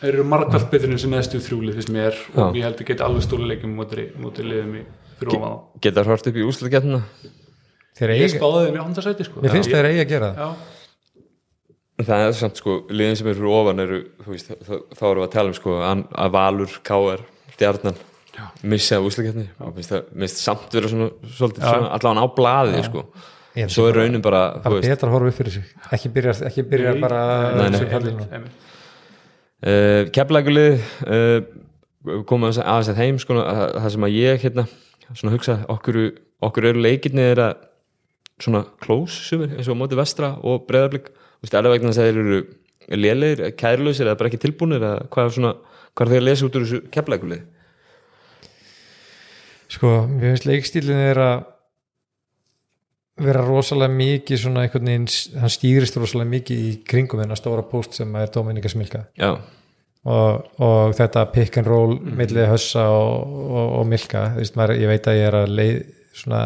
þeir 0.00 0.14
eru 0.14 0.24
margalt 0.30 0.70
betur 0.72 0.94
en 0.94 1.00
sem 1.02 1.12
neðstu 1.12 1.42
þrjúlið 1.44 1.80
fyrst 1.80 1.92
mér 1.92 2.16
og 2.32 2.56
ég 2.56 2.64
held 2.64 2.80
að 2.80 2.88
geta 2.88 3.06
alveg 3.08 3.26
stóli 3.26 3.48
leikum 3.50 3.74
móti, 3.76 4.06
móti 4.16 4.46
liðum 4.46 4.78
í 4.80 4.84
á. 5.28 5.52
geta 5.84 6.04
hort 6.08 6.30
upp 6.30 6.40
í 6.40 6.46
þeir 8.00 8.14
ég 8.16 8.32
spáði 8.32 8.68
þeim 8.68 8.78
í 8.78 8.84
andarsæti 8.84 9.26
sko. 9.28 9.42
Mér 9.44 9.56
finnst 9.56 9.72
þeir 9.72 9.88
eigi 9.90 10.04
að 10.04 10.12
gera 10.14 10.30
það. 10.36 10.68
Það 12.00 12.22
er 12.24 12.36
samt 12.38 12.60
sko, 12.62 12.76
liðin 12.88 13.18
sem 13.20 13.28
eru 13.28 13.36
fyrir 13.42 13.56
ofan 13.58 13.82
eru, 13.82 13.98
þú 14.24 14.30
veist, 14.32 14.54
þá, 14.64 14.70
þá 14.96 15.02
erum 15.10 15.20
við 15.20 15.26
að 15.26 15.34
tala 15.34 15.50
um 15.50 15.56
sko 15.58 15.74
að 15.84 16.04
að 16.24 16.30
Valur, 16.36 16.78
K.R. 16.88 17.24
Stjarnan 17.52 17.98
missa 18.72 19.00
úslutkjarni 19.04 19.44
og 19.60 19.74
finnst 19.76 19.92
það 19.92 20.30
samt 20.32 20.72
vera 20.78 20.88
svona, 20.88 21.10
svona 21.34 21.90
allavega 21.92 22.24
á 22.24 22.28
blaði 22.38 22.84
sko. 22.86 23.04
Ég 23.10 23.36
svo 23.72 23.86
er 23.90 23.98
raunin 23.98 24.22
bara, 24.22 24.42
þú 24.60 24.76
bara 24.76 24.82
betra 24.84 25.08
að 25.08 25.14
horfa 25.16 25.32
upp 25.32 25.38
fyrir 25.40 25.54
sig. 25.56 25.72
Ekki 25.96 26.12
byrja, 26.14 26.34
ekki 26.50 26.64
byrja 26.70 26.92
Nei, 26.94 27.00
bara 27.02 27.22
nei, 27.56 28.12
nei. 28.20 28.52
Uh, 29.60 30.04
Keflækulið 30.14 30.84
uh, 31.04 32.22
koma 32.28 32.48
aðeins 32.48 32.62
aðeins 32.62 32.92
að 32.94 33.00
heim 33.02 33.18
sko, 33.20 33.36
að, 33.42 33.64
það 33.76 33.90
sem 33.96 34.06
að 34.06 34.16
ég 34.16 34.46
hérna 34.46 34.66
svona 35.10 35.34
hugsa, 35.34 35.58
okkur, 35.74 36.00
okkur 36.46 36.70
eru 36.70 36.84
leikirni 36.86 37.26
er 37.32 37.42
að 37.48 37.66
svona 38.40 38.62
close 38.80 39.26
sumir, 39.26 39.52
eins 39.56 39.68
og 39.68 39.76
á 39.76 39.80
móti 39.82 39.98
vestra 39.98 40.32
og 40.46 40.64
breðablík 40.68 41.10
er 41.10 41.52
það 41.52 41.72
vegna 41.74 41.90
þess 41.90 42.00
að 42.00 42.08
þeir 42.08 42.20
eru 42.22 42.40
lélegir, 43.00 43.42
kærlausir 43.60 44.06
eða 44.06 44.18
bara 44.20 44.30
ekki 44.30 44.40
tilbúnir 44.46 44.80
eða 44.80 45.08
hvað 45.12 45.26
er 45.26 45.34
svona, 45.36 45.52
hvað 45.92 46.06
er 46.06 46.12
þeir 46.14 46.22
að 46.22 46.28
lesa 46.30 46.46
út 46.46 46.56
úr 46.56 46.64
þessu 46.64 46.80
Keflækulið? 46.94 47.42
sko, 49.70 49.90
mér 50.10 50.32
finnst 50.32 50.46
leikstílinn 50.48 51.02
er 51.10 51.20
að 51.22 51.42
vera 53.20 53.44
rosalega 53.44 53.92
mikið 53.94 54.42
svona 54.42 54.64
einhvern 54.64 54.90
veginn, 54.90 55.08
hann 55.40 55.52
stýrist 55.52 55.96
rosalega 56.00 56.32
mikið 56.34 56.66
í 56.66 56.74
kringum 56.88 57.22
þennan 57.22 57.38
stóra 57.38 57.64
post 57.68 57.98
sem 58.00 58.14
er 58.20 58.32
Dominika 58.34 58.72
Smilka. 58.72 59.04
Já, 59.20 59.34
og, 60.08 60.48
og 60.64 60.94
þetta 60.96 61.26
pick 61.34 61.58
and 61.60 61.68
roll 61.68 61.94
mm. 61.98 62.16
millið 62.20 62.48
hössa 62.54 62.86
og, 62.94 63.36
og, 63.50 63.68
og 63.80 63.86
milka 63.90 64.30
ég 64.40 64.88
veit 64.88 65.08
að 65.10 65.18
ég 65.18 65.28
er 65.28 65.38
að 65.42 65.54
leið 65.58 65.78
svona 66.16 66.42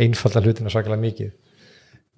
einfalda 0.00 0.42
hlutina 0.42 0.72
svakalega 0.72 1.02
mikið. 1.04 1.32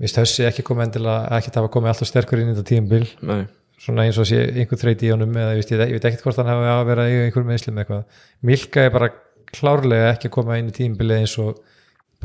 Vist, 0.00 0.18
hössi 0.20 0.44
ekki 0.48 0.64
komið 0.64 0.90
endilega 0.90 1.38
ekki 1.38 1.52
hafa 1.54 1.72
komið 1.72 1.92
alltaf 1.92 2.08
sterkur 2.10 2.40
inn 2.40 2.50
í 2.50 2.56
þetta 2.56 2.68
tímabil. 2.68 3.04
Nei, 3.28 3.44
svona 3.80 4.04
eins 4.04 4.18
og 4.20 4.28
sé 4.28 4.42
einhver 4.48 4.80
þreyti 4.80 5.08
í 5.08 5.12
honum 5.12 5.36
eða 5.36 5.54
ég, 5.56 5.70
ég 5.72 5.94
veit 5.96 6.08
ekkert 6.08 6.24
hvort 6.24 6.40
hann 6.40 6.50
hafi 6.52 6.68
að 6.72 6.82
vera 6.90 7.06
í 7.08 7.16
einhverjum 7.26 7.52
meðslum 7.52 7.80
eitthvað. 7.80 8.20
Milka 8.48 8.84
er 8.84 8.92
bara 8.92 9.12
klárlega 9.52 10.12
ekki 10.14 10.30
að 10.30 10.36
koma 10.36 10.58
inn 10.60 10.68
í 10.72 10.76
tímabilið 10.76 11.22
eins 11.22 11.36
og 11.40 11.60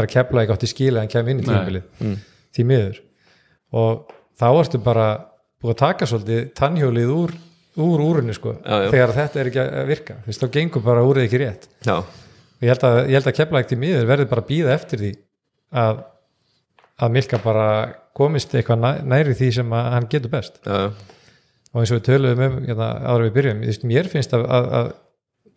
bara 0.02 0.12
kepla 0.12 0.44
ekki 0.44 0.56
átti 0.58 0.70
skila 0.74 1.06
en 1.06 1.12
kemur 1.14 1.32
inn 1.36 1.44
í 1.44 1.46
Nei. 1.46 1.52
tímabilið. 1.54 2.18
Því 2.58 2.66
miður. 2.74 3.00
Og 3.78 4.12
þá 4.42 4.48
ertu 4.60 4.82
bara 4.84 5.08
búið 5.62 5.76
að 5.76 5.80
taka 5.86 6.08
svolítið 6.10 6.44
tannhjólið 6.58 7.14
úr, 7.16 7.34
úr 7.86 8.02
úrinu 8.04 8.34
sko 8.36 8.56
Já, 8.60 8.76
já. 8.84 8.90
þegar 8.92 9.14
þetta 9.16 9.40
er 9.46 9.50
ekki 9.52 9.62
að 9.64 9.90
virka. 9.94 10.16
Þú 10.26 10.32
veist 10.34 10.42
þá 10.44 10.50
gengur 10.58 10.84
bara 10.90 11.06
úrið 11.08 11.28
ekki 11.30 11.40
rétt. 11.46 11.68
Já, 11.88 11.96
og 12.02 12.66
ég 12.66 12.74
held 12.74 12.84
að, 12.90 12.98
ég 13.08 13.16
held 13.20 13.30
að 13.32 13.38
kepla 13.38 13.62
ekki 13.64 13.78
miður 13.80 14.10
verði 14.10 14.26
bara 14.34 14.44
að 14.44 14.50
býða 14.52 14.74
eftir 14.76 15.00
því 15.06 15.12
að, 15.86 16.02
að 17.02 17.14
Milka 17.16 17.40
bara 17.46 17.68
komist 18.18 18.52
eitthvað 18.58 18.82
næ- 18.84 19.06
næri 19.14 19.38
því 19.40 19.52
sem 19.62 19.72
að 19.78 19.88
hann 19.96 20.10
getur 20.12 20.34
best. 20.34 20.60
Já, 20.68 20.82
og 21.72 21.80
eins 21.80 21.94
og 21.96 22.02
við 22.02 22.08
töluðum 22.10 22.44
um 22.50 22.58
hérna, 22.68 22.90
áður 23.08 23.22
en 23.24 23.30
við 23.30 23.36
byrjum, 23.38 23.62
þú 23.64 23.70
veist, 23.72 23.86
mér 23.88 24.10
finnst 24.12 24.34
að, 24.36 24.44
að, 24.58 24.66
að 24.82 24.90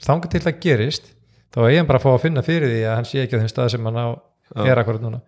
þanga 0.07 0.31
til 0.31 0.43
að 0.47 0.61
gerist 0.63 1.09
þá 1.55 1.59
er 1.65 1.73
ég 1.75 1.89
bara 1.89 1.99
að 1.99 2.05
fá 2.07 2.11
að 2.15 2.23
finna 2.29 2.45
fyrir 2.47 2.71
því 2.71 2.85
að 2.87 2.95
hann 3.01 3.09
sé 3.11 3.25
ekki 3.25 3.35
á 3.35 3.43
þeim 3.43 3.51
stað 3.51 3.73
sem 3.75 3.89
hann 3.91 3.99
á 3.99 4.07
er 4.65 4.81
akkurat 4.83 5.03
núna. 5.05 5.21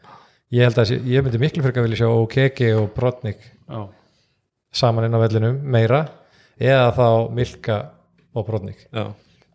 Ég 0.54 0.62
held 0.68 0.78
að 0.78 0.92
ég 1.10 1.24
myndi 1.26 1.40
miklu 1.42 1.64
fyrir 1.64 1.82
að 1.82 1.88
vilja 1.88 2.00
sjá 2.04 2.10
Okeke 2.12 2.72
og 2.78 2.90
Brotnik 2.94 3.40
já, 3.42 3.80
saman 4.70 5.08
inn 5.08 5.16
á 5.18 5.20
vellinum 5.24 5.62
meira 5.74 6.04
eða 6.56 6.90
þá 6.96 7.06
Milka 7.34 7.78
og 8.36 8.46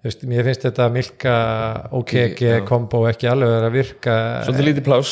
Þú 0.02 0.10
veist, 0.10 0.24
mér 0.26 0.48
finnst 0.48 0.64
þetta 0.66 0.88
Milka 0.90 1.34
Já. 2.58 2.66
kombo 2.66 3.04
ekki 3.06 3.28
alveg 3.30 3.52
vera 3.54 3.68
að 3.70 3.76
virka 3.78 4.14
Svolítið 4.48 4.68
lítið 4.68 4.86
plás 4.88 5.12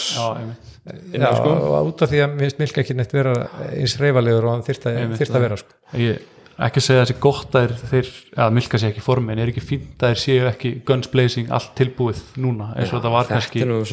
sko. 1.37 1.51
og 1.53 1.89
út 1.91 2.01
af 2.01 2.09
því 2.09 2.21
að 2.25 2.57
Milka 2.57 2.81
ekki 2.81 2.95
neitt 2.97 3.13
vera 3.13 3.35
eins 3.69 3.93
reyfalegur 4.01 4.47
og 4.49 4.55
hann 4.55 4.65
þyrft 4.65 4.87
að 4.89 5.45
vera 5.45 5.59
sko. 5.61 5.77
ég, 6.01 6.23
ekki 6.65 6.81
að 6.81 6.85
segja 6.85 7.03
þessi 7.05 7.15
gott 7.23 7.55
að 7.55 7.67
þeir, 7.67 7.75
þeir 7.91 8.09
að 8.45 8.55
milka 8.57 8.79
sér 8.79 8.91
ekki 8.91 9.01
í 9.01 9.05
formi 9.05 9.33
en 9.33 9.41
er 9.43 9.51
ekki 9.51 9.63
fínt 9.63 10.03
að 10.03 10.13
þeir 10.13 10.21
séu 10.23 10.47
ekki 10.49 10.71
guns 10.87 11.11
blazing 11.11 11.53
allt 11.55 11.71
tilbúið 11.79 12.23
núna 12.41 12.71
eins 12.73 12.91
og 12.91 12.97
þetta 12.97 13.13
var 13.13 13.29
kannski 13.29 13.63
er 13.63 13.71
að 13.75 13.85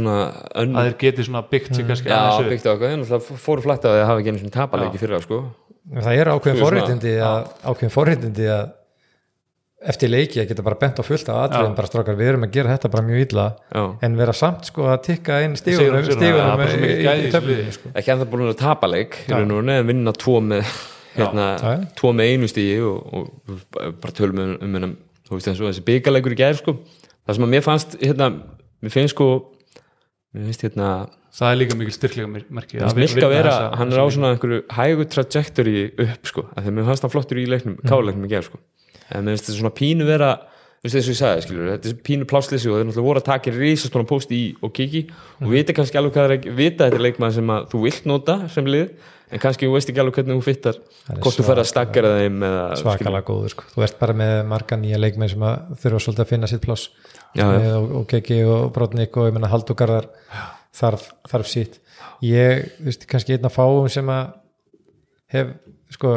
önnur 0.64 0.88
þeir 0.88 0.96
geti 1.04 1.28
svona 1.28 1.44
byggt 1.52 1.76
sér 1.76 1.86
kannski 1.90 2.10
Já, 2.10 2.24
byggt 2.48 2.66
á 2.66 2.70
okkur, 2.72 2.96
en 2.96 3.04
það 3.06 3.30
fóru 3.44 3.66
flætt 3.66 3.86
að 3.86 4.00
hafa 4.02 4.22
ekki 4.22 4.32
einu 4.32 4.42
svona 4.42 4.56
tapaleiki 4.56 5.02
fyrir 5.02 5.18
það 5.18 5.28
sko 5.28 5.44
En 5.86 6.02
það 6.02 6.18
er 6.18 6.28
ákveðin 6.32 6.64
forréttindi 6.64 7.12
að, 7.22 7.44
ákveðin 7.62 7.94
forréttindi 7.94 8.48
að 8.50 8.64
eftir 9.86 10.10
leiki 10.10 10.40
að 10.42 10.48
geta 10.50 10.64
bara 10.66 10.78
bent 10.80 10.98
á 10.98 11.02
fullt 11.06 11.28
af 11.30 11.44
atriðum 11.44 11.70
Já. 11.70 11.76
bara 11.78 11.90
strákar, 11.92 12.16
við 12.18 12.30
erum 12.32 12.46
að 12.48 12.56
gera 12.56 12.72
þetta 12.72 12.90
bara 12.90 13.06
mjög 13.06 13.22
illa 13.26 13.44
Já. 13.70 13.82
en 14.08 14.16
vera 14.18 14.34
samt 14.34 14.66
sko 14.72 14.88
að 14.90 14.98
tikka 15.06 15.38
inn 15.46 15.54
stígunum, 15.60 16.00
í, 16.02 16.16
liði. 17.46 17.70
sko. 17.76 17.92
ekki 17.92 18.14
ennþá 18.16 18.28
búin 18.32 18.48
að 18.48 18.58
tapa 18.64 18.90
leik 18.90 19.20
en 19.30 19.54
vinna 19.86 20.16
tvo 20.16 20.40
með 20.42 20.74
hérna, 21.18 21.46
tvo 21.98 22.12
með 22.16 22.32
einu 22.32 22.48
stígi 22.52 22.78
og, 22.86 22.96
og 23.16 23.92
bara 24.02 24.16
tölum 24.16 24.40
um, 24.44 24.54
um 24.62 24.76
hérna, 24.78 24.90
þú 25.26 25.36
veist 25.38 25.50
eins 25.52 25.60
og 25.62 25.70
þessi 25.70 25.84
byggaleikur 25.90 26.36
í 26.36 26.40
gær 26.40 26.58
sko. 26.60 26.76
það 27.26 27.38
sem 27.38 27.46
að 27.48 27.54
mér 27.56 27.64
fannst 27.66 27.96
hérna, 28.02 28.30
mér 28.82 28.94
finnst 28.94 29.14
sko 29.16 29.28
mér 30.36 30.48
finnst 30.50 30.66
hérna 30.66 30.90
það 31.36 31.52
er 31.52 31.58
líka 31.60 31.76
mikil 31.76 31.94
styrklega 31.96 32.28
merki 32.32 32.78
mér 32.80 32.92
finnst 32.96 33.16
Milka 33.16 33.28
vera, 33.32 33.54
hann 33.76 33.92
er 33.92 34.00
á 34.00 34.06
svona 34.08 34.34
einhverju 34.34 34.62
hægu 34.72 35.06
trajectory 35.12 35.86
upp 36.06 36.30
sko, 36.30 36.46
af 36.54 36.62
því 36.64 36.70
að 36.72 36.76
mér 36.78 36.86
fannst 36.90 37.04
hann 37.06 37.12
flottur 37.12 37.40
í 37.42 37.46
leiknum, 37.50 37.76
Mm. 37.76 37.88
káleiknum 37.90 38.24
í 38.28 38.30
gær 38.32 38.46
sko. 38.46 38.60
En 39.10 39.24
mér 39.26 39.36
finnst 39.36 39.50
þetta 39.50 39.58
svona 39.60 39.74
pínu 39.76 40.06
vera 40.08 40.30
þú 40.36 40.86
veist 40.86 40.96
þess 40.96 41.08
að 41.08 41.12
ég 41.12 41.18
sagði, 41.20 41.42
skilur, 41.44 41.68
þetta 41.74 41.88
er 41.90 41.98
pínu 42.06 42.26
plássleysi 42.30 42.68
og 42.70 42.76
þeir 42.78 42.86
náttúrulega 42.86 43.06
voru 43.08 43.20
að 43.20 43.26
taka 43.26 43.52
risastóna 43.56 44.06
post 44.06 44.30
í 44.30 44.40
og 44.62 44.72
kiki 44.76 45.02
og 45.42 45.48
vita 45.50 45.74
kannski 45.76 45.98
alveg 45.98 46.12
hvað 46.14 46.24
það 46.26 46.30
er 46.30 46.36
að 46.36 46.56
vita 46.60 46.86
þetta 46.86 46.98
er 47.00 47.04
leikmann 47.06 47.32
sem 47.34 47.52
að 47.52 47.68
þú 47.72 47.80
vilt 47.86 48.06
nota 48.06 48.36
sem 48.52 48.68
lið, 48.70 48.90
en 49.30 49.42
kannski 49.42 49.66
þú 49.66 49.74
veist 49.74 49.90
ekki 49.90 50.02
alveg 50.02 50.20
hvernig 50.20 50.38
þú 50.38 50.46
fittar, 50.46 50.78
hvort 51.18 51.38
þú 51.38 51.46
fer 51.48 51.60
að 51.62 51.68
stakkara 51.70 52.12
þeim 52.20 52.46
eða, 52.46 52.64
svakalega 52.82 53.26
góður 53.26 53.54
sko. 53.54 53.66
þú 53.72 53.84
ert 53.86 53.98
bara 54.00 54.16
með 54.22 54.34
marga 54.52 54.78
nýja 54.80 55.00
leikmenn 55.02 55.32
sem 55.32 55.46
að 55.48 55.74
þurfa 55.82 56.02
svolítið 56.04 56.24
að 56.24 56.32
finna 56.32 56.50
sitt 56.50 56.64
pláss. 56.64 56.90
Og, 57.36 57.90
og 58.00 58.06
Keki 58.12 58.40
og 58.48 58.70
Brotnik 58.76 59.18
og 59.18 59.28
ég 59.28 59.36
menna 59.36 59.50
Haldugarðar 59.52 60.08
þarf, 60.76 61.10
þarf 61.28 61.50
sitt. 61.50 61.78
Ég, 62.24 62.66
þú 62.78 62.90
veist, 62.90 63.06
kannski 63.10 63.36
einn 63.36 63.48
af 63.48 63.56
fáum 63.56 63.90
sem 63.92 64.08
að 64.12 64.34
hef, 65.34 65.54
sko 65.96 66.16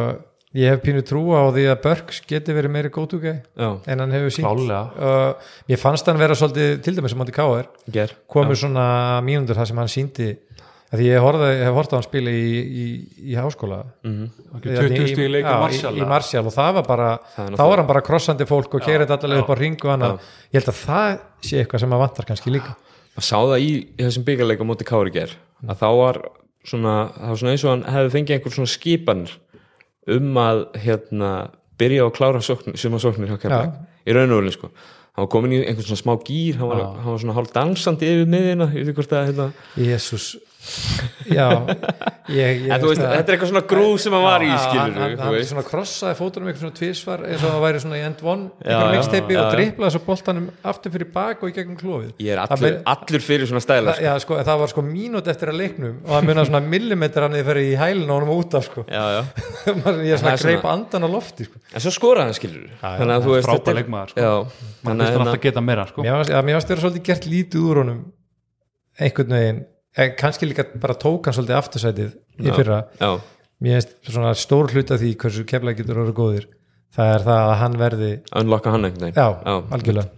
ég 0.58 0.74
hef 0.74 0.82
pínu 0.82 1.04
trú 1.06 1.22
á 1.38 1.46
því 1.54 1.66
að 1.70 1.82
Börks 1.84 2.22
geti 2.30 2.54
verið 2.58 2.74
meiri 2.74 2.90
góðtúkæ 2.94 3.34
já, 3.38 3.70
en 3.86 4.02
hann 4.02 4.14
hefur 4.16 4.34
sínt 4.34 4.72
uh, 4.74 5.36
ég 5.70 5.78
fannst 5.82 6.10
hann 6.10 6.18
vera 6.18 6.38
svolítið 6.38 6.80
til 6.86 6.96
dæmis 6.98 7.14
sem 7.14 7.22
Monti 7.22 7.36
Káir 7.36 7.70
ger. 7.94 8.16
komur 8.30 8.58
svona 8.58 9.22
mínundur 9.26 9.60
þar 9.60 9.70
sem 9.70 9.82
hann 9.82 9.92
síndi 9.94 10.32
að 10.32 10.58
því 10.98 11.06
ég 11.06 11.22
horfði, 11.22 11.50
hef 11.62 11.76
horfði 11.78 11.94
á 11.94 11.98
hann 12.00 12.06
spila 12.08 12.32
í, 12.34 12.46
í, 12.66 12.86
í 13.30 13.36
háskóla. 13.38 13.80
Mhm. 14.08 14.30
Ekki 14.58 14.74
20 14.74 15.12
stíð 15.12 15.26
í 15.28 15.32
leik 15.36 15.46
Já, 15.46 15.52
og 15.54 15.64
Marshall 15.68 15.94
í, 15.94 16.02
í 16.02 16.08
Marshall 16.10 16.46
og 16.50 16.56
það 16.56 16.72
var 16.80 16.88
bara 16.88 17.10
Það 17.36 17.58
þá 17.60 17.64
var 17.70 17.82
hann 17.84 17.90
bara 17.92 18.04
krossandi 18.08 18.48
fólk 18.50 18.74
og 18.80 18.86
keirið 18.88 19.14
allavega 19.14 19.44
upp 19.44 19.54
á 19.54 19.56
ringu 19.60 19.92
hann 19.94 20.06
ég 20.10 20.58
held 20.58 20.72
að 20.74 20.80
það 20.82 21.20
sé 21.46 21.62
eitthvað 21.62 21.84
sem 21.86 21.94
að 21.94 22.04
vantar 22.06 22.30
kannski 22.32 22.54
líka. 22.56 22.74
Að 23.20 23.28
sá 23.28 23.38
það 23.38 23.60
í, 23.62 23.72
í 24.00 24.02
þessum 24.08 24.26
byggarleika 24.26 24.66
móti 24.66 24.88
Kári 24.90 25.14
ger 25.14 25.36
að 25.68 25.82
þá 25.84 25.90
var 26.00 26.22
svona, 26.66 26.96
það 27.14 27.30
var 27.34 27.42
svona 27.44 27.54
eins 27.54 27.66
og 27.68 27.74
hann 27.76 27.86
hefði 27.94 28.14
fengið 28.16 28.38
einhver 28.38 28.56
svona 28.58 28.74
skipanir 28.74 29.36
um 30.10 30.40
að 30.42 30.64
hérna 30.82 31.32
byrja 31.80 32.06
á 32.06 32.08
að 32.10 32.16
klára 32.18 32.42
sókn, 32.44 32.74
suma 32.80 33.00
sóknir 33.02 33.30
í 33.30 34.16
raun 34.16 34.32
og 34.34 34.42
veru 34.42 34.54
sko. 34.56 34.70
Hann 35.14 35.26
var 35.26 35.32
komin 35.34 35.54
í 35.54 35.60
einhvern 35.66 35.86
svona 35.86 36.02
smá 36.02 36.14
gýr 36.26 36.60
hann 36.60 36.72
var, 36.72 36.84
hann 36.98 37.12
var 37.14 37.22
svona 37.22 37.36
hálf 37.38 37.52
dansandi 37.54 38.08
yfir 38.10 38.30
miðina 38.32 38.70
ég 38.72 38.82
veit 38.82 38.92
ekki 38.94 39.02
hvort 39.02 39.16
að 39.18 39.28
hérna 39.30 39.48
Jésús 39.78 40.28
já 41.30 41.46
ég, 42.30 42.66
ég, 42.68 42.82
veist, 42.84 43.00
þetta 43.00 43.20
er 43.24 43.36
eitthvað 43.36 43.50
svona 43.52 43.62
grúð 43.70 43.94
sem 44.04 44.14
hann 44.16 44.24
var 44.26 44.44
í 44.44 44.50
skilur 44.60 44.82
hann, 44.82 44.96
hann, 45.00 45.14
þú 45.16 45.24
hann 45.24 45.34
veist. 45.38 45.50
svona 45.54 45.64
krossaði 45.68 46.18
fótunum 46.20 46.50
eitthvað 46.52 46.64
svona 46.66 46.78
tvísvar 46.80 47.24
eins 47.30 47.44
og 47.46 47.54
það 47.54 47.62
væri 47.64 47.82
svona 47.84 48.00
í 48.00 48.04
end 48.04 48.20
one 48.28 48.44
mixteipi 48.94 49.34
já, 49.38 49.40
og 49.40 49.48
driplaði 49.56 49.94
svo 49.96 50.02
boltanum 50.10 50.50
aftur 50.74 50.94
fyrir 50.96 51.10
bak 51.16 51.44
og 51.46 51.48
í 51.50 51.56
gegnum 51.56 51.78
klófið 51.80 52.12
ég 52.26 52.34
er 52.36 52.42
allur, 52.44 52.66
mun- 52.66 52.84
allur 52.94 53.24
fyrir 53.30 53.48
svona 53.50 53.64
stæla 53.64 53.94
það, 53.96 54.04
já, 54.10 54.12
sko, 54.26 54.40
það 54.50 54.62
var 54.66 54.74
sko 54.74 54.82
mínút 54.90 55.32
eftir 55.32 55.54
að 55.54 55.60
leiknum 55.64 55.96
og 56.04 56.12
það 56.18 56.28
munið 56.30 56.50
svona 56.52 56.64
millimetr 56.76 57.22
hann 57.28 57.40
eða 57.40 57.48
fyrir 57.54 57.64
í 57.70 57.74
hælun 57.80 58.10
og 58.10 58.16
honum 58.20 58.34
út 58.36 58.60
af 58.60 58.68
sko. 58.68 58.84
Já, 58.90 59.04
já. 59.16 59.22
Ég 60.10 60.14
er 60.14 60.20
svona 60.20 60.36
að 60.36 60.44
greipa 60.44 60.74
andan 60.76 61.08
á 61.08 61.10
lofti 61.16 61.48
sko. 61.48 61.56
en 61.72 61.84
svo 61.88 61.92
skoraði 61.96 62.28
hann 62.34 62.38
skilur 62.42 62.68
þannig 62.84 63.16
að 63.16 63.24
þú 63.30 63.36
veist 63.38 63.50
þetta 63.56 63.72
er- 63.72 63.80
leikmaður, 63.80 64.10
já, 69.98 70.04
að 70.04 70.06
veginn 70.06 70.14
eh, 70.14 70.16
kannski 70.20 70.50
líka 70.50 70.66
bara 70.80 70.96
tók 71.00 71.26
hann 71.26 71.36
svolítið 71.38 71.58
aftursætið 71.60 72.16
í 72.40 72.54
fyrra. 72.56 72.80
já, 73.00 73.12
mér 73.60 73.80
finnst 73.80 74.14
svona 74.14 74.34
stór 74.38 74.72
hluta 74.74 74.98
því 75.00 75.12
hversu 75.20 75.46
kefla 75.50 75.76
getur 75.78 76.02
orðið 76.04 76.18
góðir. 76.20 76.48
Það 76.96 77.14
er 77.16 77.26
það 77.28 77.44
að 77.50 77.60
hann 77.60 77.78
verði 77.78 78.10
unlocka 78.42 78.72
hann 78.74 78.88
einhvern 78.88 79.06
veginn. 79.06 79.20
Já, 79.20 79.60
algjörlega. 79.76 80.10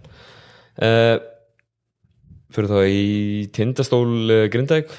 uh, 0.82 1.16
fyrir 2.52 2.72
þá 2.72 2.80
í 2.88 3.04
tindastól 3.52 4.08
uh, 4.30 4.46
Grindæk 4.52 4.94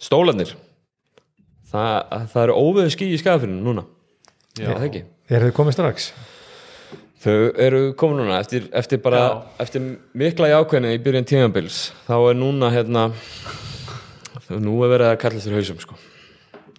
stólanir 0.00 0.54
það, 1.68 2.24
það 2.32 2.42
eru 2.46 2.56
óveðu 2.56 2.94
ský 2.94 3.12
í 3.12 3.20
skafinu 3.20 3.60
núna. 3.60 3.84
Já, 4.56 4.72
það 4.72 4.88
ekki? 4.88 5.04
Er 5.28 5.44
þið 5.44 5.56
komið 5.58 5.76
strax? 5.76 6.10
þau 7.22 7.36
eru 7.58 7.80
komin 7.98 8.22
núna 8.22 8.38
eftir, 8.42 8.68
eftir 8.76 9.00
bara 9.02 9.22
eftir 9.60 9.82
mikla 10.18 10.52
jákvæðinu 10.52 10.94
í 10.94 11.00
byrjun 11.02 11.26
tímabils. 11.28 11.80
Þá 12.06 12.14
er 12.30 12.38
núna 12.38 12.70
hérna 12.74 13.08
nú 14.56 14.78
er 14.84 14.94
verið 14.94 15.10
að 15.12 15.18
kalla 15.24 15.42
þér 15.44 15.58
hausum 15.58 15.82
sko. 15.82 15.98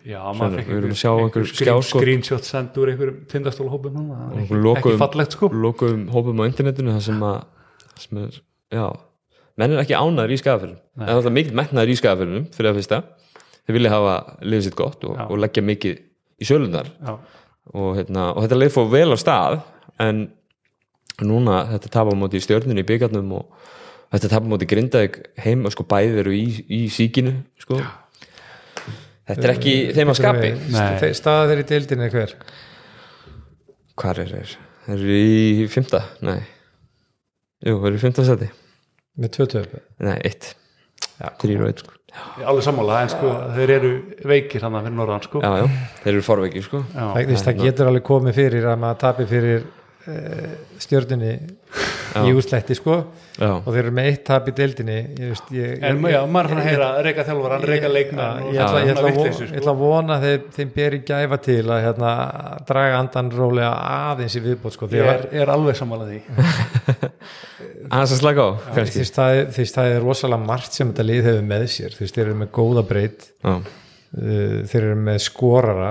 Já, 0.08 0.20
maður 0.34 0.64
fekk 0.64 1.50
skjáskot. 1.52 2.00
screenshot 2.02 2.48
send 2.48 2.78
úr 2.80 2.94
einhverjum 2.94 3.20
tindastólhópum 3.30 3.98
ekki, 4.40 4.96
fallegt 4.98 5.36
sko. 5.36 5.50
lokuðum 5.52 6.08
hópum 6.14 6.40
á 6.40 6.44
internetinu 6.48 6.96
það 6.96 7.04
sem 7.10 7.26
að 7.28 7.40
sem 8.00 8.22
já, 8.72 8.86
menn 9.60 9.76
er 9.76 9.84
ekki 9.84 9.98
ánæður 10.00 10.34
í 10.34 10.40
skafinu 10.40 10.78
en 10.80 11.12
það 11.12 11.30
er 11.30 11.36
mikil 11.36 11.58
metnaður 11.60 11.92
í 11.92 11.98
skafinu 12.00 12.42
fyrir 12.56 12.72
að 12.72 12.80
fyrsta. 12.80 13.02
Þeir 13.68 13.78
vilja 13.78 13.94
hafa 13.94 14.16
liðið 14.42 14.66
sitt 14.66 14.80
gott 14.80 15.04
og, 15.06 15.20
og 15.28 15.42
leggja 15.44 15.66
mikið 15.68 16.00
í 16.40 16.48
sölunar 16.48 16.88
já, 16.90 17.14
og, 17.76 17.90
hérna, 18.00 18.32
og 18.34 18.46
þetta 18.46 18.60
leið 18.64 18.76
fór 18.78 18.88
vel 18.96 19.10
á 19.14 19.18
stað 19.20 19.60
en 20.02 20.24
núna 21.28 21.66
þetta 21.74 21.92
tapa 22.00 22.16
á 22.16 22.18
móti 22.18 22.40
í 22.40 22.44
stjörnunni 22.44 22.82
í 22.82 22.88
byggarnum 22.88 23.36
og 23.36 23.69
þetta 24.10 24.32
tapa 24.32 24.50
á 24.50 24.52
móti 24.52 24.70
grindaðik 24.70 25.20
heim 25.44 25.66
og 25.68 25.76
sko 25.76 25.86
bæði 25.90 26.24
eru 26.24 26.34
í, 26.36 26.46
í 26.66 26.82
síkinu 26.94 27.36
sko. 27.62 27.80
þetta 29.30 29.46
er 29.46 29.54
ekki 29.54 29.76
þeim 29.98 30.14
að 30.14 30.20
skapi 30.22 30.54
Nei. 30.74 31.12
staða 31.18 31.52
þeir 31.52 31.64
í 31.64 31.68
deildinni 31.74 32.08
er 32.08 32.16
hver? 32.16 32.36
hvað 34.00 34.24
er 34.26 34.34
þeir? 34.34 34.56
þeir 34.88 34.98
eru 34.98 35.20
í 35.20 35.70
fymta? 35.70 36.04
nei 36.26 36.40
jú, 36.40 37.78
þeir 37.78 37.92
eru 37.92 38.00
í 38.00 38.04
fymta 38.08 38.26
seti 38.26 38.50
með 39.20 39.36
tvö 39.36 39.50
töpu 39.56 39.86
nei, 40.08 40.18
eitt 40.24 40.54
þrýr 41.40 41.64
og 41.64 41.72
eitt 41.72 41.82
sko. 41.84 41.96
Alveg 42.48 42.66
sammála 42.66 43.02
en 43.04 43.12
sko 43.12 43.32
þeir 43.54 43.72
eru 43.76 43.90
veikir 44.28 44.64
hann 44.66 44.78
fyrir 44.80 44.96
norðan 44.96 45.26
sko 45.26 45.42
já, 45.44 45.50
já, 45.60 45.66
þeir 46.04 46.14
eru 46.16 46.24
forveikir 46.26 46.66
sko. 46.66 46.80
Já. 46.96 47.04
það, 47.14 47.60
getur 47.60 47.90
alveg 47.92 48.06
komið 48.08 48.40
fyrir 48.40 48.66
að 48.72 48.80
maður 48.82 49.02
tapi 49.04 49.28
fyrir 49.30 49.68
uh, 50.10 50.52
stjörnunni 50.82 51.34
í 52.20 52.32
úslætti 52.34 52.76
sko. 52.78 52.96
Já, 53.40 53.52
og 53.56 53.68
þeir 53.72 53.80
eru 53.86 53.92
með 53.96 54.08
eitt 54.10 54.24
tap 54.28 54.48
í 54.50 54.54
deildinni 54.58 54.96
ég, 54.98 55.30
veist, 55.30 55.52
ég, 55.56 55.76
en 55.88 56.00
já, 56.12 56.18
maður 56.28 56.58
að 56.60 56.66
heyra 56.66 56.88
reyka 57.06 57.24
þjálfaran, 57.28 57.62
reyka 57.70 57.92
leikmenn 57.92 58.42
og 58.50 58.50
ég 58.52 58.64
ætla, 58.66 58.82
ég, 58.84 58.90
ætla 58.98 59.54
að 59.54 59.62
sko. 59.64 59.76
vona 59.80 60.18
þeim, 60.24 60.50
þeim 60.58 60.74
beri 60.76 61.00
gæfa 61.08 61.40
til 61.46 61.62
að 61.64 61.86
hérna, 61.86 62.10
draga 62.68 62.98
andan 63.00 63.30
rólega 63.32 63.70
aðeins 64.10 64.36
í 64.36 64.44
viðbót 64.44 64.76
sko, 64.76 64.90
því 64.92 65.00
ég 65.00 65.12
er, 65.14 65.24
er 65.46 65.54
alveg 65.54 65.80
sammála 65.80 66.10
því. 66.10 66.20
Aðeins 67.94 68.16
að 68.18 68.20
slaka 68.20 68.44
á 68.44 68.50
því 68.76 69.08
það, 69.08 69.38
er- 69.38 69.50
því 69.56 69.68
er 69.86 70.04
rosalega 70.04 70.50
margt 70.50 70.76
sem 70.76 70.92
þetta 70.92 71.08
lið 71.08 71.30
hefur 71.30 71.48
með 71.54 71.66
sér. 71.78 71.96
Veist, 72.02 72.18
þeir 72.18 72.26
eru 72.26 72.38
með 72.44 72.52
góða 72.60 72.86
breyt 72.92 73.30
uh, 73.48 73.58
þeir 74.20 74.82
eru 74.84 75.00
með 75.08 75.24
skorara 75.30 75.90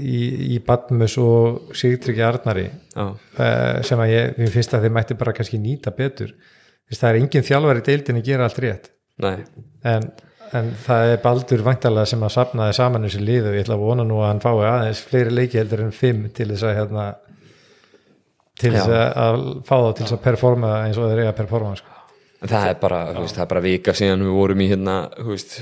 í, 0.00 0.22
í 0.54 0.58
Badmus 0.64 1.16
og 1.20 1.76
Sigtryggi 1.76 2.24
Arnari 2.26 2.66
uh, 2.96 3.14
sem 3.86 4.00
að 4.02 4.12
ég, 4.12 4.34
ég 4.42 4.52
finnst 4.54 4.74
að 4.76 4.86
þeir 4.86 4.94
mætti 4.96 5.16
bara 5.20 5.34
kannski 5.36 5.60
nýta 5.60 5.92
betur. 5.96 6.34
Það 6.92 7.08
er 7.08 7.18
engin 7.22 7.46
þjálfari 7.46 7.80
í 7.80 7.86
deildinni 7.86 8.22
að 8.22 8.28
gera 8.28 8.48
allt 8.48 8.60
rétt. 8.62 8.90
En, 9.22 10.08
en 10.58 10.70
það 10.84 11.12
er 11.12 11.22
Baldur 11.22 11.64
væntalega 11.64 12.10
sem 12.10 12.24
að 12.24 12.34
sapnaði 12.36 12.76
saman 12.76 13.06
þessi 13.06 13.22
lið 13.22 13.48
og 13.48 13.56
ég 13.56 13.66
ætla 13.66 13.78
að 13.78 13.84
vona 13.86 14.06
nú 14.08 14.20
að 14.20 14.28
hann 14.30 14.42
fái 14.44 14.52
aðeins 14.68 15.04
fleiri 15.08 15.36
leiki 15.36 15.60
heldur 15.60 15.84
en 15.86 15.94
fimm 15.96 16.26
til 16.34 16.50
þess 16.52 16.66
að 16.68 16.76
hérna, 16.80 17.06
til 18.60 18.74
þess 18.74 18.92
að, 18.92 19.48
fá 19.68 19.74
þá 19.76 19.88
til 19.88 20.04
þess 20.04 20.16
að 20.18 20.22
performa 20.26 20.74
eins 20.82 21.00
og 21.00 21.08
þeir 21.08 21.24
eiga 21.24 21.32
að 21.32 21.40
performa 21.40 21.74
sko. 21.80 21.98
Það 22.42 22.68
er 22.72 22.78
bara, 22.82 23.00
veist, 23.20 23.36
það 23.36 23.44
er 23.44 23.50
bara 23.52 23.62
vika 23.62 23.92
síðan 23.94 24.24
við 24.26 24.32
vorum 24.34 24.62
í 24.64 24.66
hérna, 24.72 24.96
þú 25.14 25.28
veist 25.30 25.52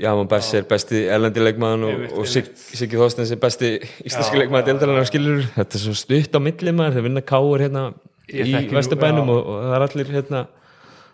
Jaman 0.00 0.28
Bess 0.30 0.54
er 0.56 0.64
besti 0.68 1.02
erlendi 1.12 1.42
leikmaðan 1.42 1.84
og, 1.88 2.06
og 2.20 2.28
Sig, 2.30 2.48
Siggi 2.56 2.98
Þorstens 3.00 3.32
er 3.34 3.40
besti 3.42 3.74
íslenski 3.80 4.40
leikmaður 4.40 4.70
deildarinnar 4.70 5.08
skilur 5.08 5.44
þetta 5.56 5.78
er 5.78 5.84
svo 5.84 5.96
stutt 5.98 6.36
á 6.36 6.40
milli 6.42 6.74
maður. 6.76 6.96
Þeir 6.96 7.06
vinna 7.08 7.24
káur 7.26 7.64
hérna 7.64 7.84
Ég 8.30 8.48
í 8.48 8.62
Vesturbænum 8.72 9.28
já. 9.28 9.34
og, 9.34 9.40
og 9.50 9.62
það 9.66 9.76
er 9.76 9.86
allir 9.86 10.12
hérna 10.16 10.42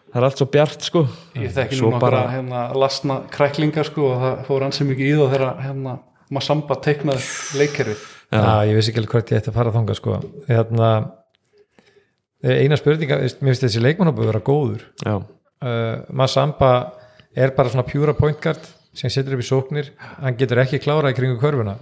það 0.06 0.18
er 0.20 0.26
allt 0.28 0.42
svo 0.42 0.48
bjart 0.52 0.86
sko. 0.86 1.04
Ég 1.36 1.54
þekki 1.56 1.80
nú 1.80 1.92
nokkra 1.94 2.24
hérna, 2.32 2.64
lasna 2.78 3.20
kræklingar 3.32 3.88
sko 3.88 4.10
og 4.10 4.24
það 4.24 4.42
fór 4.48 4.66
ansi 4.68 4.86
mikið 4.88 5.08
í 5.10 5.14
það 5.18 5.32
þegar 5.34 5.62
hérna, 5.64 5.96
maður 6.30 6.48
samba 6.48 6.78
teiknaði 6.86 7.30
leikkerfið. 7.60 8.04
Já. 8.26 8.42
ég 8.66 8.74
vissi 8.74 8.90
ekki 8.90 9.02
alveg 9.02 9.14
hvert 9.14 9.32
ég 9.32 9.40
ætti 9.40 9.52
að 9.52 9.58
fara 9.60 9.72
þangað 9.74 10.00
sko. 10.00 10.20
hérna 10.48 10.90
eina 12.46 12.78
spurninga, 12.78 13.20
veist, 13.22 13.40
mér 13.40 13.54
finnst 13.54 13.66
þessi 13.66 13.82
leikmannabúð 13.82 14.30
vera 14.30 14.42
góður. 14.44 14.86
Já, 15.02 15.14
uh, 15.18 15.92
Massamba 16.16 16.72
er 17.36 17.52
bara 17.56 17.72
svona 17.72 17.86
pjúra 17.86 18.16
point 18.16 18.40
guard 18.42 18.64
sem 18.96 19.12
setur 19.12 19.36
upp 19.36 19.44
í 19.44 19.46
sóknir 19.46 19.92
hann 20.18 20.36
getur 20.40 20.62
ekki 20.62 20.80
klárað 20.82 21.14
í 21.14 21.18
kringu 21.18 21.40
körfuna. 21.40 21.76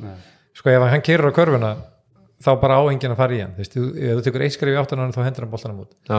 Sko 0.54 0.70
ef 0.70 0.86
hann 0.90 1.04
kerir 1.04 1.30
á 1.30 1.32
körfuna 1.34 1.74
þá 2.44 2.50
bara 2.60 2.80
á 2.80 2.82
enginn 2.90 3.14
að 3.14 3.20
fara 3.20 3.36
í 3.36 3.40
hann 3.42 3.54
Þú 3.54 3.62
veist, 3.62 3.76
þú, 3.76 3.84
ef 3.94 4.18
þú 4.18 4.24
tekur 4.26 4.44
eitt 4.46 4.56
skrif 4.56 4.74
í 4.74 4.80
áttan 4.80 5.14
þá 5.14 5.20
hendur 5.24 5.46
hann 5.46 5.52
boltanum 5.52 5.84
út 5.84 5.94
já, 6.08 6.18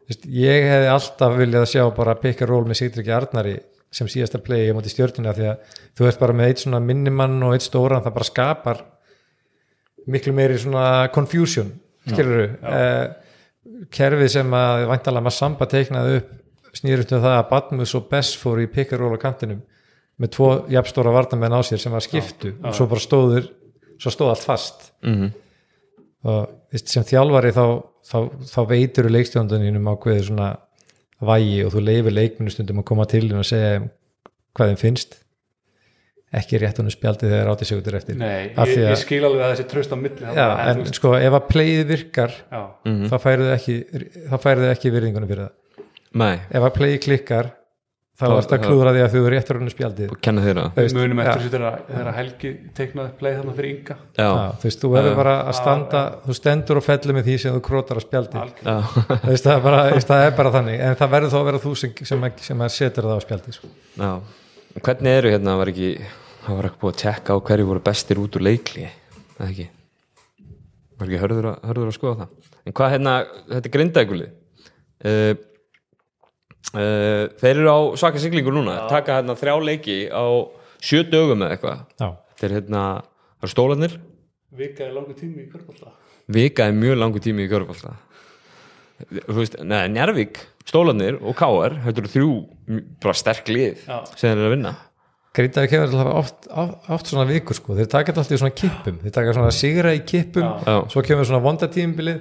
Þú 0.00 0.12
veist, 0.12 0.26
ég 0.40 0.68
hefði 0.70 0.88
alltaf 0.94 1.36
viljað 1.38 1.66
að 1.66 1.72
sjá 1.74 1.84
bara 1.96 2.16
pick 2.22 2.42
and 2.42 2.50
roll 2.50 2.64
með 2.68 2.80
Sigtryggi 2.80 3.14
Arnari 3.14 3.56
sem 3.90 4.10
síðasta 4.10 4.38
play 4.42 4.70
á 4.70 4.74
móti 4.76 4.92
stjórnina 4.92 5.34
því 5.34 5.46
að 5.50 5.78
þú 5.98 6.06
ert 6.06 6.20
bara 6.22 6.36
með 6.38 6.50
eitt 6.52 6.62
svona 6.62 6.80
minnimann 6.82 7.40
og 7.42 7.56
eitt 7.56 7.66
stóran 7.66 8.04
það 8.04 8.16
bara 8.18 8.28
skapar 8.28 8.82
miklu 10.10 10.34
meiri 10.36 10.58
svona 10.62 10.84
confusion 11.14 11.72
skilur 12.06 12.44
þú 12.44 12.70
uh, 12.70 13.88
kerfið 13.92 14.30
sem 14.36 14.54
að 14.56 14.84
væntalega 14.92 15.26
maður 15.26 15.36
samba 15.36 15.68
teiknaði 15.70 16.20
upp 16.20 16.78
snýrust 16.78 17.16
um 17.16 17.24
það 17.24 17.36
að 17.36 17.48
Badmus 17.50 17.96
og 17.98 18.06
Bess 18.12 18.38
fóru 18.38 18.62
í 18.62 18.70
pick 18.70 18.94
and 18.94 19.02
roll 19.02 19.18
á 19.18 19.20
kantinum 19.20 19.60
með 20.20 20.32
tvo 20.36 20.48
jafnstóra 20.72 21.12
varnamenn 21.14 21.54
á 21.56 21.60
sér 21.64 21.80
sem 21.80 21.92
var 21.94 22.04
skiptu. 22.04 22.54
Og 22.64 22.74
svo 22.76 22.86
bara 22.90 23.00
stóður 23.04 23.46
svo 24.00 24.12
stóð 24.14 24.32
allt 24.34 24.44
fast. 24.48 24.90
Mhm, 25.04 25.30
og 26.24 26.50
veist, 26.72 26.88
sem 26.92 27.04
þjálfari 27.08 27.52
þá, 27.56 27.64
þá, 28.04 28.18
þá 28.52 28.60
veitur 28.68 29.08
leikstjóndunum 29.12 29.88
ákveður 29.94 30.26
svona 30.28 30.50
vægi 31.20 31.64
og 31.66 31.72
þú 31.74 31.82
leifir 31.84 32.14
leikminu 32.16 32.52
stundum 32.52 32.80
að 32.82 32.88
koma 32.92 33.04
til 33.08 33.26
og 33.36 33.44
segja 33.48 33.80
hvað 34.56 34.70
þeim 34.72 34.80
finnst. 34.80 35.18
Ekki 36.30 36.60
rétt 36.62 36.78
honum 36.78 36.92
spjaldið 36.94 37.32
þegar 37.32 37.48
átti 37.50 37.66
segundur 37.66 37.96
eftir. 37.98 38.14
Nei, 38.20 38.52
Af 38.54 38.68
ég, 38.68 38.76
því 38.76 38.82
að- 38.84 38.90
ég 38.92 38.98
skil 39.00 39.24
alveg 39.26 39.40
að 39.42 39.54
þessi 39.56 39.64
tröst 39.72 39.90
á 39.90 39.96
milli 39.98 40.34
Já, 40.36 40.46
en 40.70 40.84
þú 40.84 40.92
sko 40.94 41.14
ef 41.18 41.32
að 41.34 41.48
playið 41.50 41.80
virkar 41.90 42.30
já, 42.52 42.60
þá 43.10 43.16
færðu 43.24 43.48
ekki 43.56 43.74
þá 44.30 44.36
færðu 44.44 44.68
ekki 44.70 44.92
virðingunum 44.94 45.28
fyrir 45.32 45.48
það. 45.48 45.56
Nei. 46.14 46.36
Ef 46.50 46.62
að 46.68 46.74
playið 46.76 47.00
klikkar 47.08 47.50
þá 48.20 48.24
Þá- 48.26 48.34
þetta 48.36 48.56
þá- 48.58 48.64
klúðra 48.66 48.90
því 48.94 49.00
að 49.06 49.14
þú 49.14 49.20
réttur 49.32 49.56
honum 49.58 49.70
spjaldið. 49.72 50.10
Og 50.12 50.18
kenna 50.20 50.42
þeirra. 50.44 50.64
Þú 50.76 50.82
veist, 50.84 50.96
munum 50.98 51.20
eftir 51.24 51.40
já. 51.40 51.44
þessu 51.46 51.70
þegar 51.90 52.10
Helgi 52.18 52.50
teiknaði 52.76 53.12
play 53.20 53.32
þarna 53.38 53.54
fyrir 53.56 53.70
Inga. 53.70 53.96
Já, 54.20 54.28
Já, 54.28 54.52
þú 54.60 54.68
veist, 54.68 54.80
þú 54.84 54.90
verður 54.94 55.16
bara 55.20 55.34
að 55.48 55.54
standa 55.60 56.02
þú 56.26 56.36
stendur 56.36 56.76
og 56.80 56.84
fellur 56.84 57.16
með 57.16 57.24
því 57.30 57.38
sem 57.40 57.54
þú 57.56 57.62
krótar 57.70 57.96
á 57.96 58.02
spjaldið. 58.04 58.40
Algjörlega. 58.44 58.76
já, 58.76 59.16
Þú 59.24 59.30
veist, 59.32 59.44
það, 59.48 59.56
er 59.56 59.64
bara, 59.64 59.80
þú 59.90 59.96
veist, 59.96 60.10
það 60.12 60.26
er 60.26 60.36
bara 60.36 60.50
þannig. 60.58 60.80
En 60.90 60.96
það 61.00 61.10
verður 61.16 61.32
þó 61.34 61.38
að 61.40 61.48
vera 61.50 61.62
þú 61.64 61.72
sem, 61.80 61.94
sem, 62.12 62.28
sem 62.50 62.58
að 62.68 62.70
setur 62.76 63.08
það 63.08 63.16
á 63.16 63.20
spjaldið 63.26 63.54
sko. 63.58 63.68
já. 63.96 64.12
Hvernig 64.80 65.16
eru 65.18 65.30
hérna 65.34 65.56
var 65.58 65.66
ekki 65.72 65.90
það 66.44 66.56
var 66.60 66.64
ekki 66.70 66.78
búið 66.84 66.92
að 66.94 67.00
tekka 67.02 67.34
á 67.34 67.38
hverju 67.42 67.66
voru 67.66 67.80
bestir 67.84 68.20
út 68.22 68.36
úr 68.38 68.44
leikli 68.46 68.84
eða 69.40 69.48
ekki? 69.50 69.66
Var 71.00 71.08
ekki 71.08 71.20
hörður 71.24 71.48
að, 71.50 71.56
hörður 71.70 71.88
að 71.90 71.96
skoða 71.96 72.16
það? 72.20 72.28
En 72.68 72.72
hvað 72.76 72.90
hérna, 72.94 73.14
þetta 73.50 73.66
er 73.70 73.74
grindækuli 73.74 74.26
uh, 74.30 75.32
uh, 76.74 77.24
þeir 77.40 77.54
eru 77.54 77.70
á 77.72 77.78
svaka 78.00 78.22
siglingur 78.22 78.56
núna. 78.56 78.76
Taka 78.90 79.20
hérna 79.20 79.38
þrjá 79.38 79.56
leiki 79.68 79.98
á 80.12 80.24
sjö 80.80 81.02
dögum 81.08 81.46
eða 81.46 81.56
eitthvað. 81.56 81.82
Já, 82.00 82.10
þeir 82.40 82.56
hérna, 82.58 82.84
það 83.40 83.48
eru 83.48 83.54
stólanir 83.56 83.98
Vika 84.50 84.82
er 84.82 84.94
langur 84.96 85.14
tími 85.14 85.44
í 85.44 85.50
kvörbólta 85.50 85.92
vika 86.30 86.66
er 86.68 86.76
mjög 86.76 86.98
langur 87.00 87.22
tími 87.22 87.46
í 87.46 87.50
Görfálta 87.50 87.96
þú 89.00 89.36
veist, 89.38 89.56
neða, 89.64 89.88
Njarvík 89.94 90.40
stólanir 90.68 91.18
og 91.22 91.36
Káar, 91.38 91.78
þetta 91.86 92.02
eru 92.02 92.12
þrjú 92.12 92.32
bara 93.02 93.16
sterk 93.16 93.48
lið 93.50 93.84
Já. 93.86 94.00
sem 94.12 94.26
þeir 94.26 94.34
eru 94.34 94.48
að 94.50 94.54
vinna. 94.54 94.72
Grindavík 95.38 95.72
hefur 95.72 95.86
alltaf 95.86 96.10
oft, 96.18 96.48
oft, 96.50 96.90
oft 96.96 97.10
svona 97.12 97.24
vikur 97.30 97.56
sko, 97.56 97.76
þeir 97.78 97.88
taka 97.88 98.10
þetta 98.10 98.22
alltaf 98.24 98.36
í 98.36 98.40
svona 98.42 98.56
kippum. 98.60 98.98
Þeir 99.00 99.14
taka 99.16 99.34
svona 99.38 99.54
sigra 99.56 99.94
í 99.96 100.02
kippum. 100.04 100.44
Já. 100.66 100.74
svo 100.92 101.04
kemur 101.06 101.28
svona 101.30 101.40
vonda 101.46 101.70
tímbilið 101.72 102.20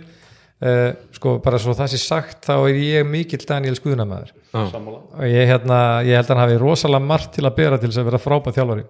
uh, 0.65 0.91
sko 1.15 1.37
bara 1.43 1.59
svo 1.61 1.75
það 1.77 1.91
sé 1.93 2.01
sagt 2.01 2.47
þá 2.49 2.55
er 2.57 2.79
ég 2.81 3.07
mikill 3.07 3.41
Daniel 3.47 3.77
Skuðnamaður. 3.77 4.33
Sammála. 4.51 5.01
Og 5.15 5.25
ég, 5.29 5.49
hérna, 5.49 5.79
ég 6.07 6.19
held 6.19 6.29
að 6.29 6.35
hann 6.35 6.43
hafi 6.45 6.61
rosalega 6.61 7.09
margt 7.11 7.35
til 7.37 7.45
að 7.47 7.57
bera 7.59 7.79
til 7.79 7.91
þess 7.91 8.01
að 8.01 8.09
vera 8.11 8.23
frábæð 8.23 8.59
þjálfari. 8.59 8.87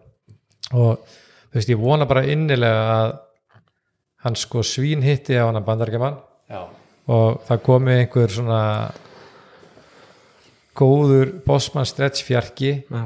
Og 0.79 1.17
þú 1.49 1.59
veist 1.59 1.73
ég 1.73 1.81
vona 1.81 2.07
bara 2.09 2.25
innilega 2.29 2.95
að 2.95 3.13
hann 4.25 4.35
sko 4.39 4.63
svín 4.65 5.03
hitti 5.05 5.37
á 5.39 5.47
hann 5.47 5.63
bandargemann 5.63 6.19
Já, 6.51 6.65
og 7.07 7.39
það 7.47 7.61
komi 7.63 7.95
einhver 7.95 8.33
svona 8.33 8.61
góður 10.79 11.31
bossmann 11.45 11.87
stretch 11.87 12.23
fjarki 12.27 12.71
Já. 12.83 13.01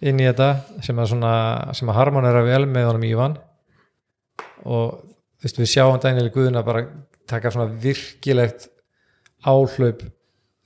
inn 0.00 0.20
í 0.20 0.26
þetta 0.28 0.82
sem 0.84 0.98
að, 0.98 1.10
svona, 1.12 1.34
sem 1.76 1.90
að 1.90 1.98
harmonera 1.98 2.44
vel 2.46 2.64
með 2.68 2.88
honum 2.90 3.06
Ívan. 3.08 3.36
Og 4.68 4.98
þú 5.38 5.46
veist, 5.46 5.60
við 5.60 5.70
sjáum 5.72 6.00
Daniel 6.02 6.30
Guðuna 6.34 6.64
bara 6.66 6.86
taka 7.30 7.54
svona 7.54 7.70
virkilegt 7.82 8.68
áhlaup 9.46 10.02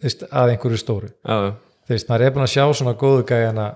þú 0.02 0.08
veist, 0.08 0.26
að 0.30 0.56
einhverju 0.56 0.80
stóru. 0.80 1.12
Já, 1.22 1.54
þú 1.86 1.94
veist, 1.94 2.10
maður 2.10 2.26
er 2.26 2.36
búin 2.36 2.46
að 2.48 2.52
sjá 2.56 2.64
svona 2.74 2.98
góðu 2.98 3.24
gæjana 3.28 3.70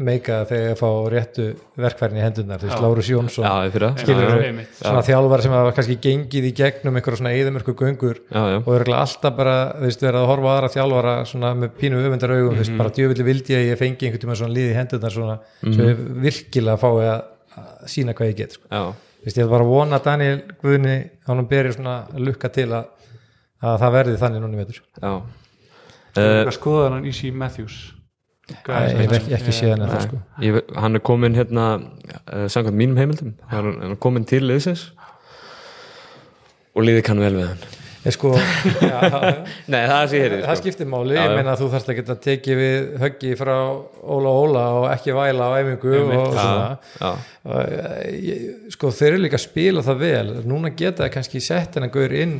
meika 0.00 0.38
þegar 0.48 0.70
ég 0.70 0.78
fá 0.80 0.88
réttu 1.12 1.46
verkfærin 1.80 2.20
í 2.20 2.22
hendunar, 2.22 2.60
þú 2.62 2.68
veist, 2.68 2.82
Lárus 2.84 3.08
Jónsson. 3.10 3.44
Það. 3.44 3.98
skilur 4.00 4.44
einmitt. 4.46 4.70
svona 4.78 5.02
þjálfar 5.04 5.42
sem 5.44 5.54
hafa 5.56 5.74
kannski 5.76 5.96
gengið 6.06 6.46
í 6.48 6.52
gegnum 6.56 6.96
einhverja 6.96 7.20
svona 7.20 7.32
eðumörku 7.36 7.74
göngur 7.76 8.20
Já, 8.30 8.40
já. 8.54 8.58
og 8.62 8.70
eru 8.78 8.94
alltaf 8.96 9.36
bara, 9.36 9.56
þú 9.76 9.90
veist, 9.90 10.04
verið 10.06 10.20
að 10.22 10.30
horfa 10.30 10.54
aðra 10.54 10.72
þjálfara 10.76 11.14
svona 11.28 11.52
með 11.58 11.74
pínu 11.82 12.00
öfundar 12.00 12.34
augum 12.36 12.56
þú 12.56 12.62
veist, 12.62 12.76
bara 12.80 12.94
djöfulli 12.96 13.28
vildi 13.28 13.56
ég 13.56 13.60
að 13.60 13.68
ég 13.74 13.82
fengi 13.82 14.08
einhvern 14.08 14.24
tíma 14.24 14.38
svona 14.40 14.56
líði 14.56 14.72
í 14.72 14.78
hendunar 14.78 15.16
svona, 15.18 15.36
svo 15.66 15.90
ég 15.90 16.02
virkilega 16.24 16.80
fái 16.80 17.04
að, 17.10 17.22
að 17.60 17.70
sína 17.96 18.16
hvað 18.16 18.32
ég 18.32 18.40
get 18.40 18.56
sko. 18.56 18.70
Veist, 19.24 19.36
ég 19.36 19.44
er 19.44 19.50
bara 19.52 19.64
að 19.66 19.70
vona 19.74 19.98
að 20.00 20.04
Daniel 20.08 20.36
Guðni, 20.62 20.96
hann 21.26 21.42
beri 21.50 21.72
svona 21.74 21.94
lukka 22.16 22.48
til 22.54 22.70
að, 22.72 22.86
að 23.60 23.78
það 23.82 23.94
verði 23.98 24.18
þannig 24.22 24.44
núna 24.44 24.56
í 24.56 24.60
vetur. 24.62 24.78
Já. 25.02 25.10
uh, 26.20 26.52
skoða 26.56 26.86
hann 26.94 27.08
Easy 27.10 27.30
Matthews. 27.30 27.80
Æ, 28.50 28.72
ég 28.90 28.96
hef 29.04 29.12
ekki, 29.20 29.34
ekki 29.36 29.52
séð 29.54 29.74
hann 29.76 29.84
það 29.92 30.06
sko. 30.08 30.20
Ég, 30.42 30.56
hann 30.82 30.98
er 30.98 31.04
komin 31.06 31.36
hérna 31.38 31.66
uh, 31.78 32.46
samkvæmt 32.50 32.78
mínum 32.80 32.98
heimildum. 32.98 33.34
Hann 33.52 33.68
er- 33.90 33.98
komin 34.02 34.24
til 34.26 34.42
liðsins 34.48 34.88
og 36.74 36.82
liðið 36.86 37.04
kann 37.06 37.20
vel 37.22 37.34
við 37.36 37.46
hann 37.52 37.62
sko, 38.16 38.30
já, 38.80 39.00
Nei, 39.72 39.82
það 39.90 40.14
hér 40.16 40.34
það 40.46 40.60
skiptir 40.62 40.88
máli, 40.88 41.16
Já, 41.16 41.20
ég 41.20 41.32
já. 41.32 41.36
meina 41.36 41.52
að 41.52 41.60
þú 41.60 41.66
þarfst 41.74 41.90
að 42.14 42.22
tekið 42.24 42.60
við 42.60 42.86
höggi 43.02 43.32
frá 43.36 43.56
Óla 44.16 44.32
Óla 44.40 44.62
og 44.78 44.86
ekki 44.94 45.16
væla 45.16 45.50
á 45.52 45.58
æfingu 45.60 45.98
og 46.06 46.32
svona. 46.38 46.70
Já, 46.96 47.10
Og, 47.40 47.56
eh, 47.56 48.08
ég, 48.20 48.40
sko 48.74 48.90
þeir 48.92 49.14
eru 49.14 49.20
líka 49.24 49.38
að 49.38 49.44
spila 49.46 49.84
það 49.84 50.00
vel. 50.04 50.24
Núna 50.48 50.72
geta 50.76 51.06
það 51.06 51.14
kannski 51.14 51.40
sett 51.44 51.76
hennar 51.76 51.92
gaur 51.92 52.12
inn. 52.12 52.34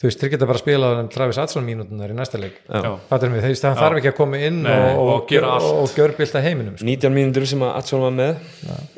Þú 0.00 0.08
veist, 0.10 0.20
þeir 0.20 0.32
geta 0.34 0.48
bara 0.50 0.58
að 0.58 0.64
spila 0.64 0.90
þeim 0.98 1.08
Travis 1.14 1.38
Adson 1.40 1.64
mínútunar 1.64 2.12
í 2.12 2.16
næsta 2.18 2.40
leik. 2.40 2.58
Já. 2.66 2.80
Já. 2.84 3.28
Mig, 3.32 3.44
þeir 3.44 3.68
hann 3.68 3.78
þarf 3.78 4.00
ekki 4.00 4.10
að 4.10 4.16
koma 4.18 4.40
inn 4.48 4.58
Nei, 4.66 4.74
og, 4.74 5.00
og, 5.00 5.32
og 5.32 5.46
og, 5.48 5.68
og 5.84 5.94
gjörbylta 5.96 6.42
heiminum 6.44 6.76
sko. 6.76 6.88
19 6.88 7.14
mínútur 7.16 7.46
sem 7.48 7.64
að 7.64 7.76
Atsson 7.78 8.04
var 8.04 8.16
með. 8.18 8.42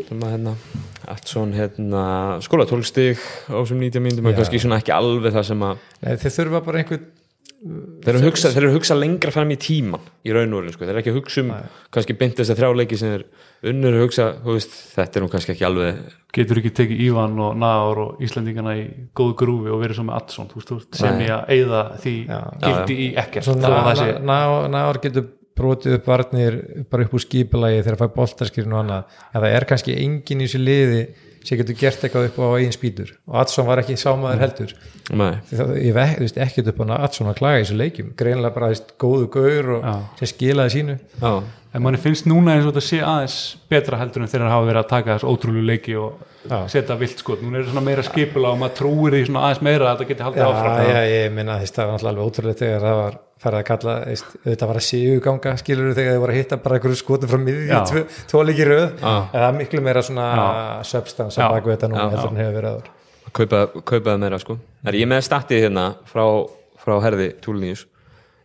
Sem 0.09 0.25
að 0.27 0.35
hérna 0.35 0.57
Atsson 1.13 1.55
hérna 1.57 2.07
skóla 2.45 2.67
12 2.69 2.89
stig 2.89 3.21
á 3.51 3.57
þessum 3.59 3.83
19 3.83 4.03
mínútum 4.05 4.31
og 4.31 4.41
kannski 4.41 4.63
svona 4.63 4.81
ekki 4.83 4.95
alveg 4.97 5.37
það 5.37 5.47
sem 5.51 5.65
að 5.69 5.87
Nei, 6.03 6.11
þeir 6.23 6.37
þurfa 6.41 6.65
bara 6.67 6.83
einhvern 6.83 7.07
þeir 7.57 8.11
eru 8.13 8.21
að 8.21 8.27
hugsa, 8.29 8.51
að 8.53 8.75
hugsa 8.75 8.97
lengra 8.97 9.33
fram 9.33 9.51
í 9.51 9.57
tíman 9.59 10.03
í 10.27 10.33
raun 10.35 10.53
og 10.53 10.61
orðin, 10.61 10.75
sko. 10.75 10.85
þeir 10.85 10.93
eru 10.93 11.01
ekki 11.01 11.13
að 11.13 11.19
hugsa 11.19 11.43
um 11.43 11.53
kannski 11.95 12.17
beint 12.21 12.37
þess 12.39 12.53
að 12.53 12.61
þrjá 12.61 12.79
leiki 12.81 12.99
sem 13.01 13.15
þeir 13.15 13.25
unnur 13.73 13.97
að 13.97 14.05
hugsa, 14.05 14.27
veist, 14.45 14.77
þetta 14.93 15.19
er 15.19 15.25
nú 15.25 15.31
kannski 15.33 15.55
ekki 15.55 15.67
alveg 15.67 16.03
getur 16.37 16.61
ekki 16.61 16.73
tekið 16.77 17.03
Ívan 17.07 17.41
og 17.47 17.57
Náður 17.63 18.03
og 18.05 18.23
Íslendingana 18.27 18.77
í 18.77 18.85
góðu 19.17 19.39
grúfi 19.41 19.73
og 19.73 19.81
verið 19.83 19.99
svo 19.99 20.07
með 20.11 20.37
þú 20.37 20.61
veist, 20.61 21.01
sem 21.01 21.25
ég 21.25 21.33
að 21.33 21.55
eyða 21.57 21.83
því 22.05 22.15
gildi 22.67 22.99
í 23.07 23.09
ekkert. 23.25 23.51
Náður 24.27 25.03
getur 25.07 25.29
brotið 25.57 25.95
upp 25.99 26.07
varnir 26.11 26.59
bara 26.91 27.07
upp 27.07 27.15
úr 27.17 27.25
skipulagi 27.25 27.83
þegar 27.83 27.97
það 27.97 28.03
fær 28.05 28.17
boltarskirinn 28.19 28.75
og 28.77 28.83
annað. 28.85 29.17
En 29.33 29.41
það 29.43 29.57
er 29.57 29.65
kannski 29.71 29.97
engin 30.05 30.43
í 30.45 30.49
þessu 30.49 30.61
liði 30.63 31.01
sem 31.47 31.59
getur 31.61 31.77
gert 31.79 32.03
eitthvað 32.03 32.25
upp 32.33 32.39
á 32.43 32.47
eigin 32.59 32.75
spýtur. 32.75 33.13
Og 33.31 33.37
Adsson 33.39 33.67
var 33.69 33.79
ekki 33.79 33.95
sámaður 34.01 34.41
heldur. 34.43 34.73
Nei, 35.15 35.37
Það- 35.47 35.77
ég 35.79 35.95
veist 36.19 36.41
ekkert 36.43 36.73
upp 36.73 36.81
á 36.83 36.99
Adsson 37.07 37.29
að 37.31 37.37
klaga 37.39 37.61
í 37.61 37.63
þessu 37.65 37.77
leikjum. 37.79 38.09
Greinlega 38.19 38.55
bara 38.55 38.71
veist, 38.73 38.97
góðu 38.99 39.29
gaur 39.31 39.71
og 39.77 39.85
sem 40.19 40.27
skilaði 40.33 40.75
sínu. 40.75 40.97
Já, 41.23 41.43
en 41.77 41.83
manni 41.85 41.99
finnst 42.03 42.27
núna 42.27 42.57
eins 42.57 42.67
og 42.67 42.75
þetta 42.75 42.83
sé 42.89 42.99
aðeins 43.05 43.37
betra 43.71 43.99
heldur 44.01 44.23
en 44.25 44.29
þegar 44.33 44.51
hafa 44.51 44.67
verið 44.67 44.83
að 44.83 44.89
taka 44.89 45.15
þess 45.19 45.29
ótrúlu 45.31 45.63
leiki 45.67 45.95
og 46.01 46.19
Já. 46.51 46.67
setja 46.69 46.97
vilt 46.99 47.19
skot 47.23 47.43
núna 47.43 47.59
er 47.59 47.63
það 47.65 47.73
svona 47.75 47.85
meira 47.85 48.03
skipula 48.03 48.51
og 48.51 48.59
maður 48.59 48.77
trúir 48.81 49.13
því 49.15 49.27
svona 49.29 49.45
aðeins 49.47 49.63
meira 49.63 49.87
að 49.93 49.99
þetta 50.01 50.09
geti 50.09 50.27
haldið 50.27 50.47
áfram. 50.47 50.77
já, 50.91 51.01
ég 51.15 51.33
minna 51.33 51.59
þess 51.61 51.73
það 51.77 51.87
var 51.87 51.95
náttúrulega 51.95 52.11
alveg 52.17 52.27
ótrúlega 52.27 52.59
þegar 52.63 52.81
það 52.87 52.97
var 53.05 53.19
farið 53.43 53.61
að 53.61 53.67
kalla, 53.69 53.95
veist, 54.09 54.37
þetta 54.47 54.69
var 54.71 54.79
að 54.81 54.87
séu 54.87 55.17
ganga 55.25 55.57
skilur 55.61 55.95
þegar 55.97 56.15
þið 56.17 56.23
voru 56.23 56.35
að 56.35 56.39
hitta 56.41 56.61
bara 56.65 56.79
einhverju 56.79 57.01
skotum 57.03 57.31
frá 57.33 57.41
miðjum, 57.43 57.69
Já. 57.69 57.81
tvo, 57.91 58.05
tvo 58.33 58.45
líki 58.49 58.69
röð. 58.69 58.87
En 59.03 59.35
það 59.35 59.49
er 59.49 59.59
miklu 59.59 59.83
meira 59.85 60.05
svona 60.07 60.29
substans 60.89 61.37
að 61.37 61.57
baka 61.57 61.75
þetta 61.75 61.91
Já. 61.93 61.99
heldur 62.07 62.31
en 62.33 62.41
hefur 62.41 62.57
verið 62.61 62.71
aður 62.73 62.95
kaupa, 63.37 63.67
kaupa 63.83 64.13
það 64.15 64.23
meira 64.23 64.41
sko. 64.41 64.59
er 64.87 64.99
ég 64.99 65.11
með 65.11 65.27
statið 65.27 65.67
hérna 65.67 65.87
frá, 66.09 66.25
frá 66.81 66.97
herði 67.05 67.29
Túlnýjus 67.45 67.85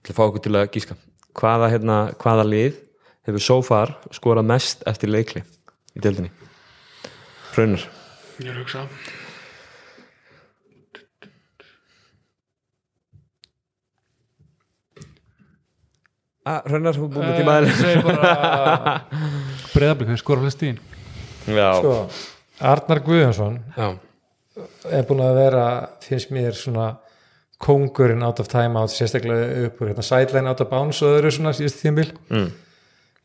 til 0.01 0.13
að 0.13 0.17
fá 0.17 0.23
okkur 0.25 0.45
til 0.47 0.55
að 0.57 0.69
gíska. 0.75 0.97
Hvaða, 1.37 1.71
hérna, 1.71 1.97
hvaða 2.19 2.47
lið 2.47 2.79
hefur 3.27 3.45
so 3.45 3.59
far 3.65 3.95
skorað 4.11 4.49
mest 4.51 4.85
eftir 4.89 5.11
leikli 5.13 5.43
í 5.95 6.03
deildinni? 6.03 6.31
Hraunar. 7.55 7.87
Ég 8.41 8.51
er 8.51 8.63
að 8.63 9.20
hugsa 16.41 17.21
ah, 17.21 17.21
með 17.21 17.35
tímaðil 17.37 17.73
segi 17.77 18.01
bara 18.05 18.95
breyðablík, 19.75 20.09
þeir 20.09 20.21
skora 20.21 20.45
flest 20.45 20.63
í 20.65 20.71
Já, 21.51 21.67
sko, 21.77 21.93
Arnar 22.71 23.01
Guðjónsson 23.05 23.59
já, 23.77 23.87
er 24.89 25.05
búin 25.09 25.23
að 25.25 25.37
vera, 25.37 25.65
finnst 26.05 26.33
mér 26.33 26.57
svona 26.57 26.87
kongurinn 27.61 28.25
out 28.25 28.41
of 28.41 28.49
time 28.49 28.79
out 28.79 28.93
sérstaklega 28.93 29.67
upp 29.67 29.81
úr 29.81 29.91
hérna 29.91 30.05
sideline 30.05 30.49
out 30.49 30.63
of 30.63 30.69
bounds 30.71 31.01
og 31.05 31.19
öðru 31.19 31.31
svona 31.33 31.53
síðust 31.57 31.81
tímbil 31.81 32.09
mm. 32.29 32.49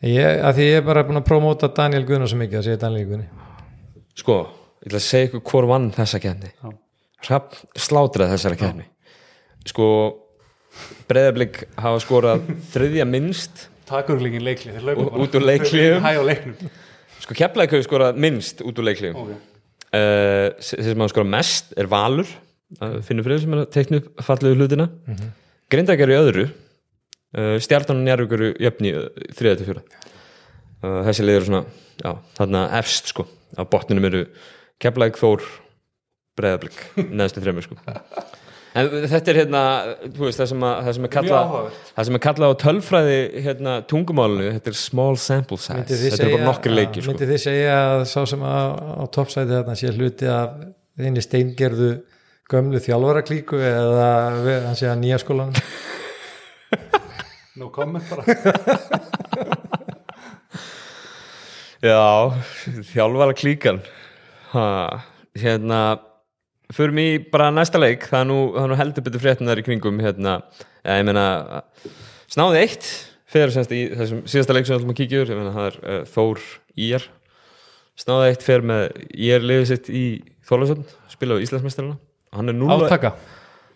ég, 0.09 0.41
að 0.45 0.61
því 0.61 0.69
ég 0.69 0.81
er 0.81 0.87
bara 0.87 1.05
búin 1.09 1.21
að 1.21 1.29
promóta 1.31 1.73
Daniel 1.73 2.05
Guðjónsson 2.09 2.43
mikið 2.45 2.61
að 2.61 2.69
segja 2.69 2.83
Daniel 2.85 3.09
Guðjónsson 3.09 4.21
sko, 4.21 4.39
ég 4.85 4.91
ætla 4.91 5.01
að 5.01 5.09
segja 5.09 5.31
ykkur 5.31 5.45
hvor 5.49 5.71
vann 5.73 5.89
þessa 5.97 6.21
kefni 6.21 6.53
Já. 6.53 6.77
Hrapp 7.27 7.57
slátraði 7.81 8.37
þessara 8.37 8.61
kefni 8.61 8.89
sko 9.67 9.89
breyðablík 11.11 11.63
hafa 11.81 12.01
skorað 12.03 12.47
þriðja 12.73 13.07
minnst 13.09 13.67
takurlingin 13.87 14.45
leikli, 14.45 14.75
þeir 14.75 14.99
bara 14.99 15.23
út 15.23 15.37
úr 15.39 15.47
leikhlíðum. 15.47 16.03
hæ 16.03 16.11
á 16.19 16.23
leiknum. 16.27 16.73
Sko 17.23 17.37
keflaði 17.39 17.73
hefur 17.73 17.87
skorað 17.87 18.19
minnst 18.23 18.63
út 18.67 18.81
úr 18.81 18.89
leiklíðum 18.89 19.21
okay. 19.23 19.39
uh, 19.95 20.49
þeir 20.59 20.91
sem 20.91 21.05
hafa 21.05 21.15
skorað 21.15 21.33
mest 21.37 21.73
er 21.79 21.91
Valur 21.91 22.29
uh, 22.81 22.99
finnur 23.07 23.27
fyrir 23.27 23.43
sem 23.45 23.57
er 23.57 23.63
að 23.65 23.73
teikna 23.77 24.01
upp 24.03 24.25
fallegu 24.27 24.59
hlutina. 24.59 24.89
Mm 25.07 25.15
-hmm. 25.15 25.35
Grindækjar 25.73 26.13
í 26.13 26.19
öðru. 26.19 26.49
Uh, 27.37 27.57
Stjartan 27.63 28.01
og 28.01 28.07
Njárvík 28.07 28.33
eru 28.33 28.53
jöfni 28.63 28.93
þriða 29.35 29.57
til 29.59 29.67
fjóra 29.71 29.83
þessi 30.87 31.25
liður 31.25 31.47
svona 31.47 31.63
já, 32.03 32.11
þarna 32.37 32.61
efst 32.79 33.13
sko. 33.13 33.27
Á 33.57 33.63
botninum 33.65 34.05
eru 34.05 34.27
Keflæk 34.79 35.17
Þór 35.17 35.43
Breiðablík, 36.37 36.77
neðstu 37.17 37.41
þreymur 37.41 37.65
sko 37.65 37.79
en 38.77 38.89
þetta 39.11 39.33
er 39.33 39.39
hérna 39.41 39.61
þú 40.17 40.25
veist, 40.27 40.41
það 40.41 40.49
sem, 40.53 40.65
að, 40.69 40.75
það 40.87 40.97
sem 40.99 41.07
er 41.09 41.13
kallað 41.17 41.55
það 41.97 42.09
sem 42.09 42.19
er 42.19 42.23
kallað 42.27 42.53
á 42.53 42.61
tölfræði 42.63 43.17
hérna, 43.47 43.75
tungumálinu, 43.93 44.51
þetta 44.59 44.73
er 44.73 44.79
small 44.81 45.17
sample 45.23 45.59
size. 45.61 45.79
Þetta 45.87 45.97
eru 45.97 46.11
bara 46.11 46.37
segja- 46.37 46.49
nokkri 46.51 46.75
leiki 46.77 47.03
sko. 47.05 47.13
myndið 47.15 47.33
þið 47.35 47.43
segja 47.47 47.77
að 47.95 48.05
sá 48.13 48.19
sem 48.33 48.45
að 48.47 48.67
á 48.77 49.05
toppsæti 49.17 49.55
þarna 49.57 49.77
sé 49.81 49.93
hluti 49.97 50.31
af 50.33 50.49
einni 51.01 51.25
steingerðu 51.25 51.91
gömlu 52.53 52.79
þjálfaraklíku 52.85 53.59
eða 53.59 54.11
við- 54.45 54.65
hann 54.69 54.79
sé 54.79 54.87
að 54.93 55.01
nýja 55.03 55.19
skólan 55.25 55.53
no 57.57 57.71
comment 57.73 58.05
bara. 58.11 58.25
Já, 61.85 62.33
þjálfara 62.93 63.35
klíkan 63.37 63.81
ha, 64.53 64.65
Hérna 65.37 65.81
Förum 66.75 66.99
í 66.99 67.09
bara 67.31 67.53
næsta 67.55 67.79
leik. 67.79 68.09
Það 68.11 68.25
er 68.25 68.29
nú, 68.31 68.39
nú 68.73 68.79
heldur 68.79 69.05
betur 69.07 69.23
fréttunar 69.23 69.61
í 69.61 69.65
kringum 69.67 70.01
hérna, 70.03 70.41
ja, 70.83 70.97
ég 70.99 71.07
meina 71.07 71.27
Snáði 72.27 72.65
eitt 72.65 72.89
fyrir 73.31 73.53
semst 73.55 73.71
í 73.75 73.85
þessum 73.95 74.25
síðasta 74.27 74.57
leik 74.57 74.67
sem 74.67 74.75
við 74.75 74.81
ætlum 74.81 74.95
að 74.95 74.99
kíkja 74.99 75.21
yfir 75.23 75.33
ég 75.35 75.39
meina 75.39 75.55
það 75.55 75.69
er 75.69 75.79
uh, 75.83 76.01
Þór 76.11 76.43
Ír. 76.89 77.07
Snáði 78.03 78.33
eitt 78.33 78.47
fyrir 78.47 78.67
með 78.67 78.85
Ír 79.15 79.47
liðið 79.47 79.71
sitt 79.71 79.91
í 79.95 80.05
Þólasöfn 80.47 80.85
spila 81.15 81.39
á 81.39 81.43
Íslandsmeistarana. 81.47 81.99
Hann 82.35 82.51
er 82.51 82.59
0 82.59 82.75
Átaka. 82.77 83.15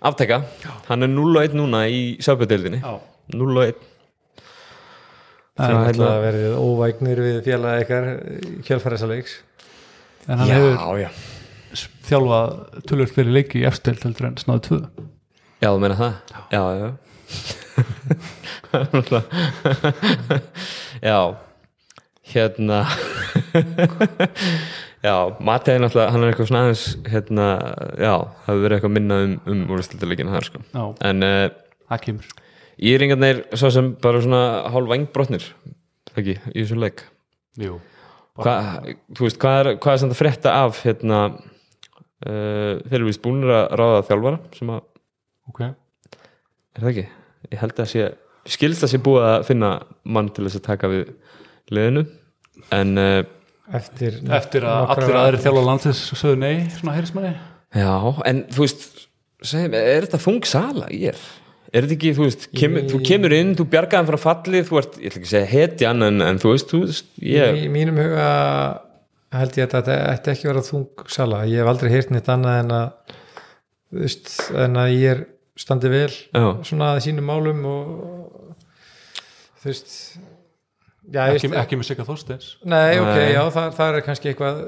Afteka, 0.00 0.40
hann 0.88 1.04
er 1.04 1.10
0 1.12 1.34
og 1.36 1.42
1 1.44 1.56
núna 1.58 1.82
í 1.92 2.16
Söpudildinni 2.24 2.78
Já. 2.80 2.94
0 3.36 3.50
og 3.52 3.66
1 3.66 3.82
Það 5.60 5.72
er 5.74 5.76
alltaf 5.90 6.22
verið 6.24 6.54
óvægnir 6.56 7.20
við 7.20 7.40
félag 7.44 7.82
ykkar 7.84 8.06
kjölfæriðsleiks 8.64 9.34
En 10.24 10.40
hann 10.40 10.54
hefur 10.54 11.02
Já, 11.02 11.10
já 11.70 11.76
þjálfað 12.10 12.46
tölvöld 12.90 13.12
fyrir 13.14 13.36
leiki 13.36 13.60
í 13.62 13.66
efstild 13.68 14.00
heldur 14.04 14.26
en 14.30 14.40
snáðu 14.40 14.62
tvö. 14.66 14.78
Já, 15.60 15.68
þú 15.68 15.78
meina 15.82 15.96
það? 16.00 16.14
Já, 16.50 16.62
já 16.80 16.88
Já. 21.00 21.20
Hérna. 22.30 22.78
Já, 25.00 25.32
Mati 25.40 25.72
er 25.72 25.80
náttúrulega 25.80 26.12
hann 26.12 26.24
er 26.26 26.30
eitthvað 26.30 26.48
svona 26.50 26.60
aðeins 26.66 26.82
hérna, 27.08 27.44
já, 27.96 28.10
það 28.20 28.48
hefur 28.50 28.64
verið 28.66 28.74
eitthvað 28.76 28.92
minna 28.92 29.16
um, 29.24 29.30
um 29.48 29.60
úrstölduleikina 29.72 30.34
þar 30.34 30.44
sko. 30.44 30.58
Já, 30.74 30.82
En 31.08 31.24
uh, 31.24 31.46
það 31.88 32.02
kemur. 32.04 32.26
Íringarnir 32.90 33.40
svo 33.56 33.70
sem 33.72 33.86
bara 34.04 34.20
svona 34.20 34.42
hálf 34.74 34.88
vangbrotnir 34.92 35.46
ekki, 36.20 36.34
í 36.52 36.58
þessu 36.58 36.76
leik. 36.82 37.00
Jú. 37.60 37.78
Hva, 38.40 38.54
þú 39.16 39.22
veist, 39.24 39.40
hvað 39.40 39.56
er, 39.62 39.66
hvað 39.80 39.96
er 39.96 40.00
samt 40.04 40.14
að 40.14 40.20
frétta 40.20 40.50
af 40.66 40.72
hérna 40.84 41.18
uh, 42.26 42.80
þeir 42.86 42.98
eru 43.00 43.10
vist 43.10 43.22
búinir 43.24 43.52
að 43.54 43.66
ráða 43.80 44.06
þjálfara 44.10 44.42
sem 44.56 44.74
að, 44.76 44.86
Ok 45.50 45.64
er 46.80 46.84
það 46.84 46.92
ekki? 46.92 47.06
Ég 47.50 47.60
held 47.62 47.82
að 47.82 47.90
sé, 47.90 48.06
skilst 48.54 48.86
að 48.86 48.92
sé 48.92 49.02
búið 49.02 49.26
að 49.26 49.44
finna 49.48 49.70
mann 50.16 50.30
til 50.34 50.46
þess 50.46 50.60
að 50.60 50.66
taka 50.68 50.90
við 50.92 51.12
liðinu 51.74 52.06
en 52.76 53.00
uh, 53.00 53.20
eftir, 53.76 54.20
Eftir 54.36 54.66
að 54.68 54.94
allir 54.94 55.20
aðri 55.20 55.42
þjálfa 55.44 55.66
landsins 55.66 56.02
sögðu 56.12 56.40
nei, 56.42 56.54
svona 56.76 56.96
heyrismanni 56.96 57.34
já, 57.76 57.92
en 58.30 58.42
þú 58.50 58.64
veist 58.64 58.88
segjum, 59.46 59.76
er 59.78 60.06
þetta 60.06 60.22
þung 60.26 60.48
sala 60.48 60.90
í 60.92 61.04
er? 61.10 61.20
Er 61.70 61.86
þetta 61.86 61.94
ekki, 61.94 62.12
þú 62.16 62.24
veist, 62.26 62.46
kemur, 62.58 62.86
þú 62.90 62.98
kemur 63.06 63.34
inn 63.36 63.52
þú 63.58 63.66
bjargaðan 63.70 64.08
frá 64.08 64.18
fallið, 64.24 64.64
þú 64.66 64.80
ert 64.80 64.96
ég 64.98 65.12
ætla 65.12 65.20
ekki 65.20 65.28
að 65.28 65.34
segja 65.36 65.50
hetjan, 65.52 66.06
en, 66.06 66.24
en 66.26 66.40
þú 66.42 66.54
veist, 66.54 66.72
þú 66.72 66.80
veist 66.82 67.10
ég, 67.22 67.60
í 67.62 67.68
mínum 67.72 68.00
huga 68.02 68.30
held 69.34 69.58
ég 69.60 69.66
að 69.68 69.76
þetta 69.76 69.98
ætti 70.14 70.32
ekki 70.34 70.46
að 70.48 70.52
vera 70.52 70.66
þung 70.66 71.04
sala. 71.14 71.42
Ég 71.50 71.62
hef 71.62 71.70
aldrei 71.70 71.92
heyrt 71.92 72.10
neitt 72.14 72.30
annað 72.32 72.62
en 72.64 72.72
að 72.78 73.14
veist, 74.00 74.32
en 74.54 74.80
að 74.80 74.94
ég 74.96 75.12
er 75.14 75.22
standi 75.60 75.90
vel 75.92 76.10
já, 76.10 76.44
svona 76.66 76.94
að 76.96 77.04
sínum 77.06 77.26
málum 77.28 77.64
og 77.68 77.86
þú 79.60 79.68
veist 79.68 79.90
já, 81.10 81.24
ekki, 81.26 81.50
veist, 81.50 81.56
ekki 81.62 81.78
með 81.80 81.88
Sigga 81.90 82.06
Þorsteins? 82.08 82.50
Nei, 82.70 82.98
ok, 83.02 83.10
Nei. 83.18 83.32
já, 83.34 83.40
það, 83.56 83.66
það 83.76 83.98
er 83.98 84.04
kannski 84.06 84.30
eitthvað 84.30 84.60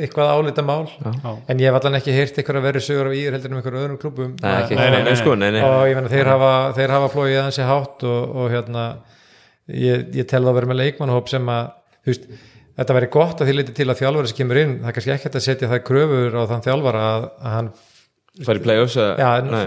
eitthvað 0.00 0.30
álita 0.36 0.64
mál 0.64 0.86
Já. 0.86 1.32
en 1.50 1.60
ég 1.60 1.66
hef 1.66 1.78
allan 1.80 1.98
ekki 1.98 2.14
heyrt 2.14 2.38
eitthvað 2.38 2.60
að 2.60 2.66
vera 2.68 2.82
sögur 2.86 3.10
af 3.10 3.16
ír 3.18 3.34
heldur 3.34 3.50
en 3.50 3.56
um 3.56 3.60
einhverjum 3.60 3.82
öðrum 3.82 3.98
klubum 4.00 4.36
Nei, 4.38 4.52
ekki, 4.62 4.78
Nei, 4.78 4.86
nei, 4.94 5.02
nei, 5.08 5.16
sko, 5.18 5.34
nei, 5.38 5.50
nei. 5.56 5.62
og 5.66 5.82
ég 5.90 5.98
meina 5.98 6.12
þeir 6.12 6.30
hafa, 6.30 6.52
þeir 6.78 6.94
hafa 6.96 7.10
flóið 7.16 7.38
aðeins 7.40 7.58
í 7.60 7.66
hátt 7.70 8.06
og, 8.08 8.36
og 8.44 8.54
hérna 8.54 8.84
ég, 9.74 10.06
ég 10.20 10.30
tel 10.30 10.44
að 10.46 10.56
vera 10.60 10.70
með 10.70 10.80
leikmannhóp 10.84 11.28
sem 11.32 11.50
að 11.52 11.74
þú 12.06 12.14
veist, 12.14 12.30
þetta 12.80 12.96
væri 12.96 13.08
gott 13.12 13.40
að 13.44 13.50
því 13.50 13.54
leiti 13.58 13.74
til 13.76 13.88
að 13.92 13.98
þjálfari 14.00 14.30
sem 14.32 14.38
kemur 14.40 14.60
inn, 14.60 14.74
það 14.80 14.90
er 14.90 14.96
kannski 14.98 15.12
ekki 15.14 15.26
hægt 15.28 15.38
að 15.40 15.46
setja 15.46 15.70
það 15.70 15.82
kröfur 15.90 16.36
á 16.36 16.42
þann 16.50 16.64
þjálfara 16.66 17.02
að, 17.10 17.26
að 17.40 17.56
hann 17.56 17.72
fara 18.46 18.60
í 18.60 18.64
play-offs 18.64 18.96
eða- 18.96 19.16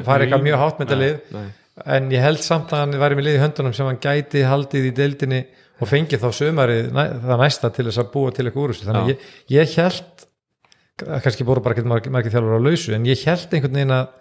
fari 0.08 0.26
eitthvað 0.28 0.46
mjög 0.48 0.62
hátt 0.64 0.80
með 0.82 0.88
þetta 0.88 1.02
lið. 1.04 1.52
en 1.98 2.10
ég 2.14 2.22
held 2.24 2.42
samt 2.46 2.72
að 2.74 2.84
hann 2.84 2.98
væri 3.02 3.18
með 3.20 3.28
lið 3.28 3.38
í 3.38 3.44
höndunum 3.44 3.74
sem 3.78 3.90
hann 3.90 4.02
gæti 4.04 4.44
haldið 4.48 4.88
í 4.90 4.94
deildinni 4.98 5.42
og 5.82 5.90
fengið 5.90 6.22
þá 6.22 6.30
sömarið 6.38 6.92
næ, 6.94 7.04
það 7.26 7.42
næsta 7.44 7.70
til 7.74 7.86
þess 7.90 8.02
að 8.04 8.12
búa 8.14 8.32
til 8.32 8.46
eitthvað 8.48 8.64
úr 8.64 8.74
þessu 8.74 8.88
þannig 8.88 9.04
að 9.04 9.14
ég, 9.14 9.30
ég 9.58 9.74
held 9.82 10.28
kannski 11.26 11.44
búið 11.48 11.64
bara 11.66 11.76
ekki 11.76 11.88
margir, 11.90 12.14
margir 12.14 12.32
þjálfur 12.36 12.58
á 12.58 12.66
lausu 12.66 12.94
en 12.96 13.08
ég 13.10 13.24
held 13.28 13.56
einhvern 13.58 13.74
veginn 13.80 13.96
að 13.98 14.12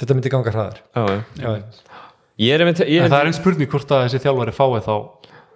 þetta 0.00 0.16
myndi 0.16 0.32
ganga 0.32 0.52
hraðar. 0.54 0.78
Já, 0.96 1.02
já. 1.04 1.20
já, 1.44 1.96
Ég 2.40 2.54
er 2.56 2.62
ég 2.64 2.70
En 2.72 3.02
held 3.04 3.12
það 3.12 3.20
er 3.20 3.28
einn 3.28 3.36
spurning 3.36 3.68
hvort 3.68 3.90
að 3.92 4.06
þessi 4.06 4.20
þjálfari 4.24 4.54
fái 4.56 4.80
þá 4.86 4.94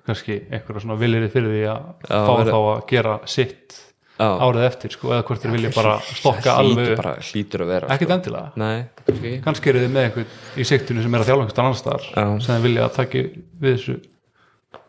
kannski 0.07 0.37
einhverja 0.51 0.83
svona 0.85 0.99
viljiri 1.01 1.31
fyrir 1.33 1.51
því 1.55 1.65
að 1.73 1.83
fá 2.11 2.33
verið- 2.39 2.53
þá 2.55 2.61
að 2.75 2.87
gera 2.93 3.19
sitt 3.27 3.81
Já. 4.15 4.29
árið 4.47 4.65
eftir 4.69 4.93
sko, 4.95 5.09
eða 5.11 5.25
hvort 5.27 5.43
þeir 5.43 5.53
vilja 5.57 5.71
bara 5.75 5.95
stokka 6.07 6.53
alveg 6.61 6.77
hlýtur 6.87 6.93
upp. 6.93 7.01
bara, 7.03 7.15
hlýtur 7.29 7.63
að 7.65 7.71
vera 7.73 7.89
ekkert 7.91 8.09
sko. 8.11 8.15
endilega 8.19 8.53
Nei, 8.63 8.85
kannski 9.07 9.33
kannski 9.43 9.71
eru 9.73 9.81
þið 9.83 9.91
með 9.97 10.05
einhvern 10.05 10.27
í 10.57 10.67
siktinu 10.69 11.03
sem 11.03 11.15
er 11.15 11.21
að 11.25 11.29
þjálfa 11.31 11.47
einhvern 11.47 11.65
annar 11.65 11.81
staðar 11.81 12.05
Já. 12.15 12.27
sem 12.45 12.55
þeir 12.55 12.63
vilja 12.69 12.85
að 12.89 12.95
taki 13.01 13.23
við 13.65 13.75
þessu 13.75 13.97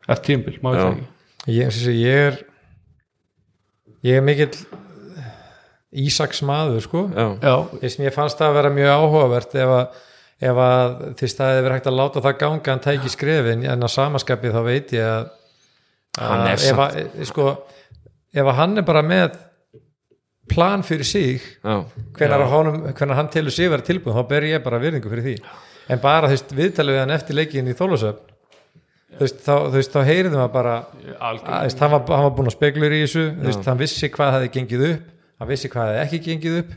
eftir 0.08 0.26
tímbil, 0.30 0.54
ég 0.54 0.62
Já. 0.62 0.84
það 0.84 0.92
ekki 0.92 1.08
ég, 1.48 1.66
ég, 1.66 1.96
ég 2.06 2.28
er 2.28 2.38
ég 4.06 4.20
er 4.20 4.22
mikill 4.22 4.66
Ísaks 5.96 6.42
maður 6.44 6.82
sko 6.84 7.06
Já, 7.16 7.26
Já, 7.42 7.56
Þess, 7.82 7.98
mér 8.04 8.14
fannst 8.14 8.38
það 8.42 8.50
að 8.52 8.58
vera 8.60 8.72
mjög 8.76 8.90
áhugavert 9.00 9.54
ef 9.56 9.70
að, 9.80 10.02
ef 10.46 10.60
að 10.66 10.94
það 11.20 11.50
hefði 11.50 11.64
verið 11.66 11.76
hægt 11.78 11.90
að 11.92 11.98
láta 12.00 12.24
það 12.26 12.38
ganga 12.44 12.74
hann 12.74 12.84
tæki 12.84 13.12
skrefin 13.14 13.66
en 13.72 13.88
á 13.88 13.90
samaskapi 13.92 14.54
þá 14.54 14.62
veit 14.68 14.94
ég 14.96 15.10
að, 15.10 15.32
að 16.22 16.46
ef, 16.54 16.82
að, 16.86 17.00
sko, 17.32 17.50
ef 18.36 18.46
að 18.46 18.60
hann 18.60 18.82
er 18.82 18.88
bara 18.88 19.04
með 19.06 19.40
plan 20.52 20.86
fyrir 20.86 21.08
sig 21.10 21.50
hvenar 22.18 22.46
hann 23.18 23.34
telur 23.34 23.54
sig 23.54 23.72
vera 23.72 23.86
tilbúin 23.86 24.16
þá 24.16 24.30
ber 24.30 24.46
ég 24.52 24.64
bara 24.64 24.82
virðingu 24.82 25.10
fyrir 25.10 25.26
því. 25.26 25.36
En 25.90 26.02
bara 26.02 26.30
þú 26.30 26.36
veist, 26.36 26.56
viðtalið 26.58 26.96
við 26.96 27.04
hann 27.04 27.14
eftir 27.16 27.38
leikin 27.38 27.70
í 27.70 27.78
Þólasöfn 27.78 28.36
þú 29.16 29.24
veist, 29.24 29.44
þá, 29.46 29.94
þá 29.94 30.00
heyrðum 30.10 30.42
við 30.42 30.50
bara 30.54 30.76
að, 31.24 31.42
veist, 31.46 31.82
hann, 31.82 31.94
var, 31.94 32.04
hann 32.10 32.26
var 32.28 32.34
búin 32.36 32.50
að 32.50 32.58
speglur 32.58 32.96
í 32.96 33.02
þessu 33.06 33.26
veist, 33.40 33.68
hann 33.68 33.80
vissi 33.80 34.10
hvað 34.12 34.34
hefði 34.38 34.52
gengið 34.56 34.86
upp 34.90 35.12
hann 35.40 35.52
vissi 35.52 35.72
hvað 35.72 35.92
hefði 35.92 36.02
ekki 36.04 36.22
gengið 36.26 36.58
upp 36.62 36.74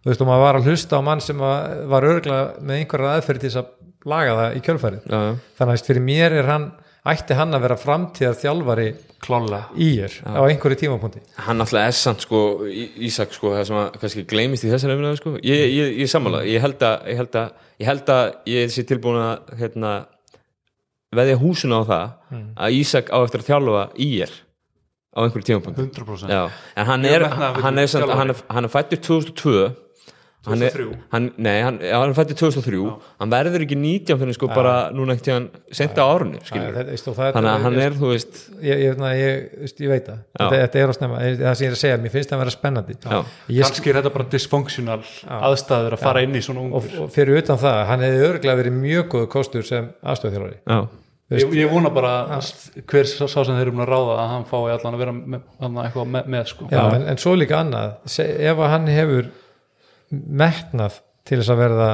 þú 0.00 0.12
veist, 0.12 0.22
og 0.24 0.30
maður 0.30 0.44
var 0.46 0.58
að 0.58 0.70
hlusta 0.70 1.00
á 1.00 1.02
mann 1.04 1.24
sem 1.24 1.40
var, 1.40 2.06
örgla 2.10 2.40
með 2.60 2.82
einhverja 2.82 3.16
aðferð 3.18 3.42
til 3.42 3.50
þess 3.50 3.62
að 3.62 3.72
laga 4.10 4.36
það 4.38 4.56
í 4.56 4.62
kjölfærið 4.66 5.02
já, 5.04 5.18
já. 5.20 5.32
þannig 5.58 5.74
að 5.74 5.90
fyrir 5.90 6.06
mér 6.06 6.36
er 6.40 6.48
hann 6.48 6.70
ætti 7.10 7.36
hann 7.36 7.56
að 7.56 7.64
vera 7.64 7.76
framtíðar 7.80 8.36
þjálfari 8.36 8.88
klálega 9.24 9.60
í 9.80 9.88
er 10.04 10.14
á 10.24 10.40
einhverju 10.44 10.78
tímapunkti. 10.82 11.22
Hann 11.46 11.62
alltaf 11.64 11.80
er 11.80 11.96
samt 11.96 12.24
sko 12.24 12.40
Ísak 12.68 13.32
sko, 13.36 13.54
það 13.56 13.66
sem 13.70 13.80
að 13.80 13.98
kannski 14.02 14.24
gleymist 14.28 14.66
í 14.66 14.72
þessari 14.72 14.96
umræðu 14.98 15.20
sko. 15.20 15.32
Ég, 15.44 15.64
ég, 15.72 15.94
ég 16.02 16.12
sammála, 16.12 16.42
ég 16.48 16.60
held 16.64 16.84
að 16.84 17.08
ég 17.08 17.20
held 17.20 17.40
að 17.40 17.50
ég, 17.80 17.86
held 17.88 18.12
að 18.16 18.24
ég 18.52 18.74
sé 18.74 18.84
tilbúin 18.88 19.20
að 19.22 19.54
hérna, 19.62 19.94
veðja 21.16 21.40
húsuna 21.40 21.80
á 21.80 21.84
það 21.88 22.06
að 22.66 22.78
Ísak 22.80 23.12
á 23.12 23.18
eftir 23.20 23.44
að 23.44 23.50
þjálfa 23.50 23.84
í 23.96 24.10
er 24.26 24.34
á 25.10 25.18
einhverju 25.24 25.48
tímapunkt 25.48 25.80
100% 25.80 26.30
Já, 26.30 26.42
en 26.76 26.86
hann 26.86 27.06
er, 27.08 27.24
metnaðarfullur 27.26 27.64
hann 27.64 27.80
er, 27.80 28.18
hann 28.20 28.34
er, 28.34 28.42
hann 28.54 28.68
er 28.68 28.72
fættur 28.72 29.00
2002 29.08 29.70
hann 30.46 30.62
er, 30.64 30.72
2003. 30.72 31.00
hann, 31.12 31.26
nei, 31.36 31.56
hann, 31.60 31.80
já, 31.84 31.96
hann 32.00 32.14
fættur 32.16 32.38
2003 32.40 32.78
hann 33.20 33.32
verður 33.34 33.64
ekki 33.66 33.76
19 33.76 34.20
fyrir 34.22 34.36
sko 34.38 34.48
bara 34.52 34.74
núna 34.96 35.16
ekkert 35.16 35.34
hann 35.34 35.48
senda 35.76 36.06
á 36.06 36.08
árunni 36.08 36.40
þannig 36.46 37.50
að 37.50 37.66
hann 37.66 37.76
er, 37.84 37.96
þú 37.98 38.12
veist 38.14 38.40
ég, 38.62 38.80
ég, 38.86 38.94
ég, 38.96 39.20
ég, 39.20 39.50
veist, 39.64 39.82
ég 39.82 39.90
veit 39.90 40.06
það. 40.06 40.22
Þetta, 40.38 40.60
þetta 40.62 40.80
er 40.80 40.92
á 40.92 40.94
snemma, 40.96 41.18
það 41.40 41.58
sem 41.58 41.64
ég 41.64 41.70
er 41.70 41.76
að 41.76 41.82
segja 41.82 41.98
mér 42.00 42.14
finnst 42.14 42.30
það 42.30 42.36
að 42.38 42.42
vera 42.44 42.54
spennandi. 42.54 42.96
Kannski 43.04 43.92
er 43.92 43.98
þetta 44.00 44.14
bara 44.16 44.26
dysfunctional 44.34 44.98
aðstæður 45.50 45.96
að 45.96 46.04
fara 46.04 46.24
inn 46.26 46.38
í 46.38 46.42
svona 46.44 46.64
ungur. 46.64 46.88
Og 47.04 47.12
fyrir 47.14 47.40
utan 47.40 47.60
það, 47.60 47.82
hann 47.90 48.06
hefði 48.06 48.24
örglega 48.30 48.60
verið 48.62 48.80
mjög 48.80 49.06
góð 49.14 49.28
kostur 49.34 49.66
sem 49.66 49.90
aðstöðþjálfari 50.00 50.58
já, 50.60 50.78
ég, 51.36 51.54
ég 51.60 51.70
vona 51.72 51.92
bara 51.94 52.14
hver 52.40 53.10
sá 53.10 53.24
sá 53.26 53.38
sem 53.38 53.54
þeir 53.54 53.68
eru 53.68 53.76
búin 53.76 53.84
að 53.86 53.92
ráða 53.92 54.16
að 54.16 54.32
hann 54.34 54.48
fái 54.50 54.58
allan 54.74 54.96
að 54.96 55.04
vera 55.04 55.14
með, 55.20 55.44
þarna 55.60 55.84
eitthvað 55.86 56.10
með, 56.16 56.32
með 56.34 56.50
sko. 56.54 56.70
Já, 56.72 56.82
en, 56.96 57.06
en 57.12 57.22
svo 57.22 57.36
líka 57.38 57.60
annað. 57.60 57.94
Se, 58.10 58.26
ef 58.50 58.64
að 58.64 58.74
hann 58.74 58.90
hefur 58.90 59.30
metnað 60.10 61.00
til 61.28 61.38
þess 61.40 61.52
að 61.52 61.62
verða 61.62 61.90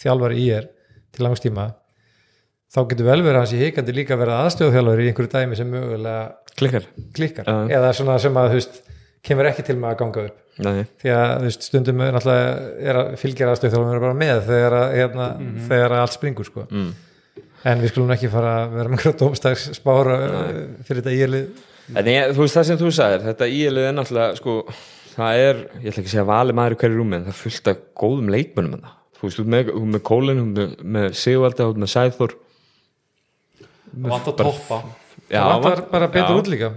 þjálfari 0.00 0.42
í 0.42 0.46
er 0.58 0.68
til 1.14 1.26
langstíma 1.26 1.68
þá 2.74 2.80
getur 2.90 3.08
vel 3.08 3.20
verið 3.22 3.36
að 3.36 3.42
hans 3.44 3.54
í 3.54 3.60
hikandi 3.60 3.94
líka 3.94 4.18
verða 4.18 4.40
aðstöðþjálfari 4.44 5.04
í 5.04 5.10
einhverju 5.12 5.32
dæmi 5.32 5.58
sem 5.58 5.70
mögulega 5.70 6.24
klikkar. 6.58 6.88
klikkar. 7.14 7.46
Já. 7.46 7.76
eða 7.78 7.92
svona 7.94 8.16
sem 8.22 8.40
að 8.40 8.56
veist, 8.56 8.80
kemur 9.24 9.48
ekki 9.50 9.64
til 9.66 9.76
með 9.78 9.92
að 9.92 10.00
ganga 10.02 10.24
upp. 10.28 10.40
Nei, 10.64 10.84
því 11.02 11.12
að 11.14 11.32
veist, 11.46 11.66
stundum 11.66 12.02
er 12.04 12.14
náttúrulega 12.14 12.50
er 12.90 13.00
að 13.00 13.12
fylgja 13.22 13.50
aðstöðþjálfari 13.52 14.02
bara 14.04 14.18
með 14.18 14.42
þegar, 14.48 14.76
að, 14.80 14.96
hérna, 15.00 15.28
þegar 15.68 15.94
að 15.94 16.02
allt 16.04 16.16
springur 16.18 16.50
sko. 16.50 16.66
mm. 16.70 16.90
en 17.70 17.84
við 17.84 17.94
skulum 17.94 18.12
ekki 18.14 18.30
fara 18.30 18.56
að 18.60 18.76
vera 18.76 18.90
með 18.90 18.98
einhverja 18.98 19.20
dómstags 19.22 19.68
spára 19.78 20.18
fyrir 20.86 21.00
þetta 21.02 21.16
ílið 21.18 21.70
En 21.92 22.08
ég, 22.08 22.30
þú 22.32 22.44
veist 22.46 22.56
það 22.56 22.68
sem 22.68 22.78
þú 22.80 22.90
sagðir, 22.96 23.24
þetta 23.26 23.46
íelið 23.52 23.86
er 23.90 23.96
náttúrulega, 23.98 24.36
sko, 24.38 24.54
það 25.14 25.40
er, 25.46 25.62
ég 25.80 25.88
ætla 25.90 26.02
ekki 26.02 26.10
að 26.10 26.14
segja 26.14 26.26
vali 26.28 26.56
maður 26.56 26.76
í 26.76 26.80
hverju 26.82 26.98
rúmi, 27.00 27.16
en 27.18 27.26
það 27.28 27.40
af 27.70 27.82
góðum 28.02 28.30
leikmönnum 28.34 28.76
en 28.78 28.84
það. 28.86 28.94
Þú 29.14 29.26
veist, 29.28 29.40
þú 29.40 29.44
með, 29.54 29.72
með 29.94 30.02
Kólin, 30.10 30.40
með, 30.52 30.72
með 30.96 31.10
Sigvalda, 31.16 31.68
með 31.80 31.92
Sæþór, 31.94 32.36
vant 34.04 34.30
að 34.32 34.38
toppa. 34.42 34.80
Það 35.30 35.52
vant- 35.64 35.90
bara 35.92 36.08
betur 36.12 36.34
já. 36.34 36.40
út 36.42 36.50
líka. 36.52 36.72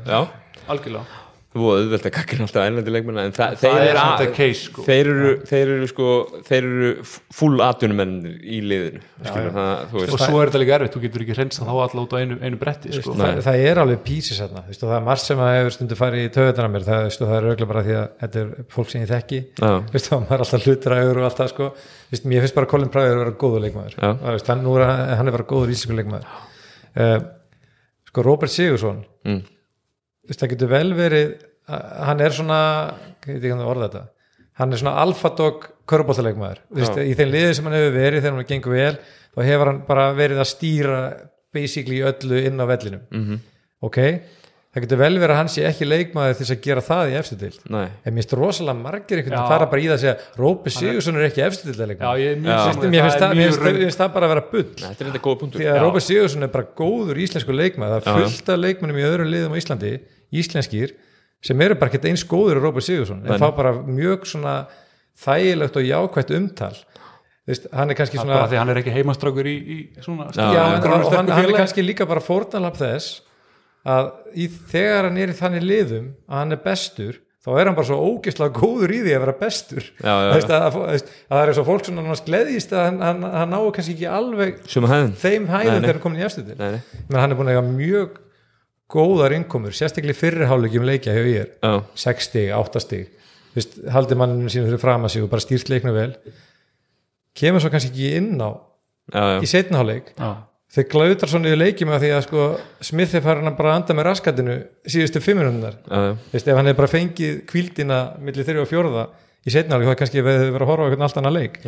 Algjörlega 0.68 1.27
voru 1.60 1.82
auðvelt 1.84 2.08
að 2.08 2.14
kakka 2.16 2.38
alltaf 2.44 2.68
ænlendi 2.68 2.94
leikmenn 2.94 3.20
en 3.22 3.34
það, 3.36 3.56
það 3.62 3.76
þeir, 3.78 4.00
er 4.26 4.32
case 4.38 4.62
sko 4.68 4.86
þeir 4.88 5.10
eru 5.12 5.32
þeir 5.50 5.72
eru 5.76 5.90
sko 5.92 6.10
þeir 6.48 6.68
eru 6.70 6.92
full 7.38 7.64
atvinnumenn 7.66 8.14
í 8.42 8.60
liðinu 8.66 9.02
skilur, 9.28 9.52
það, 9.58 9.72
þú 9.92 10.00
og 10.00 10.06
veist 10.06 10.24
svo 10.24 10.42
er 10.42 10.52
þetta 10.52 10.62
líka 10.64 10.76
erfitt, 10.78 10.96
þú 10.96 11.04
getur 11.06 11.26
ekki 11.26 11.38
hreinsa 11.38 11.68
þá 11.68 11.74
alla 11.76 12.04
út 12.04 12.16
á 12.16 12.18
einu, 12.22 12.40
einu 12.42 12.62
bretti 12.62 12.94
sko. 12.98 13.16
það, 13.20 13.42
það 13.48 13.66
er 13.72 13.82
alveg 13.84 14.04
písis 14.08 14.42
hérna 14.44 14.64
það 14.72 14.96
er 15.00 15.08
margt 15.08 15.26
sem 15.26 15.44
að 15.44 15.54
hefur 15.58 15.78
stundu 15.78 16.00
farið 16.00 16.26
í 16.26 16.34
töðunar 16.38 16.74
mér 16.74 16.88
það, 16.88 17.08
það 17.18 17.36
er 17.38 17.48
auðvitað 17.50 17.72
bara 17.74 17.86
því 17.88 17.98
að 17.98 18.08
þetta 18.24 18.44
er 18.44 18.52
fólk 18.78 18.94
sem 18.94 19.04
ég 19.04 19.12
þekki 19.14 19.42
Já. 19.58 19.72
Vistu, 19.94 20.14
og 20.16 20.24
maður 20.26 20.38
er 20.38 20.46
alltaf 20.46 20.68
hlutræður 20.68 21.22
og 21.22 21.28
allt 21.28 21.42
það 21.42 21.52
sko. 21.54 21.70
Vistu, 22.12 22.30
mér 22.32 22.46
finnst 22.46 22.58
bara 22.58 22.70
Colin 22.72 22.92
Pryor 22.94 23.16
að 23.16 23.24
vera 23.24 23.36
góður 23.42 23.66
leikmaður 23.66 23.98
Já. 23.98 24.10
það, 24.22 24.40
hann, 24.52 24.64
nú 24.64 24.76
er, 24.78 24.86
er 25.18 25.34
bara 25.36 25.48
góður 25.50 25.74
íslensku 25.74 25.98
leikmaður 25.98 26.30
uh, 26.98 27.18
sko 28.08 28.26
Robert 28.28 28.54
Sigursson 28.54 29.04
Mm. 29.28 29.42
það 30.32 30.52
getur 30.54 30.70
vel 30.72 30.90
verið 30.96 31.32
hann 31.68 32.24
er 32.24 32.36
svona 32.36 32.60
ég 33.26 33.34
veit 33.34 33.42
ekki 33.42 33.56
hann 33.56 33.66
orða 33.68 33.90
þetta. 33.90 34.06
Hann 34.58 34.74
er 34.74 34.82
svona 34.82 34.96
alfadog 35.04 35.68
körbóltaleikmaður 35.88 36.64
í 37.04 37.14
þeim 37.18 37.34
liði 37.34 37.54
sem 37.58 37.68
hann 37.68 37.78
hefur 37.78 37.94
verið 37.98 38.24
þegar 38.24 38.40
hann 38.40 38.50
gengur 38.50 38.76
vel 38.76 38.96
þá 39.36 39.44
hefur 39.46 39.72
hann 39.72 39.84
bara 39.88 40.08
verið 40.18 40.42
að 40.44 40.50
stýra 40.54 41.04
basically 41.54 42.02
öllu 42.06 42.42
inn 42.48 42.60
á 42.60 42.66
vellinum. 42.68 43.06
Mhm. 43.12 43.24
-hmm. 43.24 43.40
ok, 43.88 44.00
það 44.74 44.84
getur 44.84 45.00
vel 45.02 45.14
verið 45.18 45.34
að 45.34 45.40
hann 45.42 45.52
sé 45.52 45.64
ekki 45.68 45.88
leikmaður 45.88 46.38
þess 46.40 46.54
að 46.54 46.64
gera 46.66 46.84
það 46.86 47.12
í 47.12 47.16
efstu 47.20 47.38
dild 47.40 47.62
Nei. 47.70 47.88
en 47.88 48.14
mér 48.14 48.22
finnst 48.22 48.36
rosalega 48.38 48.78
margir 48.78 49.18
einhvern 49.18 49.34
veginn 49.34 49.44
að 49.44 49.54
fara 49.54 49.70
bara 49.72 49.82
í 49.82 49.88
það 49.88 49.96
að 49.96 50.04
segja 50.04 50.18
Rópi 50.38 50.74
Sigursson 50.76 51.18
er 51.18 51.26
ekki 51.30 51.46
efstu 51.48 51.68
dild 51.70 51.80
já, 51.80 51.88
leikmaður 51.92 52.22
ég 52.22 52.32
er 52.32 52.42
mjög 52.44 52.54
Já. 52.54 52.62
saman 52.68 52.92
mér 52.92 53.82
finnst 53.82 54.02
það, 54.02 54.14
bara 54.14 54.28
að 54.28 54.34
vera 54.34 54.46
bull. 54.52 54.68
Nei, 54.68 54.88
þetta 54.90 55.04
er 55.04 55.10
þetta 55.10 55.24
góða 55.26 55.40
punktur. 55.42 55.62
Því 55.62 55.68
að. 55.72 55.82
Róbert 55.86 56.08
Sigursson 56.08 56.44
er 56.44 56.54
bara 56.54 56.68
góður 56.78 57.22
íslensku 57.26 57.58
leikmaður. 57.58 58.06
Það 58.06 58.22
er 58.22 58.28
fullt 58.28 58.50
af 58.54 58.62
leikmennum 58.62 58.98
í 59.02 59.08
öðrum 59.08 59.32
liðum 59.32 59.56
á 59.56 59.60
Íslandi 59.62 59.94
íslenskir 60.34 60.94
sem 61.44 61.62
eru 61.62 61.78
bara 61.78 61.92
ekkert 61.92 62.10
eins 62.10 62.26
góður 62.28 62.60
en 62.60 62.66
Róbert 62.66 62.88
Sigursson 62.88 63.24
en 63.26 63.42
fá 63.42 63.50
bara 63.56 63.74
mjög 63.86 64.26
svona 64.30 64.56
þægilegt 65.18 65.78
og 65.80 65.86
jákvætt 65.88 66.34
umtal. 66.38 66.74
Þvist, 67.48 67.70
hann 67.72 67.94
er 67.94 67.98
kannski 67.98 68.20
svona 68.20 68.42
bara 68.42 68.50
því 68.52 68.60
hann 68.60 68.72
er 68.74 68.82
ekki 68.82 68.96
heimastrákur 68.98 69.48
í, 69.48 69.56
í 69.56 69.78
svona 70.04 70.28
Já, 70.36 70.50
já, 70.52 70.64
en, 70.76 70.90
og 70.98 71.14
hann, 71.16 71.30
hann 71.32 71.46
er 71.46 71.56
kannski 71.56 71.86
líka 71.86 72.08
bara 72.10 72.24
fórnalap 72.24 72.76
þess 72.80 73.22
að 73.88 74.10
í, 74.36 74.50
þegar 74.74 75.08
hann 75.08 75.22
er 75.24 75.32
í 75.32 75.38
þannig 75.38 75.64
liðum 75.64 76.12
að 76.28 76.42
hann 76.42 76.58
er 76.58 76.62
bestur 76.66 77.22
þá 77.48 77.52
er 77.54 77.70
hann 77.70 77.78
bara 77.78 77.88
svo 77.88 78.02
ógeðslega 78.04 78.60
góður 78.60 78.92
í 78.92 79.00
því 79.06 79.16
að 79.16 79.24
vera 79.24 79.36
bestur. 79.40 79.86
Já, 79.96 80.12
já. 80.12 80.32
Þvist, 80.34 80.52
að, 80.52 80.66
að, 80.66 80.76
að, 80.76 81.14
að 81.24 81.38
það 81.38 81.44
er 81.46 81.56
svo 81.56 81.66
fólk 81.70 81.88
svona 81.88 82.04
annars 82.04 82.24
gleðist 82.28 82.76
að 82.76 82.86
hann, 82.90 83.00
hann, 83.08 83.28
hann 83.38 83.54
náu 83.56 83.72
kannski 83.78 83.96
ekki 83.96 84.10
alveg 84.12 84.60
hæðin 84.68 85.16
þeim 85.24 85.48
nei. 85.48 85.86
þegar 85.86 85.94
hann 85.94 86.04
komin 86.04 86.20
í 86.20 86.28
efstu 86.28 86.44
til 86.50 86.58
menn 86.60 87.22
hann 87.22 87.32
er 87.32 87.40
búin 87.40 87.54
að 87.54 87.56
eiga 87.56 87.68
mjög 87.70 88.20
góðar 88.92 89.36
innkomur, 89.36 89.76
sérstaklega 89.76 90.16
í 90.16 90.18
fyrri 90.18 90.48
hálfleikjum 90.48 90.86
leikja 90.88 91.16
hjá 91.16 91.24
ég. 91.28 91.48
Er, 91.48 91.54
Já, 91.64 92.04
6 92.08 92.28
stig, 92.30 92.52
8 92.56 92.84
stig. 92.84 93.10
Vist, 93.58 93.80
haldið 93.92 94.20
manninu 94.22 94.52
sínu 94.54 94.70
fyrir 94.70 94.82
fram 94.82 95.08
að 95.08 95.16
sig 95.16 95.26
og 95.26 95.32
bara 95.32 95.44
stýrt 95.44 95.72
leiknu 95.72 95.94
vel. 95.96 96.12
Kemur 97.38 97.64
svo 97.64 97.72
kannski 97.74 97.92
ekki 97.92 98.12
inn 98.20 98.38
á 98.40 98.50
já, 98.54 99.22
já, 99.22 99.40
í 99.44 99.50
setna 99.50 99.82
hálfleik. 99.82 100.14
Já. 100.18 100.30
þeir 100.78 100.88
glautar 100.92 101.32
svona 101.32 101.48
yfir 101.52 101.62
leikjum 101.62 101.92
að 101.96 102.04
því 102.04 102.10
að 102.16 102.24
sko 102.26 102.46
Smith 102.84 103.16
er 103.16 103.24
farin 103.24 103.48
að 103.50 103.58
bara 103.60 103.76
anda 103.80 103.96
með 103.96 104.08
raskatinu 104.10 104.56
síðustu 104.84 105.22
fimm 105.24 105.40
minúndar 105.40 105.78
já, 105.80 106.02
já. 106.10 106.16
Vist, 106.34 106.48
ef 106.52 106.58
hann 106.60 106.68
hefur 106.68 106.82
bara 106.82 106.92
fengið 106.92 107.38
kvíldina 107.48 108.00
millir 108.20 108.48
þeirri 108.48 108.64
og 108.66 108.68
fjórða 108.72 109.06
í 109.48 109.54
setna 109.54 109.78
hálfleik 109.78 109.96
þá 109.96 110.02
kannski 110.02 110.24
við 110.26 110.42
verið 110.52 110.58
að 110.66 110.72
horfa 110.72 110.84
á 110.84 110.88
einhvern 110.90 111.08
allt 111.08 111.22
annan 111.22 111.38
leik. 111.38 111.60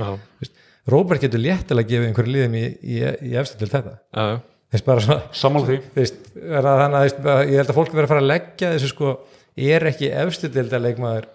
Róbert 0.90 1.24
getur 1.24 1.42
léttilega 1.44 1.86
að 1.86 1.92
gefa 1.94 2.10
einhverju 2.10 2.34
liðum 2.34 2.58
í, 2.60 2.66
í, 2.82 3.00
í 3.30 3.34
efstu 3.40 3.60
til 3.62 3.70
þetta. 3.72 3.96
Já, 4.16 4.28
sammála 4.70 5.66
því 5.66 5.80
er 6.06 6.70
að 6.70 6.84
þannig 6.84 7.02
að 7.02 7.30
að 7.34 7.44
ég 7.50 7.58
held 7.58 7.72
að 7.72 7.78
fólk 7.80 7.92
verður 7.94 8.06
að 8.06 8.14
fara 8.14 8.24
að 8.24 8.32
leggja 8.32 8.72
þessu 8.76 8.94
sko 8.94 9.14
er 9.60 9.86
ekki 9.90 10.12
efstu 10.24 10.50
dilda 10.54 10.82
leikmaður 10.84 11.30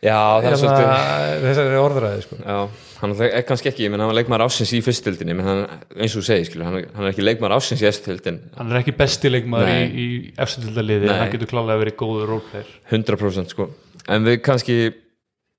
Já, 0.00 0.16
það 0.40 0.46
er 0.48 0.54
svolítið 0.56 0.86
hérna, 0.86 1.40
þessari 1.44 1.76
orðræði 1.76 2.22
sko 2.24 2.36
Já, 2.40 2.58
hann 3.02 3.12
er 3.20 3.42
kannski 3.44 3.68
ekki, 3.68 3.84
ég 3.84 3.92
menn 3.92 4.00
hann 4.00 4.08
var 4.08 4.16
leikmaður 4.16 4.46
ásins 4.46 4.70
í 4.72 4.80
fyrstildinni, 4.84 5.34
menn 5.36 5.48
hann, 5.50 5.60
eins 5.92 6.14
og 6.14 6.22
þú 6.22 6.24
segir, 6.24 6.46
skilur, 6.48 6.66
hann, 6.70 6.86
hann 6.96 7.04
er 7.04 7.12
ekki 7.12 7.26
leikmaður 7.26 7.56
ásins 7.58 7.82
í 7.84 7.88
efstildin, 7.90 8.38
hann 8.56 8.72
er 8.72 8.80
ekki 8.80 8.94
besti 8.96 9.28
leikmaður 9.28 9.68
í, 9.68 9.74
Nei. 9.76 9.90
í 9.92 10.06
efstildaliði 10.40 11.04
Nei. 11.04 11.12
en 11.12 11.20
hann 11.20 11.34
getur 11.34 11.52
klálega 11.52 11.82
verið 11.82 11.98
góður 12.00 12.32
roleplayer 12.32 12.72
100% 12.88 13.52
sko. 13.52 13.68
En 14.08 14.24
við 14.24 14.40
kannski, 14.46 14.78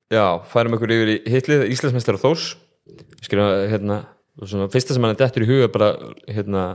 já, 0.10 0.26
færum 0.50 0.80
okkur 0.80 0.96
yfir 0.98 1.14
í 1.14 1.20
hitlið, 1.36 1.68
Íslandsmeistar 1.76 2.18
og 2.18 2.26
Þórs, 2.26 2.48
skilur, 3.22 3.68
hérna, 3.70 4.00
svona, 4.42 4.72
fyrsta 4.74 4.98
sem 4.98 5.06
hann 5.06 5.14
er 5.14 5.22
dettur 5.22 5.46
í 5.46 5.52
huga 5.54 5.70
er 5.70 5.76
bara, 5.78 5.92
hérna, 6.34 6.66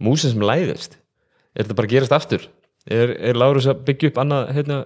músin 0.00 0.32
sem 0.34 0.44
læðist. 0.44 0.96
Er 1.54 1.64
þetta 1.66 1.76
bara 1.78 1.90
að 1.90 1.94
gerast 1.96 2.16
aftur? 2.16 2.48
Er, 2.90 3.12
er 3.30 3.36
Lárus 3.38 3.68
að 3.70 3.82
byggja 3.88 4.10
upp 4.12 4.20
annað, 4.22 4.52
hérna, 4.56 4.78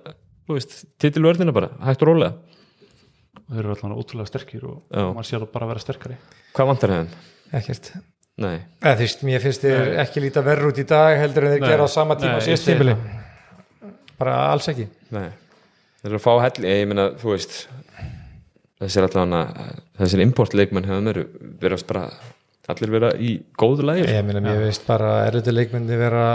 þú 0.49 0.57
veist, 0.59 0.77
titilvörðina 1.03 1.55
bara, 1.55 1.71
hægt 1.87 2.03
og 2.03 2.11
rólega? 2.11 2.55
þeir 3.45 3.61
eru 3.61 3.75
alltaf 3.75 3.95
ótrúlega 4.01 4.31
sterkir 4.31 4.65
og 4.69 4.77
Já. 4.89 5.05
maður 5.13 5.29
sér 5.29 5.43
það 5.43 5.53
bara 5.55 5.67
að 5.67 5.73
vera 5.73 5.83
sterkari 5.85 6.17
Hvað 6.57 6.69
vantar 6.71 6.93
hefðin? 6.95 7.11
ekkert 7.59 7.91
Nei. 8.41 8.55
eða 8.83 8.95
þú 8.95 9.05
veist, 9.05 9.25
mér 9.29 9.43
finnst 9.45 9.65
þér 9.65 9.91
ekki 10.03 10.23
líta 10.25 10.43
verður 10.47 10.73
út 10.73 10.81
í 10.81 10.87
dag 10.91 11.19
heldur 11.21 11.47
en 11.47 11.55
þeir 11.55 11.63
Nei. 11.65 11.69
gera 11.71 11.87
á 11.87 11.91
sama 11.93 12.17
tíma 12.19 12.39
Nei, 12.39 12.43
á 12.43 12.51
ég 12.51 12.65
tímili 12.65 12.97
bara 14.19 14.37
alls 14.51 14.69
ekki 14.73 14.89
Nei, 15.15 15.29
þeir 16.01 16.11
eru 16.11 16.21
að 16.21 16.25
fá 16.25 16.33
hell 16.47 16.69
ég 16.71 16.89
meina, 16.91 17.09
þú 17.21 17.35
veist 17.35 17.59
þessir 18.81 19.07
allavega, 19.07 19.69
þessir 20.01 20.25
importleikmenn 20.25 20.89
hefur 20.89 21.05
mér 21.11 21.21
verið 21.63 21.87
bara 21.91 22.07
allir 22.73 22.93
vera 22.95 23.11
í 23.21 23.35
góðu 23.61 23.85
lægir 23.89 24.13
ég 24.15 24.25
meina, 24.25 24.41
mér 24.45 24.63
veist 24.65 24.87
bara 24.87 25.19
erður 25.27 25.59
leikmyndi 25.59 25.99
vera 26.01 26.29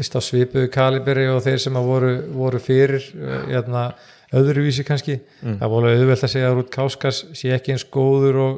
svipuðu 0.00 0.70
kaliberi 0.72 1.28
og 1.28 1.42
þeir 1.44 1.60
sem 1.60 1.76
að 1.76 1.88
voru, 1.88 2.12
voru 2.32 2.60
fyrir 2.62 3.04
uh, 3.12 3.38
hérna, 3.50 3.84
öðruvísi 4.32 4.84
kannski. 4.88 5.18
Það 5.42 5.72
voru 5.74 5.92
auðvelt 5.92 6.24
að 6.24 6.32
segja 6.32 6.48
að 6.48 6.58
Rút 6.58 6.70
Káskas 6.72 7.24
sé 7.36 7.52
ekki 7.52 7.74
eins 7.74 7.84
góður 7.84 8.38
og, 8.40 8.54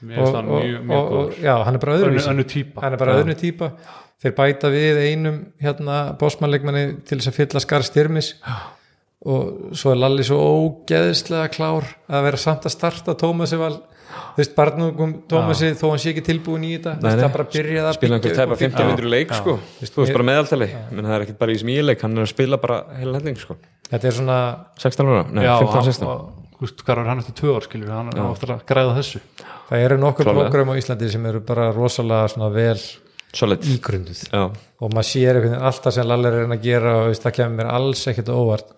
og, 0.00 0.08
og, 0.08 0.08
mjög, 0.08 0.38
og, 0.38 0.62
mjög 0.88 0.98
og 0.98 1.10
góður. 1.12 1.34
já, 1.44 1.54
hann 1.66 1.76
er 1.76 1.82
bara 1.82 1.96
önnu, 1.98 2.06
öðruvísi. 2.06 2.30
önnu 2.32 2.46
típa. 2.48 2.84
Hann 2.84 2.96
er 2.96 3.02
bara 3.02 3.18
öðru 3.20 3.36
típa. 3.38 3.70
Þeir 4.18 4.34
bæta 4.34 4.72
við 4.72 5.02
einum 5.04 5.36
hérna 5.62 5.98
bósmannleikmanni 6.18 6.86
til 7.06 7.20
þess 7.20 7.30
að 7.30 7.36
fylla 7.42 7.62
skar 7.62 7.84
styrmis 7.86 8.32
og 9.28 9.76
svo 9.76 9.92
er 9.92 10.00
Lalli 10.00 10.24
svo 10.26 10.38
ógeðslega 10.40 11.52
klár 11.54 11.86
að 12.08 12.26
vera 12.26 12.40
samt 12.40 12.66
að 12.66 12.74
starta 12.74 13.14
Tómasi 13.18 13.58
val 13.60 13.76
þú 14.08 14.40
veist, 14.40 14.54
barnungum 14.56 15.12
Tómasi 15.28 15.70
þó 15.78 15.84
hann 15.92 16.02
sé 16.02 16.12
ekki 16.12 16.24
tilbúin 16.28 16.64
í 16.64 16.72
þetta 16.76 16.94
veist, 16.96 17.06
nei. 17.08 17.22
það 17.24 17.32
bara 17.36 17.46
byrjaði 17.54 17.88
að 17.88 17.96
spila 17.98 18.18
einhver 18.18 18.36
tæpa 18.38 18.46
upp 18.46 18.54
og 18.54 18.62
50 18.62 18.74
byggja 18.74 18.84
upp. 18.84 18.92
minnur 18.92 19.10
leik 19.14 19.34
sko. 19.36 19.54
þú 19.82 20.02
veist 20.02 20.16
bara 20.16 20.28
meðaltali. 20.30 20.68
Menn 20.92 21.08
það 21.08 21.16
er 21.18 21.24
ekkert 21.26 21.40
bara 21.42 21.52
í 21.54 21.58
smíleik, 21.62 22.04
hann 22.06 22.16
er 22.18 22.26
að 22.26 22.32
spila 22.32 22.60
bara 22.62 22.78
heila 22.98 23.18
helling 23.20 23.40
sko. 23.40 23.56
þetta 23.90 24.10
er 24.10 24.16
svona 24.18 24.38
16 24.78 25.12
ára, 25.12 25.24
nei 25.32 25.44
já, 25.44 25.54
15-16 25.64 26.06
og- 26.08 26.46
þú 26.58 26.64
veist, 26.66 26.80
hvað 26.84 27.02
er 27.02 27.10
hann 27.12 27.20
eftir 27.22 27.36
tvö 27.38 27.52
ár 27.54 27.66
skilur 27.68 27.92
hann 27.94 28.08
er 28.14 28.22
aftur 28.24 28.54
að 28.56 28.64
græða 28.66 28.96
þessu. 28.98 29.20
Það 29.68 29.84
eru 29.84 29.98
nokkur 29.98 30.24
program 30.32 30.72
á 30.72 30.74
Íslandi 30.80 31.10
sem 31.12 31.26
eru 31.26 31.40
bara 31.40 31.68
rosalega 31.72 32.32
svona 32.32 32.48
vel 32.50 32.80
solid, 33.32 33.60
ígrunduð. 33.62 34.24
Já, 34.32 34.50
og 34.80 34.90
maður 34.96 35.08
sér 35.12 35.38
alltaf 35.60 35.94
sem 35.94 36.06
Lalli 36.08 36.26
er 36.32 36.46
að 36.48 36.62
gera 36.64 36.94
og 37.04 37.14
það 37.14 37.36
kemur 37.36 37.56
mér 37.60 37.70
alls 37.76 38.06
ekkert 38.10 38.32
á 38.32 38.34
óvart 38.34 38.74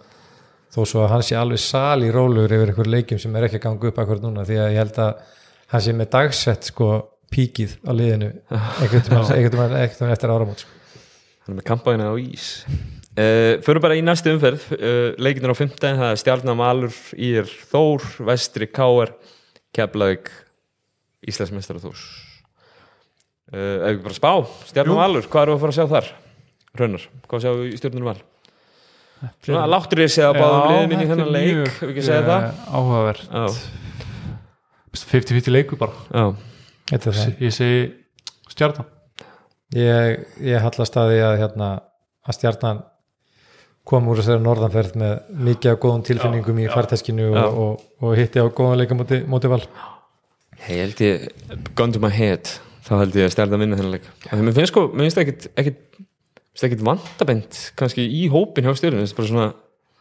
þó 0.70 0.80
svo 0.86 1.04
að 1.04 1.12
hann 1.14 1.24
sé 1.26 1.38
alveg 1.38 1.62
sal 1.62 2.04
í 2.06 2.10
rólugur 2.14 2.54
yfir 2.54 2.72
einhver 2.72 2.90
leikjum 2.90 3.20
sem 3.22 3.36
er 3.36 3.48
ekki 3.48 3.58
að 3.58 3.66
ganga 3.66 3.90
upp 3.90 4.02
akkur 4.02 4.22
núna 4.22 4.46
því 4.46 4.60
að 4.60 4.72
ég 4.74 4.82
held 4.84 5.00
að 5.02 5.24
hann 5.72 5.84
sé 5.84 5.94
með 5.96 6.12
dagsett 6.14 6.70
sko 6.70 6.90
píkið 7.30 7.76
á 7.86 7.90
liðinu 7.94 8.30
veginn 8.30 9.18
einhvern 9.34 9.74
veginn 9.74 10.14
eftir 10.14 10.32
áramót 10.32 10.64
sko. 10.64 10.72
hann 11.44 11.54
er 11.54 11.58
með 11.60 11.66
kampæðina 11.70 12.10
á 12.10 12.14
ís 12.18 12.46
uh, 12.66 13.58
fyrir 13.66 13.82
bara 13.82 13.98
í 13.98 14.04
næstu 14.06 14.34
umferð 14.34 14.66
uh, 14.78 15.10
leikinir 15.18 15.54
á 15.54 15.56
15, 15.58 16.00
það 16.00 16.08
er 16.08 16.22
Stjarnar 16.22 16.58
Malur 16.58 16.96
Ír 17.14 17.50
Þór, 17.70 18.06
Vestri 18.30 18.70
Káar 18.70 19.14
Keflavík 19.74 20.32
Íslandsmeistar 21.30 21.78
og 21.78 21.86
Þórs 21.86 22.06
uh, 23.54 23.86
ef 23.86 23.94
við 23.94 24.02
bara 24.08 24.18
spá, 24.18 24.32
Stjarnar 24.72 25.02
Malur 25.02 25.30
hvað 25.30 25.46
eru 25.48 25.58
að 25.58 25.64
fara 25.64 25.76
að 25.76 25.80
sjá 25.80 25.94
þar? 25.94 26.12
Raunar, 26.80 27.06
hvað 27.30 27.46
sjá 27.46 27.52
við 27.54 27.70
í 27.70 27.78
Stjarnar 27.78 28.10
Mal? 28.10 28.18
Svona 29.44 29.66
láttur 29.68 30.00
ég 30.04 30.12
segja 30.12 30.30
að 30.30 30.38
báðum 30.40 30.70
liðum 30.70 30.94
inn 30.94 31.02
í 31.04 31.08
þennan 31.10 31.32
leik, 31.34 31.50
við 31.80 31.90
ekki 31.90 32.04
segja 32.06 32.22
það. 32.28 32.46
áhugavert. 32.72 33.26
Já, 33.30 33.44
50-50 35.10 35.54
leiku 35.54 35.78
bara. 35.80 36.06
Já, 36.10 36.24
er 36.96 37.10
ég 37.44 37.54
segi 37.54 37.82
stjarnan. 38.50 38.88
Ég, 39.76 40.24
ég 40.42 40.64
hallast 40.64 40.96
að 40.98 41.12
því 41.12 41.20
að 41.28 41.36
hérna, 41.44 41.68
að 42.26 42.38
stjarnan 42.38 42.80
kom 43.86 44.08
úr 44.10 44.20
þessari 44.20 44.42
norðanferð 44.44 44.96
með 45.00 45.12
mikið 45.48 45.72
af 45.72 45.78
góðum 45.82 46.02
tilfinningum 46.06 46.58
í 46.62 46.66
farteskinu 46.70 47.28
Já. 47.30 47.44
og, 47.44 47.60
og, 47.62 47.86
og 48.02 48.18
hitti 48.18 48.42
á 48.42 48.46
góðan 48.46 48.80
leika 48.80 48.98
móti, 48.98 49.20
móti 49.30 49.50
val. 49.50 49.62
Ég 50.66 50.82
held 50.84 51.02
ég 51.04 51.28
gone 51.78 51.94
to 51.94 52.02
my 52.02 52.10
head, 52.12 52.50
þá 52.86 52.92
held 53.00 53.16
ég 53.18 53.28
að 53.28 53.34
Stjarnar 53.36 53.62
vinna 53.62 53.78
þennan 53.78 53.96
leik, 53.96 54.08
mér 54.30 54.56
finnst 54.58 54.74
sko 54.74 54.84
mér 54.92 55.06
finnst 55.06 55.18
það 55.18 55.24
ekkit, 55.26 55.48
ekkit, 55.62 55.80
finnst 56.54 56.66
ekkit 56.68 56.84
vandabend 56.86 57.58
kannski 57.78 58.04
í 58.06 58.24
hópin 58.32 58.66
hjá 58.66 58.74
Stjarnar, 58.78 59.04
það 59.06 59.12
er 59.12 59.18
bara 59.20 59.30
svona 59.32 59.50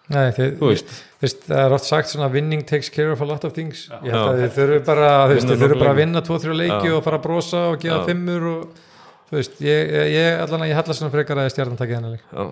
Nei, 0.09 0.31
þið, 0.33 0.53
þú 0.57 0.69
veist, 0.71 0.93
Veist, 1.21 1.43
það 1.45 1.59
er 1.67 1.73
oft 1.75 1.85
sagt 1.85 2.09
svona 2.09 2.27
winning 2.33 2.63
takes 2.65 2.87
care 2.89 3.11
of 3.13 3.19
a 3.21 3.25
lot 3.29 3.43
of 3.45 3.53
things 3.53 3.83
ég 4.01 4.09
held 4.09 4.15
Já. 4.15 4.21
að 4.31 4.39
þið 4.41 4.55
þurfu 4.55 4.79
bara, 4.87 5.09
veist, 5.29 5.45
þið 5.45 5.59
þurfu 5.59 5.67
nokkuð 5.67 5.83
bara 5.83 5.91
að 5.91 5.99
leiki. 5.99 6.05
vinna 6.07 6.23
2-3 6.25 6.55
leiki 6.63 6.89
Já. 6.89 6.95
og 6.97 7.03
fara 7.05 7.19
að 7.19 7.25
brosa 7.27 7.61
og 7.69 7.77
gefa 7.83 7.99
Já. 7.99 8.05
fimmur 8.07 8.47
og 8.49 8.63
þú 9.29 9.37
veist, 9.37 9.59
ég, 9.61 9.91
ég, 9.93 10.09
ég 10.15 10.41
allan 10.47 10.65
að 10.65 10.71
ég 10.71 10.79
hallast 10.79 11.03
svona 11.03 11.13
frekar 11.13 11.43
að 11.43 11.51
stjarnan 11.53 11.77
takið 11.83 11.99
hennar 11.99 12.15
leik 12.17 12.25
Já. 12.33 12.47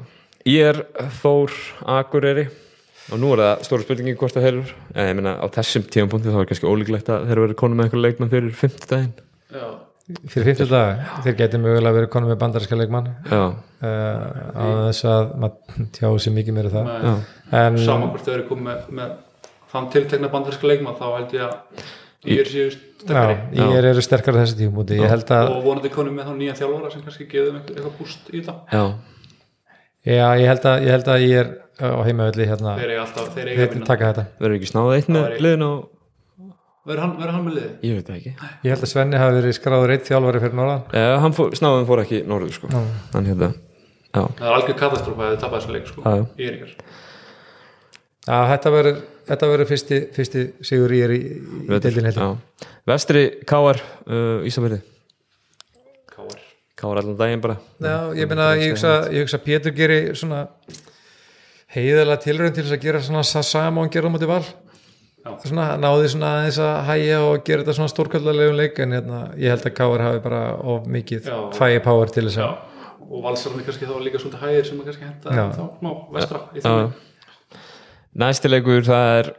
Ég 0.48 0.70
er 0.70 0.84
Þór 1.18 1.56
Akureyri 1.98 2.46
og 3.08 3.22
nú 3.24 3.34
er 3.34 3.42
það 3.42 3.66
stóra 3.72 3.88
spurningi 3.88 4.14
hvort 4.22 4.38
það 4.38 4.46
hefur 4.52 4.76
en 4.94 5.10
ég 5.10 5.18
meina 5.18 5.34
á 5.42 5.46
þessum 5.58 5.88
tímapunkti 5.90 6.30
þá 6.30 6.40
er 6.44 6.50
kannski 6.52 6.70
ólíklegt 6.70 7.10
að 7.10 7.26
þeir 7.32 7.42
verið 7.48 7.58
konum 7.64 7.80
með 7.82 7.88
einhver 7.90 8.04
leikmann 8.06 8.32
fyrir 8.36 8.54
50 8.62 8.90
daginn 8.94 9.14
Já, 9.58 9.68
fyrir 10.08 10.54
50 10.54 10.70
dag, 10.72 11.06
þeir 11.26 11.38
geti 11.42 11.60
mögulega 11.60 11.96
verið 11.98 12.12
konum 12.14 12.32
með 12.32 12.40
bandaríska 12.44 12.78
leikmann. 12.80 13.10
Uh, 13.28 13.58
á 14.56 14.66
þess 14.88 15.08
að 15.12 15.34
maður 15.44 15.88
tjá 15.98 16.08
sér 16.24 16.36
mikið 16.38 16.56
meira 16.56 16.72
það. 16.74 16.92
Með, 16.92 17.32
en 17.60 17.80
sama 17.84 18.12
hvort 18.14 18.28
þau 18.28 18.34
eru 18.38 18.46
komið 18.48 18.70
með, 18.70 18.86
með 19.00 19.16
þann 19.74 19.90
tiltekna 19.94 20.32
bandarska 20.32 20.70
leikmann 20.72 20.98
þá 21.00 21.06
held 21.10 21.36
ég 21.36 21.44
að 21.48 21.84
ég 22.32 22.42
er 22.42 22.54
já, 22.56 22.78
sterkari. 23.02 23.36
Ég 23.60 23.76
er, 23.76 23.90
eru 23.92 24.06
sterkar 24.06 24.40
á 24.40 24.42
þessi 24.46 24.70
held 25.12 25.36
að, 25.36 25.52
og 25.52 25.62
vonandi 25.68 25.92
konum 25.94 26.16
með 26.18 26.32
þá 26.32 26.40
nýja 26.40 26.56
þjálfara 26.62 26.94
sem 26.94 27.04
kannski 27.06 27.30
geðum 27.32 27.60
eitthvað 27.62 27.94
búst 28.00 28.32
í 28.32 28.44
það. 28.48 28.64
Já, 28.72 28.84
já, 30.08 30.26
ég 30.40 30.48
held 30.54 30.72
að 30.72 30.88
ég 30.88 30.96
held 30.96 31.12
að 31.14 31.28
ég 31.28 31.44
er 31.44 31.54
á 31.78 32.00
heimavelli 32.08 32.48
hérna, 32.50 32.80
þeir 32.80 32.96
eiga 32.96 33.04
alltaf, 33.04 33.30
þeir 33.36 33.52
eiga 33.52 33.54
að 33.54 33.62
þeir 33.62 33.74
vinna. 33.76 33.90
taka 33.92 34.12
þetta. 34.12 34.26
Verður 34.40 34.58
ekki 34.58 34.72
snáðið 34.72 34.98
eitt 34.98 35.12
með 35.14 35.28
Það 35.28 35.46
liðin 35.46 35.68
á 35.68 35.72
verður 36.88 37.04
hann, 37.04 37.36
hann 37.36 37.46
með 37.46 37.58
liði? 37.60 37.72
Ég 37.84 38.00
veit 38.00 38.10
það 38.10 38.18
ekki. 38.18 38.34
Ég 38.64 38.74
held 38.74 38.88
að 38.88 38.92
Svenni 38.94 39.22
hafi 39.22 39.38
verið 39.42 39.56
skráður 39.58 39.96
eitt 39.96 40.08
þjálfari 40.08 40.44
fyrir 40.44 40.60
norðan. 40.62 40.84
Já, 40.96 41.08
hann 41.24 41.36
fór, 41.38 41.56
snáðin 41.60 41.88
fór 41.90 42.04
ekki 42.06 42.24
norður 42.28 42.54
sko. 42.56 42.72
Hann 43.14 43.28
hérna 43.28 43.52
Já, 44.18 44.24
það 44.24 44.48
er 44.48 44.56
algjör 44.56 44.78
katastrófa 44.80 45.26
að 45.26 45.34
þið 45.34 45.42
tappa 45.44 45.60
þessu 45.60 45.76
leik 45.76 45.90
sko. 45.90 46.16
Ég 46.40 46.50
er 46.50 46.58
ykkar 46.58 46.74
já, 48.28 48.38
þetta 48.52 48.74
verður 48.74 49.00
þetta 49.28 49.50
verður 49.52 49.70
fyrsti, 49.72 50.00
fyrsti 50.16 50.44
sigur 50.70 50.94
ég 50.96 51.08
er 51.08 51.16
í, 51.16 51.22
í 51.68 52.04
já. 52.16 52.28
Vestri 52.88 53.24
Káar 53.48 53.82
uh, 54.08 54.48
Ísafjörði 54.48 54.80
Káar 56.14 56.40
Káar 56.78 57.02
allan 57.02 57.18
daginn 57.20 57.44
bara. 57.44 57.58
Já, 57.84 57.98
ég 58.18 58.30
meina, 58.30 58.52
ég 58.60 58.76
hugsa, 58.76 59.00
ég 59.12 59.26
hugsa 59.26 59.40
að 59.40 59.48
Pétur 59.48 59.76
geri 59.76 60.00
svona 60.18 60.46
heiðalega 61.74 62.24
tilraun 62.24 62.56
til 62.56 62.64
þess 62.64 62.78
að 62.78 62.86
gera 62.86 63.04
svona 63.04 63.26
það 63.28 63.48
sama 63.50 63.82
og 63.82 63.88
hann 63.88 63.94
gera 63.98 64.12
á 64.12 64.14
móti 64.14 64.30
val. 64.30 64.44
Já. 64.46 64.67
Svona, 65.44 65.68
náði 65.82 66.12
svona 66.14 66.32
aðeins 66.38 66.60
að 66.64 66.78
hæja 66.92 67.20
og 67.26 67.44
gera 67.48 67.64
þetta 67.64 67.78
svona 67.80 67.94
stórkallarlegum 67.94 68.58
leik 68.60 68.80
en 68.84 68.96
hérna, 68.98 69.22
ég 69.40 69.54
held 69.54 69.66
að 69.68 69.76
Káar 69.78 70.04
hafi 70.06 70.24
bara 70.24 70.42
of 70.74 70.88
mikið 70.92 71.30
Já. 71.32 71.38
firepower 71.58 72.14
til 72.14 72.28
þess 72.30 72.42
að 72.46 72.56
og 73.08 73.24
valsarni 73.24 73.64
kannski 73.64 73.88
þá 73.88 73.96
líka 74.04 74.20
svolítið 74.20 74.44
hægir 74.44 74.68
sem 74.68 74.80
að 74.82 74.90
kannski 74.90 75.08
henda 75.08 75.36
Já. 75.38 75.46
þá 75.56 75.64
smá 75.80 75.92
vestra 76.18 76.42
í 76.52 76.60
Já. 76.60 76.66
þannig 76.68 77.04
Næsti 78.18 78.50
leikur 78.50 78.88
það 78.88 79.08
er 79.20 79.32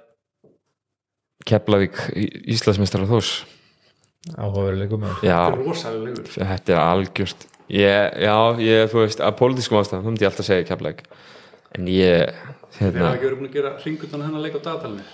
Keflavík 1.49 1.97
Íslandsmeistrar 2.55 3.09
Þós 3.11 3.31
áhugaverið 4.37 4.83
leikum 4.85 5.05
með 5.05 5.23
Já, 5.25 5.39
þetta 6.35 6.75
er 6.75 6.81
algjört. 6.83 7.47
Ég, 7.73 8.19
Já, 8.25 8.37
ég, 8.63 8.85
þú 8.93 9.03
veist, 9.03 9.23
að 9.25 9.37
pólitískum 9.41 9.81
ástæðan 9.81 10.05
þá 10.05 10.11
myndi 10.11 10.25
ég 10.27 10.31
alltaf 10.31 10.49
segja 10.49 10.67
Keflavík. 10.69 11.03
En 11.77 11.89
ég, 11.91 12.37
við 12.79 12.83
hérna 12.83 13.09
erum 13.09 13.15
ekki 13.15 13.29
verið 13.29 13.41
búin 13.41 13.49
að 13.51 13.57
gera 13.59 13.73
ringutan 13.85 14.25
hennar 14.27 14.45
leik 14.45 14.57
á 14.57 14.61
dagatalinu 14.61 15.07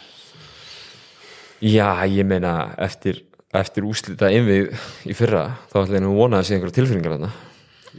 Já, 1.65 1.89
ég 2.11 2.27
meina 2.29 2.75
eftir, 2.85 3.23
eftir 3.57 3.87
úslita 3.89 4.29
innvið 4.35 4.73
í 5.09 5.17
fyrra 5.17 5.47
þá 5.71 5.79
ætla 5.85 5.97
ég 5.97 6.05
nú 6.05 6.13
að 6.13 6.21
vona 6.21 6.41
að 6.43 6.49
sé 6.49 6.57
einhverja 6.57 6.77
tilfinningar 6.81 7.17
þarna. 7.17 7.31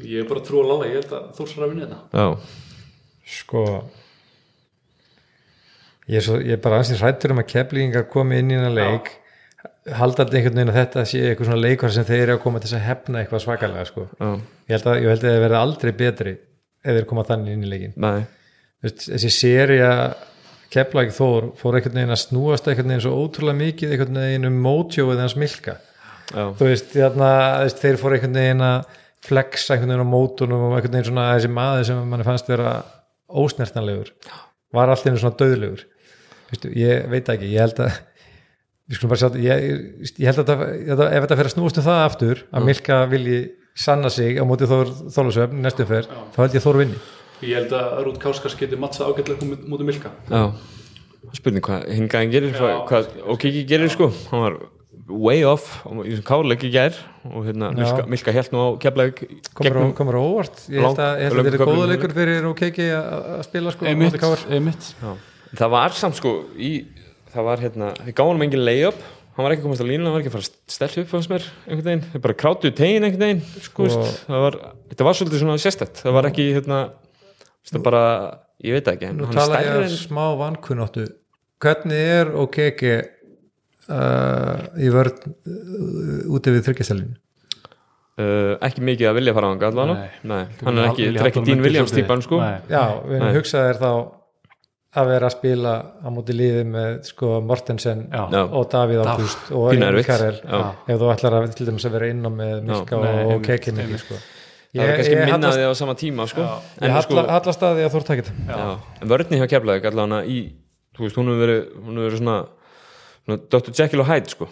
Ég 0.06 0.22
er 0.22 0.28
bara 0.30 0.42
að 0.44 0.50
trúa 0.50 0.66
Lalla, 0.68 0.90
ég 0.92 1.00
held 1.00 1.14
að 1.16 1.28
Þórsar 1.38 1.66
að 1.66 1.72
vinna 1.72 1.86
þetta 1.88 2.20
Já, 2.20 2.26
sko 3.36 3.64
ég 6.12 6.20
er, 6.20 6.26
svo, 6.28 6.40
ég 6.44 6.58
er 6.58 6.62
bara 6.62 6.82
ansið 6.84 7.02
hrættur 7.02 7.34
um 7.34 7.42
að 7.42 7.50
keflingar 7.54 8.06
komi 8.12 8.42
inn 8.42 8.52
í 8.52 8.60
hennar 8.60 8.76
leik. 8.76 9.10
Haldandi 9.96 10.40
einhvern 10.40 10.60
veginn 10.60 10.74
að 10.74 10.80
þetta 10.82 11.08
sé 11.10 11.24
eitthvað 11.30 11.50
svona 11.50 11.64
leikvar 11.64 11.94
sem 11.96 12.06
þeir 12.06 12.22
eru 12.22 12.36
að 12.36 12.44
koma 12.46 12.62
til 12.62 12.70
þess 12.70 12.80
að 12.80 12.88
hefna 12.90 13.22
eitthvað 13.22 13.44
svakalega 13.46 13.90
sko. 13.90 14.06
já, 14.20 14.30
ég 14.68 14.76
held 14.76 14.88
að, 14.92 15.02
ég 15.02 15.12
held 15.14 15.26
að 15.26 15.32
það 15.32 15.44
verði 15.46 15.60
aldrei 15.62 15.92
betri 16.04 16.38
ef 16.86 16.98
þeir 17.00 17.10
koma 17.10 17.26
þannig 17.30 17.56
inn 17.56 17.66
í 17.66 17.72
leikin 17.72 17.98
nei. 18.02 18.26
Þessi 18.86 19.32
seria 19.34 19.92
Keflæk 20.76 21.14
Þór 21.16 21.50
fór 21.60 21.80
einhvern 21.80 21.96
veginn 22.02 22.14
að 22.16 22.22
snúast 22.26 22.68
einhvern 22.68 22.92
veginn 22.92 23.06
svo 23.06 23.16
ótrúlega 23.24 23.60
mikið 23.62 23.96
einhvern 23.96 24.22
veginn 24.22 24.50
um 24.50 24.62
mótjóið 24.66 25.22
hans 25.24 25.38
milka. 25.40 25.78
Já, 26.34 26.50
þú 26.58 26.68
veist, 26.68 26.92
þarna, 26.92 27.30
þeir 27.80 28.00
fór 28.02 28.18
einhvern 28.18 28.40
veginn 28.42 28.64
að 28.66 29.02
flexa 29.26 29.76
einhvern 29.76 29.94
veginn 29.94 30.06
á 30.06 30.14
mótunum 30.14 30.66
og 30.68 30.76
einhvern 30.76 30.98
veginn 30.98 31.10
svona 31.10 31.30
þessi 31.34 31.52
maður 31.56 31.88
sem 31.90 32.02
manni 32.12 32.28
fannst 32.28 32.52
vera 32.52 32.76
ósnertanlegur 33.30 34.12
var 34.76 34.92
alltaf 34.92 35.10
einu 35.10 35.22
svona 35.22 35.40
döðlegur 35.40 35.86
Vistu, 36.52 36.70
ég 36.78 37.08
veit 37.10 37.30
ekki, 37.32 37.50
ég 37.56 37.64
held 37.64 37.80
að 37.82 37.96
við 38.86 39.00
skulum 39.00 39.14
bara 39.16 39.22
sjá 39.24 39.40
ég, 39.42 39.64
ég 40.22 40.28
held 40.30 40.42
að 40.44 40.52
þetta, 40.52 41.08
ef 41.10 41.26
þetta 41.26 41.38
fer 41.40 41.50
að 41.50 41.54
snúast 41.56 41.80
um 41.82 41.88
það 41.88 42.02
aftur 42.04 42.44
að 42.52 42.68
Milka 42.70 43.00
vilji 43.10 43.40
sanna 43.86 44.12
sig 44.14 44.38
á 44.38 44.44
móti 44.46 44.70
Þór 44.70 44.92
Þólusöfn 45.16 45.64
næstu 45.64 45.88
fer, 45.90 46.10
þá 46.36 46.42
held 46.44 46.60
ég 46.60 46.66
Þór 46.66 46.82
vinni 46.84 47.00
ég 47.46 47.60
held 47.60 47.76
að 47.78 47.98
Rút 48.08 48.22
Káskas 48.22 48.56
geti 48.60 48.80
mattsa 48.80 49.08
ágætlega 49.10 49.50
mútið 49.66 49.90
Milka. 49.92 50.12
Já. 50.30 50.52
Spurning 51.36 51.66
hvað 51.66 51.90
hingaðin 51.98 52.32
gerir 52.34 52.56
hvað, 52.56 52.80
hvað, 52.90 53.12
og 53.26 53.40
Kiki 53.42 53.64
gerir 53.68 53.92
sko 53.92 54.12
hann 54.30 54.44
var 54.44 54.58
way 55.06 55.44
off 55.46 55.66
í 55.86 56.12
þessum 56.12 56.26
káleik 56.26 56.64
í 56.66 56.72
gær 56.74 56.96
og 57.30 57.46
hérna 57.46 57.72
Já. 57.74 57.80
Milka, 57.82 58.06
Milka 58.14 58.34
held 58.36 58.54
nú 58.54 58.62
á 58.62 58.68
Keflavík 58.82 59.24
komur, 59.58 59.78
á, 59.78 59.84
komur 59.98 60.18
á 60.18 60.22
óvart, 60.22 60.62
ég 60.70 60.86
held 60.86 61.02
að, 61.02 61.20
ég 61.22 61.28
held 61.30 61.42
að 61.42 61.50
þetta 61.50 61.60
er 61.60 61.72
góða 61.72 61.90
leikur 61.92 62.16
fyrir 62.16 62.48
OKK 62.52 62.80
að 63.02 63.44
spila 63.50 63.74
sko 63.76 63.90
einmitt, 63.90 64.16
móti 64.16 64.24
KR. 64.24 64.46
einmitt. 64.58 64.88
Já. 65.02 65.12
það 65.62 65.76
var 65.76 66.00
samt 66.00 66.20
sko 66.22 66.34
í, 66.58 66.72
það 67.34 67.48
var 67.50 67.64
hérna, 67.66 67.92
þið 68.06 68.18
gáðum 68.22 68.48
engin 68.48 68.66
lay-up. 68.66 69.06
Hann 69.36 69.44
var 69.44 69.52
ekki 69.52 69.66
komast 69.66 69.84
á 69.84 69.88
línu, 69.90 70.06
hann 70.08 70.14
var 70.16 70.22
ekki 70.24 70.30
að 70.32 70.36
fara 70.38 70.48
að 70.48 70.72
stelta 70.72 71.02
upp 71.02 71.10
fannst 71.12 71.32
mér, 71.34 71.48
einhvern 71.68 71.88
veginn, 71.90 72.04
þið 72.14 72.22
bara 72.24 72.36
kráttu 72.40 72.70
tegin 72.72 73.04
einhvern 73.04 73.26
veginn, 73.26 73.42
sko, 73.66 73.88
veist, 73.90 74.22
það 74.30 74.44
var 74.46 74.56
þetta 74.94 75.08
var 75.10 75.18
svolítið 75.20 75.42
svona 75.42 75.56
sérstætt, 75.60 76.00
það 76.06 76.16
var 76.16 76.28
ekki 76.30 76.46
hérna, 76.56 76.78
veist, 77.66 77.74
það 77.74 77.84
bara, 77.90 78.06
ég 78.66 78.78
veit 78.78 78.90
ekki 78.94 79.12
Nú 79.16 79.28
hann 79.30 79.38
tala 79.40 79.62
ég 79.66 79.74
að 79.74 79.86
en 79.88 79.94
smá 79.98 80.24
vankunnáttu 80.40 81.06
hvernig 81.66 82.10
er 82.16 82.34
OKK 82.46 82.84
uh, 83.90 84.66
í 84.78 84.92
vörð 84.94 85.24
uh, 85.26 86.36
úti 86.36 86.54
við 86.54 86.68
þryggjastælinu 86.70 87.16
uh, 88.22 88.54
ekki 88.66 88.86
mikið 88.86 89.10
að 89.12 89.18
vilja 89.20 89.36
fara 89.38 89.50
á 89.50 89.54
hann. 89.56 89.96
Nei, 90.30 90.44
hann 90.62 90.82
er 90.84 90.92
ekki, 90.92 91.10
er 91.10 91.24
halda 91.26 91.48
Dín 91.50 91.66
Williams 91.66 91.96
típan 91.96 92.24
sko 92.26 92.42
Nei. 92.44 92.60
Já, 92.70 92.84
við 93.06 93.18
erum 93.20 93.36
hugsað 93.40 93.72
er 93.72 93.82
þá 93.82 93.90
að 94.96 95.10
vera 95.12 95.28
að 95.28 95.34
spila 95.36 95.74
á 96.00 96.08
móti 96.14 96.36
liði 96.36 96.64
með 96.72 96.94
sko 97.10 97.40
Mortensen 97.44 98.06
Já. 98.08 98.22
Og 98.46 98.70
Davíð 98.72 99.02
Ágúst 99.04 99.50
og. 99.52 99.82
Karel 100.08 100.38
ef 100.40 101.02
þú 101.02 101.10
ætlar 101.12 101.38
að 101.42 101.58
til 101.58 101.68
dæmis 101.68 101.88
að 101.88 101.98
vera 101.98 102.10
inn 102.14 102.24
á 102.24 102.32
með 102.32 102.56
Milka 102.70 103.02
og 103.02 103.50
einmitt. 103.52 104.06
sko. 104.06 104.20
Það 104.76 104.90
var 104.90 105.00
kannski 105.00 105.16
ég 105.16 105.22
minna 105.24 105.38
hallast, 105.38 105.60
því 105.60 105.70
á 105.70 105.74
sama 105.82 105.96
tíma 106.00 106.28
sko. 106.32 106.42
Já. 106.46 106.54
ég 106.82 106.90
en 106.90 107.02
sko, 107.06 107.16
halla, 107.16 107.32
hallast 107.38 107.66
að 107.66 107.80
því 107.80 107.86
að 107.86 107.94
þú 107.96 108.02
ert 108.02 108.12
takit 108.12 108.30
já, 108.50 108.60
en 109.02 109.12
vörðni 109.14 109.40
hjá 109.42 109.48
Keflavík 109.56 109.88
allan 109.92 110.16
í, 110.26 110.38
þú 110.98 111.06
veist, 111.08 111.20
hún 111.20 111.32
hefur 111.32 111.42
verið 111.46 111.62
hún 111.80 112.00
hefur 112.00 112.10
verið 112.10 112.22
svona, 112.24 112.38
svona 113.26 113.40
Dr. 113.56 113.72
Jekyll 113.80 114.04
og 114.04 114.10
Hyde 114.12 114.34
sko, 114.36 114.50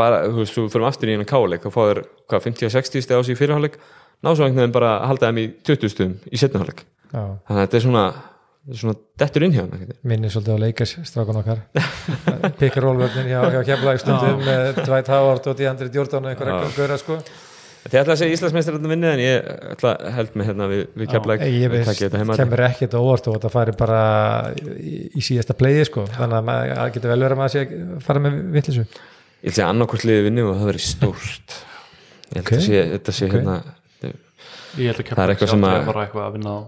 bara, 0.00 0.22
þú 0.30 0.40
veist, 0.42 0.56
þú 0.56 0.66
fyrir 0.72 0.88
aftur 0.90 1.12
í 1.12 1.16
hennan 1.16 1.30
káleik, 1.30 1.66
þá 1.66 1.74
fáður, 1.76 2.02
hvað, 2.30 2.46
50-60 2.50 3.06
steg 3.06 3.18
á 3.18 3.22
sig 3.26 3.36
í 3.36 3.40
fyrirháleik, 3.40 3.76
ná 4.24 4.32
svo 4.32 4.46
einhvern 4.46 4.64
veginn 4.64 4.76
bara 4.78 4.94
að 5.00 5.10
halda 5.12 5.28
þeim 5.30 5.42
í 5.42 5.46
20 5.68 5.92
stegum 5.92 6.16
í 6.32 6.40
setnaháleik 6.40 6.84
Já, 7.12 7.22
þannig 7.46 7.56
að 7.56 7.60
þetta 7.66 7.76
er 7.78 7.84
svona, 7.84 8.04
er 8.66 8.78
svona 8.80 8.96
dettur 9.22 9.44
inn 9.46 9.52
hjá 9.54 9.60
hann 9.62 9.74
einhvern 9.76 9.90
veginn. 9.92 10.08
minni 10.10 10.30
svolítið 10.32 10.56
á 10.56 10.64
leikars 10.64 10.94
strákan 11.06 11.38
okkar 11.42 11.60
pikkarólvörnin 12.60 13.28
hjá, 13.30 13.40
hjá 13.54 13.60
Keflæk 13.68 14.00
stundum 14.02 14.40
með 14.42 14.80
Dwight 14.82 15.10
Howard 15.12 15.46
og 15.52 15.58
Deandre 15.60 15.90
Jordan 15.94 16.26
og 16.26 16.32
einhverja 16.32 16.72
gauðra 16.74 16.98
sko 17.00 17.18
Þið 17.86 17.98
ætla 18.00 18.14
að 18.14 18.20
segja 18.20 18.36
Íslandsmeistar 18.36 18.76
að 18.76 18.88
vinna 18.90 19.10
en 19.14 19.20
ég 19.22 19.48
ætla 19.72 19.92
held 20.16 20.32
með 20.38 20.48
hérna 20.50 20.66
við, 20.70 20.80
við 20.98 21.10
þetta 21.86 22.20
heima 22.22 22.36
kemur 22.40 22.62
ekkert 22.66 22.96
á 22.96 23.00
óvart 23.00 23.28
og 23.30 23.36
þetta 23.36 23.50
fari 23.52 23.74
bara 23.78 24.00
í, 24.56 24.94
í 25.14 25.22
síðasta 25.22 25.54
pleigi 25.58 25.84
sko. 25.86 26.06
Þannig 26.16 26.38
að 26.40 26.48
maður 26.48 26.72
að 26.76 26.92
getur 26.96 27.12
vel 27.12 27.18
verið 27.22 27.36
að 27.36 27.42
maður 27.42 27.62
að 27.62 28.06
fara 28.06 28.22
með 28.24 28.38
vittlisu 28.56 28.86
Ég 28.86 29.52
ætla 29.52 29.52
að 29.52 29.58
segja 29.60 29.68
annarkvort 29.70 30.06
liðið 30.08 30.24
vinni 30.26 30.42
og 30.46 30.56
það 30.56 30.70
verið 30.72 30.84
stórt. 30.86 31.58
Ég 32.26 32.40
held 32.40 32.46
Ok. 32.46 32.52
að 32.56 32.64
sé, 32.66 32.80
þetta 32.96 33.14
sé 33.14 33.28
hérna 33.30 33.56
ég 34.76 34.90
held 34.90 34.98
að 35.00 35.12
Það 35.12 35.22
er 35.22 35.32
eitthvað 35.34 35.52
sem 35.52 35.66
að- 35.68 35.76
að 35.76 35.86
fara 35.90 36.06
eitthvað 36.06 36.26
að 36.26 36.34
vinna 36.36 36.50
á 36.56 36.58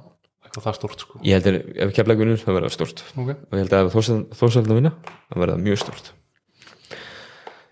eitthvað 0.45 0.67
það 0.69 0.79
stórt 0.79 1.03
sko. 1.03 1.19
Ég 1.25 1.33
held 1.35 1.49
að 1.49 1.57
ef 1.83 1.97
vinnur 2.23 2.39
það 2.45 2.55
verður 2.55 2.69
það 2.69 2.77
stórt. 2.77 3.03
Okay. 3.17 3.35
og 3.35 3.59
ég 3.59 3.65
held 3.65 3.75
að 3.75 3.89
ef 3.89 4.39
Þórsaldin 4.39 4.79
vinna 4.79 4.93
það 5.03 5.43
verður 5.43 5.55
það 5.57 5.67
mjög 5.67 5.83
stórt. 5.83 6.13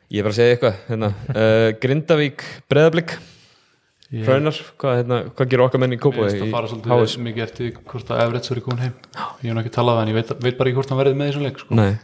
Ég 0.06 0.18
er 0.18 0.27
bara 0.27 0.35
að 0.35 0.39
segja 0.39 0.56
eitthvað 0.56 0.77
hérna. 0.90 1.09
uh, 1.40 1.68
Grindavík, 1.82 2.44
Breðablík 2.70 3.16
Hraunar, 4.06 4.58
hvað, 4.78 4.98
hérna, 5.00 5.16
hvað 5.34 5.48
gerir 5.50 5.64
okkar 5.64 5.82
menn 5.82 5.94
í 5.94 5.96
Mér 5.96 6.02
Kópaví 6.04 6.28
finnst 6.30 6.44
að 6.44 6.52
fara 6.54 6.68
í 6.68 6.70
svolítið 6.70 7.22
mikið 7.26 7.42
eftir 7.46 7.72
hvort 7.90 8.10
að 8.14 8.20
Everett 8.22 8.50
verið 8.52 8.64
komin 8.66 8.84
heim 8.84 8.92
ég 9.42 9.48
hef 9.50 9.62
ekki 9.64 9.72
talað 9.74 9.98
hann, 9.98 10.12
ég 10.12 10.18
veit, 10.20 10.30
veit 10.44 10.58
bara 10.60 10.70
ekki 10.70 10.78
hvort 10.78 10.92
hann 10.92 11.00
verið 11.00 11.18
með 11.18 11.32
þessum 11.32 11.46
leik 11.46 11.58
sko. 11.58 11.78
Nei, 11.80 11.96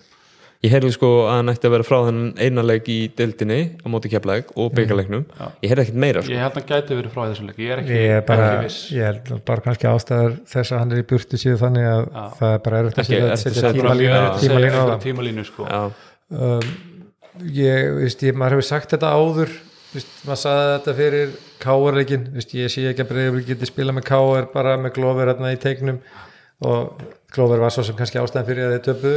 ég 0.66 0.74
heyrði 0.74 0.90
sko 0.96 1.10
að 1.28 1.30
hann 1.36 1.52
ætti 1.52 1.68
að 1.70 1.74
vera 1.76 1.86
frá 1.86 1.96
þennan 2.08 2.42
eina 2.42 2.64
leik 2.66 2.90
í 2.90 2.98
deildinni 3.20 3.60
á 3.78 3.86
móti 3.94 4.10
Keflavík 4.10 4.50
og 4.58 4.74
byggarleiknum 4.74 5.24
Já. 5.30 5.46
ég 5.62 5.70
heyrði 5.70 5.86
ekkert 5.86 6.02
meira 6.02 6.26
sko. 6.26 6.34
ég 6.34 6.42
held 6.42 6.50
að 6.50 6.58
hann 6.58 6.68
gæti 6.74 6.98
verið 6.98 7.14
frá 7.14 7.22
þessum 7.30 7.50
leik 7.52 7.62
ég 7.62 7.70
er 7.70 7.82
ekki, 7.84 7.96
ég 8.02 8.18
er 8.18 8.26
bara, 8.26 8.50
ekki 8.50 8.66
viss 8.66 8.92
ég 8.98 9.08
held 9.12 9.34
bara 9.46 9.66
kannski 9.68 9.90
ástæður 9.94 10.38
þess 10.52 10.74
að 10.74 10.82
hann 10.82 10.94
er 10.96 11.02
í 11.02 11.08
burtu 11.14 11.38
síðu 11.38 11.58
þannig 11.62 11.90
að 11.92 12.02
Já. 12.02 12.22
það 12.38 12.54
er 12.58 12.62
bara 12.66 12.82
erfitt 12.82 13.02
að 13.02 13.42
setja, 13.46 14.98
tímalínu 15.06 15.46
sko. 15.46 15.70
Um, 16.32 16.72
ég, 17.46 17.92
veist, 17.98 18.22
ég, 18.26 18.34
maður 18.34 18.58
hefur 18.58 18.70
sagt 18.72 18.94
þetta 18.94 19.14
áður 19.14 19.52
veist, 19.94 20.12
maður 20.26 20.40
saði 20.42 20.68
þetta 20.72 20.94
fyrir 20.98 21.32
K.R.leikin, 21.62 22.28
ég 22.38 22.72
sé 22.72 22.84
ekki 22.90 23.04
að 23.04 23.10
Breiðablik 23.12 23.48
geti 23.52 23.68
spila 23.68 23.94
með 23.96 24.06
K.R. 24.08 24.48
bara 24.54 24.76
með 24.80 24.94
Glover 24.98 25.32
hérna 25.32 25.52
í 25.54 25.58
teiknum. 25.62 26.00
Og 26.62 27.02
Glover 27.34 27.62
var 27.62 27.74
svo 27.74 27.84
sem 27.86 27.98
kannski 27.98 28.20
ástæðan 28.22 28.48
fyrir 28.48 28.68
að 28.68 28.74
þeir 28.76 28.86
töpu 28.86 29.14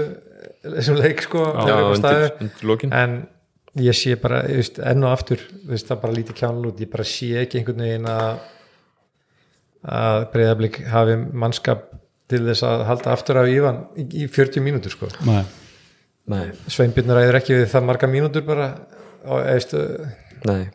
þessum 0.65 0.99
leik 0.99 1.23
sko 1.25 1.43
upp 1.51 1.61
á 1.61 1.65
undir, 1.93 2.85
en 2.95 3.19
ég 3.81 3.97
sé 3.97 4.15
bara 4.19 4.41
þú 4.47 4.59
veist, 4.61 4.79
enn 4.91 5.05
og 5.05 5.13
aftur, 5.13 5.43
þú 5.51 5.73
veist, 5.73 5.89
það 5.89 6.01
bara 6.05 6.17
lítið 6.17 6.39
kjánul 6.39 6.69
út. 6.71 6.81
Ég 6.81 6.91
bara 6.93 7.07
sé 7.07 7.29
ekki 7.41 7.61
einhvern 7.61 7.85
veginn 7.85 8.09
að 8.09 8.43
að 9.85 10.23
Breiðablik 10.33 10.79
hafi 10.89 11.19
mannskap 11.37 11.85
til 12.31 12.41
þess 12.47 12.65
að 12.65 12.83
halda 12.89 13.11
aftur 13.13 13.37
af 13.37 13.49
Ívan 13.51 13.83
í, 14.01 14.07
í 14.23 14.27
40 14.31 14.63
mínútur 14.65 14.93
sko. 14.95 15.09
Nei. 15.27 15.43
Nei, 16.31 16.45
Sveinbjörn 16.73 17.13
ræður 17.13 17.37
ekki 17.37 17.53
við 17.59 17.67
það 17.69 17.83
marga 17.85 18.07
mínútur 18.09 18.45
bara 18.47 18.71
og 19.29 19.43
eðstu, 19.45 19.81
nei. 20.49 20.65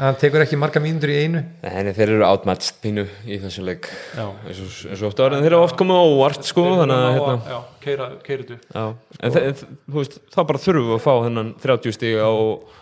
Hann 0.00 0.16
tekur 0.18 0.42
ekki 0.42 0.56
marga 0.58 0.80
mínútur 0.82 1.12
í 1.12 1.18
einu. 1.20 1.42
En 1.66 1.90
þeir 1.94 2.14
eru 2.16 2.24
átmætst 2.26 2.80
pínu 2.82 3.04
í 3.28 3.36
þessu 3.42 3.62
leik. 3.62 3.86
Eins 4.18 4.58
og, 4.64 4.72
og 4.96 5.04
ofta 5.10 5.28
ára 5.28 5.38
þeir 5.44 5.52
eru 5.52 5.60
oft 5.66 5.76
komið 5.78 6.00
óvart 6.00 6.48
sko 6.48 6.64
þannig 6.80 6.96
að 6.96 7.12
hérna, 7.14 7.34
já, 7.52 7.58
keira, 7.84 8.08
já. 8.56 8.84
en 9.20 9.38
en 9.42 9.60
þú 9.60 9.98
veist, 9.98 10.16
þá 10.32 10.40
bara 10.48 10.62
þurfum 10.64 10.88
við 10.88 10.96
að 10.96 11.04
fá 11.04 11.12
hennan 11.28 11.52
30 11.62 11.96
stíg 11.98 12.18
á 12.18 12.32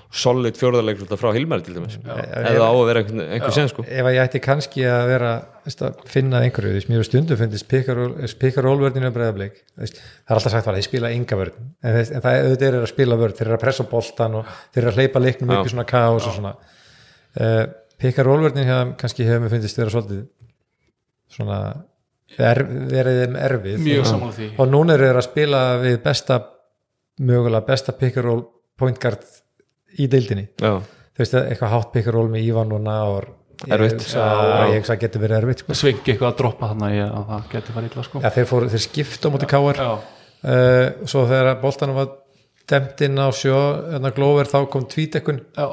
solid 0.09 0.57
fjórðarleik 0.57 1.01
frá 1.21 1.33
Hilmari 1.37 1.65
til 1.67 1.75
dæmis. 1.77 1.99
Eða 2.01 2.65
á 2.65 2.73
að 2.73 2.85
vera 2.89 3.01
einhver, 3.03 3.27
einhver 3.37 3.53
sen 3.53 3.69
sko. 3.69 3.85
Ef 3.85 4.07
að 4.09 4.15
ég 4.17 4.23
ætti 4.25 4.41
kannski 4.41 4.85
að 4.89 5.03
vera 5.11 5.33
veist, 5.67 5.83
að 5.85 5.99
finna 6.09 6.41
einhverju, 6.47 6.71
þú 6.71 6.79
veist, 6.79 6.89
mér 6.89 7.03
er 7.03 7.09
stundum 7.09 7.41
fundist 7.41 7.69
pikarólvörðinu 8.41 9.11
að 9.11 9.19
breyðablik 9.19 9.59
það 9.77 9.93
er 9.93 10.39
alltaf 10.39 10.55
sagt 10.55 10.71
að 10.71 10.79
þeir 10.79 10.87
spila 10.89 11.13
enga 11.13 11.39
vörð 11.43 11.59
en, 11.61 11.99
en 12.01 12.25
það 12.25 12.31
er 12.31 12.47
auðvitað 12.47 12.69
er 12.71 12.79
að 12.81 12.89
spila 12.95 13.19
vörð, 13.21 13.37
þeir 13.37 13.51
eru 13.51 13.59
að 13.59 13.63
pressa 13.67 13.85
á 13.85 13.93
boltan 13.93 14.39
og 14.41 14.55
þeir 14.73 14.83
eru 14.83 14.93
að 14.93 15.03
hleypa 15.03 15.23
leiknum 15.27 15.53
upp 15.59 15.69
í 15.69 15.73
svona 15.75 15.89
kaos 15.89 16.29
og 16.31 16.37
svona. 16.39 16.55
Uh, 17.39 17.63
pikarólvörðinu 18.01 18.69
hefum 18.71 18.95
kannski 19.03 19.27
hefur 19.29 19.45
mér 19.45 19.53
fundist 19.53 19.81
vera 19.81 19.93
svolítið 19.93 20.23
svona 21.37 21.59
er, 22.37 22.63
verið 22.65 23.21
þeim 23.23 23.37
erfið. 23.43 23.83
Mjög 23.85 24.15
og, 24.15 24.31
því. 24.39 24.49
núna 24.73 24.97
eru 24.97 25.11
þeir 25.11 25.21
að 25.21 25.29
spila 25.29 25.61
við 25.83 25.99
besta 26.07 26.41
mögulega 27.19 27.67
besta 27.67 27.93
pikaról 27.99 28.41
point 28.79 28.99
guard 29.03 29.27
í 29.97 30.09
deildinni. 30.11 30.49
Já, 30.61 30.77
þú 31.17 31.25
veist 31.25 31.37
eitthvað 31.41 31.75
hátt 31.75 31.93
pikaról 31.97 32.29
með 32.33 32.47
Ívan 32.49 32.73
og 32.77 32.85
Náor 32.85 33.29
Erfitt. 33.67 33.99
ég 33.99 34.05
hugsa- 34.05 34.69
ég 34.71 34.77
hugsa 34.79 34.95
að 34.95 35.01
getur 35.03 35.21
verið 35.25 35.39
erfitt 35.43 35.65
sko. 35.65 35.75
svengi 35.75 36.13
eitthvað 36.13 36.33
að 36.33 36.37
droppa 36.39 36.69
þannig 36.71 37.01
að 37.09 37.27
það 37.33 37.51
geti 37.51 37.73
farið 37.75 37.91
illa 37.93 38.05
sko. 38.07 38.21
Ja, 38.23 38.31
þeir, 38.31 38.47
fóru, 38.47 38.69
þeir 38.71 38.85
skipta 38.85 39.29
á 39.29 39.31
móti 39.35 39.49
káar 39.51 39.75
já, 39.75 39.91
uh, 40.45 41.07
svo 41.07 41.27
þegar 41.27 41.61
boltanum 41.61 41.97
var 41.99 42.09
demt 42.69 43.01
inn 43.01 43.19
á 43.19 43.29
sjó 43.35 43.59
en 43.97 44.11
glóver 44.13 44.47
þá 44.47 44.69
kom 44.71 44.85
tvítekkun 44.85 45.41
já. 45.57 45.69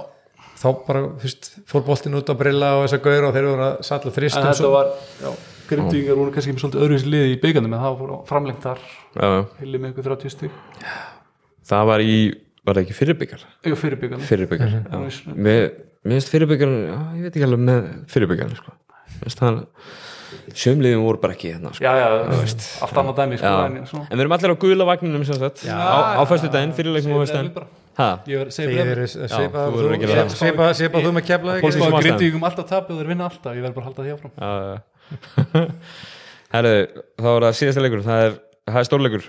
þá 0.57 0.67
bara 0.87 1.01
fyrst, 1.19 1.51
fór 1.67 1.83
boltin 1.85 2.15
út 2.15 2.31
á 2.31 2.33
brilla 2.33 2.71
og 2.79 2.87
þess 2.87 2.97
að 2.97 3.03
gauður 3.05 3.27
og 3.27 3.35
þeir 3.35 3.49
voru 3.51 3.65
að 3.67 3.83
salla 3.83 4.09
en 4.09 4.15
þristum 4.17 4.47
þetta 4.47 4.59
svo, 4.61 4.71
var 4.71 4.87
já, 5.21 5.31
grindvíkingar 5.69 6.15
voru 6.21 6.31
kannski 6.31 6.55
með 6.55 6.63
svolítið 6.63 6.85
öðruvis 6.85 7.05
liði 7.05 7.35
í 7.35 7.41
byggandum 7.43 7.73
en 7.75 7.83
það 7.83 7.99
var 7.99 8.25
framlengt 8.25 8.63
þar. 8.63 8.79
Já, 9.13 9.25
já. 9.25 9.45
hilli 9.59 9.77
með 9.83 9.93
ykkur 9.93 10.09
30 10.09 10.33
stík 10.33 10.51
það 11.69 11.85
var 11.91 11.99
í, 12.05 12.17
var 12.65 12.75
það 12.77 12.81
ekki 12.85 12.95
fyrirbyggar? 12.97 13.43
já, 13.65 13.75
fyrir 13.75 13.99
byggandum 14.01 14.25
Fyrirbyggar, 14.29 14.69
Mhm. 14.69 14.85
já 14.91 15.35
Mér 15.35 15.71
mér 16.05 16.17
finnst 16.17 16.29
fyrirbyggar, 16.33 16.69
já, 16.69 16.97
ég 17.17 17.21
veit 17.27 17.35
ekki 17.35 17.45
alveg 17.47 17.61
með 17.69 17.87
fyrirbyggar 18.11 18.55
sko. 18.57 18.71
Mér 19.15 19.23
finnst 19.25 19.39
það 19.39 19.61
sjömliðum 20.55 21.03
voru 21.05 21.19
bara 21.21 21.33
ekki 21.33 21.53
hérna 21.53 21.71
sko. 21.73 21.83
já, 21.85 21.93
já, 21.95 22.07
allt 22.85 22.97
annað 23.01 23.15
dæmi 23.21 23.37
sko, 23.39 23.53
en, 23.65 23.77
En 24.11 24.17
við 24.17 24.21
erum 24.25 24.35
allir 24.35 24.51
á 24.53 24.57
guðla 24.65 24.85
vagninum 24.89 25.25
sem 25.25 25.35
sagt. 25.39 25.63
Á, 25.65 26.19
á 26.19 26.23
föstu 26.27 26.49
daginn, 26.51 26.73
fyrirleikum 26.73 27.13
á 27.15 27.19
föstu 27.23 27.37
daginn 27.37 27.53
eru 28.91 29.05
þú 31.05 31.79
með 31.79 31.95
ástæðum. 31.95 32.03
grindvíkum 32.03 32.43
alltaf 32.43 32.67
tapið 32.67 32.91
og 32.91 32.99
þeir 32.99 33.07
vinna 33.13 33.29
alltaf 33.29 33.55
ég 33.55 33.61
verð 33.63 33.75
bara 33.75 33.85
að 33.85 33.89
halda 33.89 34.01
því 34.03 34.11
áfram. 34.15 34.33
Já, 34.35 34.49
já. 34.65 34.79
Herðu, 36.55 36.75
þá 37.19 37.27
er 37.31 37.45
það 37.45 37.55
síðasta 37.59 37.83
leikur 37.85 38.03
það 38.05 38.25
er, 38.25 38.35
það 38.69 38.79
er 38.81 38.87
stórleikur 38.89 39.23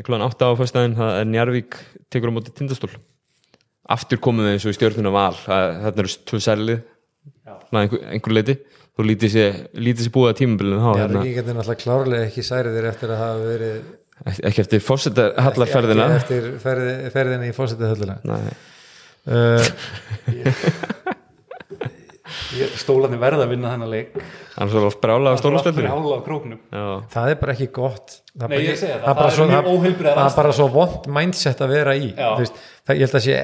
klúan 0.00 0.24
8 0.24 0.48
á 0.48 0.50
föstudaginn, 0.56 0.96
það 0.96 1.16
er 1.20 1.26
Njarvík 1.28 1.76
tekur 2.12 2.32
á 2.32 2.36
móti 2.38 2.54
tindastól. 2.56 2.90
Aftur 3.92 4.20
komum 4.22 4.46
við 4.46 4.54
eins 4.56 4.64
og 4.64 4.72
í 4.72 4.78
stjórnuna 4.78 5.12
val 5.12 5.34
það, 5.36 5.64
þarna 5.84 6.04
eru 6.04 6.12
tvö 6.30 6.40
særlið 6.40 6.80
einhver, 7.72 8.04
einhver 8.14 8.34
leiti 8.36 8.54
þú 8.92 9.06
lítið 9.08 9.32
sér, 9.32 9.58
búið 10.12 10.30
að 10.30 10.38
tímabilinu 10.42 10.80
þá, 10.82 10.90
Já, 10.92 11.02
hérna, 11.02 11.24
getur 11.26 11.56
náttúrulega 11.56 11.82
klárlega 11.82 12.28
ekki 12.28 12.44
særiðir 12.46 12.88
eftir 12.90 13.12
að 13.12 13.22
hafa 13.22 13.46
verið 13.46 13.76
ekki- 14.50 14.62
eftir 14.64 14.82
fórseta 14.84 15.24
hallarferðina 15.46 16.06
ekki 16.08 16.20
eftir 16.20 16.48
ferði, 16.62 16.92
ferðina 17.14 17.48
í 17.48 17.54
fórsetahöllina 17.56 18.16
Nei, 18.28 18.52
uh, 19.32 19.64
Stólarnir 22.80 23.20
verða 23.22 23.44
að 23.46 23.52
vinna 23.54 23.72
þennan 23.74 23.90
leik. 23.92 24.14
Annars 24.56 24.74
er 24.78 24.84
það 24.86 24.96
brjála 25.02 25.32
á 25.32 25.36
Já, 26.72 26.86
það 27.14 27.30
er 27.32 27.38
bara 27.42 27.52
ekki 27.56 27.68
gott. 27.76 28.16
Það 28.32 28.44
er 28.44 28.48
Nei, 28.52 28.58
bara 28.58 28.76
það, 28.76 28.88
það 28.92 29.10
er 29.12 29.18
bara 29.20 29.30
svo- 29.36 29.46
það- 30.16 30.30
er 30.30 30.36
bara 30.36 30.52
svo 30.58 30.68
vond 30.72 31.06
mindset 31.18 31.62
að 31.66 31.72
vera 31.76 31.94
í. 31.96 32.08
Veist, 32.40 32.60
það, 32.86 32.94
ég 32.96 33.04
held 33.06 33.18
að 33.20 33.26
sé 33.26 33.36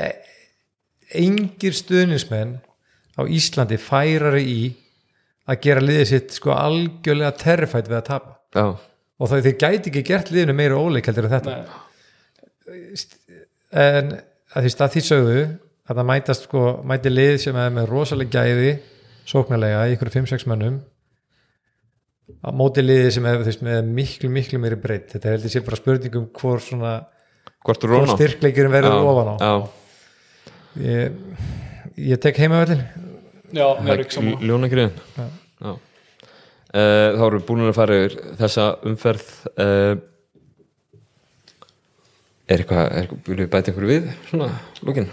engir 1.25 1.73
stuðnismenn 1.79 2.55
á 3.19 3.23
Íslandi 3.25 3.79
færari 3.81 4.45
í 4.45 4.61
að 5.49 5.61
gera 5.65 5.81
liðið 5.81 6.07
sitt 6.13 6.31
sko 6.37 6.53
algjörlega 6.53 7.33
terrifætt 7.41 7.89
við 7.89 7.99
að 8.03 8.05
tapa. 8.11 8.35
Já, 8.55 8.67
og 9.19 9.29
það 9.31 9.47
þeir 9.49 9.59
gæti 9.65 9.91
ekki 9.93 10.03
gert 10.13 10.31
liðinu 10.35 10.55
meira 10.55 10.77
óleik 10.81 11.07
heldur 11.09 11.25
en 11.29 11.35
þetta. 11.39 11.55
Nei, 12.69 13.07
en 13.73 14.13
að 14.57 14.65
því 14.67 14.71
stað 14.75 14.93
því 14.95 15.03
sögðu 15.09 15.41
að 15.89 15.99
það 15.99 16.09
mætast 16.11 16.47
sko, 16.47 16.63
mæti 16.87 17.13
lið 17.13 17.35
sem 17.47 17.59
er 17.59 17.75
með 17.75 17.89
rosalega 17.91 18.43
gæði 18.45 18.73
sóknarlega 19.29 19.87
í 19.89 19.97
ykkur 19.97 20.13
5-6 20.13 20.47
mönnum. 20.51 20.79
Á 22.45 22.49
móti 22.53 22.85
liði 22.85 23.13
sem 23.17 23.27
er 23.29 23.41
veist, 23.41 23.65
með 23.65 23.89
miklu 23.97 24.29
miklu 24.33 24.61
meiri 24.61 24.77
breytt 24.81 25.15
þetta 25.15 25.33
heldur 25.33 25.53
sér 25.53 25.65
bara 25.65 25.81
spurningum 25.81 26.29
hvor 26.37 26.61
svona 26.61 26.95
hvort 27.65 27.81
þú 27.81 27.89
hvor 27.89 28.03
róna 28.05 28.17
styrkleikurinn 28.19 28.75
verður 28.75 29.09
ofan 29.09 29.33
á. 29.33 29.35
Já, 29.41 29.53
ég, 30.85 31.21
ég 32.13 32.21
tek 32.23 32.41
heimavöldin 32.45 32.85
já, 33.49 33.67
mér 33.81 33.95
er 33.95 34.05
ekki 34.05 34.19
saman 34.19 34.45
ljónakriðin 34.45 34.93
Já. 35.59 35.73
Uh, 36.69 37.17
þá 37.17 37.23
erum 37.25 37.41
við 37.41 37.47
búin 37.49 37.65
að 37.65 37.77
fara 37.79 37.95
yfir 37.97 38.15
þessa 38.37 38.65
umferð. 38.87 39.31
Uh, 39.57 39.95
er 42.45 42.61
eitthvað, 42.61 42.83
er 42.85 43.07
eitthvað 43.07 43.31
viljum 43.31 43.47
við 43.47 43.51
bæta 43.55 43.73
einhverju 43.73 43.91
við 43.91 44.11
svona, 44.29 44.51
lókin, 44.85 45.09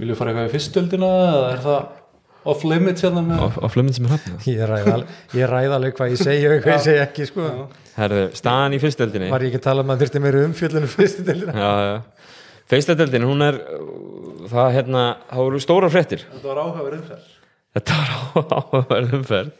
Viljum 0.00 0.14
við 0.14 0.20
fara 0.20 0.32
eitthvað 0.32 0.48
í 0.48 0.54
fyrstöldina 0.56 1.10
eða 1.30 1.48
er 1.50 1.64
það 1.66 1.80
off 2.50 2.62
limits 2.64 3.04
hérna 3.04 3.20
með 3.26 3.42
á 3.60 3.68
flömmin 3.68 3.92
sem 3.96 4.06
er 4.08 4.14
hafna 4.14 4.38
ég 4.48 4.60
ég 5.36 5.50
ræða 5.50 5.76
alveg 5.76 5.96
hvað 5.98 6.14
ég 6.14 6.22
segi 6.22 6.46
og 6.48 6.62
hvað 6.64 6.72
ég 6.72 6.86
segi 6.86 7.02
ekki 7.04 7.26
sko. 7.28 7.48
Herðu, 7.98 8.22
staðan 8.38 8.76
í 8.76 8.80
fyrstöldinni 8.80 9.28
var 9.32 9.44
ég 9.44 9.52
ekki 9.52 9.60
að 9.60 9.66
tala 9.66 9.84
um 9.84 9.92
að 9.92 10.04
þurfti 10.04 10.22
meiri 10.24 10.44
umfjöllunum 10.46 10.92
fyrstu 10.94 11.26
deildina 11.26 11.52
Já, 11.52 11.70
já. 11.84 11.98
Fyrstöldinni, 12.70 13.26
hún 13.26 13.42
er 13.42 13.58
það, 14.50 14.68
hérna, 14.76 15.04
það 15.26 15.42
voru 15.42 15.60
stóra 15.62 15.90
fréttir. 15.90 16.22
Þetta 16.30 16.50
var 16.52 16.60
áhugaverð 16.62 17.00
umferð. 17.00 17.30
Þetta 17.74 17.96
var 17.98 18.12
áhugaverð 18.60 19.14
umferð. 19.18 19.50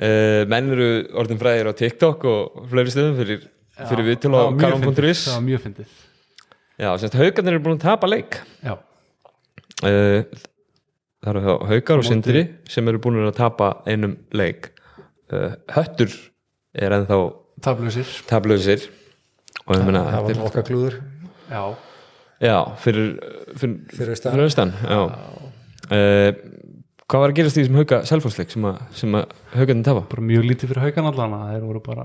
Uh, 0.00 0.42
menn 0.48 0.70
eru 0.72 0.86
orðin 1.20 1.40
fræðir 1.42 1.68
á 1.68 1.72
TikTok 1.76 2.24
og 2.30 2.62
fleiri 2.70 2.94
stöðum 2.94 3.18
fyrir, 3.20 3.42
fyrir 3.82 4.06
viðtölu 4.06 4.40
á 4.40 4.48
fyndið. 5.60 5.92
Já, 6.80 6.88
semst 6.96 7.18
haugarnir 7.20 7.58
eru 7.58 7.64
búin 7.66 7.76
að 7.76 7.84
tapa 7.84 8.08
leik. 8.08 8.38
Já, 8.64 8.78
Það 9.80 11.30
eru 11.34 11.42
þá 11.44 11.52
haugar 11.70 12.00
og 12.00 12.06
sindri 12.08 12.42
sem 12.70 12.88
eru 12.88 13.00
búin 13.02 13.18
að 13.26 13.34
tapa 13.36 13.70
einum 13.88 14.14
leik. 14.36 14.70
Uh, 15.30 15.52
Höttur 15.74 16.12
er 16.74 16.94
ennþá 16.96 17.18
taplausir. 17.62 18.88
og 19.66 19.76
ég 19.76 19.84
meina 19.86 20.04
það 20.08 20.30
var 20.30 20.46
okkar 20.48 20.64
klúður. 20.68 21.00
Já, 21.50 21.62
Já, 22.40 22.56
fyrir 22.80 23.18
fyrir, 23.60 23.76
Fyrir 23.92 24.10
austan. 24.14 24.32
fyrir 24.32 24.46
austan. 24.48 24.70
Uh, 25.90 26.32
Hvað 27.10 27.20
var 27.24 27.32
að 27.32 27.38
gerast 27.40 27.56
í 27.58 27.62
þessum 27.64 27.74
hauga 27.80 27.96
selfhásleik 28.06 28.52
sem, 28.54 28.62
að- 28.70 28.82
sem 28.94 29.14
að 29.18 29.32
haugarnir 29.56 29.84
tapa? 29.84 30.04
bara 30.08 30.22
mjög 30.22 30.44
lítið 30.46 30.68
fyrir 30.70 30.82
haugan 30.84 31.08
allana 31.10 31.40
þeir 31.50 31.64
voru 31.66 31.80
bara 31.82 32.04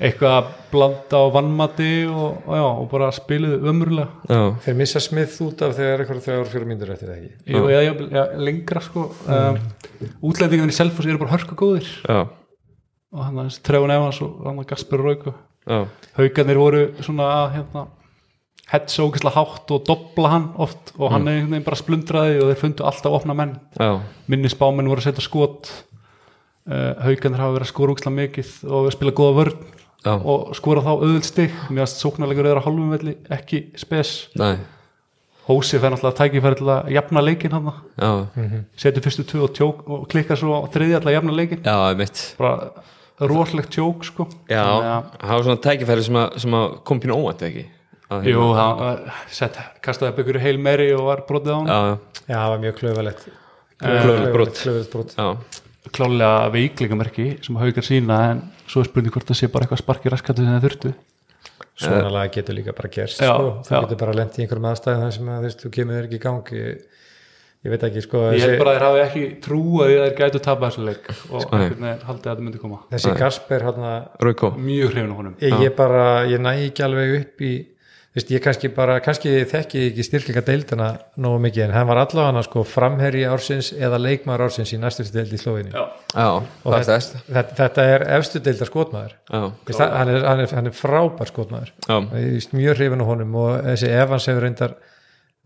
eitthvað 0.00 0.34
að 0.38 0.48
blanda 0.70 1.18
á 1.20 1.24
vannmati 1.34 1.90
og, 2.08 2.38
og, 2.46 2.54
já, 2.56 2.64
og 2.64 2.86
bara 2.88 3.10
spiluðu 3.12 3.68
ömurlega. 3.68 4.08
Já, 4.30 4.40
þeir 4.64 4.76
missa 4.78 5.02
smið 5.04 5.36
út 5.44 5.64
af 5.66 5.74
þegar 5.76 6.02
eitthvað 6.04 6.22
þrjár 6.24 6.50
fyrir 6.54 6.68
myndur 6.70 6.92
eftir 6.94 7.10
það 7.10 7.18
ekki? 7.18 7.32
Jú, 7.52 7.62
já, 7.68 7.80
já, 7.84 7.92
já, 8.16 8.22
lengra 8.48 8.82
sko. 8.84 9.06
Um, 9.28 9.58
útlendingarnir 10.30 10.72
í 10.72 10.78
Selfoss 10.78 11.10
eru 11.10 11.20
bara 11.20 11.34
hörku 11.34 11.58
góðir 11.60 11.90
já, 12.00 12.20
og 13.12 13.24
hann 13.26 13.42
að 13.42 13.58
Trefun 13.66 13.92
Evans 13.92 14.20
og 14.24 14.38
hann 14.46 14.62
að 14.62 14.68
Gasper 14.70 15.04
Rauku 15.04 15.34
já. 15.34 15.80
Haugarnir 16.16 16.60
voru 16.60 16.84
svona 17.04 17.26
að 17.34 17.58
hérna, 17.58 17.84
hetsa 18.70 19.04
ógæslega 19.04 19.34
hátt 19.36 19.74
og 19.74 19.84
dobla 19.84 20.32
hann 20.32 20.48
oft. 20.62 20.94
Og 20.96 21.12
hann 21.12 21.28
er 21.28 21.42
einhvern 21.42 21.58
veginn 21.58 21.66
bara 21.66 21.80
splundraði 21.82 22.40
og 22.40 22.48
þeir 22.48 22.62
fundu 22.62 22.88
alltaf 22.88 23.18
opna 23.18 23.36
menn. 23.36 23.58
Já, 23.76 23.98
minni 24.30 24.48
spámenn 24.48 24.88
voru 24.88 25.02
að 25.02 25.10
setja 25.10 25.26
skot. 25.26 25.68
Uh, 26.70 26.94
haugarnir 27.02 27.40
hafa 27.42 27.56
verið 27.56 27.66
að 27.66 27.72
skora 27.72 27.92
ógæslega 27.96 28.16
mikið 28.16 28.50
og 28.70 28.88
spila 28.94 29.14
góða 29.16 29.36
vörn 29.40 29.60
já, 30.04 30.12
og 30.16 30.54
skora 30.56 30.82
þá 30.84 30.90
auðvöld 30.96 31.24
stig. 31.28 31.50
Mér 31.70 31.84
að 31.86 31.94
sóknarlegur 31.94 32.46
er 32.50 32.60
að 32.60 32.66
hálfum 32.68 32.92
velli 32.94 33.16
ekki 33.30 33.64
spes. 33.80 34.28
Næ 34.40 34.58
Hósi 35.50 35.80
fær 35.82 35.90
náttúrulega 35.90 36.14
tækifæri 36.20 36.56
til 36.60 36.68
að 36.70 36.88
jafna 36.94 37.20
leikin 37.24 37.50
hann 37.56 37.70
já, 37.98 38.10
setur 38.78 39.02
fyrstu 39.02 39.24
tvö 39.26 39.40
og, 39.48 39.54
tjók, 39.56 39.80
og 39.90 40.04
klikkar 40.12 40.38
svo 40.38 40.52
á 40.54 40.68
þriðja 40.70 41.00
til 41.02 41.10
að 41.10 41.16
jafna 41.16 41.32
leikin 41.34 41.62
já, 41.64 41.74
bara 42.38 43.26
rosalegt 43.26 43.72
tjók 43.74 44.04
sko. 44.06 44.28
Já, 44.48 44.62
að- 44.62 45.08
það 45.24 45.32
var 45.34 45.42
svona 45.48 45.62
tækifæri 45.64 46.04
sem, 46.06 46.14
að, 46.20 46.38
sem 46.44 46.54
að 46.54 46.76
kom 46.86 47.00
pínu 47.02 47.16
óvænt 47.16 47.42
ekki? 47.48 47.64
Að, 48.10 48.28
Jú, 48.30 48.44
hann 48.54 48.78
var- 48.78 49.02
sett, 49.30 49.58
kastaði 49.82 50.12
upp 50.12 50.22
ykkur 50.22 50.38
heil 50.44 50.58
meiri 50.58 50.92
og 50.94 51.04
var 51.08 51.24
brotið 51.26 51.50
á 51.50 51.58
hann 51.58 51.66
Já, 51.66 51.98
Já, 52.28 52.36
það 52.36 52.48
var 52.52 52.62
mjög 52.68 52.78
klöfalegt 52.78 53.26
Klaufalegt 53.80 54.92
brot. 54.92 55.16
Klálega 55.90 56.50
veikleikamerki 56.52 57.28
sem 57.42 57.56
haukar 57.56 57.82
sína 57.86 58.18
en 58.30 58.42
svo 58.70 58.84
er 58.84 58.90
spurning 58.90 59.14
hvort 59.14 59.30
það 59.30 59.40
sé 59.40 59.50
bara 59.50 59.66
eitthvað 59.66 59.82
sparki 59.82 60.12
raskatu 60.12 60.44
sem 60.44 60.54
það 60.54 60.66
þurftu. 60.68 60.92
Svona 61.80 62.12
lag 62.12 62.32
getur 62.34 62.56
líka 62.56 62.74
bara 62.76 62.90
gerst 62.92 63.22
Já, 63.22 63.32
sko. 63.32 63.52
Þú 63.64 63.74
já. 63.74 63.80
getur 63.86 64.00
bara 64.02 64.16
lent 64.18 64.36
í 64.36 64.44
einhverjum 64.44 64.66
aðstæðum 64.70 65.04
þar 65.06 65.14
sem 65.16 65.28
að 65.32 65.38
þú 65.38 65.48
veist, 65.48 65.62
þú 65.64 65.70
kemur 65.76 65.96
þér 65.96 66.08
ekki 66.08 66.18
í 66.18 66.24
gang. 66.24 66.50
Ég, 66.60 66.98
ég 67.64 67.72
veit 67.74 67.86
ekki, 67.88 68.02
sko 68.04 68.20
ég 68.34 68.44
held 68.44 68.60
bara 68.60 68.74
að 68.74 68.76
þeir 68.76 68.84
hafi 68.86 69.00
ekki 69.06 69.22
trú 69.46 69.62
að 69.80 69.92
þeir 69.94 70.14
gætu 70.20 70.42
tapa 70.44 70.68
þessu 70.68 70.84
leik 70.86 71.08
og 71.30 71.46
einhvern 71.46 71.86
veginn 71.86 72.04
haldið 72.10 72.20
að 72.20 72.30
þetta 72.30 72.46
myndi 72.46 72.60
koma. 72.60 72.80
Þessi 72.92 73.14
Gasper 73.20 73.66
hérna, 73.68 73.94
Rauko 74.26 74.52
mjög 74.56 74.94
hrifin 74.94 75.12
á 75.12 75.16
honum. 75.22 75.34
Ég, 75.40 75.56
ég 75.64 75.76
bara 75.80 76.06
ég 76.28 76.44
næ 76.44 76.52
ekki 76.68 76.84
alveg 76.84 77.16
upp 77.22 77.44
í 77.48 77.52
þú 78.10 78.18
veist, 78.18 78.30
ég 78.34 78.42
kannski 78.42 78.68
bara, 78.74 78.96
kannski 79.04 79.32
þekki 79.46 79.82
ekki 79.88 80.04
styrkleika 80.06 80.42
deildina 80.42 80.88
nógu 81.22 81.38
mikið 81.44 81.64
en 81.68 81.74
hann 81.76 81.86
var 81.86 82.00
allavega 82.02 82.42
sko 82.42 82.64
framherji 82.66 83.22
ársins 83.30 83.70
eða 83.76 84.00
leikmaður 84.02 84.48
ársins 84.48 84.72
í 84.74 84.80
næstusti 84.82 85.14
deild 85.14 85.36
í 85.36 85.38
Já, 85.70 85.84
Já, 86.10 86.28
það 86.64 86.76
er 86.80 86.88
þess 86.88 87.14
þetta, 87.28 87.56
þetta 87.60 87.86
er 87.94 88.06
efstu 88.18 88.42
deildar 88.42 88.70
skotmaður. 88.72 89.14
Já, 89.30 89.42
Veist, 89.70 89.84
hann, 89.84 90.10
er, 90.10 90.26
hann, 90.26 90.42
er, 90.42 90.54
hann 90.58 90.70
er 90.72 90.74
frábær 90.74 91.30
skotmaður. 91.30 91.72
Já, 91.86 91.96
Ég 92.18 92.34
veist, 92.34 92.56
mjög 92.58 92.80
hrifin 92.80 93.04
á 93.04 93.06
honum 93.12 93.36
og 93.44 93.52
þessi 93.68 93.92
Evans 93.94 94.26
hefur 94.30 94.46
reyndar 94.48 94.78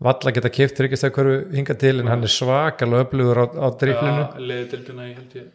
valla 0.01 0.33
geta 0.35 0.49
kipt 0.51 0.81
hverju 0.81 1.35
hinga 1.53 1.77
til 1.79 1.99
en 2.01 2.09
hann 2.11 2.25
er 2.25 2.33
svakalega 2.33 3.05
öflugur 3.05 3.39
á, 3.39 3.45
á 3.61 3.67
driplinu 3.79 4.25
leiði 4.41 4.65
dildina 4.73 5.05
í 5.05 5.13
held 5.13 5.37
ég 5.37 5.45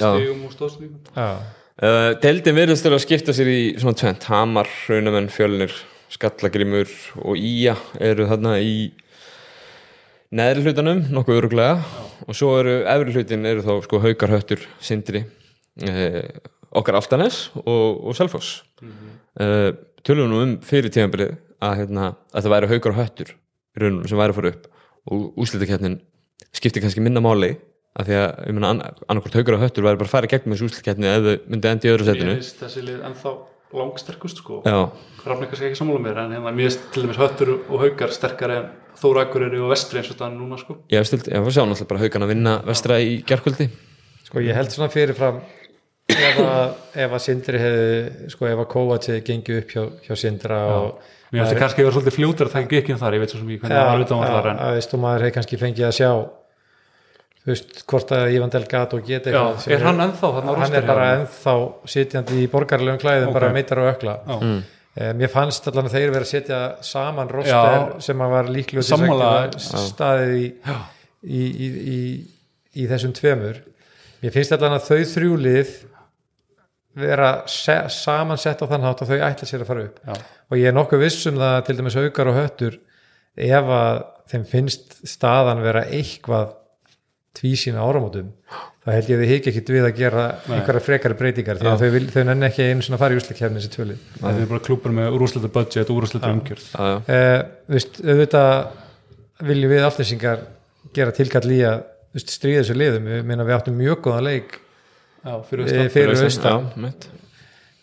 já. 0.00 0.08
stegum 0.08 0.46
og 0.48 0.56
stóðstíkum 0.56 1.12
Já, 1.12 1.34
Uh, 1.82 2.12
Deildin 2.20 2.54
virðist 2.54 2.84
til 2.84 2.92
að 2.92 3.00
skipta 3.00 3.32
sér 3.34 3.48
í 3.48 3.60
svona 3.80 3.96
tvent 3.96 4.26
Hamar, 4.28 4.68
Raunamenn, 4.86 5.30
Fjölnir 5.32 5.72
Skallagrimur 6.12 6.90
og 7.22 7.38
Ía 7.40 7.76
eru 8.00 8.26
þarna 8.28 8.58
í 8.60 8.92
neðri 10.32 10.66
hlutanum, 10.66 11.04
nokkuð 11.12 11.38
öruglega 11.40 11.78
og 12.26 12.36
svo 12.36 12.54
eru 12.60 12.80
efri 12.88 13.14
hlutin 13.16 13.48
eru 13.48 13.64
þá 13.64 13.72
sko 13.86 14.00
Haukar 14.02 14.32
Höttur, 14.32 14.64
Sindri 14.80 15.24
uh, 15.24 16.20
okkar 16.72 16.98
Altanes 17.00 17.46
og, 17.62 18.00
og 18.08 18.16
Selfoss. 18.16 18.62
Uh, 18.82 19.72
tölum 20.04 20.30
nú 20.30 20.40
um 20.44 20.54
fyrir 20.64 20.92
tíðanbilið 20.92 21.34
að, 21.62 21.76
hérna, 21.82 22.12
að 22.32 22.46
það 22.46 22.54
væri 22.56 22.72
Haukar 22.72 22.94
og 22.94 23.02
Höttur 23.02 23.34
í 23.34 23.84
raunum 23.84 24.08
sem 24.08 24.20
væri 24.20 24.34
að 24.34 24.40
fara 24.40 24.54
upp. 24.54 24.70
Og 25.12 25.42
úslitakeppnin 25.42 26.00
skipti 26.52 26.82
kannski 26.82 27.04
minna 27.04 27.22
máli 27.24 27.54
af 27.98 28.08
því 28.08 28.18
að 28.18 28.28
ég 28.48 28.56
meina 28.56 28.72
annarkvort 28.72 29.36
Haukar 29.36 29.58
og 29.58 29.64
Höttur 29.64 29.88
væri 29.88 30.00
bara 30.00 30.08
að 30.08 30.14
fara 30.16 30.28
í 30.28 30.32
gegnum 30.32 30.56
þessu 30.56 30.68
úslitakeppni 30.70 31.10
ef 31.12 31.26
þau 31.26 31.48
myndi 31.52 31.72
endi 31.72 31.88
í 31.88 31.92
öðru 31.92 32.06
Ég 32.06 32.14
setinu 32.14 32.36
veist 32.38 32.62
þessi 32.62 32.84
lið 32.86 33.02
ennþá 33.08 33.34
langsterkust 33.78 34.42
sko. 34.42 34.60
Já, 34.66 34.90
Hrafn 35.22 35.46
er 35.46 35.50
kannski 35.50 35.68
ekki 35.70 35.80
sammála 35.80 36.02
mér 36.04 36.20
en 36.24 36.36
hérna 36.36 36.52
veist 36.56 36.84
til 36.94 37.06
dæmis 37.06 37.20
höttur 37.20 37.54
og 37.56 37.82
haukar 37.82 38.12
sterkari 38.14 38.58
en 38.60 38.70
Þóra 39.02 39.24
Akureyri 39.26 39.58
og 39.62 39.72
Vestri 39.72 39.98
eins 39.98 40.10
og 40.12 40.18
þetta 40.18 40.28
núna 40.34 40.58
sko. 40.60 40.76
Ég 40.92 41.00
hef 41.00 41.08
stilt, 41.08 41.30
ég 41.32 41.40
var 41.40 41.48
að 41.48 41.56
sjá 41.56 41.64
náttúrulega 41.64 41.90
bara 41.90 42.02
Haukan 42.04 42.26
að 42.26 42.32
vinna 42.34 42.52
vestra 42.68 43.00
í 43.02 43.16
gerkvöldi 43.26 43.70
sko 44.26 44.44
ég 44.44 44.56
held 44.56 44.72
svona 44.72 44.92
fyrirfram 44.92 45.40
ef 46.12 46.38
að, 46.42 46.76
ef 47.04 47.16
að 47.16 47.24
Sindri 47.24 47.62
hefði 47.62 48.30
sko 48.34 48.48
ef 48.50 48.62
að 48.62 48.70
Kovac 48.74 49.08
hefði 49.10 49.24
gengið 49.30 49.58
upp 49.62 49.74
hjá, 49.74 49.82
hjá 50.06 50.14
Sindra 50.20 50.60
og 50.76 51.10
Mér 51.32 51.46
finnst 51.46 51.54
það 51.54 51.62
kannski 51.62 51.80
að 51.80 51.86
vera 51.86 51.96
svolítið 51.96 52.16
fljótur 52.18 52.48
að 52.48 52.54
taka 52.58 52.76
ekki 52.76 52.92
um 52.92 52.98
þar, 53.00 53.14
ég 53.16 53.22
veit 53.22 53.30
svo 53.32 53.38
sem 53.40 53.52
ég 53.54 53.60
hvernig 53.62 53.78
það 53.78 53.86
var 53.88 54.02
utan 54.04 54.18
að, 54.20 54.32
þar 54.34 54.48
en 54.50 54.58
að, 54.60 54.74
veist, 54.76 54.90
og 54.92 55.00
maður 55.00 55.22
hefði 55.24 55.34
kannski 55.38 55.58
fengið 55.62 55.86
að 55.88 55.94
sjá 55.96 56.10
þú 57.42 57.50
veist, 57.50 57.80
hvort 57.90 58.12
að 58.14 58.34
Ivan 58.36 58.52
Delgado 58.54 59.00
geti 59.02 59.32
Já, 59.32 59.40
eitthvað 59.40 59.64
sem 59.64 59.72
er 59.76 59.84
hann 59.88 60.00
ennþá 60.04 60.28
á 60.30 60.40
hann 60.62 60.76
er 60.78 60.86
bara 60.86 61.08
ennþá 61.16 61.54
sitjandi 61.94 62.38
í 62.44 62.48
borgarlegum 62.52 63.00
klæðum 63.02 63.28
Ok. 63.32 63.34
bara 63.38 63.52
meitar 63.56 63.80
og 63.82 63.90
ökla 63.96 64.14
Já. 64.28 64.38
Eh, 64.94 65.12
mér 65.16 65.30
fannst 65.32 65.66
allan 65.70 65.86
að 65.88 65.94
þeir 65.96 66.10
verið 66.12 66.26
að 66.26 66.30
setja 66.34 66.60
saman 66.84 67.30
roster 67.32 67.54
Já. 67.56 68.00
sem 68.04 68.18
að 68.20 68.30
var 68.34 68.50
líklega 68.52 68.82
Sammála. 68.84 69.30
staðið 69.56 70.34
í, 70.36 70.46
í, 71.24 71.42
í, 71.48 71.68
í, 71.96 72.00
í 72.82 72.86
þessum 72.90 73.14
tveimur 73.16 73.62
mér 74.22 74.34
finnst 74.36 74.52
allan 74.52 74.76
að 74.76 74.90
þau 74.90 75.00
þrjúlið 75.14 75.72
vera 76.94 77.30
se, 77.48 77.74
samansett 77.88 78.60
á 78.60 78.66
þann 78.68 78.84
hátt 78.84 79.00
að 79.02 79.14
þau 79.14 79.22
ætla 79.30 79.48
sér 79.48 79.62
að 79.64 79.70
fara 79.72 79.84
upp 79.88 80.00
Já. 80.04 80.14
og 80.52 80.58
ég 80.60 80.68
er 80.68 80.74
nokkuð 80.76 81.00
viss 81.06 81.26
um 81.30 81.38
það 81.40 81.60
til 81.66 81.76
dæmis 81.78 81.96
aukar 81.96 82.28
og 82.28 82.36
höttur 82.36 82.76
ef 83.40 83.70
að 83.80 84.02
þeim 84.28 84.44
finnst 84.50 84.98
staðan 85.08 85.62
vera 85.64 85.86
eitthvað 85.88 86.52
tvísína 87.38 87.82
áramótum 87.82 88.30
þá 88.82 88.88
held 88.96 89.10
ég 89.10 89.16
að 89.16 89.22
þið 89.22 89.30
hikið 89.32 89.50
ekkit 89.52 89.70
við 89.72 89.86
að 89.86 89.98
gera 90.00 90.24
einhverja 90.50 90.82
frekari 90.84 91.18
breytingar 91.18 91.60
því 91.60 91.68
að 91.70 91.84
þau, 91.84 91.90
vil, 91.94 92.02
þau 92.12 92.24
nenni 92.28 92.48
ekki 92.48 92.66
einu 92.66 92.84
svona 92.86 92.98
fara 93.00 93.14
í 93.14 93.20
úslikefni 93.20 93.60
þessi 93.60 93.70
tvöli 93.76 93.96
Það 94.18 94.40
er 94.42 94.50
bara 94.50 94.64
klúpur 94.66 94.94
með 94.96 95.16
úrúslita 95.16 95.50
budget, 95.54 95.92
úrúslita 95.94 96.32
umgjörð. 96.34 96.66
Já, 96.74 97.14
eh, 97.14 97.38
veist, 97.72 98.02
auðvitað 98.02 98.50
viljum 99.48 99.72
við 99.72 99.86
aftinsingar 99.86 100.44
gera 100.98 101.16
tilkall 101.16 101.46
í 101.54 101.62
að 101.68 101.86
veist, 102.12 102.34
stríða 102.36 102.64
þessu 102.64 102.78
liðum, 102.80 103.08
við 103.14 103.24
minna 103.30 103.48
við 103.48 103.58
áttum 103.60 103.78
mjög 103.78 104.04
góðan 104.08 104.28
leik 104.28 104.58
Já, 105.22 105.34
fyrir 105.48 105.64
eh, 105.64 105.72
austan. 105.72 105.94
fyrir 105.94 106.18
já, 106.18 106.26
austan. 106.26 106.70
mitt. 106.82 107.08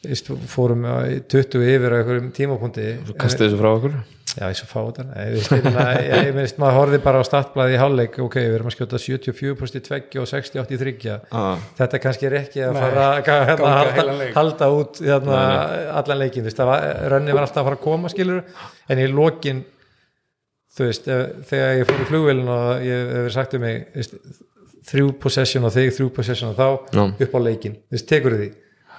Veist, 0.04 0.32
fórum 0.52 0.86
á 0.88 0.96
20 1.32 1.66
yfir 1.74 1.96
á 1.96 1.98
einhverjum 2.04 2.32
tímapunkti. 2.36 2.90
Svo 3.08 3.16
kastið 3.20 3.50
þessu 3.50 3.60
frá 3.64 3.72
okkur 3.72 4.00
Já, 4.38 4.43
ég 4.51 4.57
svo 4.60 4.68
fá 4.69 4.80
þetta 4.89 5.03
Nei, 5.07 5.23
ég 5.34 5.47
ég, 5.49 6.11
ég 6.27 6.35
meina, 6.35 6.51
maður 6.61 6.76
horfði 6.77 6.99
bara 7.06 7.22
á 7.22 7.23
startblaði 7.26 7.76
í 7.76 7.80
hálfleik, 7.81 8.18
ok, 8.23 8.35
við 8.43 8.56
erum 8.57 8.69
að 8.69 8.76
skjóta 8.76 8.99
74% 9.01 9.80
í 9.80 9.81
tveggja 9.88 10.22
og 10.22 10.30
68 10.30 10.76
í 10.76 10.80
þryggja 10.81 11.15
Já, 11.23 11.43
þetta 11.80 12.01
kannski 12.03 12.27
er 12.30 12.35
ekki 12.41 12.64
að 12.65 12.76
Nei, 12.76 12.81
fara 12.84 13.07
að 13.07 13.31
hérna, 13.49 13.72
halda, 13.73 13.95
heilan 13.97 14.22
leik. 14.22 14.34
halda 14.38 14.69
út 14.76 15.01
hérna, 15.06 15.39
allan 16.01 16.22
leikin, 16.22 16.43
þú 16.45 16.49
veist, 16.51 16.61
það 16.61 16.72
var, 16.72 16.88
rönni 17.15 17.35
var 17.38 17.47
alltaf 17.47 17.61
að 17.64 17.69
fara 17.69 17.80
að 17.80 17.85
koma, 17.88 18.11
skilur, 18.14 18.41
en 18.89 19.01
í 19.01 19.07
lokin 19.14 19.64
þú 20.77 20.89
veist, 20.89 21.10
ef, 21.10 21.26
þegar 21.49 21.76
ég 21.80 21.89
fór 21.89 22.03
í 22.03 22.10
flugvélun 22.11 22.53
og 22.56 22.85
ég 22.85 23.03
hef 23.03 23.14
verið 23.19 23.35
sagt 23.38 23.57
um 23.57 23.65
mig 23.65 23.80
veist, 23.95 24.18
þrjú 24.89 25.14
possession 25.22 25.69
og 25.69 25.73
þig, 25.76 25.93
þrjú 25.97 26.11
possession 26.15 26.53
og 26.53 26.60
þá 26.60 26.97
Já. 26.97 27.06
upp 27.27 27.38
á 27.38 27.39
leikin, 27.45 27.80
þú 27.89 27.97
veist, 27.97 28.10
tekur 28.10 28.38
því? 28.39 28.51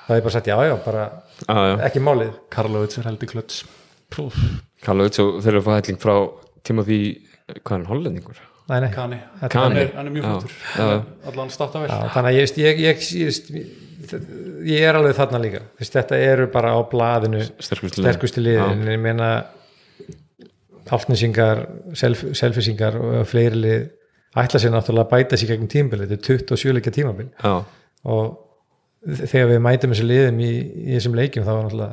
Það 0.09 0.17
er 0.17 0.25
bara 0.27 0.35
sagt, 0.35 0.51
já, 0.51 0.57
já, 0.67 0.75
bara 0.83 1.05
já, 1.47 1.55
já. 1.55 1.77
ekki 1.87 2.03
málið. 2.03 2.33
Karlovits 2.51 2.99
er 2.99 3.07
heldur 3.07 3.31
klöts. 3.31 3.63
Kalla 4.11 4.59
út 4.89 5.19
svo 5.19 5.27
þeir 5.41 5.53
eru 5.53 5.61
að 5.61 5.67
fá 5.67 5.75
helling 5.77 6.01
frá 6.01 6.15
Timothy, 6.67 7.01
hvað 7.61 7.75
er 7.75 7.77
hann, 7.77 7.91
hollendingur? 7.91 8.41
Nei, 8.71 8.79
nei. 8.85 8.91
Kani, 8.95 9.19
hann 9.43 9.77
er, 9.77 9.89
hann 9.97 10.07
er 10.07 10.13
mjög 10.15 10.45
já. 10.77 10.91
allan 11.27 11.49
starta 11.51 11.81
vel 11.83 11.89
Já, 11.91 12.11
þannig 12.15 12.29
að 12.29 12.37
ég, 12.37 12.59
ég, 12.61 12.83
ég, 13.19 13.71
ég, 14.69 14.85
er 14.87 14.99
alveg 14.99 15.17
þarna 15.19 15.41
líka. 15.43 15.63
Veist, 15.81 15.97
þetta 15.97 16.21
eru 16.23 16.47
bara 16.53 16.77
á 16.77 16.81
blaðinu 16.93 17.43
Sterkustu 17.59 18.45
liðin. 18.45 18.85
ég 18.87 19.03
meina 19.03 19.31
áltnesingar, 20.91 21.65
self, 21.99 22.23
selfisingar 22.39 22.99
og 22.99 23.27
fleiri 23.31 23.59
lið 23.59 23.83
ætla 24.39 24.61
sér 24.63 24.73
náttúrulega 24.75 25.07
að 25.09 25.11
bæta 25.17 25.39
sér 25.41 25.53
gegnum 25.55 25.71
tímabil. 25.71 26.05
Þetta 26.05 26.17
er 26.19 26.47
27 26.47 26.77
leikja 26.77 26.95
tímabil. 26.95 27.27
Já, 27.43 27.53
og 28.07 29.19
þegar 29.25 29.51
við 29.51 29.63
mætum 29.65 29.95
þessu 29.95 30.07
liðum 30.07 30.41
í, 30.45 30.53
í 30.87 30.95
þessum 30.95 31.19
leikjum 31.19 31.47
þá 31.47 31.53
náttúrulega 31.57 31.93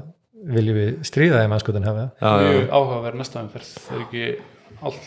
viljum 0.56 0.78
við 0.78 0.92
stríða 1.08 1.44
þeim 1.44 1.56
anskotan 1.58 1.88
hafa? 1.88 2.10
Mjög 2.24 2.68
áhugaverð 2.72 3.22
næsta 3.22 3.44
umferð. 3.44 3.72
Það 3.86 3.98
er 3.98 4.04
ekki 4.06 4.26
all, 4.82 5.00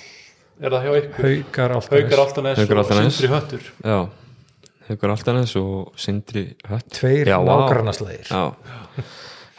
er 0.61 0.75
það 0.77 0.87
hjá 0.87 0.97
ykkur? 1.01 1.29
Áltnes 1.77 2.19
Altanes 2.25 2.61
Haukar 2.61 2.83
og. 2.83 3.15
Sindri 3.17 3.33
Höttur. 3.35 3.71
Já. 3.85 3.99
Haukur 4.91 5.13
Altanes 5.15 5.55
og 5.61 5.95
Sindri 6.01 6.45
Hött 6.67 6.89
tveir 6.97 7.29
Já, 7.31 7.37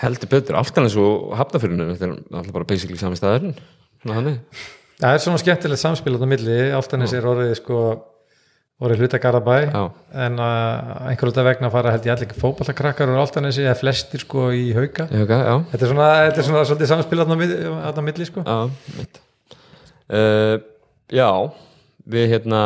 heldur 0.01 0.31
betur 0.33 0.57
Altanes 0.59 0.97
og 0.99 1.31
Hafnafyrinu 1.39 1.87
þetta 1.93 2.07
er 2.09 2.15
alltaf 2.41 2.55
bara 2.57 2.67
basically 2.67 2.99
sami 2.99 3.19
þannig. 3.21 3.61
Það 5.01 5.15
er 5.15 5.23
svona 5.23 5.41
skemmtilegt 5.41 5.81
samspil 5.81 6.17
á 6.19 6.27
milli, 6.29 6.57
áltanes 6.75 7.13
er 7.15 7.25
orðið 7.31 7.53
sko 7.61 7.77
orðið 8.81 9.03
hluta 9.03 9.19
Garabæ 9.21 9.55
en 9.69 10.39
einhverjum 10.41 11.31
þetta 11.31 11.45
vegna 11.45 11.69
fara 11.73 11.91
held 11.93 12.07
ég 12.07 12.15
allir 12.15 12.27
ekki 12.27 12.39
fótballakrakkar 12.41 13.11
úr 13.13 13.19
Altanesi 13.21 13.61
eða 13.65 13.75
flestir 13.79 14.23
sko 14.23 14.47
í 14.57 14.71
hauka. 14.77 15.05
Hauka, 15.11 15.37
já. 15.45 15.53
Þetta 15.73 15.85
er 15.87 15.91
svona, 15.93 16.07
þetta 16.27 16.41
er 16.43 16.47
svona 16.49 16.63
svolítið 16.69 16.91
samspil 16.93 17.21
þarna 17.21 17.37
á 17.37 18.01
milli- 18.01 18.29
sko. 18.31 18.45
Já, 18.47 18.57
mitt 18.97 19.21
uh, 20.11 20.55
Já, 21.11 21.29
við 22.15 22.29
hérna 22.35 22.61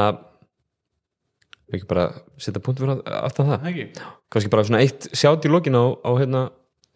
við 1.66 1.80
ekki 1.80 1.90
bara 1.90 2.06
setja 2.40 2.62
punkt 2.64 2.80
fyrir 2.84 3.02
aftan 3.20 3.50
það? 3.54 3.66
Ekki. 3.72 3.88
Kannski 4.32 4.52
bara 4.54 4.66
svona 4.68 4.84
eitt 4.86 5.08
sjátt 5.18 5.48
í 5.48 5.52
lokin 5.52 5.76
á, 5.78 5.84
á 6.06 6.12
hérna, 6.20 6.44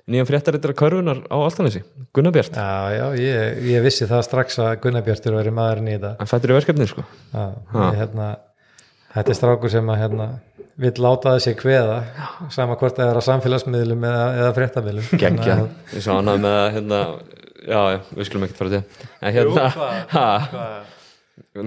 nýjan 0.09 0.27
fréttarittar 0.29 0.73
körfunar 0.77 1.23
á 1.27 1.37
Altanesi, 1.37 1.81
Gunnar 2.15 2.33
Bjart. 2.35 2.55
Já, 2.55 2.93
já, 2.95 3.05
ég, 3.19 3.63
ég 3.73 3.83
vissi 3.85 4.07
það 4.09 4.23
strax 4.29 4.59
að 4.61 4.75
Gunnar 4.85 5.03
Bjartur 5.05 5.35
væri 5.39 5.53
maðurinn 5.57 5.89
í 5.91 5.97
þetta. 5.97 6.13
Hann 6.21 6.31
fættur 6.31 6.53
í 6.53 6.57
verkefni 6.59 6.87
sko. 6.89 7.05
Já, 7.33 7.43
ég, 7.75 7.99
hérna, 8.03 8.29
þetta 9.15 9.33
er 9.33 9.37
strákur 9.39 9.71
sem 9.73 9.89
að 9.93 9.99
hérna, 10.03 10.27
vill 10.79 10.93
láta 11.03 11.33
það 11.33 11.41
sér 11.45 11.57
kveða 11.59 11.97
sama 12.55 12.77
hvort 12.79 12.95
það 12.99 13.09
er 13.13 13.19
á 13.19 13.23
samfélagsmiðlum 13.29 14.05
eða, 14.11 14.27
eða 14.43 14.53
fréttamiðlum. 14.59 15.09
Geggja, 15.19 15.57
ég 15.95 16.05
svo 16.05 16.19
ánað 16.21 16.39
með 16.45 16.59
hérna, 16.77 17.01
já, 17.65 17.81
við 18.15 18.29
skulum 18.29 18.47
ekkert 18.47 18.61
fara 18.63 18.71
til 18.77 18.83
en 18.83 19.35
Jú, 19.35 19.35
hérna, 19.39 19.67
hvað, 19.75 19.99
ha, 20.15 20.29
hvað, 20.53 20.95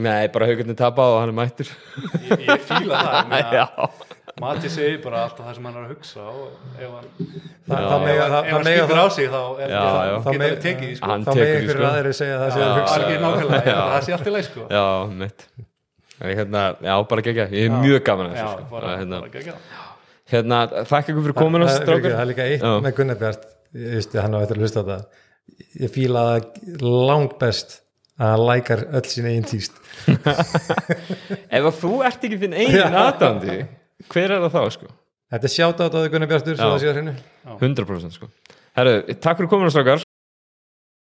nei, 0.06 0.22
bara 0.32 0.48
haugarnir 0.48 0.78
tapa 0.80 1.10
og 1.12 1.20
hann 1.20 1.34
er 1.34 1.38
mættur. 1.42 1.72
Ég, 2.30 2.48
ég 2.48 2.66
fíla 2.70 3.04
það 3.04 4.10
Mati 4.40 4.68
segir 4.72 4.94
bara 5.04 5.26
alltaf 5.26 5.44
það 5.44 5.56
sem 5.58 5.66
hann 5.68 5.74
er 5.76 5.82
að 5.82 5.90
hugsa 5.92 6.22
og 6.24 6.78
ef 6.80 6.88
hann, 6.88 7.08
ef 7.68 8.22
það- 8.32 8.46
hann 8.48 8.64
skýtur 8.64 9.00
á 9.02 9.06
sig 9.12 9.26
þá 9.28 9.40
er, 9.60 9.68
Já, 9.68 9.82
þá 9.82 10.00
já. 10.08 10.14
geta 10.16 10.32
Það 10.32 10.56
tekið 10.64 10.94
sko. 10.96 11.10
hann 11.10 11.26
þá 11.26 11.30
með 11.36 11.52
ykkur 11.52 11.74
sko. 11.76 11.84
aðeir 11.90 12.08
segja 12.16 12.38
það 12.40 12.54
sé 12.54 12.62
Já, 12.62 12.64
að 12.64 12.78
hugsa 12.78 12.96
það 13.92 14.06
sé 14.06 14.14
allt 14.16 14.30
í 14.30 14.34
leið 14.38 14.46
sko. 14.48 14.64
já, 14.72 14.86
mitt 15.20 15.46
hérna, 16.22 16.62
já, 16.84 16.94
bara 17.10 17.24
gegja, 17.26 17.48
ég 17.52 17.68
er 17.68 17.74
mjög 17.82 18.02
gaman 18.06 18.30
að 18.30 18.36
Já, 18.36 18.42
þessu 18.42 18.62
sko. 18.62 18.70
bara, 18.76 18.94
hérna, 19.00 19.20
bara 19.24 19.34
gegja 19.36 19.54
hérna, 20.32 20.60
þakka 20.88 21.12
ykkur 21.12 21.26
fyrir 21.26 21.36
komuna 21.38 21.68
það, 21.68 21.82
það, 21.88 22.06
það 22.06 22.22
er 22.22 22.30
líka 22.30 22.46
eitt 22.48 22.62
Já. 22.66 22.72
með 22.86 22.96
Gunnar 22.98 23.20
Bjart 23.22 23.46
ég 23.82 23.94
veist, 23.96 24.16
hann 24.22 24.36
á 24.36 24.38
eftir 24.42 24.58
að 24.58 24.64
hlusta 24.66 24.82
á 24.82 24.84
þetta 24.86 25.00
ég 25.82 25.92
fíla 25.96 26.24
það 26.28 26.84
langt 27.10 27.36
best 27.42 27.78
að 28.22 28.32
hann 28.34 28.44
lækar 28.46 28.82
öll 28.92 29.06
sín 29.08 29.26
eigin 29.26 29.46
tíst. 29.48 29.78
Ef 31.56 31.64
að 31.64 31.78
þú 31.80 31.92
ert 32.06 32.26
ekki 32.28 32.38
þinn 32.42 32.56
eigin 32.60 32.96
aðdandi 33.02 33.56
hver 34.12 34.34
er 34.36 34.44
það 34.44 34.54
þá 34.54 34.76
sko? 34.76 34.90
Þetta 35.32 35.48
er 35.48 35.54
sjátt 35.54 35.80
á 35.80 35.84
þetta 35.88 36.02
Gunnar 36.12 36.30
Bjartur 36.30 36.58
svo 36.58 36.68
Já. 36.68 36.72
það 36.74 36.82
sé 36.82 36.90
að 36.90 36.96
hreinu. 36.98 37.14
100% 37.56 38.16
sko. 38.18 38.28
Herru, 38.76 38.94
takk 39.16 39.40
fyrir 39.40 39.50
komuna 39.52 39.72
strákar 39.72 40.04